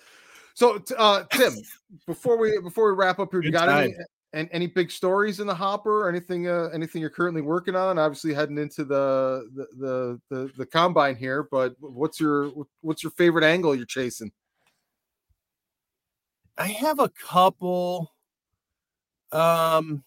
so, 0.56 0.82
uh, 0.96 1.24
Tim, 1.32 1.52
before 2.06 2.38
we 2.38 2.58
before 2.60 2.90
we 2.90 2.96
wrap 2.96 3.18
up 3.18 3.30
here, 3.30 3.42
Good 3.42 3.48
you 3.48 3.52
got 3.52 3.66
time. 3.66 3.84
any 3.84 3.94
and 4.32 4.48
any 4.52 4.66
big 4.66 4.90
stories 4.90 5.38
in 5.38 5.46
the 5.46 5.54
hopper? 5.54 6.08
Anything 6.08 6.48
uh, 6.48 6.70
anything 6.72 7.02
you're 7.02 7.10
currently 7.10 7.42
working 7.42 7.76
on? 7.76 7.98
Obviously, 7.98 8.32
heading 8.32 8.56
into 8.56 8.86
the 8.86 9.50
the 9.54 9.66
the 9.76 10.20
the, 10.30 10.52
the 10.56 10.64
combine 10.64 11.14
here, 11.14 11.46
but 11.50 11.74
what's 11.78 12.18
your 12.18 12.50
what's 12.80 13.02
your 13.02 13.10
favorite 13.10 13.44
angle 13.44 13.74
you're 13.74 13.84
chasing? 13.84 14.32
I 16.56 16.68
have 16.68 17.00
a 17.00 17.10
couple. 17.10 18.14
Um, 19.32 20.04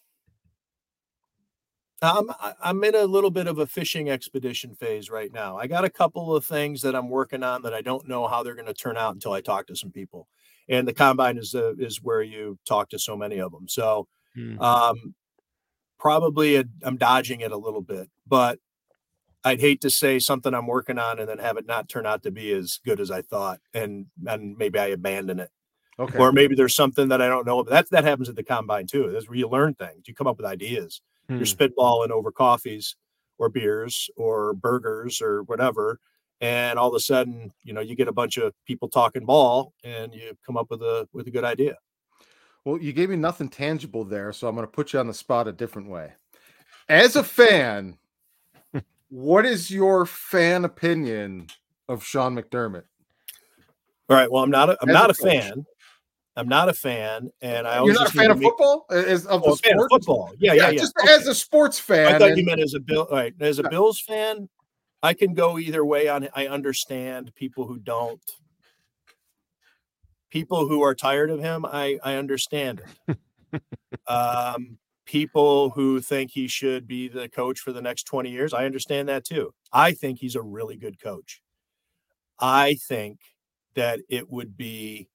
I'm 2.01 2.31
I'm 2.59 2.83
in 2.85 2.95
a 2.95 3.03
little 3.03 3.29
bit 3.29 3.45
of 3.45 3.59
a 3.59 3.67
fishing 3.67 4.09
expedition 4.09 4.73
phase 4.73 5.11
right 5.11 5.31
now. 5.31 5.57
I 5.57 5.67
got 5.67 5.85
a 5.85 5.91
couple 5.91 6.35
of 6.35 6.43
things 6.43 6.81
that 6.81 6.95
I'm 6.95 7.09
working 7.09 7.43
on 7.43 7.61
that 7.61 7.75
I 7.75 7.81
don't 7.81 8.07
know 8.07 8.27
how 8.27 8.41
they're 8.41 8.55
going 8.55 8.65
to 8.65 8.73
turn 8.73 8.97
out 8.97 9.13
until 9.13 9.33
I 9.33 9.41
talk 9.41 9.67
to 9.67 9.75
some 9.75 9.91
people. 9.91 10.27
And 10.69 10.87
the 10.87 10.93
combine 10.93 11.37
is 11.37 11.51
the 11.51 11.75
is 11.79 12.01
where 12.01 12.21
you 12.21 12.59
talk 12.65 12.89
to 12.89 12.99
so 12.99 13.17
many 13.17 13.39
of 13.39 13.51
them. 13.51 13.67
So 13.67 14.07
hmm. 14.35 14.59
um, 14.61 15.15
probably 15.99 16.63
I'm 16.83 16.97
dodging 16.97 17.41
it 17.41 17.51
a 17.51 17.57
little 17.57 17.81
bit, 17.81 18.09
but 18.27 18.59
I'd 19.43 19.61
hate 19.61 19.81
to 19.81 19.89
say 19.89 20.19
something 20.19 20.53
I'm 20.53 20.67
working 20.67 20.99
on 20.99 21.19
and 21.19 21.27
then 21.27 21.39
have 21.39 21.57
it 21.57 21.65
not 21.65 21.89
turn 21.89 22.05
out 22.05 22.23
to 22.23 22.31
be 22.31 22.51
as 22.51 22.79
good 22.85 22.99
as 22.99 23.09
I 23.09 23.21
thought, 23.21 23.59
and 23.73 24.07
and 24.27 24.57
maybe 24.57 24.79
I 24.79 24.87
abandon 24.87 25.39
it. 25.39 25.49
Okay. 25.97 26.17
Or 26.17 26.31
maybe 26.31 26.55
there's 26.55 26.75
something 26.75 27.09
that 27.09 27.21
I 27.21 27.27
don't 27.27 27.45
know. 27.45 27.63
But 27.63 27.71
that 27.71 27.89
that 27.91 28.03
happens 28.03 28.29
at 28.29 28.35
the 28.35 28.43
combine 28.43 28.87
too. 28.87 29.09
That's 29.11 29.27
where 29.27 29.37
you 29.37 29.49
learn 29.49 29.75
things. 29.75 30.07
You 30.07 30.13
come 30.13 30.27
up 30.27 30.37
with 30.37 30.45
ideas. 30.45 31.01
Hmm. 31.27 31.37
You're 31.37 31.45
spitballing 31.45 32.09
over 32.09 32.31
coffees 32.31 32.95
or 33.37 33.49
beers 33.49 34.09
or 34.17 34.53
burgers 34.53 35.21
or 35.21 35.43
whatever, 35.43 35.99
and 36.41 36.79
all 36.79 36.89
of 36.89 36.95
a 36.95 36.99
sudden, 36.99 37.51
you 37.63 37.73
know, 37.73 37.81
you 37.81 37.95
get 37.95 38.07
a 38.07 38.11
bunch 38.13 38.37
of 38.37 38.53
people 38.65 38.87
talking 38.89 39.25
ball, 39.25 39.73
and 39.83 40.13
you 40.13 40.37
come 40.45 40.57
up 40.57 40.69
with 40.69 40.81
a 40.81 41.07
with 41.13 41.27
a 41.27 41.31
good 41.31 41.43
idea. 41.43 41.75
Well, 42.65 42.77
you 42.77 42.91
gave 42.93 43.09
me 43.09 43.15
nothing 43.15 43.49
tangible 43.49 44.03
there, 44.03 44.31
so 44.33 44.47
I'm 44.47 44.55
going 44.55 44.67
to 44.67 44.71
put 44.71 44.93
you 44.93 44.99
on 44.99 45.07
the 45.07 45.13
spot 45.13 45.47
a 45.47 45.51
different 45.51 45.89
way. 45.89 46.13
As 46.89 47.15
a 47.15 47.23
fan, 47.23 47.97
what 49.09 49.45
is 49.45 49.71
your 49.71 50.05
fan 50.05 50.65
opinion 50.65 51.47
of 51.87 52.03
Sean 52.03 52.35
McDermott? 52.35 52.83
All 54.09 54.15
right. 54.17 54.31
Well, 54.31 54.43
I'm 54.43 54.51
not. 54.51 54.69
A, 54.69 54.77
I'm 54.81 54.89
As 54.89 54.93
not 54.93 55.09
a 55.09 55.13
coach. 55.13 55.31
fan. 55.31 55.65
I'm 56.35 56.47
not 56.47 56.69
a 56.69 56.73
fan, 56.73 57.29
and 57.41 57.67
I 57.67 57.83
You're 57.83 57.93
not 57.93 58.03
oh, 58.07 58.09
a 58.09 58.11
fan 58.11 58.31
of 58.31 58.37
make- 58.39 58.47
football, 58.47 58.85
as 58.91 59.25
of 59.25 59.41
Oh, 59.43 59.55
the 59.55 59.75
of 59.77 59.87
football. 59.89 60.31
Yeah, 60.39 60.53
yeah, 60.53 60.69
yeah. 60.69 60.79
Just 60.79 60.93
Okay. 60.97 61.11
as 61.13 61.27
a 61.27 61.35
sports 61.35 61.79
fan. 61.79 62.15
I 62.15 62.17
thought 62.19 62.29
and- 62.29 62.37
you 62.37 62.45
meant 62.45 62.61
as 62.61 62.75
a 62.75 62.79
bill. 62.79 63.07
right? 63.11 63.33
as 63.41 63.59
a 63.59 63.63
Yeah. 63.63 63.69
Bills 63.69 63.99
fan, 63.99 64.47
I 65.01 65.13
can 65.13 65.33
go 65.33 65.57
either 65.57 65.85
way. 65.85 66.07
On. 66.07 66.27
I 66.35 66.47
understand 66.47 67.33
people 67.35 67.67
who 67.67 67.79
don't. 67.79 68.21
People 70.29 70.67
who 70.67 70.81
are 70.81 70.93
tired 70.93 71.29
of 71.29 71.39
him, 71.39 71.65
I 71.65 71.97
I 72.03 72.15
understand 72.15 72.81
it. 73.07 73.59
um, 74.07 74.77
people 75.05 75.71
who 75.71 76.01
think 76.01 76.31
he 76.31 76.47
should 76.47 76.87
be 76.87 77.07
the 77.07 77.27
coach 77.29 77.59
for 77.59 77.71
the 77.71 77.81
next 77.81 78.03
twenty 78.03 78.29
years, 78.29 78.53
I 78.53 78.65
understand 78.65 79.09
that 79.09 79.25
too. 79.25 79.53
I 79.73 79.93
think 79.93 80.19
he's 80.19 80.35
a 80.35 80.41
really 80.41 80.77
good 80.77 81.01
coach. 81.01 81.41
I 82.39 82.75
think 82.87 83.19
that 83.75 84.01
it 84.09 84.29
would 84.29 84.55
be 84.55 85.09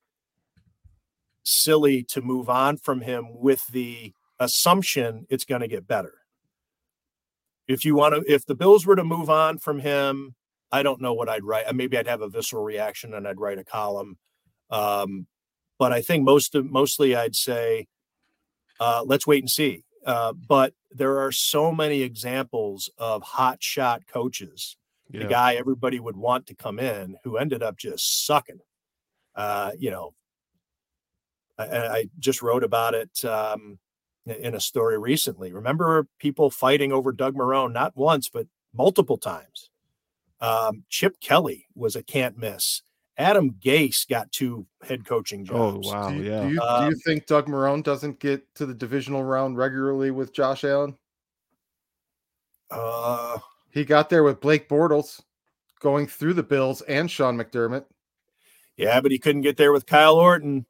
silly 1.44 2.02
to 2.02 2.22
move 2.22 2.48
on 2.48 2.78
from 2.78 3.02
him 3.02 3.26
with 3.30 3.66
the 3.68 4.12
assumption 4.40 5.26
it's 5.28 5.44
going 5.44 5.60
to 5.60 5.68
get 5.68 5.86
better. 5.86 6.14
If 7.66 7.84
you 7.84 7.94
want 7.94 8.14
to, 8.14 8.32
if 8.32 8.44
the 8.46 8.54
Bills 8.54 8.86
were 8.86 8.96
to 8.96 9.04
move 9.04 9.30
on 9.30 9.58
from 9.58 9.80
him, 9.80 10.34
I 10.70 10.82
don't 10.82 11.00
know 11.00 11.14
what 11.14 11.28
I'd 11.28 11.44
write. 11.44 11.72
Maybe 11.74 11.96
I'd 11.96 12.06
have 12.06 12.20
a 12.20 12.28
visceral 12.28 12.64
reaction 12.64 13.14
and 13.14 13.26
I'd 13.26 13.40
write 13.40 13.58
a 13.58 13.64
column. 13.64 14.18
Um, 14.70 15.26
but 15.78 15.92
I 15.92 16.02
think 16.02 16.24
most 16.24 16.54
of 16.54 16.70
mostly 16.70 17.14
I'd 17.14 17.36
say, 17.36 17.86
uh, 18.80 19.02
let's 19.06 19.26
wait 19.26 19.42
and 19.42 19.50
see. 19.50 19.84
Uh, 20.04 20.32
but 20.32 20.74
there 20.90 21.20
are 21.20 21.32
so 21.32 21.72
many 21.72 22.02
examples 22.02 22.90
of 22.98 23.22
hot 23.22 23.62
shot 23.62 24.02
coaches, 24.06 24.76
the 25.10 25.24
guy 25.26 25.54
everybody 25.54 26.00
would 26.00 26.16
want 26.16 26.46
to 26.48 26.54
come 26.54 26.78
in 26.78 27.16
who 27.24 27.36
ended 27.36 27.62
up 27.62 27.76
just 27.76 28.26
sucking. 28.26 28.60
Uh, 29.34 29.70
you 29.78 29.90
know, 29.90 30.12
I, 31.56 31.64
I 31.64 32.10
just 32.18 32.42
wrote 32.42 32.64
about 32.64 32.94
it 32.94 33.24
um, 33.24 33.78
in 34.26 34.54
a 34.54 34.60
story 34.60 34.98
recently. 34.98 35.52
Remember 35.52 36.06
people 36.18 36.50
fighting 36.50 36.92
over 36.92 37.12
Doug 37.12 37.34
Marrone, 37.34 37.72
not 37.72 37.96
once, 37.96 38.28
but 38.28 38.46
multiple 38.72 39.18
times. 39.18 39.70
Um, 40.40 40.84
Chip 40.88 41.20
Kelly 41.20 41.66
was 41.74 41.96
a 41.96 42.02
can't 42.02 42.36
miss. 42.38 42.82
Adam 43.16 43.52
Gase 43.52 44.08
got 44.08 44.32
two 44.32 44.66
head 44.82 45.06
coaching 45.06 45.44
jobs. 45.44 45.58
Oh 45.58 45.72
jobs. 45.82 45.86
wow, 45.94 46.10
do 46.10 46.16
you, 46.16 46.22
yeah. 46.30 46.40
do 46.42 46.48
you, 46.48 46.54
do 46.54 46.62
Um, 46.62 46.90
you 46.90 46.96
think 47.04 47.26
Doug 47.26 47.46
Marrone 47.46 47.82
doesn't 47.84 48.18
get 48.18 48.42
to 48.56 48.66
the 48.66 48.74
divisional 48.74 49.22
round 49.22 49.56
regularly 49.56 50.10
with 50.10 50.32
Josh 50.34 50.64
Allen? 50.64 50.96
Uh, 52.70 53.38
He 53.70 53.84
got 53.84 54.08
there 54.10 54.22
with 54.24 54.40
Blake 54.40 54.68
Bortles 54.68 55.20
going 55.80 56.06
through 56.06 56.34
the 56.34 56.42
Bills 56.42 56.80
and 56.82 57.10
Sean 57.10 57.36
McDermott. 57.36 57.84
yeah, 58.76 59.00
but 59.00 59.12
he 59.12 59.18
couldn't 59.18 59.42
get 59.42 59.56
there 59.56 59.72
with 59.72 59.86
Kyle 59.86 60.16
Orton. 60.16 60.66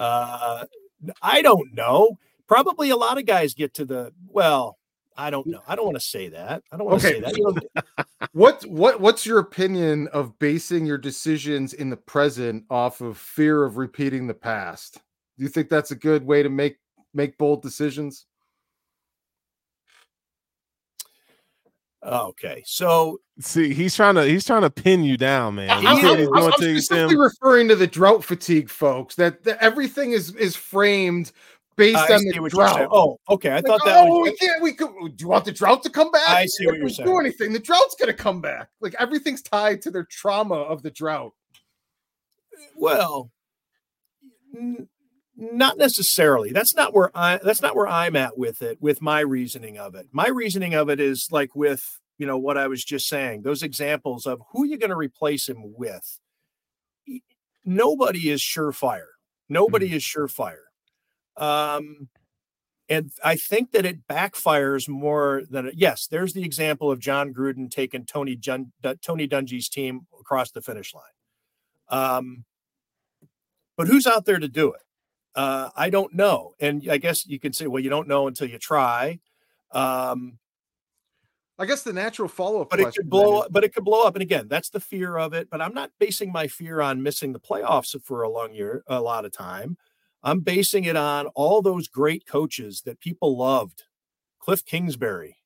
Uh, 0.00 0.64
I 1.22 1.42
don't 1.42 1.74
know. 1.74 2.18
Probably 2.48 2.90
a 2.90 2.96
lot 2.96 3.18
of 3.18 3.26
guys 3.26 3.54
get 3.54 3.74
to 3.74 3.84
the 3.84 4.12
well. 4.28 4.78
I 5.16 5.28
don't 5.28 5.46
know. 5.46 5.60
I 5.68 5.76
don't 5.76 5.84
want 5.84 5.96
to 5.96 6.04
say 6.04 6.30
that. 6.30 6.62
I 6.72 6.76
don't 6.78 6.86
want 6.86 7.02
to 7.02 7.06
say 7.06 7.20
that. 7.20 7.36
You 7.36 7.44
know, 7.44 7.84
What 8.32 8.64
what 8.64 9.00
what's 9.00 9.26
your 9.26 9.38
opinion 9.38 10.08
of 10.08 10.38
basing 10.38 10.86
your 10.86 10.98
decisions 10.98 11.74
in 11.74 11.90
the 11.90 11.96
present 11.96 12.64
off 12.70 13.00
of 13.00 13.18
fear 13.18 13.64
of 13.64 13.76
repeating 13.76 14.26
the 14.26 14.34
past? 14.34 14.94
Do 15.36 15.44
you 15.44 15.48
think 15.48 15.68
that's 15.68 15.90
a 15.90 15.96
good 15.96 16.24
way 16.24 16.42
to 16.42 16.48
make 16.48 16.78
make 17.12 17.36
bold 17.38 17.62
decisions? 17.62 18.26
Okay, 22.02 22.62
so 22.66 23.20
See, 23.40 23.72
he's 23.72 23.96
trying 23.96 24.14
to 24.16 24.24
he's 24.24 24.44
trying 24.44 24.62
to 24.62 24.70
pin 24.70 25.02
you 25.02 25.16
down, 25.16 25.54
man. 25.54 25.70
I- 25.70 25.80
You 25.80 25.88
I'm, 25.88 25.96
he's 25.96 26.04
I'm- 26.28 26.44
I'm 26.44 26.52
to 26.52 26.80
specifically 26.80 27.16
referring 27.16 27.68
to 27.68 27.76
the 27.76 27.86
drought 27.86 28.22
fatigue, 28.24 28.68
folks. 28.68 29.14
That, 29.16 29.44
that 29.44 29.58
everything 29.62 30.12
is 30.12 30.34
is 30.36 30.54
framed 30.56 31.32
based 31.76 31.96
I 31.96 32.14
on 32.14 32.20
the 32.24 32.26
what 32.40 32.52
you're 32.52 32.66
drought. 32.66 32.88
Oh, 32.92 33.18
okay. 33.30 33.50
I 33.50 33.54
Like, 33.56 33.64
thought 33.66 33.84
that 33.86 34.06
oh, 34.06 34.18
was 34.20 34.30
we 34.30 34.36
can't. 34.36 34.62
We 34.62 34.72
could. 34.74 34.90
Do 35.16 35.22
you 35.22 35.28
want 35.28 35.46
the 35.46 35.52
drought 35.52 35.82
to 35.84 35.90
come 35.90 36.10
back? 36.10 36.28
I 36.28 36.44
see 36.46 36.66
what 36.66 36.76
you're 36.76 36.84
we 36.84 36.92
saying. 36.92 37.08
Do 37.08 37.18
anything? 37.18 37.52
The 37.54 37.58
drought's 37.58 37.94
gonna 37.98 38.12
come 38.12 38.40
back. 38.42 38.68
Like 38.82 38.94
everything's 38.98 39.40
tied 39.40 39.80
to 39.82 39.90
their 39.90 40.04
trauma 40.04 40.56
of 40.56 40.82
the 40.82 40.90
drought. 40.90 41.32
well, 42.76 43.30
n- 44.56 44.86
not 45.40 45.78
necessarily. 45.78 46.52
That's 46.52 46.74
not 46.74 46.94
where 46.94 47.10
I. 47.14 47.40
That's 47.42 47.62
not 47.62 47.74
where 47.74 47.88
I'm 47.88 48.14
at 48.14 48.36
with 48.36 48.62
it. 48.62 48.78
With 48.80 49.00
my 49.00 49.20
reasoning 49.20 49.78
of 49.78 49.94
it, 49.94 50.08
my 50.12 50.28
reasoning 50.28 50.74
of 50.74 50.90
it 50.90 51.00
is 51.00 51.28
like 51.30 51.56
with 51.56 51.82
you 52.18 52.26
know 52.26 52.38
what 52.38 52.58
I 52.58 52.68
was 52.68 52.84
just 52.84 53.08
saying. 53.08 53.42
Those 53.42 53.62
examples 53.62 54.26
of 54.26 54.42
who 54.52 54.64
you're 54.64 54.78
going 54.78 54.90
to 54.90 54.96
replace 54.96 55.48
him 55.48 55.74
with. 55.76 56.20
Nobody 57.64 58.30
is 58.30 58.42
surefire. 58.42 59.12
Nobody 59.48 59.94
is 59.94 60.02
surefire. 60.02 60.68
Um, 61.36 62.08
and 62.90 63.10
I 63.24 63.36
think 63.36 63.72
that 63.72 63.86
it 63.86 64.06
backfires 64.06 64.88
more 64.88 65.42
than 65.48 65.68
it, 65.68 65.74
yes. 65.76 66.06
There's 66.10 66.32
the 66.32 66.44
example 66.44 66.90
of 66.90 67.00
Jon 67.00 67.32
Gruden 67.32 67.70
taking 67.70 68.04
Tony 68.04 68.36
Jun, 68.36 68.72
Tony 69.02 69.28
Dungy's 69.28 69.68
team 69.68 70.06
across 70.18 70.50
the 70.50 70.60
finish 70.60 70.92
line. 70.92 71.04
Um, 71.88 72.44
but 73.76 73.86
who's 73.86 74.06
out 74.06 74.26
there 74.26 74.38
to 74.38 74.48
do 74.48 74.72
it? 74.72 74.82
Uh, 75.34 75.70
I 75.76 75.90
don't 75.90 76.14
know. 76.14 76.54
And 76.60 76.88
I 76.90 76.98
guess 76.98 77.26
you 77.26 77.38
can 77.38 77.52
say, 77.52 77.66
well, 77.66 77.82
you 77.82 77.90
don't 77.90 78.08
know 78.08 78.26
until 78.26 78.48
you 78.48 78.58
try. 78.58 79.20
Um, 79.72 80.38
I 81.58 81.66
guess 81.66 81.82
the 81.82 81.92
natural 81.92 82.28
follow 82.28 82.62
up. 82.62 82.70
but 82.70 82.80
it 82.80 82.94
could 82.94 83.10
blow 83.10 83.40
up, 83.40 83.52
but 83.52 83.64
it 83.64 83.74
could 83.74 83.84
blow 83.84 84.04
up. 84.06 84.14
And 84.14 84.22
again, 84.22 84.48
that's 84.48 84.70
the 84.70 84.80
fear 84.80 85.18
of 85.18 85.34
it. 85.34 85.50
But 85.50 85.60
I'm 85.60 85.74
not 85.74 85.90
basing 85.98 86.32
my 86.32 86.48
fear 86.48 86.80
on 86.80 87.02
missing 87.02 87.32
the 87.32 87.40
playoffs 87.40 87.94
for 88.02 88.22
a 88.22 88.30
long 88.30 88.54
year, 88.54 88.82
a 88.86 89.00
lot 89.00 89.26
of 89.26 89.32
time. 89.32 89.76
I'm 90.22 90.40
basing 90.40 90.84
it 90.84 90.96
on 90.96 91.26
all 91.28 91.60
those 91.62 91.86
great 91.86 92.26
coaches 92.26 92.82
that 92.86 93.00
people 93.00 93.36
loved. 93.36 93.84
Cliff 94.38 94.64
Kingsbury. 94.64 95.36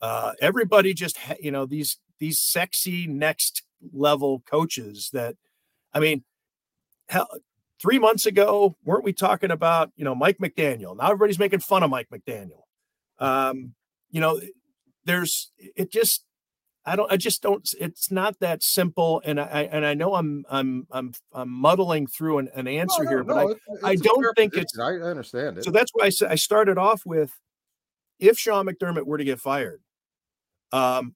Uh, 0.00 0.32
everybody 0.40 0.94
just, 0.94 1.16
ha- 1.16 1.34
you 1.40 1.50
know, 1.50 1.66
these 1.66 1.98
these 2.20 2.38
sexy 2.38 3.06
next 3.06 3.62
level 3.92 4.42
coaches 4.48 5.10
that, 5.12 5.36
I 5.92 6.00
mean, 6.00 6.24
hell, 7.08 7.28
three 7.80 7.98
months 7.98 8.26
ago, 8.26 8.76
weren't 8.84 9.04
we 9.04 9.12
talking 9.12 9.50
about, 9.50 9.90
you 9.96 10.04
know, 10.04 10.14
Mike 10.14 10.38
McDaniel? 10.38 10.96
Now 10.96 11.04
everybody's 11.06 11.38
making 11.38 11.60
fun 11.60 11.82
of 11.82 11.90
Mike 11.90 12.08
McDaniel. 12.12 12.62
Um, 13.18 13.74
you 14.10 14.20
know, 14.20 14.40
there's 15.04 15.50
it 15.58 15.90
just 15.90 16.24
I 16.84 16.96
don't 16.96 17.10
I 17.12 17.16
just 17.16 17.42
don't 17.42 17.68
it's 17.80 18.10
not 18.10 18.38
that 18.40 18.62
simple 18.62 19.20
and 19.24 19.40
I 19.40 19.68
and 19.70 19.84
I 19.84 19.94
know 19.94 20.14
I'm 20.14 20.44
I'm 20.48 20.86
I'm 20.90 21.12
I'm 21.32 21.48
muddling 21.50 22.06
through 22.06 22.38
an, 22.38 22.48
an 22.54 22.66
answer 22.68 23.08
here 23.08 23.24
but 23.24 23.36
I 23.84 23.90
I 23.90 23.94
don't 23.96 24.24
think 24.36 24.54
it's- 24.54 24.78
I 24.78 24.92
understand 24.94 25.58
it. 25.58 25.64
so 25.64 25.70
that's 25.70 25.90
why 25.94 26.06
I 26.06 26.08
said 26.10 26.30
I 26.30 26.34
started 26.36 26.78
off 26.78 27.02
with 27.04 27.32
if 28.18 28.38
Sean 28.38 28.66
McDermott 28.66 29.04
were 29.04 29.18
to 29.18 29.24
get 29.24 29.40
fired 29.40 29.80
um 30.72 31.14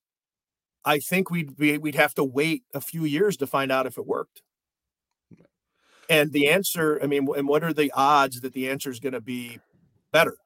I 0.84 0.98
think 0.98 1.30
we'd 1.30 1.56
be 1.56 1.78
we'd 1.78 1.94
have 1.94 2.14
to 2.14 2.24
wait 2.24 2.64
a 2.74 2.80
few 2.80 3.04
years 3.04 3.36
to 3.38 3.46
find 3.46 3.70
out 3.70 3.86
if 3.86 3.96
it 3.98 4.06
worked. 4.06 4.42
And 6.08 6.32
the 6.32 6.48
answer, 6.48 6.98
I 7.02 7.06
mean, 7.06 7.28
and 7.36 7.48
what 7.48 7.64
are 7.64 7.72
the 7.72 7.92
odds 7.92 8.40
that 8.40 8.52
the 8.52 8.68
answer 8.68 8.90
is 8.90 9.00
going 9.00 9.12
to 9.12 9.20
be 9.20 9.60
better? 10.12 10.36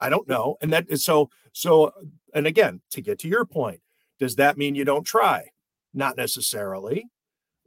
I 0.00 0.08
don't 0.08 0.28
know. 0.28 0.56
And 0.60 0.72
that 0.72 0.86
is 0.88 1.04
so, 1.04 1.30
so, 1.52 1.92
and 2.34 2.46
again, 2.46 2.80
to 2.90 3.00
get 3.00 3.18
to 3.20 3.28
your 3.28 3.44
point, 3.44 3.80
does 4.18 4.36
that 4.36 4.56
mean 4.58 4.74
you 4.74 4.84
don't 4.84 5.04
try? 5.04 5.50
Not 5.92 6.16
necessarily. 6.16 7.06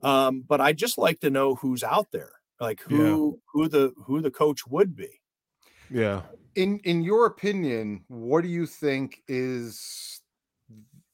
Um, 0.03 0.44
but 0.48 0.60
I 0.61 0.74
just 0.74 0.98
like 0.98 1.19
to 1.22 1.30
know 1.30 1.56
who's 1.56 1.84
out 1.84 2.11
there, 2.11 2.34
like 2.60 2.82
who, 2.82 3.40
who 3.53 3.68
the, 3.68 3.94
who 4.06 4.22
the 4.22 4.32
coach 4.32 4.68
would 4.68 4.95
be. 4.95 5.22
Yeah. 5.90 6.24
in 6.56 6.80
in 6.80 7.02
your 7.02 7.28
opinion, 7.28 8.03
what 8.10 8.41
do 8.41 8.49
you 8.49 8.65
think 8.65 9.22
is 9.30 10.16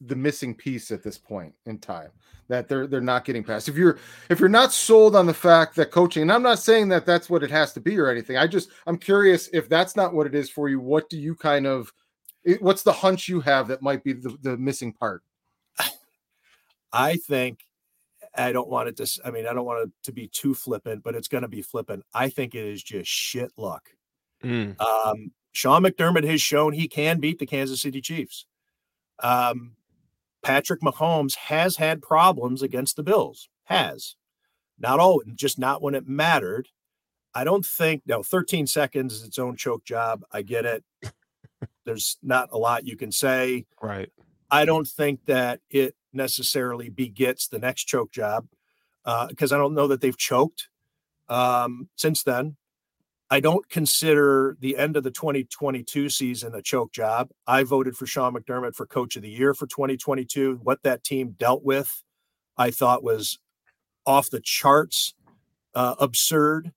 the 0.06 0.16
missing 0.16 0.54
piece 0.56 0.92
at 0.92 1.04
this 1.04 1.18
point 1.18 1.54
in 1.66 1.78
time 1.78 2.10
that 2.50 2.68
they're 2.68 2.88
they're 2.88 3.02
not 3.02 3.26
getting 3.26 3.44
past? 3.44 3.70
If 3.70 3.76
you're 3.76 4.00
if 4.30 4.40
you're 4.40 4.50
not 4.50 4.72
sold 4.72 5.16
on 5.16 5.26
the 5.26 5.34
fact 5.34 5.76
that 5.76 5.92
coaching, 5.92 6.24
and 6.24 6.32
I'm 6.32 6.44
not 6.44 6.60
saying 6.60 6.90
that 6.90 7.06
that's 7.06 7.30
what 7.30 7.44
it 7.44 7.52
has 7.52 7.74
to 7.74 7.82
be 7.82 7.98
or 7.98 8.10
anything. 8.10 8.38
I 8.38 8.48
just 8.48 8.70
I'm 8.88 8.98
curious 8.98 9.50
if 9.54 9.70
that's 9.70 9.96
not 9.96 10.14
what 10.14 10.28
it 10.28 10.36
is 10.36 10.50
for 10.50 10.70
you. 10.70 10.80
What 10.80 11.10
do 11.10 11.18
you 11.18 11.36
kind 11.36 11.66
of 11.66 11.92
what's 12.60 12.84
the 12.84 12.94
hunch 12.94 13.28
you 13.28 13.40
have 13.42 13.68
that 13.70 13.82
might 13.82 14.04
be 14.04 14.14
the, 14.14 14.38
the 14.42 14.58
missing 14.58 14.94
part? 14.94 15.24
I 16.94 17.16
think 17.16 17.60
I 18.36 18.52
don't 18.52 18.70
want 18.70 18.90
it 18.90 18.98
to. 18.98 19.22
I 19.26 19.32
mean, 19.32 19.48
I 19.48 19.54
don't 19.54 19.66
want 19.66 19.88
it 19.88 19.94
to 20.04 20.12
be 20.12 20.28
too 20.28 20.54
flippant, 20.54 21.04
but 21.04 21.16
it's 21.16 21.28
going 21.28 21.44
to 21.44 21.48
be 21.48 21.62
flippant. 21.62 22.04
I 22.14 22.30
think 22.30 22.56
it 22.56 22.66
is 22.66 22.82
just 22.82 23.10
shit 23.10 23.52
luck. 23.58 23.90
Mm. 24.44 24.80
Um, 24.82 25.32
Sean 25.52 25.84
McDermott 25.84 26.28
has 26.30 26.42
shown 26.42 26.74
he 26.74 26.88
can 26.88 27.20
beat 27.20 27.40
the 27.40 27.46
Kansas 27.46 27.82
City 27.82 28.02
Chiefs. 28.02 28.46
Um, 29.20 29.76
Patrick 30.44 30.82
Mahomes 30.82 31.36
has 31.36 31.78
had 31.78 32.02
problems 32.02 32.62
against 32.62 32.96
the 32.96 33.04
Bills. 33.04 33.50
Has 33.66 34.16
not 34.80 35.00
all, 35.00 35.22
just 35.36 35.58
not 35.58 35.82
when 35.82 35.96
it 35.96 36.08
mattered. 36.08 36.68
I 37.34 37.44
don't 37.44 37.66
think 37.66 38.04
no 38.06 38.22
13 38.22 38.68
seconds 38.68 39.14
is 39.14 39.24
its 39.24 39.40
own 39.40 39.56
choke 39.56 39.86
job. 39.86 40.24
I 40.32 40.42
get 40.42 40.66
it. 40.66 40.84
There's 41.86 42.18
not 42.22 42.50
a 42.52 42.58
lot 42.58 42.86
you 42.86 42.96
can 42.96 43.12
say. 43.12 43.66
Right. 43.82 44.10
I 44.52 44.66
don't 44.66 44.88
think 44.88 45.26
that 45.26 45.62
it 45.70 45.96
necessarily 46.12 46.90
begets 46.90 47.48
the 47.48 47.60
next 47.60 47.86
choke 47.86 48.12
job 48.12 48.48
because 49.04 49.52
uh, 49.52 49.56
I 49.56 49.58
don't 49.58 49.74
know 49.74 49.88
that 49.88 50.02
they've 50.02 50.18
choked 50.18 50.68
um, 51.28 51.90
since 51.96 52.24
then. 52.24 52.58
I 53.34 53.40
don't 53.40 53.68
consider 53.68 54.56
the 54.60 54.78
end 54.78 54.96
of 54.96 55.02
the 55.02 55.10
2022 55.10 56.08
season 56.10 56.54
a 56.54 56.62
choke 56.62 56.92
job. 56.92 57.32
I 57.48 57.64
voted 57.64 57.98
for 57.98 58.06
Sean 58.06 58.36
McDermott 58.36 58.76
for 58.76 58.86
coach 58.86 59.16
of 59.16 59.24
the 59.24 59.30
year 59.30 59.56
for 59.56 59.66
2022. 59.66 60.60
What 60.62 60.84
that 60.84 61.04
team 61.04 61.32
dealt 61.32 61.64
with, 61.64 62.04
I 62.58 62.70
thought 62.70 63.04
was 63.04 63.40
off 64.06 64.30
the 64.30 64.40
charts, 64.40 65.16
uh, 65.74 65.96
absurd. 65.98 66.74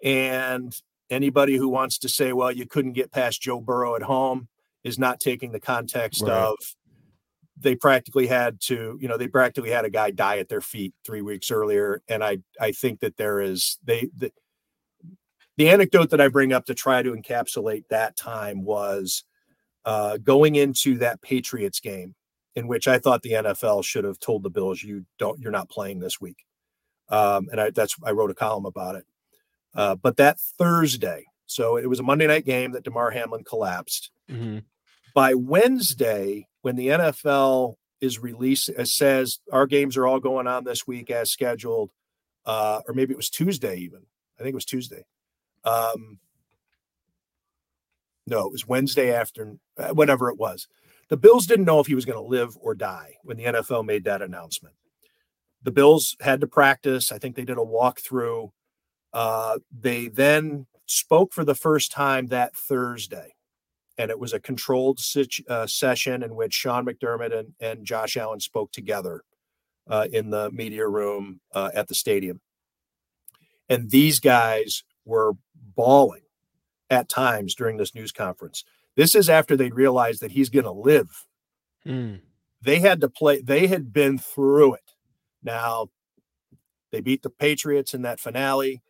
And 0.00 0.80
anybody 1.10 1.56
who 1.56 1.68
wants 1.68 1.98
to 1.98 2.08
say, 2.08 2.32
well, 2.32 2.52
you 2.52 2.66
couldn't 2.66 2.92
get 2.92 3.10
past 3.10 3.42
Joe 3.42 3.60
Burrow 3.60 3.96
at 3.96 4.02
home 4.02 4.46
is 4.84 5.00
not 5.00 5.18
taking 5.18 5.50
the 5.50 5.58
context 5.58 6.22
right. 6.22 6.30
of 6.30 6.54
they 7.56 7.74
practically 7.74 8.28
had 8.28 8.60
to, 8.60 8.96
you 9.00 9.08
know, 9.08 9.16
they 9.16 9.26
practically 9.26 9.70
had 9.72 9.84
a 9.84 9.90
guy 9.90 10.12
die 10.12 10.38
at 10.38 10.48
their 10.48 10.60
feet 10.60 10.94
three 11.04 11.22
weeks 11.22 11.50
earlier. 11.50 12.00
And 12.06 12.22
I, 12.22 12.38
I 12.60 12.70
think 12.70 13.00
that 13.00 13.16
there 13.16 13.40
is 13.40 13.80
they, 13.82 14.08
the, 14.16 14.30
the 15.56 15.68
anecdote 15.70 16.10
that 16.10 16.20
I 16.20 16.28
bring 16.28 16.52
up 16.52 16.66
to 16.66 16.74
try 16.74 17.02
to 17.02 17.12
encapsulate 17.12 17.84
that 17.88 18.16
time 18.16 18.64
was 18.64 19.24
uh, 19.84 20.18
going 20.18 20.56
into 20.56 20.98
that 20.98 21.22
Patriots 21.22 21.80
game, 21.80 22.14
in 22.54 22.66
which 22.66 22.88
I 22.88 22.98
thought 22.98 23.22
the 23.22 23.32
NFL 23.32 23.84
should 23.84 24.04
have 24.04 24.18
told 24.18 24.42
the 24.42 24.50
Bills, 24.50 24.82
"You 24.82 25.06
don't, 25.18 25.40
you're 25.40 25.52
not 25.52 25.70
playing 25.70 26.00
this 26.00 26.20
week," 26.20 26.44
um, 27.08 27.48
and 27.50 27.60
I, 27.60 27.70
that's 27.70 27.96
I 28.04 28.10
wrote 28.10 28.30
a 28.30 28.34
column 28.34 28.66
about 28.66 28.96
it. 28.96 29.04
Uh, 29.74 29.94
but 29.94 30.16
that 30.16 30.40
Thursday, 30.40 31.24
so 31.46 31.76
it 31.76 31.88
was 31.88 32.00
a 32.00 32.02
Monday 32.02 32.26
night 32.26 32.44
game 32.44 32.72
that 32.72 32.84
Damar 32.84 33.10
Hamlin 33.10 33.44
collapsed. 33.44 34.10
Mm-hmm. 34.30 34.58
By 35.14 35.34
Wednesday, 35.34 36.48
when 36.62 36.76
the 36.76 36.88
NFL 36.88 37.76
is 38.00 38.18
released, 38.18 38.68
it 38.68 38.88
says 38.88 39.38
our 39.52 39.66
games 39.66 39.96
are 39.96 40.06
all 40.06 40.20
going 40.20 40.46
on 40.46 40.64
this 40.64 40.86
week 40.86 41.10
as 41.10 41.30
scheduled, 41.30 41.90
uh, 42.44 42.80
or 42.86 42.94
maybe 42.94 43.12
it 43.12 43.16
was 43.16 43.30
Tuesday 43.30 43.76
even. 43.76 44.00
I 44.38 44.42
think 44.42 44.52
it 44.52 44.56
was 44.56 44.64
Tuesday. 44.64 45.04
Um, 45.66 46.20
no, 48.26 48.46
it 48.46 48.52
was 48.52 48.66
Wednesday 48.66 49.12
after, 49.12 49.56
uh, 49.78 49.88
whatever 49.88 50.30
it 50.30 50.38
was. 50.38 50.66
The 51.08 51.16
Bills 51.16 51.46
didn't 51.46 51.66
know 51.66 51.80
if 51.80 51.86
he 51.86 51.94
was 51.94 52.04
going 52.04 52.18
to 52.18 52.28
live 52.28 52.56
or 52.60 52.74
die 52.74 53.16
when 53.22 53.36
the 53.36 53.44
NFL 53.44 53.84
made 53.84 54.04
that 54.04 54.22
announcement. 54.22 54.74
The 55.62 55.70
Bills 55.70 56.16
had 56.20 56.40
to 56.40 56.46
practice. 56.46 57.12
I 57.12 57.18
think 57.18 57.36
they 57.36 57.44
did 57.44 57.58
a 57.58 57.60
walkthrough. 57.60 58.50
Uh, 59.12 59.58
they 59.76 60.08
then 60.08 60.66
spoke 60.86 61.32
for 61.32 61.44
the 61.44 61.54
first 61.54 61.92
time 61.92 62.28
that 62.28 62.56
Thursday, 62.56 63.34
and 63.96 64.10
it 64.10 64.18
was 64.18 64.32
a 64.32 64.40
controlled 64.40 64.98
situ- 64.98 65.44
uh, 65.48 65.66
session 65.66 66.22
in 66.22 66.34
which 66.34 66.52
Sean 66.52 66.84
McDermott 66.84 67.36
and, 67.36 67.52
and 67.60 67.84
Josh 67.84 68.16
Allen 68.16 68.40
spoke 68.40 68.72
together 68.72 69.22
uh, 69.88 70.06
in 70.12 70.30
the 70.30 70.50
media 70.50 70.86
room 70.86 71.40
uh, 71.52 71.70
at 71.72 71.88
the 71.88 71.94
stadium. 71.94 72.40
And 73.68 73.90
these 73.90 74.20
guys 74.20 74.84
were 75.06 75.32
bawling 75.74 76.22
at 76.90 77.08
times 77.08 77.54
during 77.54 77.76
this 77.76 77.94
news 77.94 78.12
conference. 78.12 78.64
This 78.96 79.14
is 79.14 79.28
after 79.28 79.56
they 79.56 79.70
realized 79.70 80.20
that 80.22 80.32
he's 80.32 80.50
going 80.50 80.64
to 80.64 80.70
live. 80.70 81.26
Mm. 81.86 82.20
They 82.62 82.80
had 82.80 83.00
to 83.02 83.08
play, 83.08 83.40
they 83.40 83.66
had 83.66 83.92
been 83.92 84.18
through 84.18 84.74
it. 84.74 84.92
Now, 85.42 85.88
they 86.90 87.00
beat 87.00 87.22
the 87.22 87.30
Patriots 87.30 87.94
in 87.94 88.02
that 88.02 88.20
finale. 88.20 88.82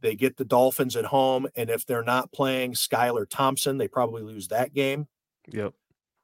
They 0.00 0.16
get 0.16 0.36
the 0.36 0.44
Dolphins 0.44 0.96
at 0.96 1.04
home. 1.04 1.46
And 1.54 1.70
if 1.70 1.86
they're 1.86 2.02
not 2.02 2.32
playing 2.32 2.72
Skylar 2.72 3.28
Thompson, 3.28 3.78
they 3.78 3.88
probably 3.88 4.22
lose 4.22 4.48
that 4.48 4.74
game. 4.74 5.06
Yep. 5.48 5.72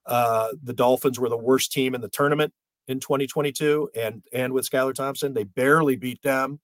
Uh, 0.04 0.48
the 0.62 0.72
Dolphins 0.72 1.18
were 1.18 1.28
the 1.28 1.36
worst 1.36 1.72
team 1.72 1.94
in 1.94 2.00
the 2.00 2.08
tournament 2.08 2.52
in 2.88 2.98
2022. 2.98 3.90
And, 3.94 4.22
and 4.32 4.52
with 4.52 4.68
Skylar 4.68 4.94
Thompson, 4.94 5.32
they 5.32 5.44
barely 5.44 5.96
beat 5.96 6.22
them. 6.22 6.60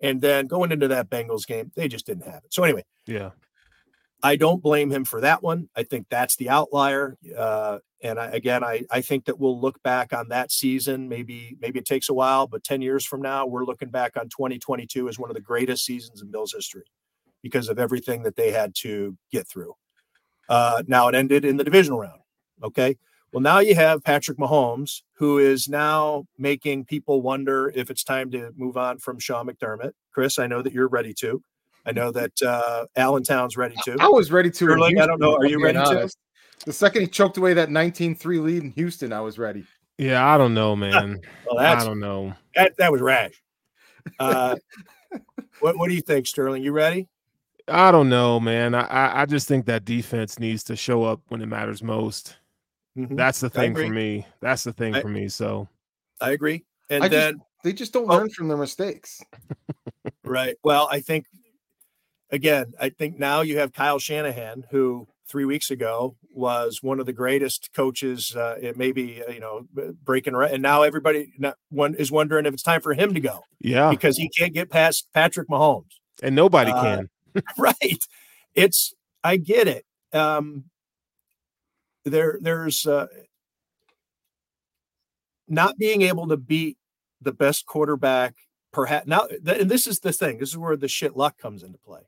And 0.00 0.20
then 0.20 0.46
going 0.46 0.72
into 0.72 0.88
that 0.88 1.08
Bengals 1.08 1.46
game, 1.46 1.72
they 1.74 1.88
just 1.88 2.06
didn't 2.06 2.24
have 2.24 2.44
it. 2.44 2.52
So 2.52 2.64
anyway, 2.64 2.84
yeah, 3.06 3.30
I 4.22 4.36
don't 4.36 4.62
blame 4.62 4.90
him 4.90 5.04
for 5.04 5.20
that 5.20 5.42
one. 5.42 5.68
I 5.76 5.82
think 5.82 6.06
that's 6.10 6.36
the 6.36 6.50
outlier. 6.50 7.16
Uh, 7.36 7.78
and 8.02 8.18
I, 8.18 8.26
again, 8.26 8.62
I, 8.62 8.82
I 8.90 9.00
think 9.00 9.24
that 9.24 9.38
we'll 9.38 9.60
look 9.60 9.82
back 9.82 10.12
on 10.12 10.28
that 10.28 10.52
season. 10.52 11.08
Maybe 11.08 11.56
maybe 11.60 11.78
it 11.78 11.86
takes 11.86 12.08
a 12.08 12.14
while, 12.14 12.46
but 12.46 12.62
ten 12.62 12.82
years 12.82 13.04
from 13.04 13.22
now, 13.22 13.46
we're 13.46 13.64
looking 13.64 13.90
back 13.90 14.16
on 14.16 14.28
2022 14.28 15.08
as 15.08 15.18
one 15.18 15.30
of 15.30 15.34
the 15.34 15.40
greatest 15.40 15.84
seasons 15.84 16.22
in 16.22 16.30
Bills 16.30 16.52
history 16.52 16.84
because 17.42 17.68
of 17.68 17.78
everything 17.78 18.22
that 18.24 18.36
they 18.36 18.50
had 18.50 18.74
to 18.74 19.16
get 19.32 19.46
through. 19.48 19.74
Uh, 20.48 20.82
now 20.86 21.08
it 21.08 21.14
ended 21.14 21.44
in 21.44 21.56
the 21.56 21.64
divisional 21.64 22.00
round. 22.00 22.20
Okay, 22.62 22.96
well, 23.32 23.42
now 23.42 23.58
you 23.58 23.74
have 23.74 24.02
Patrick 24.02 24.38
Mahomes, 24.38 25.02
who 25.14 25.38
is 25.38 25.68
now 25.68 26.26
making 26.38 26.84
people 26.84 27.22
wonder 27.22 27.72
if 27.74 27.90
it's 27.90 28.04
time 28.04 28.30
to 28.30 28.52
move 28.56 28.76
on 28.76 28.98
from 28.98 29.18
Sean 29.18 29.46
McDermott. 29.46 29.92
Chris, 30.12 30.38
I 30.38 30.46
know 30.46 30.62
that 30.62 30.72
you're 30.72 30.88
ready 30.88 31.12
to. 31.14 31.42
I 31.84 31.92
know 31.92 32.10
that 32.12 32.32
uh, 32.42 32.86
Allentown's 32.96 33.56
ready 33.56 33.76
to. 33.84 33.96
I 34.00 34.08
was 34.08 34.32
ready 34.32 34.50
to. 34.50 34.76
Like, 34.76 34.98
I 34.98 35.06
don't 35.06 35.20
know. 35.20 35.36
Are 35.36 35.46
you 35.46 35.62
ready 35.62 35.78
honest. 35.78 36.18
to? 36.58 36.66
The 36.66 36.72
second 36.72 37.02
he 37.02 37.06
choked 37.06 37.36
away 37.36 37.54
that 37.54 37.68
19-3 37.68 38.42
lead 38.42 38.62
in 38.62 38.70
Houston, 38.70 39.12
I 39.12 39.20
was 39.20 39.38
ready. 39.38 39.64
Yeah, 39.98 40.26
I 40.26 40.36
don't 40.38 40.54
know, 40.54 40.74
man. 40.74 41.20
well, 41.46 41.64
I 41.64 41.84
don't 41.84 42.00
know. 42.00 42.34
That, 42.54 42.76
that 42.78 42.90
was 42.90 43.00
rash. 43.00 43.42
Uh, 44.18 44.56
what 45.60 45.76
What 45.76 45.88
do 45.88 45.94
you 45.94 46.00
think, 46.00 46.26
Sterling? 46.26 46.62
You 46.62 46.72
ready? 46.72 47.08
I 47.68 47.90
don't 47.90 48.08
know, 48.08 48.38
man. 48.38 48.74
I 48.74 49.22
I 49.22 49.26
just 49.26 49.48
think 49.48 49.66
that 49.66 49.84
defense 49.84 50.38
needs 50.38 50.62
to 50.64 50.76
show 50.76 51.02
up 51.02 51.20
when 51.28 51.42
it 51.42 51.46
matters 51.46 51.82
most. 51.82 52.36
Mm-hmm. 52.96 53.16
That's 53.16 53.40
the 53.40 53.50
thing 53.50 53.74
for 53.74 53.88
me. 53.88 54.26
That's 54.40 54.64
the 54.64 54.72
thing 54.72 54.94
I, 54.94 55.00
for 55.00 55.08
me. 55.08 55.28
So 55.28 55.68
I 56.20 56.30
agree. 56.30 56.64
And 56.88 57.04
I 57.04 57.08
then 57.08 57.34
just, 57.34 57.44
they 57.64 57.72
just 57.72 57.92
don't 57.92 58.10
oh, 58.10 58.16
learn 58.16 58.30
from 58.30 58.48
their 58.48 58.56
mistakes. 58.56 59.22
right. 60.24 60.56
Well, 60.64 60.88
I 60.90 61.00
think 61.00 61.26
again, 62.30 62.72
I 62.80 62.88
think 62.88 63.18
now 63.18 63.42
you 63.42 63.58
have 63.58 63.72
Kyle 63.72 63.98
Shanahan, 63.98 64.64
who 64.70 65.06
three 65.28 65.44
weeks 65.44 65.70
ago 65.70 66.16
was 66.32 66.82
one 66.82 67.00
of 67.00 67.06
the 67.06 67.12
greatest 67.12 67.70
coaches. 67.74 68.34
Uh, 68.34 68.56
it 68.60 68.76
may 68.76 68.92
be 68.92 69.22
uh, 69.22 69.30
you 69.30 69.40
know 69.40 69.66
breaking 70.04 70.34
right, 70.34 70.52
and 70.52 70.62
now 70.62 70.82
everybody 70.82 71.32
one 71.70 71.94
is 71.94 72.10
wondering 72.10 72.46
if 72.46 72.54
it's 72.54 72.62
time 72.62 72.80
for 72.80 72.94
him 72.94 73.14
to 73.14 73.20
go. 73.20 73.40
Yeah, 73.60 73.90
because 73.90 74.16
he 74.16 74.28
can't 74.28 74.54
get 74.54 74.70
past 74.70 75.08
Patrick 75.12 75.48
Mahomes, 75.48 75.84
and 76.22 76.34
nobody 76.34 76.70
uh, 76.70 76.82
can. 76.82 77.10
right. 77.58 77.98
It's 78.54 78.94
I 79.22 79.36
get 79.36 79.68
it. 79.68 79.84
Um, 80.12 80.64
there 82.10 82.38
there's 82.40 82.86
uh, 82.86 83.06
not 85.48 85.76
being 85.76 86.02
able 86.02 86.28
to 86.28 86.36
beat 86.36 86.78
the 87.20 87.32
best 87.32 87.66
quarterback 87.66 88.34
perhaps 88.72 89.06
now 89.06 89.26
th- 89.26 89.60
and 89.60 89.70
this 89.70 89.86
is 89.86 90.00
the 90.00 90.12
thing 90.12 90.38
this 90.38 90.50
is 90.50 90.58
where 90.58 90.76
the 90.76 90.88
shit 90.88 91.16
luck 91.16 91.36
comes 91.38 91.62
into 91.62 91.78
play. 91.78 92.02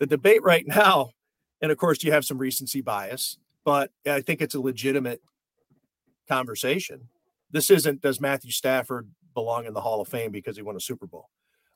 The 0.00 0.06
debate 0.06 0.42
right 0.42 0.66
now 0.66 1.10
and 1.60 1.70
of 1.70 1.78
course 1.78 2.02
you 2.02 2.12
have 2.12 2.24
some 2.24 2.38
recency 2.38 2.80
bias 2.80 3.38
but 3.64 3.90
i 4.06 4.20
think 4.20 4.40
it's 4.40 4.54
a 4.54 4.60
legitimate 4.60 5.22
conversation. 6.28 7.08
This 7.50 7.70
isn't 7.70 8.00
does 8.00 8.20
matthew 8.20 8.50
stafford 8.50 9.08
belong 9.34 9.66
in 9.66 9.74
the 9.74 9.80
hall 9.82 10.00
of 10.00 10.08
fame 10.08 10.32
because 10.32 10.56
he 10.56 10.62
won 10.62 10.76
a 10.76 10.80
super 10.80 11.06
bowl? 11.06 11.28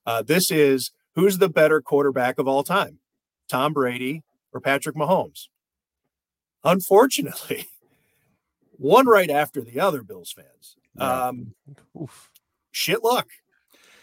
Uh, 0.06 0.22
this 0.22 0.50
is 0.50 0.90
who's 1.14 1.38
the 1.38 1.48
better 1.48 1.80
quarterback 1.80 2.38
of 2.38 2.48
all 2.48 2.64
time 2.64 2.98
tom 3.48 3.72
brady 3.72 4.24
or 4.52 4.60
patrick 4.60 4.96
mahomes 4.96 5.48
unfortunately, 6.64 7.68
one 8.72 9.06
right 9.06 9.30
after 9.30 9.60
the 9.60 9.80
other 9.80 10.02
Bills 10.02 10.32
fans. 10.32 10.76
Um, 10.98 11.54
shit 12.72 13.04
luck. 13.04 13.28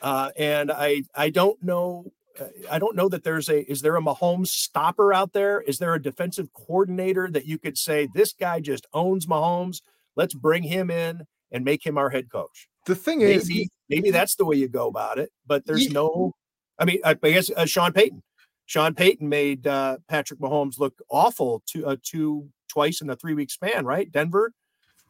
Uh, 0.01 0.31
and 0.37 0.71
I 0.71 1.03
I 1.15 1.29
don't 1.29 1.61
know 1.63 2.11
uh, 2.39 2.45
I 2.69 2.79
don't 2.79 2.95
know 2.95 3.09
that 3.09 3.23
there's 3.23 3.49
a 3.49 3.69
is 3.69 3.81
there 3.81 3.95
a 3.95 4.01
Mahomes 4.01 4.47
stopper 4.47 5.13
out 5.13 5.33
there? 5.33 5.61
Is 5.61 5.79
there 5.79 5.93
a 5.93 6.01
defensive 6.01 6.53
coordinator 6.53 7.29
that 7.31 7.45
you 7.45 7.57
could 7.57 7.77
say 7.77 8.07
this 8.13 8.33
guy 8.33 8.59
just 8.59 8.87
owns 8.93 9.25
Mahomes? 9.25 9.81
Let's 10.15 10.33
bring 10.33 10.63
him 10.63 10.89
in 10.89 11.25
and 11.51 11.65
make 11.65 11.85
him 11.85 11.97
our 11.97 12.09
head 12.09 12.29
coach. 12.29 12.67
The 12.85 12.95
thing 12.95 13.19
maybe, 13.19 13.33
is, 13.33 13.69
maybe 13.89 14.11
that's 14.11 14.35
the 14.35 14.45
way 14.45 14.57
you 14.57 14.67
go 14.67 14.87
about 14.87 15.17
it. 15.17 15.31
But 15.45 15.65
there's 15.65 15.89
no, 15.89 16.33
I 16.77 16.85
mean, 16.85 16.99
I, 17.03 17.11
I 17.21 17.31
guess 17.31 17.49
uh, 17.55 17.65
Sean 17.65 17.93
Payton. 17.93 18.21
Sean 18.65 18.95
Payton 18.95 19.27
made 19.27 19.67
uh, 19.67 19.97
Patrick 20.07 20.39
Mahomes 20.39 20.79
look 20.79 20.99
awful 21.09 21.63
to 21.67 21.85
uh, 21.85 21.95
two 22.01 22.49
twice 22.67 23.01
in 23.01 23.09
a 23.09 23.15
three 23.15 23.33
week 23.33 23.51
span, 23.51 23.85
right? 23.85 24.11
Denver, 24.11 24.51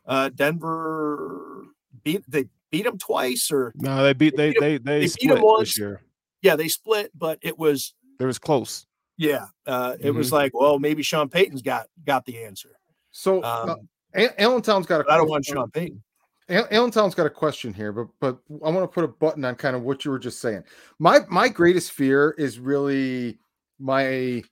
uh, 0.06 0.30
Denver 0.30 1.66
beat 2.04 2.24
they 2.28 2.46
beat 2.72 2.84
them 2.84 2.98
twice 2.98 3.52
or 3.52 3.74
no? 3.76 4.04
They 4.04 4.14
beat 4.14 4.36
they 4.36 4.52
they 4.54 4.60
they, 4.60 4.78
they, 4.78 5.00
they 5.00 5.08
split 5.08 5.42
this 5.60 5.78
year. 5.78 6.02
Yeah, 6.42 6.56
they 6.56 6.68
split, 6.68 7.12
but 7.16 7.40
it 7.42 7.58
was 7.58 7.94
it 8.20 8.26
was 8.26 8.38
close. 8.38 8.86
Yeah, 9.18 9.46
uh, 9.66 9.96
it 10.00 10.08
mm-hmm. 10.08 10.18
was 10.18 10.32
like, 10.32 10.54
well, 10.54 10.78
maybe 10.78 11.02
Sean 11.02 11.30
Payton's 11.30 11.62
got 11.62 11.88
got 12.06 12.26
the 12.26 12.44
answer. 12.44 12.78
So 13.12 13.42
uh, 13.42 13.78
um, 13.78 13.90
uh, 14.16 14.28
Allentown's 14.38 14.86
got 14.86 15.02
a. 15.02 15.12
I 15.12 15.18
don't 15.18 15.30
want 15.30 15.46
Sean 15.46 15.72
Payton. 15.72 16.04
Allentown's 16.48 17.16
got 17.16 17.26
a 17.26 17.30
question 17.30 17.74
here, 17.74 17.92
but 17.92 18.08
but 18.20 18.38
I 18.64 18.70
want 18.70 18.84
to 18.84 18.88
put 18.88 19.04
a 19.04 19.08
button 19.08 19.44
on 19.46 19.56
kind 19.56 19.76
of 19.76 19.84
what 19.84 20.06
you 20.06 20.12
were 20.12 20.20
just 20.20 20.42
saying. 20.42 20.64
My 21.00 21.22
my 21.30 21.48
greatest 21.48 21.94
fear 21.94 22.36
is 22.38 22.60
really 22.60 23.40
my 23.80 24.44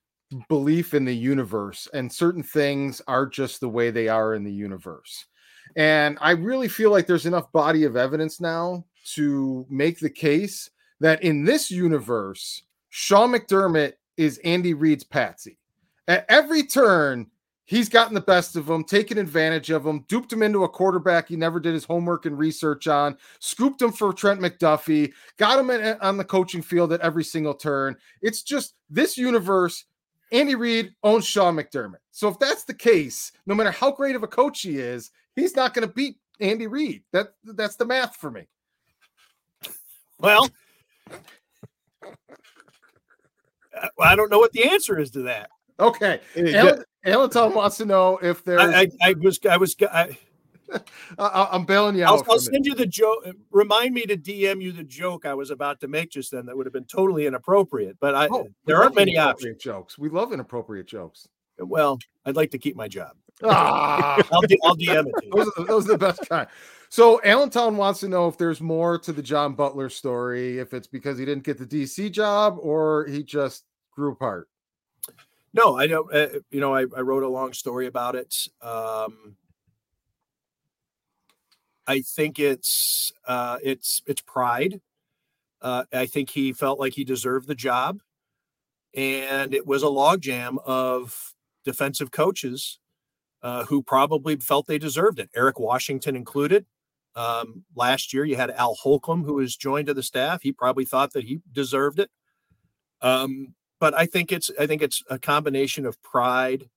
belief 0.49 0.93
in 0.93 1.05
the 1.05 1.15
universe, 1.15 1.87
and 1.93 2.11
certain 2.11 2.43
things 2.43 3.01
are 3.07 3.25
just 3.25 3.59
the 3.59 3.69
way 3.69 3.91
they 3.91 4.07
are 4.07 4.33
in 4.33 4.43
the 4.43 4.51
universe. 4.51 5.25
And 5.75 6.17
I 6.21 6.31
really 6.31 6.67
feel 6.67 6.91
like 6.91 7.07
there's 7.07 7.25
enough 7.25 7.51
body 7.51 7.83
of 7.83 7.95
evidence 7.95 8.41
now 8.41 8.85
to 9.15 9.65
make 9.69 9.99
the 9.99 10.09
case 10.09 10.69
that 10.99 11.23
in 11.23 11.43
this 11.43 11.69
universe, 11.69 12.63
Sean 12.89 13.31
McDermott 13.31 13.93
is 14.17 14.39
Andy 14.39 14.73
Reid's 14.73 15.03
patsy. 15.03 15.57
At 16.07 16.25
every 16.29 16.63
turn, 16.63 17.27
he's 17.73 17.89
gotten 17.89 18.13
the 18.13 18.21
best 18.21 18.55
of 18.55 18.69
him, 18.69 18.83
taken 18.83 19.17
advantage 19.17 19.71
of 19.71 19.83
him, 19.83 20.05
duped 20.07 20.31
him 20.31 20.43
into 20.43 20.63
a 20.63 20.69
quarterback 20.69 21.27
he 21.27 21.35
never 21.35 21.59
did 21.59 21.73
his 21.73 21.83
homework 21.83 22.27
and 22.27 22.37
research 22.37 22.87
on, 22.87 23.17
scooped 23.39 23.81
him 23.81 23.91
for 23.91 24.13
Trent 24.13 24.39
McDuffie, 24.39 25.11
got 25.37 25.57
him 25.57 25.71
in, 25.71 25.97
on 25.99 26.17
the 26.17 26.23
coaching 26.23 26.61
field 26.61 26.93
at 26.93 27.01
every 27.01 27.23
single 27.23 27.55
turn. 27.55 27.95
It's 28.21 28.43
just 28.43 28.75
this 28.91 29.17
universe. 29.17 29.85
Andy 30.31 30.53
Reid 30.53 30.93
owns 31.03 31.25
Sean 31.25 31.55
McDermott. 31.55 31.97
So 32.11 32.27
if 32.27 32.37
that's 32.37 32.63
the 32.63 32.75
case, 32.75 33.31
no 33.47 33.55
matter 33.55 33.71
how 33.71 33.91
great 33.91 34.15
of 34.15 34.21
a 34.21 34.27
coach 34.27 34.61
he 34.61 34.77
is, 34.77 35.09
he's 35.35 35.55
not 35.55 35.73
going 35.73 35.87
to 35.87 35.93
beat 35.93 36.17
Andy 36.39 36.67
Reid. 36.67 37.03
That 37.11 37.33
that's 37.43 37.75
the 37.75 37.85
math 37.85 38.15
for 38.15 38.29
me. 38.29 38.47
Well, 40.19 40.47
I 43.99 44.15
don't 44.15 44.29
know 44.29 44.39
what 44.39 44.53
the 44.53 44.69
answer 44.69 44.99
is 44.99 45.09
to 45.11 45.23
that. 45.23 45.49
Okay, 45.79 46.19
Alan, 47.05 47.53
wants 47.53 47.77
to 47.77 47.85
know 47.85 48.17
if 48.17 48.43
there's. 48.43 48.61
I, 48.61 48.81
I, 48.81 48.87
I 49.01 49.13
was 49.19 49.39
I 49.49 49.57
was 49.57 49.75
I, 49.81 50.17
I'm 51.19 51.65
bailing 51.65 51.95
you 51.95 52.03
I'll, 52.03 52.19
out. 52.19 52.27
I'll 52.29 52.39
send 52.39 52.65
you 52.65 52.75
the 52.75 52.85
joke. 52.85 53.25
Remind 53.51 53.93
me 53.93 54.03
to 54.03 54.17
DM 54.17 54.61
you 54.61 54.71
the 54.71 54.83
joke 54.83 55.25
I 55.25 55.33
was 55.33 55.49
about 55.49 55.79
to 55.81 55.87
make 55.87 56.11
just 56.11 56.31
then. 56.31 56.45
That 56.45 56.55
would 56.55 56.65
have 56.65 56.73
been 56.73 56.85
totally 56.85 57.25
inappropriate. 57.25 57.97
But 57.99 58.15
I 58.15 58.27
oh, 58.31 58.47
there 58.65 58.81
aren't 58.81 58.95
many 58.95 59.17
options. 59.17 59.61
Jokes. 59.61 59.97
We 59.97 60.09
love 60.09 60.33
inappropriate 60.33 60.87
jokes. 60.87 61.27
Well, 61.59 61.99
I'd 62.25 62.35
like 62.35 62.51
to 62.51 62.57
keep 62.57 62.75
my 62.75 62.87
job. 62.87 63.11
Ah. 63.43 64.15
I'll, 64.31 64.41
I'll 64.63 64.77
DM 64.77 65.07
it. 65.07 65.31
Those 65.31 65.49
are, 65.57 65.65
those, 65.65 65.85
are, 65.85 65.93
the 65.93 65.97
best 65.97 66.29
kind. 66.29 66.47
So 66.89 67.19
Allentown 67.23 67.77
wants 67.77 67.99
to 68.01 68.07
know 68.07 68.27
if 68.27 68.37
there's 68.37 68.61
more 68.61 68.99
to 68.99 69.11
the 69.11 69.23
John 69.23 69.55
Butler 69.55 69.89
story. 69.89 70.59
If 70.59 70.73
it's 70.73 70.85
because 70.85 71.17
he 71.17 71.25
didn't 71.25 71.43
get 71.43 71.57
the 71.57 71.65
DC 71.65 72.11
job 72.11 72.57
or 72.59 73.07
he 73.07 73.23
just 73.23 73.65
grew 73.91 74.11
apart? 74.11 74.47
No, 75.53 75.75
I 75.77 75.87
don't. 75.87 76.13
Uh, 76.13 76.39
you 76.49 76.59
know, 76.59 76.73
I, 76.73 76.81
I, 76.81 77.01
wrote 77.01 77.21
a 77.21 77.29
long 77.29 77.53
story 77.53 77.85
about 77.85 78.15
it. 78.15 78.35
Um, 78.61 79.35
I 81.85 82.01
think 82.01 82.39
it's 82.39 83.11
uh, 83.27 83.59
it's 83.63 84.01
it's 84.07 84.21
pride. 84.21 84.81
Uh, 85.61 85.83
I 85.93 86.07
think 86.07 86.31
he 86.31 86.53
felt 86.53 86.79
like 86.79 86.93
he 86.93 87.03
deserved 87.03 87.47
the 87.47 87.55
job, 87.55 88.01
and 88.95 89.53
it 89.53 89.67
was 89.67 89.83
a 89.83 89.87
logjam 89.87 90.57
of 90.65 91.33
defensive 91.63 92.11
coaches 92.11 92.79
uh, 93.43 93.65
who 93.65 93.83
probably 93.83 94.35
felt 94.37 94.67
they 94.67 94.79
deserved 94.79 95.19
it. 95.19 95.29
Eric 95.35 95.59
Washington 95.59 96.15
included. 96.15 96.65
Um, 97.15 97.63
last 97.75 98.11
year, 98.11 98.25
you 98.25 98.35
had 98.37 98.49
Al 98.49 98.73
Holcomb, 98.73 99.23
who 99.23 99.35
was 99.35 99.55
joined 99.55 99.85
to 99.85 99.93
the 99.93 100.01
staff. 100.01 100.41
He 100.41 100.51
probably 100.51 100.85
thought 100.85 101.13
that 101.13 101.25
he 101.25 101.41
deserved 101.51 101.99
it. 101.99 102.09
Um, 103.01 103.53
but 103.83 103.93
I 103.93 104.05
think 104.05 104.31
it's 104.31 104.49
I 104.57 104.65
think 104.65 104.81
it's 104.81 105.03
a 105.09 105.19
combination 105.19 105.85
of 105.85 106.01
pride 106.01 106.69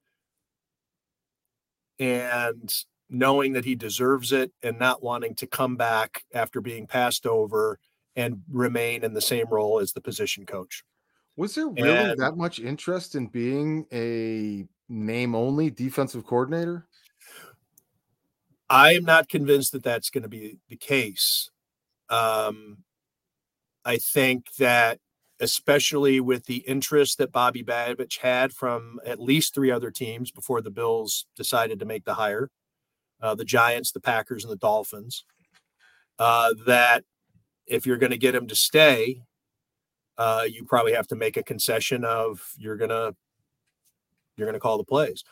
and 2.01 2.69
knowing 3.09 3.53
that 3.53 3.65
he 3.65 3.77
deserves 3.77 4.33
it 4.33 4.51
and 4.61 4.77
not 4.81 5.05
wanting 5.05 5.37
to 5.37 5.47
come 5.47 5.77
back 5.77 6.24
after 6.35 6.61
being 6.61 6.89
passed 6.89 7.24
over 7.24 7.78
and 8.16 8.43
remain 8.51 9.05
in 9.05 9.15
the 9.15 9.20
same 9.20 9.47
role 9.49 9.78
as 9.78 9.93
the 9.93 10.01
position 10.01 10.47
coach. 10.47 10.83
Was 11.37 11.55
there 11.55 11.69
really 11.69 11.97
and, 11.97 12.19
that 12.19 12.37
much 12.37 12.59
interest 12.59 13.15
in 13.15 13.28
being 13.28 13.87
a 13.93 14.66
name 14.89 15.37
only 15.37 15.70
defensive 15.70 16.27
coordinator? 16.27 16.89
I 18.69 18.95
am 18.95 19.05
not 19.05 19.28
convinced 19.28 19.70
that 19.74 19.85
that's 19.85 20.11
going 20.11 20.24
to 20.24 20.28
be 20.28 20.59
the 20.69 20.77
case. 20.77 21.51
Um, 22.11 22.78
I 23.85 23.99
think 23.99 24.47
that 24.59 24.99
especially 25.41 26.21
with 26.21 26.47
the 26.47 26.59
interest 26.59 27.19
that 27.19 27.33
Bobby 27.33 27.63
Babich 27.63 28.19
had 28.19 28.53
from 28.53 28.99
at 29.05 29.21
least 29.21 29.55
three 29.55 29.71
other 29.71 29.91
teams 29.91 30.31
before 30.31 30.63
the 30.63 30.71
Bills 30.71 31.27
decided 31.37 31.79
to 31.79 31.85
make 31.85 32.05
the 32.05 32.15
hire 32.15 32.51
uh, 33.21 33.35
the 33.35 33.45
Giants, 33.45 33.93
the 33.93 34.01
Packers, 34.01 34.45
and 34.45 34.53
the 34.53 34.59
Dolphins. 34.59 35.25
Uh, 36.19 36.55
that 36.67 37.05
if 37.67 37.87
you're 37.87 37.99
going 37.99 38.13
to 38.13 38.19
get 38.19 38.35
him 38.35 38.47
to 38.47 38.55
stay, 38.55 39.23
uh, 40.19 40.45
you 40.49 40.65
probably 40.65 40.95
have 40.95 41.07
to 41.09 41.17
make 41.17 41.37
a 41.37 41.43
concession 41.43 42.05
of 42.05 42.53
you're 42.57 42.77
going 42.77 42.91
to 42.91 43.15
you're 44.37 44.47
going 44.47 44.55
to 44.55 44.61
call 44.61 44.79
the 44.79 44.85
plays 44.85 45.25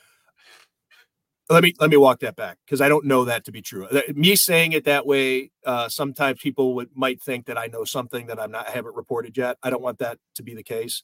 let 1.50 1.62
me 1.62 1.74
let 1.78 1.90
me 1.90 1.96
walk 1.96 2.20
that 2.20 2.36
back 2.36 2.58
because 2.64 2.80
I 2.80 2.88
don't 2.88 3.04
know 3.04 3.24
that 3.26 3.44
to 3.44 3.52
be 3.52 3.60
true. 3.60 3.86
Me 4.14 4.34
saying 4.34 4.72
it 4.72 4.84
that 4.84 5.06
way, 5.06 5.50
uh, 5.66 5.88
sometimes 5.88 6.40
people 6.40 6.74
would 6.74 6.90
might 6.94 7.20
think 7.20 7.46
that 7.46 7.58
I 7.58 7.66
know 7.66 7.84
something 7.84 8.26
that 8.26 8.40
I'm 8.40 8.50
not 8.50 8.68
I 8.68 8.72
haven't 8.72 8.96
reported 8.96 9.36
yet. 9.36 9.58
I 9.62 9.70
don't 9.70 9.82
want 9.82 9.98
that 9.98 10.18
to 10.36 10.42
be 10.42 10.54
the 10.54 10.62
case, 10.62 11.02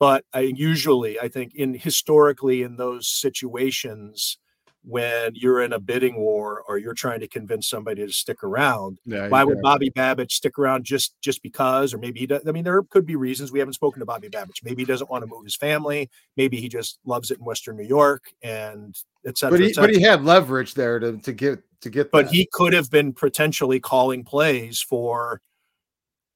but 0.00 0.24
I 0.32 0.40
usually 0.40 1.20
I 1.20 1.28
think 1.28 1.54
in 1.54 1.74
historically 1.74 2.62
in 2.62 2.76
those 2.76 3.08
situations, 3.08 4.38
when 4.86 5.34
you're 5.34 5.62
in 5.62 5.72
a 5.72 5.78
bidding 5.80 6.16
war 6.16 6.62
or 6.68 6.76
you're 6.78 6.94
trying 6.94 7.20
to 7.20 7.26
convince 7.26 7.68
somebody 7.68 8.04
to 8.04 8.12
stick 8.12 8.44
around. 8.44 8.98
Yeah, 9.06 9.28
why 9.28 9.42
would 9.42 9.62
Bobby 9.62 9.90
Babich 9.90 10.32
stick 10.32 10.58
around 10.58 10.84
just 10.84 11.14
just 11.22 11.42
because? 11.42 11.94
Or 11.94 11.98
maybe 11.98 12.20
he 12.20 12.26
does. 12.26 12.42
I 12.46 12.52
mean, 12.52 12.64
there 12.64 12.82
could 12.82 13.06
be 13.06 13.16
reasons. 13.16 13.50
We 13.50 13.58
haven't 13.58 13.74
spoken 13.74 14.00
to 14.00 14.06
Bobby 14.06 14.28
Babich. 14.28 14.62
Maybe 14.62 14.82
he 14.82 14.86
doesn't 14.86 15.10
want 15.10 15.22
to 15.22 15.26
move 15.26 15.44
his 15.44 15.56
family. 15.56 16.10
Maybe 16.36 16.58
he 16.58 16.68
just 16.68 16.98
loves 17.04 17.30
it 17.30 17.38
in 17.38 17.44
Western 17.44 17.76
New 17.76 17.84
York 17.84 18.24
and 18.42 18.94
etc. 19.26 19.58
But 19.58 19.66
he 19.66 19.72
but 19.74 19.90
he 19.90 20.02
had 20.02 20.24
leverage 20.24 20.74
there 20.74 20.98
to 20.98 21.16
to 21.18 21.32
get 21.32 21.62
to 21.80 21.90
get. 21.90 22.10
But 22.10 22.26
that. 22.26 22.34
he 22.34 22.48
could 22.52 22.74
have 22.74 22.90
been 22.90 23.12
potentially 23.14 23.80
calling 23.80 24.22
plays 24.22 24.80
for 24.80 25.40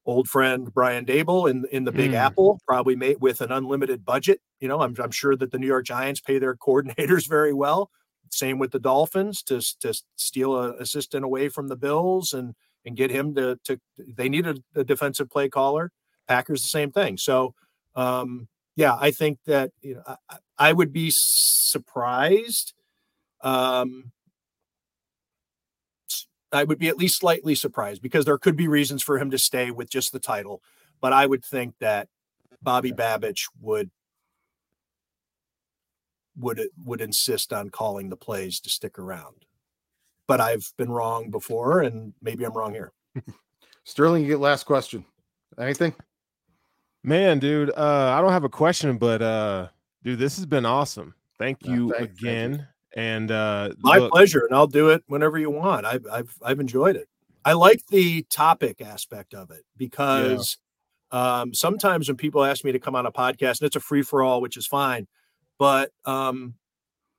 old 0.07 0.27
friend 0.27 0.73
Brian 0.73 1.05
Daboll 1.05 1.51
in 1.51 1.67
in 1.71 1.85
the 1.85 1.93
Big 1.93 2.13
mm. 2.13 2.17
Apple, 2.17 2.59
probably 2.67 2.97
made 2.97 3.21
with 3.21 3.43
an 3.43 3.53
unlimited 3.53 4.07
budget. 4.07 4.41
You 4.59 4.69
know, 4.69 4.81
I'm 4.81 4.97
I'm 4.99 5.11
sure 5.11 5.37
that 5.37 5.53
the 5.53 5.59
New 5.59 5.67
York 5.67 5.85
Giants 5.85 6.21
pay 6.21 6.39
their 6.39 6.57
coordinators 6.57 7.29
very 7.29 7.53
well. 7.53 7.91
Same 8.31 8.59
with 8.59 8.71
the 8.73 8.79
Dolphins 8.79 9.43
to 9.45 9.61
to 9.81 9.95
steal 10.17 10.57
a 10.57 10.73
assistant 10.75 11.25
away 11.25 11.49
from 11.49 11.69
the 11.69 11.77
Bills 11.77 12.33
and 12.33 12.55
and 12.85 12.97
get 12.97 13.11
him 13.11 13.35
to 13.35 13.59
to 13.65 13.81
they 13.99 14.29
need 14.29 14.47
a, 14.47 14.57
a 14.75 14.85
defensive 14.85 15.31
play 15.31 15.49
caller. 15.49 15.93
Packers 16.27 16.63
the 16.63 16.69
same 16.69 16.91
thing. 16.91 17.17
So 17.17 17.55
um, 17.95 18.49
yeah, 18.77 18.97
I 18.99 19.11
think 19.11 19.39
that 19.47 19.71
you 19.81 19.97
know 19.97 20.03
I, 20.29 20.37
I 20.59 20.73
would 20.73 20.93
be 20.93 21.11
surprised. 21.13 22.75
Um, 23.41 24.13
I 26.51 26.65
would 26.65 26.79
be 26.79 26.89
at 26.89 26.97
least 26.97 27.19
slightly 27.19 27.55
surprised 27.55 28.01
because 28.01 28.25
there 28.25 28.39
could 28.39 28.57
be 28.57 28.69
reasons 28.69 29.03
for 29.03 29.19
him 29.19 29.31
to 29.31 29.39
stay 29.39 29.71
with 29.71 29.91
just 29.91 30.13
the 30.13 30.19
title, 30.19 30.63
but 31.01 31.13
I 31.13 31.27
would 31.27 31.45
think 31.45 31.75
that 31.81 32.09
Bobby 32.63 32.93
Babich 32.93 33.43
would 33.61 33.91
would 36.39 36.61
would 36.85 37.01
insist 37.01 37.53
on 37.53 37.71
calling 37.71 38.09
the 38.09 38.17
plays 38.17 38.61
to 38.61 38.71
stick 38.71 38.99
around. 38.99 39.45
But 40.27 40.41
I've 40.41 40.71
been 40.77 40.91
wrong 40.91 41.31
before, 41.31 41.81
and 41.81 42.13
maybe 42.23 42.45
I'm 42.45 42.53
wrong 42.53 42.73
here. 42.73 42.93
Sterling, 43.85 44.23
you 44.23 44.29
get 44.29 44.41
last 44.41 44.65
question. 44.65 45.05
Anything? 45.59 45.95
Man, 47.03 47.39
dude, 47.39 47.71
uh, 47.71 48.15
I 48.17 48.21
don't 48.21 48.33
have 48.33 48.45
a 48.45 48.49
question, 48.49 48.99
but 48.99 49.23
uh, 49.23 49.69
dude, 50.05 50.19
this 50.19 50.37
has 50.37 50.47
been 50.47 50.67
awesome. 50.67 51.15
Thank 51.39 51.65
you 51.65 51.93
thank, 51.97 52.11
again. 52.11 52.51
Thank 52.51 52.61
you. 52.61 53.03
And 53.03 53.31
uh, 53.31 53.71
my 53.79 53.99
look, 53.99 54.13
pleasure, 54.13 54.45
and 54.45 54.55
I'll 54.55 54.67
do 54.67 54.91
it 54.91 55.03
whenever 55.07 55.39
you 55.39 55.51
want. 55.51 55.87
I've 55.87 56.07
I've 56.11 56.35
I've 56.43 56.61
enjoyed 56.61 56.97
it. 56.97 57.09
I 57.45 57.53
like 57.53 57.87
the 57.87 58.23
topic 58.25 58.83
aspect 58.83 59.33
of 59.33 59.51
it 59.51 59.65
because 59.77 60.59
yeah. 61.13 61.41
um, 61.41 61.55
sometimes 61.55 62.09
when 62.09 62.17
people 62.17 62.45
ask 62.45 62.65
me 62.65 62.73
to 62.73 62.79
come 62.79 62.95
on 62.95 63.07
a 63.07 63.13
podcast, 63.13 63.61
and 63.61 63.67
it's 63.67 63.77
a 63.77 63.81
free 63.81 64.03
for 64.03 64.23
all, 64.23 64.41
which 64.41 64.57
is 64.57 64.67
fine 64.67 65.07
but 65.59 65.91
um, 66.05 66.55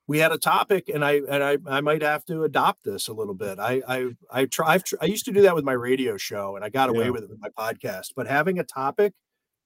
we 0.08 0.18
had 0.18 0.32
a 0.32 0.38
topic 0.38 0.90
and 0.90 1.06
I 1.06 1.22
and 1.30 1.44
I, 1.44 1.58
I 1.68 1.82
might 1.82 2.02
have 2.02 2.26
to 2.26 2.44
adopt 2.44 2.84
this 2.84 3.10
a 3.10 3.14
little 3.14 3.36
bit. 3.36 3.60
I 3.60 3.82
I 3.88 4.08
I 4.32 4.46
try 4.46 4.74
I've, 4.74 4.84
I 5.02 5.06
used 5.06 5.26
to 5.26 5.32
do 5.32 5.42
that 5.44 5.54
with 5.54 5.64
my 5.64 5.74
radio 5.74 6.18
show 6.18 6.56
and 6.56 6.66
I 6.66 6.70
got 6.70 6.90
away 6.90 7.06
yeah. 7.06 7.12
with 7.12 7.24
it 7.24 7.30
with 7.30 7.40
my 7.40 7.50
podcast. 7.50 8.14
But 8.16 8.26
having 8.26 8.60
a 8.60 8.64
topic 8.64 9.14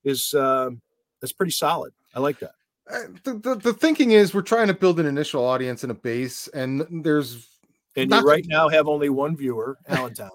is 0.03 0.33
um, 0.33 0.81
that's 1.21 1.31
pretty 1.31 1.53
solid. 1.53 1.93
I 2.13 2.19
like 2.19 2.39
that. 2.39 2.51
Uh, 2.91 2.99
the, 3.23 3.33
the, 3.35 3.55
the 3.55 3.73
thinking 3.73 4.11
is 4.11 4.33
we're 4.33 4.41
trying 4.41 4.67
to 4.67 4.73
build 4.73 4.99
an 4.99 5.05
initial 5.05 5.45
audience 5.45 5.83
and 5.83 5.91
a 5.91 5.95
base, 5.95 6.49
and 6.49 6.85
there's 7.03 7.47
And 7.95 8.11
you 8.11 8.21
right 8.21 8.45
now 8.45 8.67
have 8.67 8.89
only 8.89 9.09
one 9.09 9.37
viewer, 9.37 9.77
Allentown. 9.87 10.31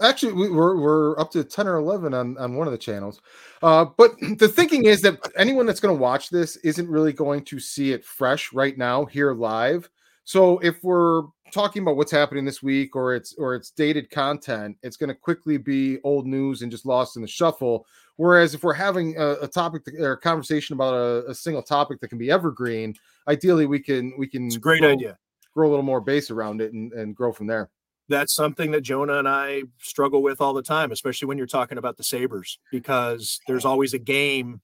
Actually, 0.00 0.32
we, 0.32 0.50
we're 0.50 0.76
we're 0.80 1.18
up 1.20 1.30
to 1.32 1.44
ten 1.44 1.66
or 1.66 1.76
eleven 1.76 2.14
on 2.14 2.38
on 2.38 2.54
one 2.54 2.66
of 2.66 2.72
the 2.72 2.78
channels. 2.78 3.20
Uh, 3.62 3.84
but 3.84 4.12
the 4.38 4.48
thinking 4.48 4.86
is 4.86 5.02
that 5.02 5.18
anyone 5.36 5.66
that's 5.66 5.80
going 5.80 5.94
to 5.94 6.00
watch 6.00 6.30
this 6.30 6.56
isn't 6.56 6.88
really 6.88 7.12
going 7.12 7.44
to 7.44 7.60
see 7.60 7.92
it 7.92 8.04
fresh 8.04 8.52
right 8.52 8.78
now 8.78 9.04
here 9.04 9.34
live. 9.34 9.90
So 10.24 10.58
if 10.58 10.82
we're 10.82 11.24
talking 11.52 11.82
about 11.82 11.96
what's 11.96 12.10
happening 12.10 12.44
this 12.44 12.62
week 12.62 12.96
or 12.96 13.14
it's 13.14 13.34
or 13.34 13.54
it's 13.54 13.70
dated 13.70 14.10
content, 14.10 14.76
it's 14.82 14.96
going 14.96 15.08
to 15.08 15.14
quickly 15.14 15.58
be 15.58 15.98
old 16.04 16.26
news 16.26 16.62
and 16.62 16.70
just 16.70 16.86
lost 16.86 17.16
in 17.16 17.22
the 17.22 17.28
shuffle. 17.28 17.86
Whereas 18.16 18.54
if 18.54 18.64
we're 18.64 18.72
having 18.72 19.16
a, 19.18 19.32
a 19.42 19.48
topic 19.48 19.84
to, 19.84 19.96
or 20.02 20.12
a 20.12 20.16
conversation 20.20 20.72
about 20.72 20.94
a, 20.94 21.26
a 21.26 21.34
single 21.34 21.62
topic 21.62 22.00
that 22.00 22.08
can 22.08 22.18
be 22.18 22.30
evergreen, 22.30 22.94
ideally 23.28 23.66
we 23.66 23.78
can 23.78 24.14
we 24.16 24.26
can 24.26 24.46
It's 24.46 24.56
a 24.56 24.58
great 24.58 24.80
grow, 24.80 24.92
idea. 24.92 25.18
grow 25.52 25.68
a 25.68 25.70
little 25.70 25.84
more 25.84 26.00
base 26.00 26.30
around 26.30 26.62
it 26.62 26.72
and, 26.72 26.92
and 26.94 27.14
grow 27.14 27.30
from 27.30 27.46
there. 27.46 27.68
That's 28.08 28.34
something 28.34 28.70
that 28.70 28.82
Jonah 28.82 29.18
and 29.18 29.28
I 29.28 29.64
struggle 29.78 30.22
with 30.22 30.40
all 30.40 30.54
the 30.54 30.62
time, 30.62 30.92
especially 30.92 31.26
when 31.26 31.38
you're 31.38 31.46
talking 31.46 31.78
about 31.78 31.96
the 31.96 32.04
Sabres, 32.04 32.58
because 32.70 33.40
there's 33.48 33.64
always 33.64 33.94
a 33.94 33.98
game 33.98 34.60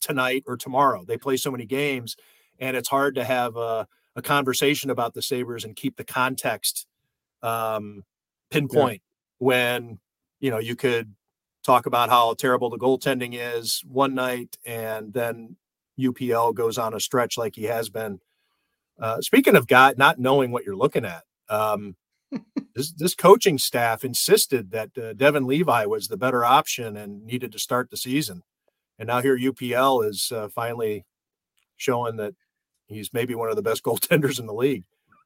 tonight 0.00 0.44
or 0.46 0.56
tomorrow. 0.56 1.04
They 1.04 1.18
play 1.18 1.36
so 1.36 1.50
many 1.50 1.66
games, 1.66 2.16
and 2.58 2.76
it's 2.76 2.88
hard 2.88 3.14
to 3.14 3.24
have 3.24 3.56
a, 3.56 3.86
a 4.16 4.22
conversation 4.22 4.90
about 4.90 5.14
the 5.14 5.22
Sabres 5.22 5.64
and 5.64 5.76
keep 5.76 5.96
the 5.96 6.04
context 6.04 6.86
um, 7.42 8.04
pinpoint 8.50 9.02
when 9.38 9.98
you 10.40 10.50
know 10.50 10.58
you 10.58 10.74
could 10.74 11.14
talk 11.64 11.86
about 11.86 12.08
how 12.08 12.34
terrible 12.34 12.70
the 12.70 12.78
goaltending 12.78 13.34
is 13.34 13.82
one 13.86 14.14
night 14.14 14.56
and 14.64 15.12
then 15.12 15.56
UPL 15.98 16.54
goes 16.54 16.78
on 16.78 16.94
a 16.94 17.00
stretch 17.00 17.36
like 17.36 17.54
he 17.54 17.64
has 17.64 17.88
been. 17.88 18.20
Uh, 18.98 19.20
speaking 19.20 19.54
of 19.54 19.66
God 19.66 19.98
not 19.98 20.18
knowing 20.18 20.50
what 20.50 20.64
you're 20.64 20.76
looking 20.76 21.04
at, 21.04 21.24
um, 21.48 21.94
this 22.78 22.92
this 22.92 23.14
coaching 23.14 23.58
staff 23.58 24.04
insisted 24.04 24.70
that 24.70 24.96
uh, 24.96 25.12
Devon 25.14 25.46
Levi 25.46 25.84
was 25.86 26.06
the 26.08 26.16
better 26.16 26.44
option 26.44 26.96
and 26.96 27.24
needed 27.26 27.50
to 27.52 27.58
start 27.58 27.90
the 27.90 27.96
season, 27.96 28.42
and 28.98 29.08
now 29.08 29.20
here 29.20 29.36
UPL 29.36 30.08
is 30.08 30.30
uh, 30.32 30.48
finally 30.48 31.04
showing 31.76 32.16
that 32.16 32.34
he's 32.86 33.12
maybe 33.12 33.34
one 33.34 33.50
of 33.50 33.56
the 33.56 33.62
best 33.62 33.82
goaltenders 33.86 34.38
in 34.38 34.46
the 34.46 34.54
league. 34.54 34.84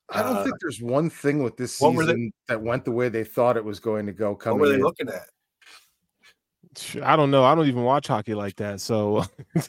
I 0.09 0.23
don't 0.23 0.37
Uh, 0.39 0.45
think 0.45 0.57
there's 0.61 0.81
one 0.83 1.09
thing 1.11 1.43
with 1.43 1.57
this 1.57 1.81
what 1.81 1.95
were 1.95 2.05
they- 2.07 2.13
season 2.15 2.33
that 2.49 2.61
went 2.61 2.85
the 2.85 2.91
way 2.91 3.09
they 3.09 3.25
thought 3.25 3.57
it 3.57 3.65
was 3.65 3.79
going 3.81 4.07
to 4.07 4.13
go. 4.13 4.31
What 4.31 4.41
Coming 4.41 4.61
were 4.61 4.69
they 4.69 4.75
in. 4.75 4.83
looking 4.83 5.09
at? 5.09 5.23
I 7.03 7.17
don't 7.17 7.31
know. 7.31 7.45
I 7.45 7.55
don't 7.55 7.67
even 7.69 7.83
watch 7.85 8.07
hockey 8.09 8.35
like 8.35 8.57
that. 8.57 8.81
So 8.81 9.25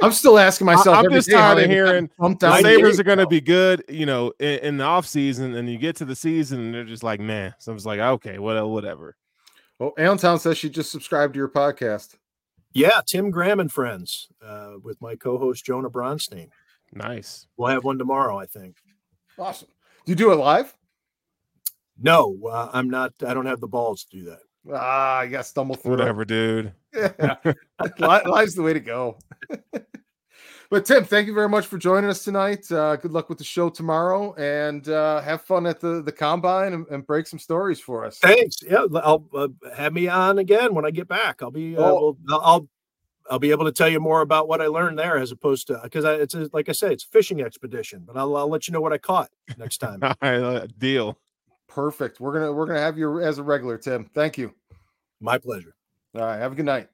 I'm 0.00 0.12
still 0.12 0.38
asking 0.38 0.66
myself. 0.66 0.96
I'm 0.96 1.10
just 1.10 1.30
tired 1.30 1.58
of 1.58 1.70
hearing 1.70 2.08
bumped 2.18 2.40
the 2.40 2.46
down 2.46 2.56
I 2.56 2.62
to 2.62 2.68
did. 2.68 2.76
Sabres 2.76 3.00
are 3.00 3.04
going 3.04 3.18
to 3.18 3.26
be 3.26 3.40
good, 3.40 3.84
you 3.88 4.06
know, 4.06 4.32
in, 4.38 4.58
in 4.60 4.76
the 4.76 4.84
off 4.84 5.06
season, 5.06 5.54
and 5.54 5.68
you 5.68 5.76
get 5.78 5.96
to 5.96 6.04
the 6.04 6.14
season, 6.14 6.60
and 6.60 6.74
they're 6.74 6.84
just 6.84 7.02
like, 7.02 7.20
man. 7.20 7.54
So 7.58 7.72
I'm 7.72 7.78
just 7.78 7.86
like, 7.86 7.98
okay, 7.98 8.38
what, 8.38 8.68
whatever. 8.68 9.16
Well, 9.78 9.92
Allentown 9.98 10.38
says 10.38 10.58
she 10.58 10.68
just 10.70 10.90
subscribed 10.90 11.34
to 11.34 11.38
your 11.38 11.48
podcast. 11.48 12.16
Yeah, 12.72 13.00
Tim 13.06 13.30
Graham 13.30 13.60
and 13.60 13.72
friends 13.72 14.28
uh, 14.44 14.74
with 14.82 15.00
my 15.00 15.16
co-host 15.16 15.64
Jonah 15.64 15.90
Bronstein. 15.90 16.50
Nice. 16.92 17.46
We'll 17.56 17.68
have 17.68 17.84
one 17.84 17.98
tomorrow, 17.98 18.38
I 18.38 18.46
think. 18.46 18.76
Awesome. 19.38 19.68
Do 20.04 20.12
you 20.12 20.16
do 20.16 20.32
it 20.32 20.36
live? 20.36 20.74
No, 22.00 22.38
uh, 22.50 22.70
I'm 22.72 22.88
not. 22.88 23.12
I 23.26 23.34
don't 23.34 23.46
have 23.46 23.60
the 23.60 23.68
balls 23.68 24.04
to 24.04 24.16
do 24.16 24.24
that. 24.26 24.38
Ah, 24.72 25.22
you 25.22 25.30
got 25.30 25.46
stumble 25.46 25.74
through. 25.74 25.94
it. 25.94 25.98
Whatever, 25.98 26.24
dude. 26.24 26.72
Yeah. 26.94 27.36
Li- 27.44 28.20
Live's 28.26 28.54
the 28.54 28.62
way 28.62 28.72
to 28.72 28.80
go. 28.80 29.18
but 30.70 30.84
Tim, 30.84 31.04
thank 31.04 31.26
you 31.26 31.34
very 31.34 31.48
much 31.48 31.66
for 31.66 31.78
joining 31.78 32.10
us 32.10 32.24
tonight. 32.24 32.70
Uh, 32.70 32.96
good 32.96 33.12
luck 33.12 33.28
with 33.28 33.38
the 33.38 33.44
show 33.44 33.68
tomorrow, 33.70 34.34
and 34.34 34.88
uh, 34.88 35.20
have 35.20 35.42
fun 35.42 35.66
at 35.66 35.80
the 35.80 36.02
the 36.02 36.12
combine 36.12 36.72
and, 36.72 36.86
and 36.88 37.06
break 37.06 37.26
some 37.26 37.38
stories 37.38 37.80
for 37.80 38.04
us. 38.04 38.18
Thanks. 38.18 38.56
Yeah, 38.62 38.86
I'll 39.02 39.26
uh, 39.34 39.48
have 39.76 39.92
me 39.92 40.08
on 40.08 40.38
again 40.38 40.74
when 40.74 40.84
I 40.84 40.90
get 40.90 41.08
back. 41.08 41.42
I'll 41.42 41.50
be. 41.50 41.76
Uh, 41.76 41.82
Oh. 41.82 42.16
well, 42.26 42.40
I'll. 42.42 42.68
I'll 43.30 43.38
be 43.38 43.50
able 43.50 43.66
to 43.66 43.72
tell 43.72 43.90
you 43.90 44.00
more 44.00 44.22
about 44.22 44.48
what 44.48 44.62
I 44.62 44.68
learned 44.68 44.98
there, 44.98 45.18
as 45.18 45.32
opposed 45.32 45.66
to 45.66 45.78
because 45.82 46.02
it's 46.06 46.32
a, 46.32 46.48
like 46.54 46.70
I 46.70 46.72
say, 46.72 46.94
it's 46.94 47.04
a 47.04 47.08
fishing 47.08 47.42
expedition. 47.42 48.04
But 48.06 48.16
I'll, 48.16 48.34
I'll 48.34 48.48
let 48.48 48.66
you 48.66 48.72
know 48.72 48.80
what 48.80 48.94
I 48.94 48.96
caught 48.96 49.28
next 49.58 49.78
time. 49.78 49.98
All 50.02 50.14
right, 50.22 50.40
uh, 50.40 50.66
deal. 50.78 51.18
Perfect. 51.68 52.20
We're 52.20 52.32
gonna 52.32 52.50
we're 52.50 52.64
gonna 52.64 52.80
have 52.80 52.96
you 52.96 53.20
as 53.20 53.36
a 53.36 53.42
regular, 53.42 53.76
Tim. 53.76 54.08
Thank 54.14 54.38
you. 54.38 54.54
My 55.20 55.36
pleasure. 55.36 55.74
All 56.14 56.22
right. 56.22 56.38
Have 56.38 56.52
a 56.52 56.54
good 56.54 56.66
night. 56.66 56.88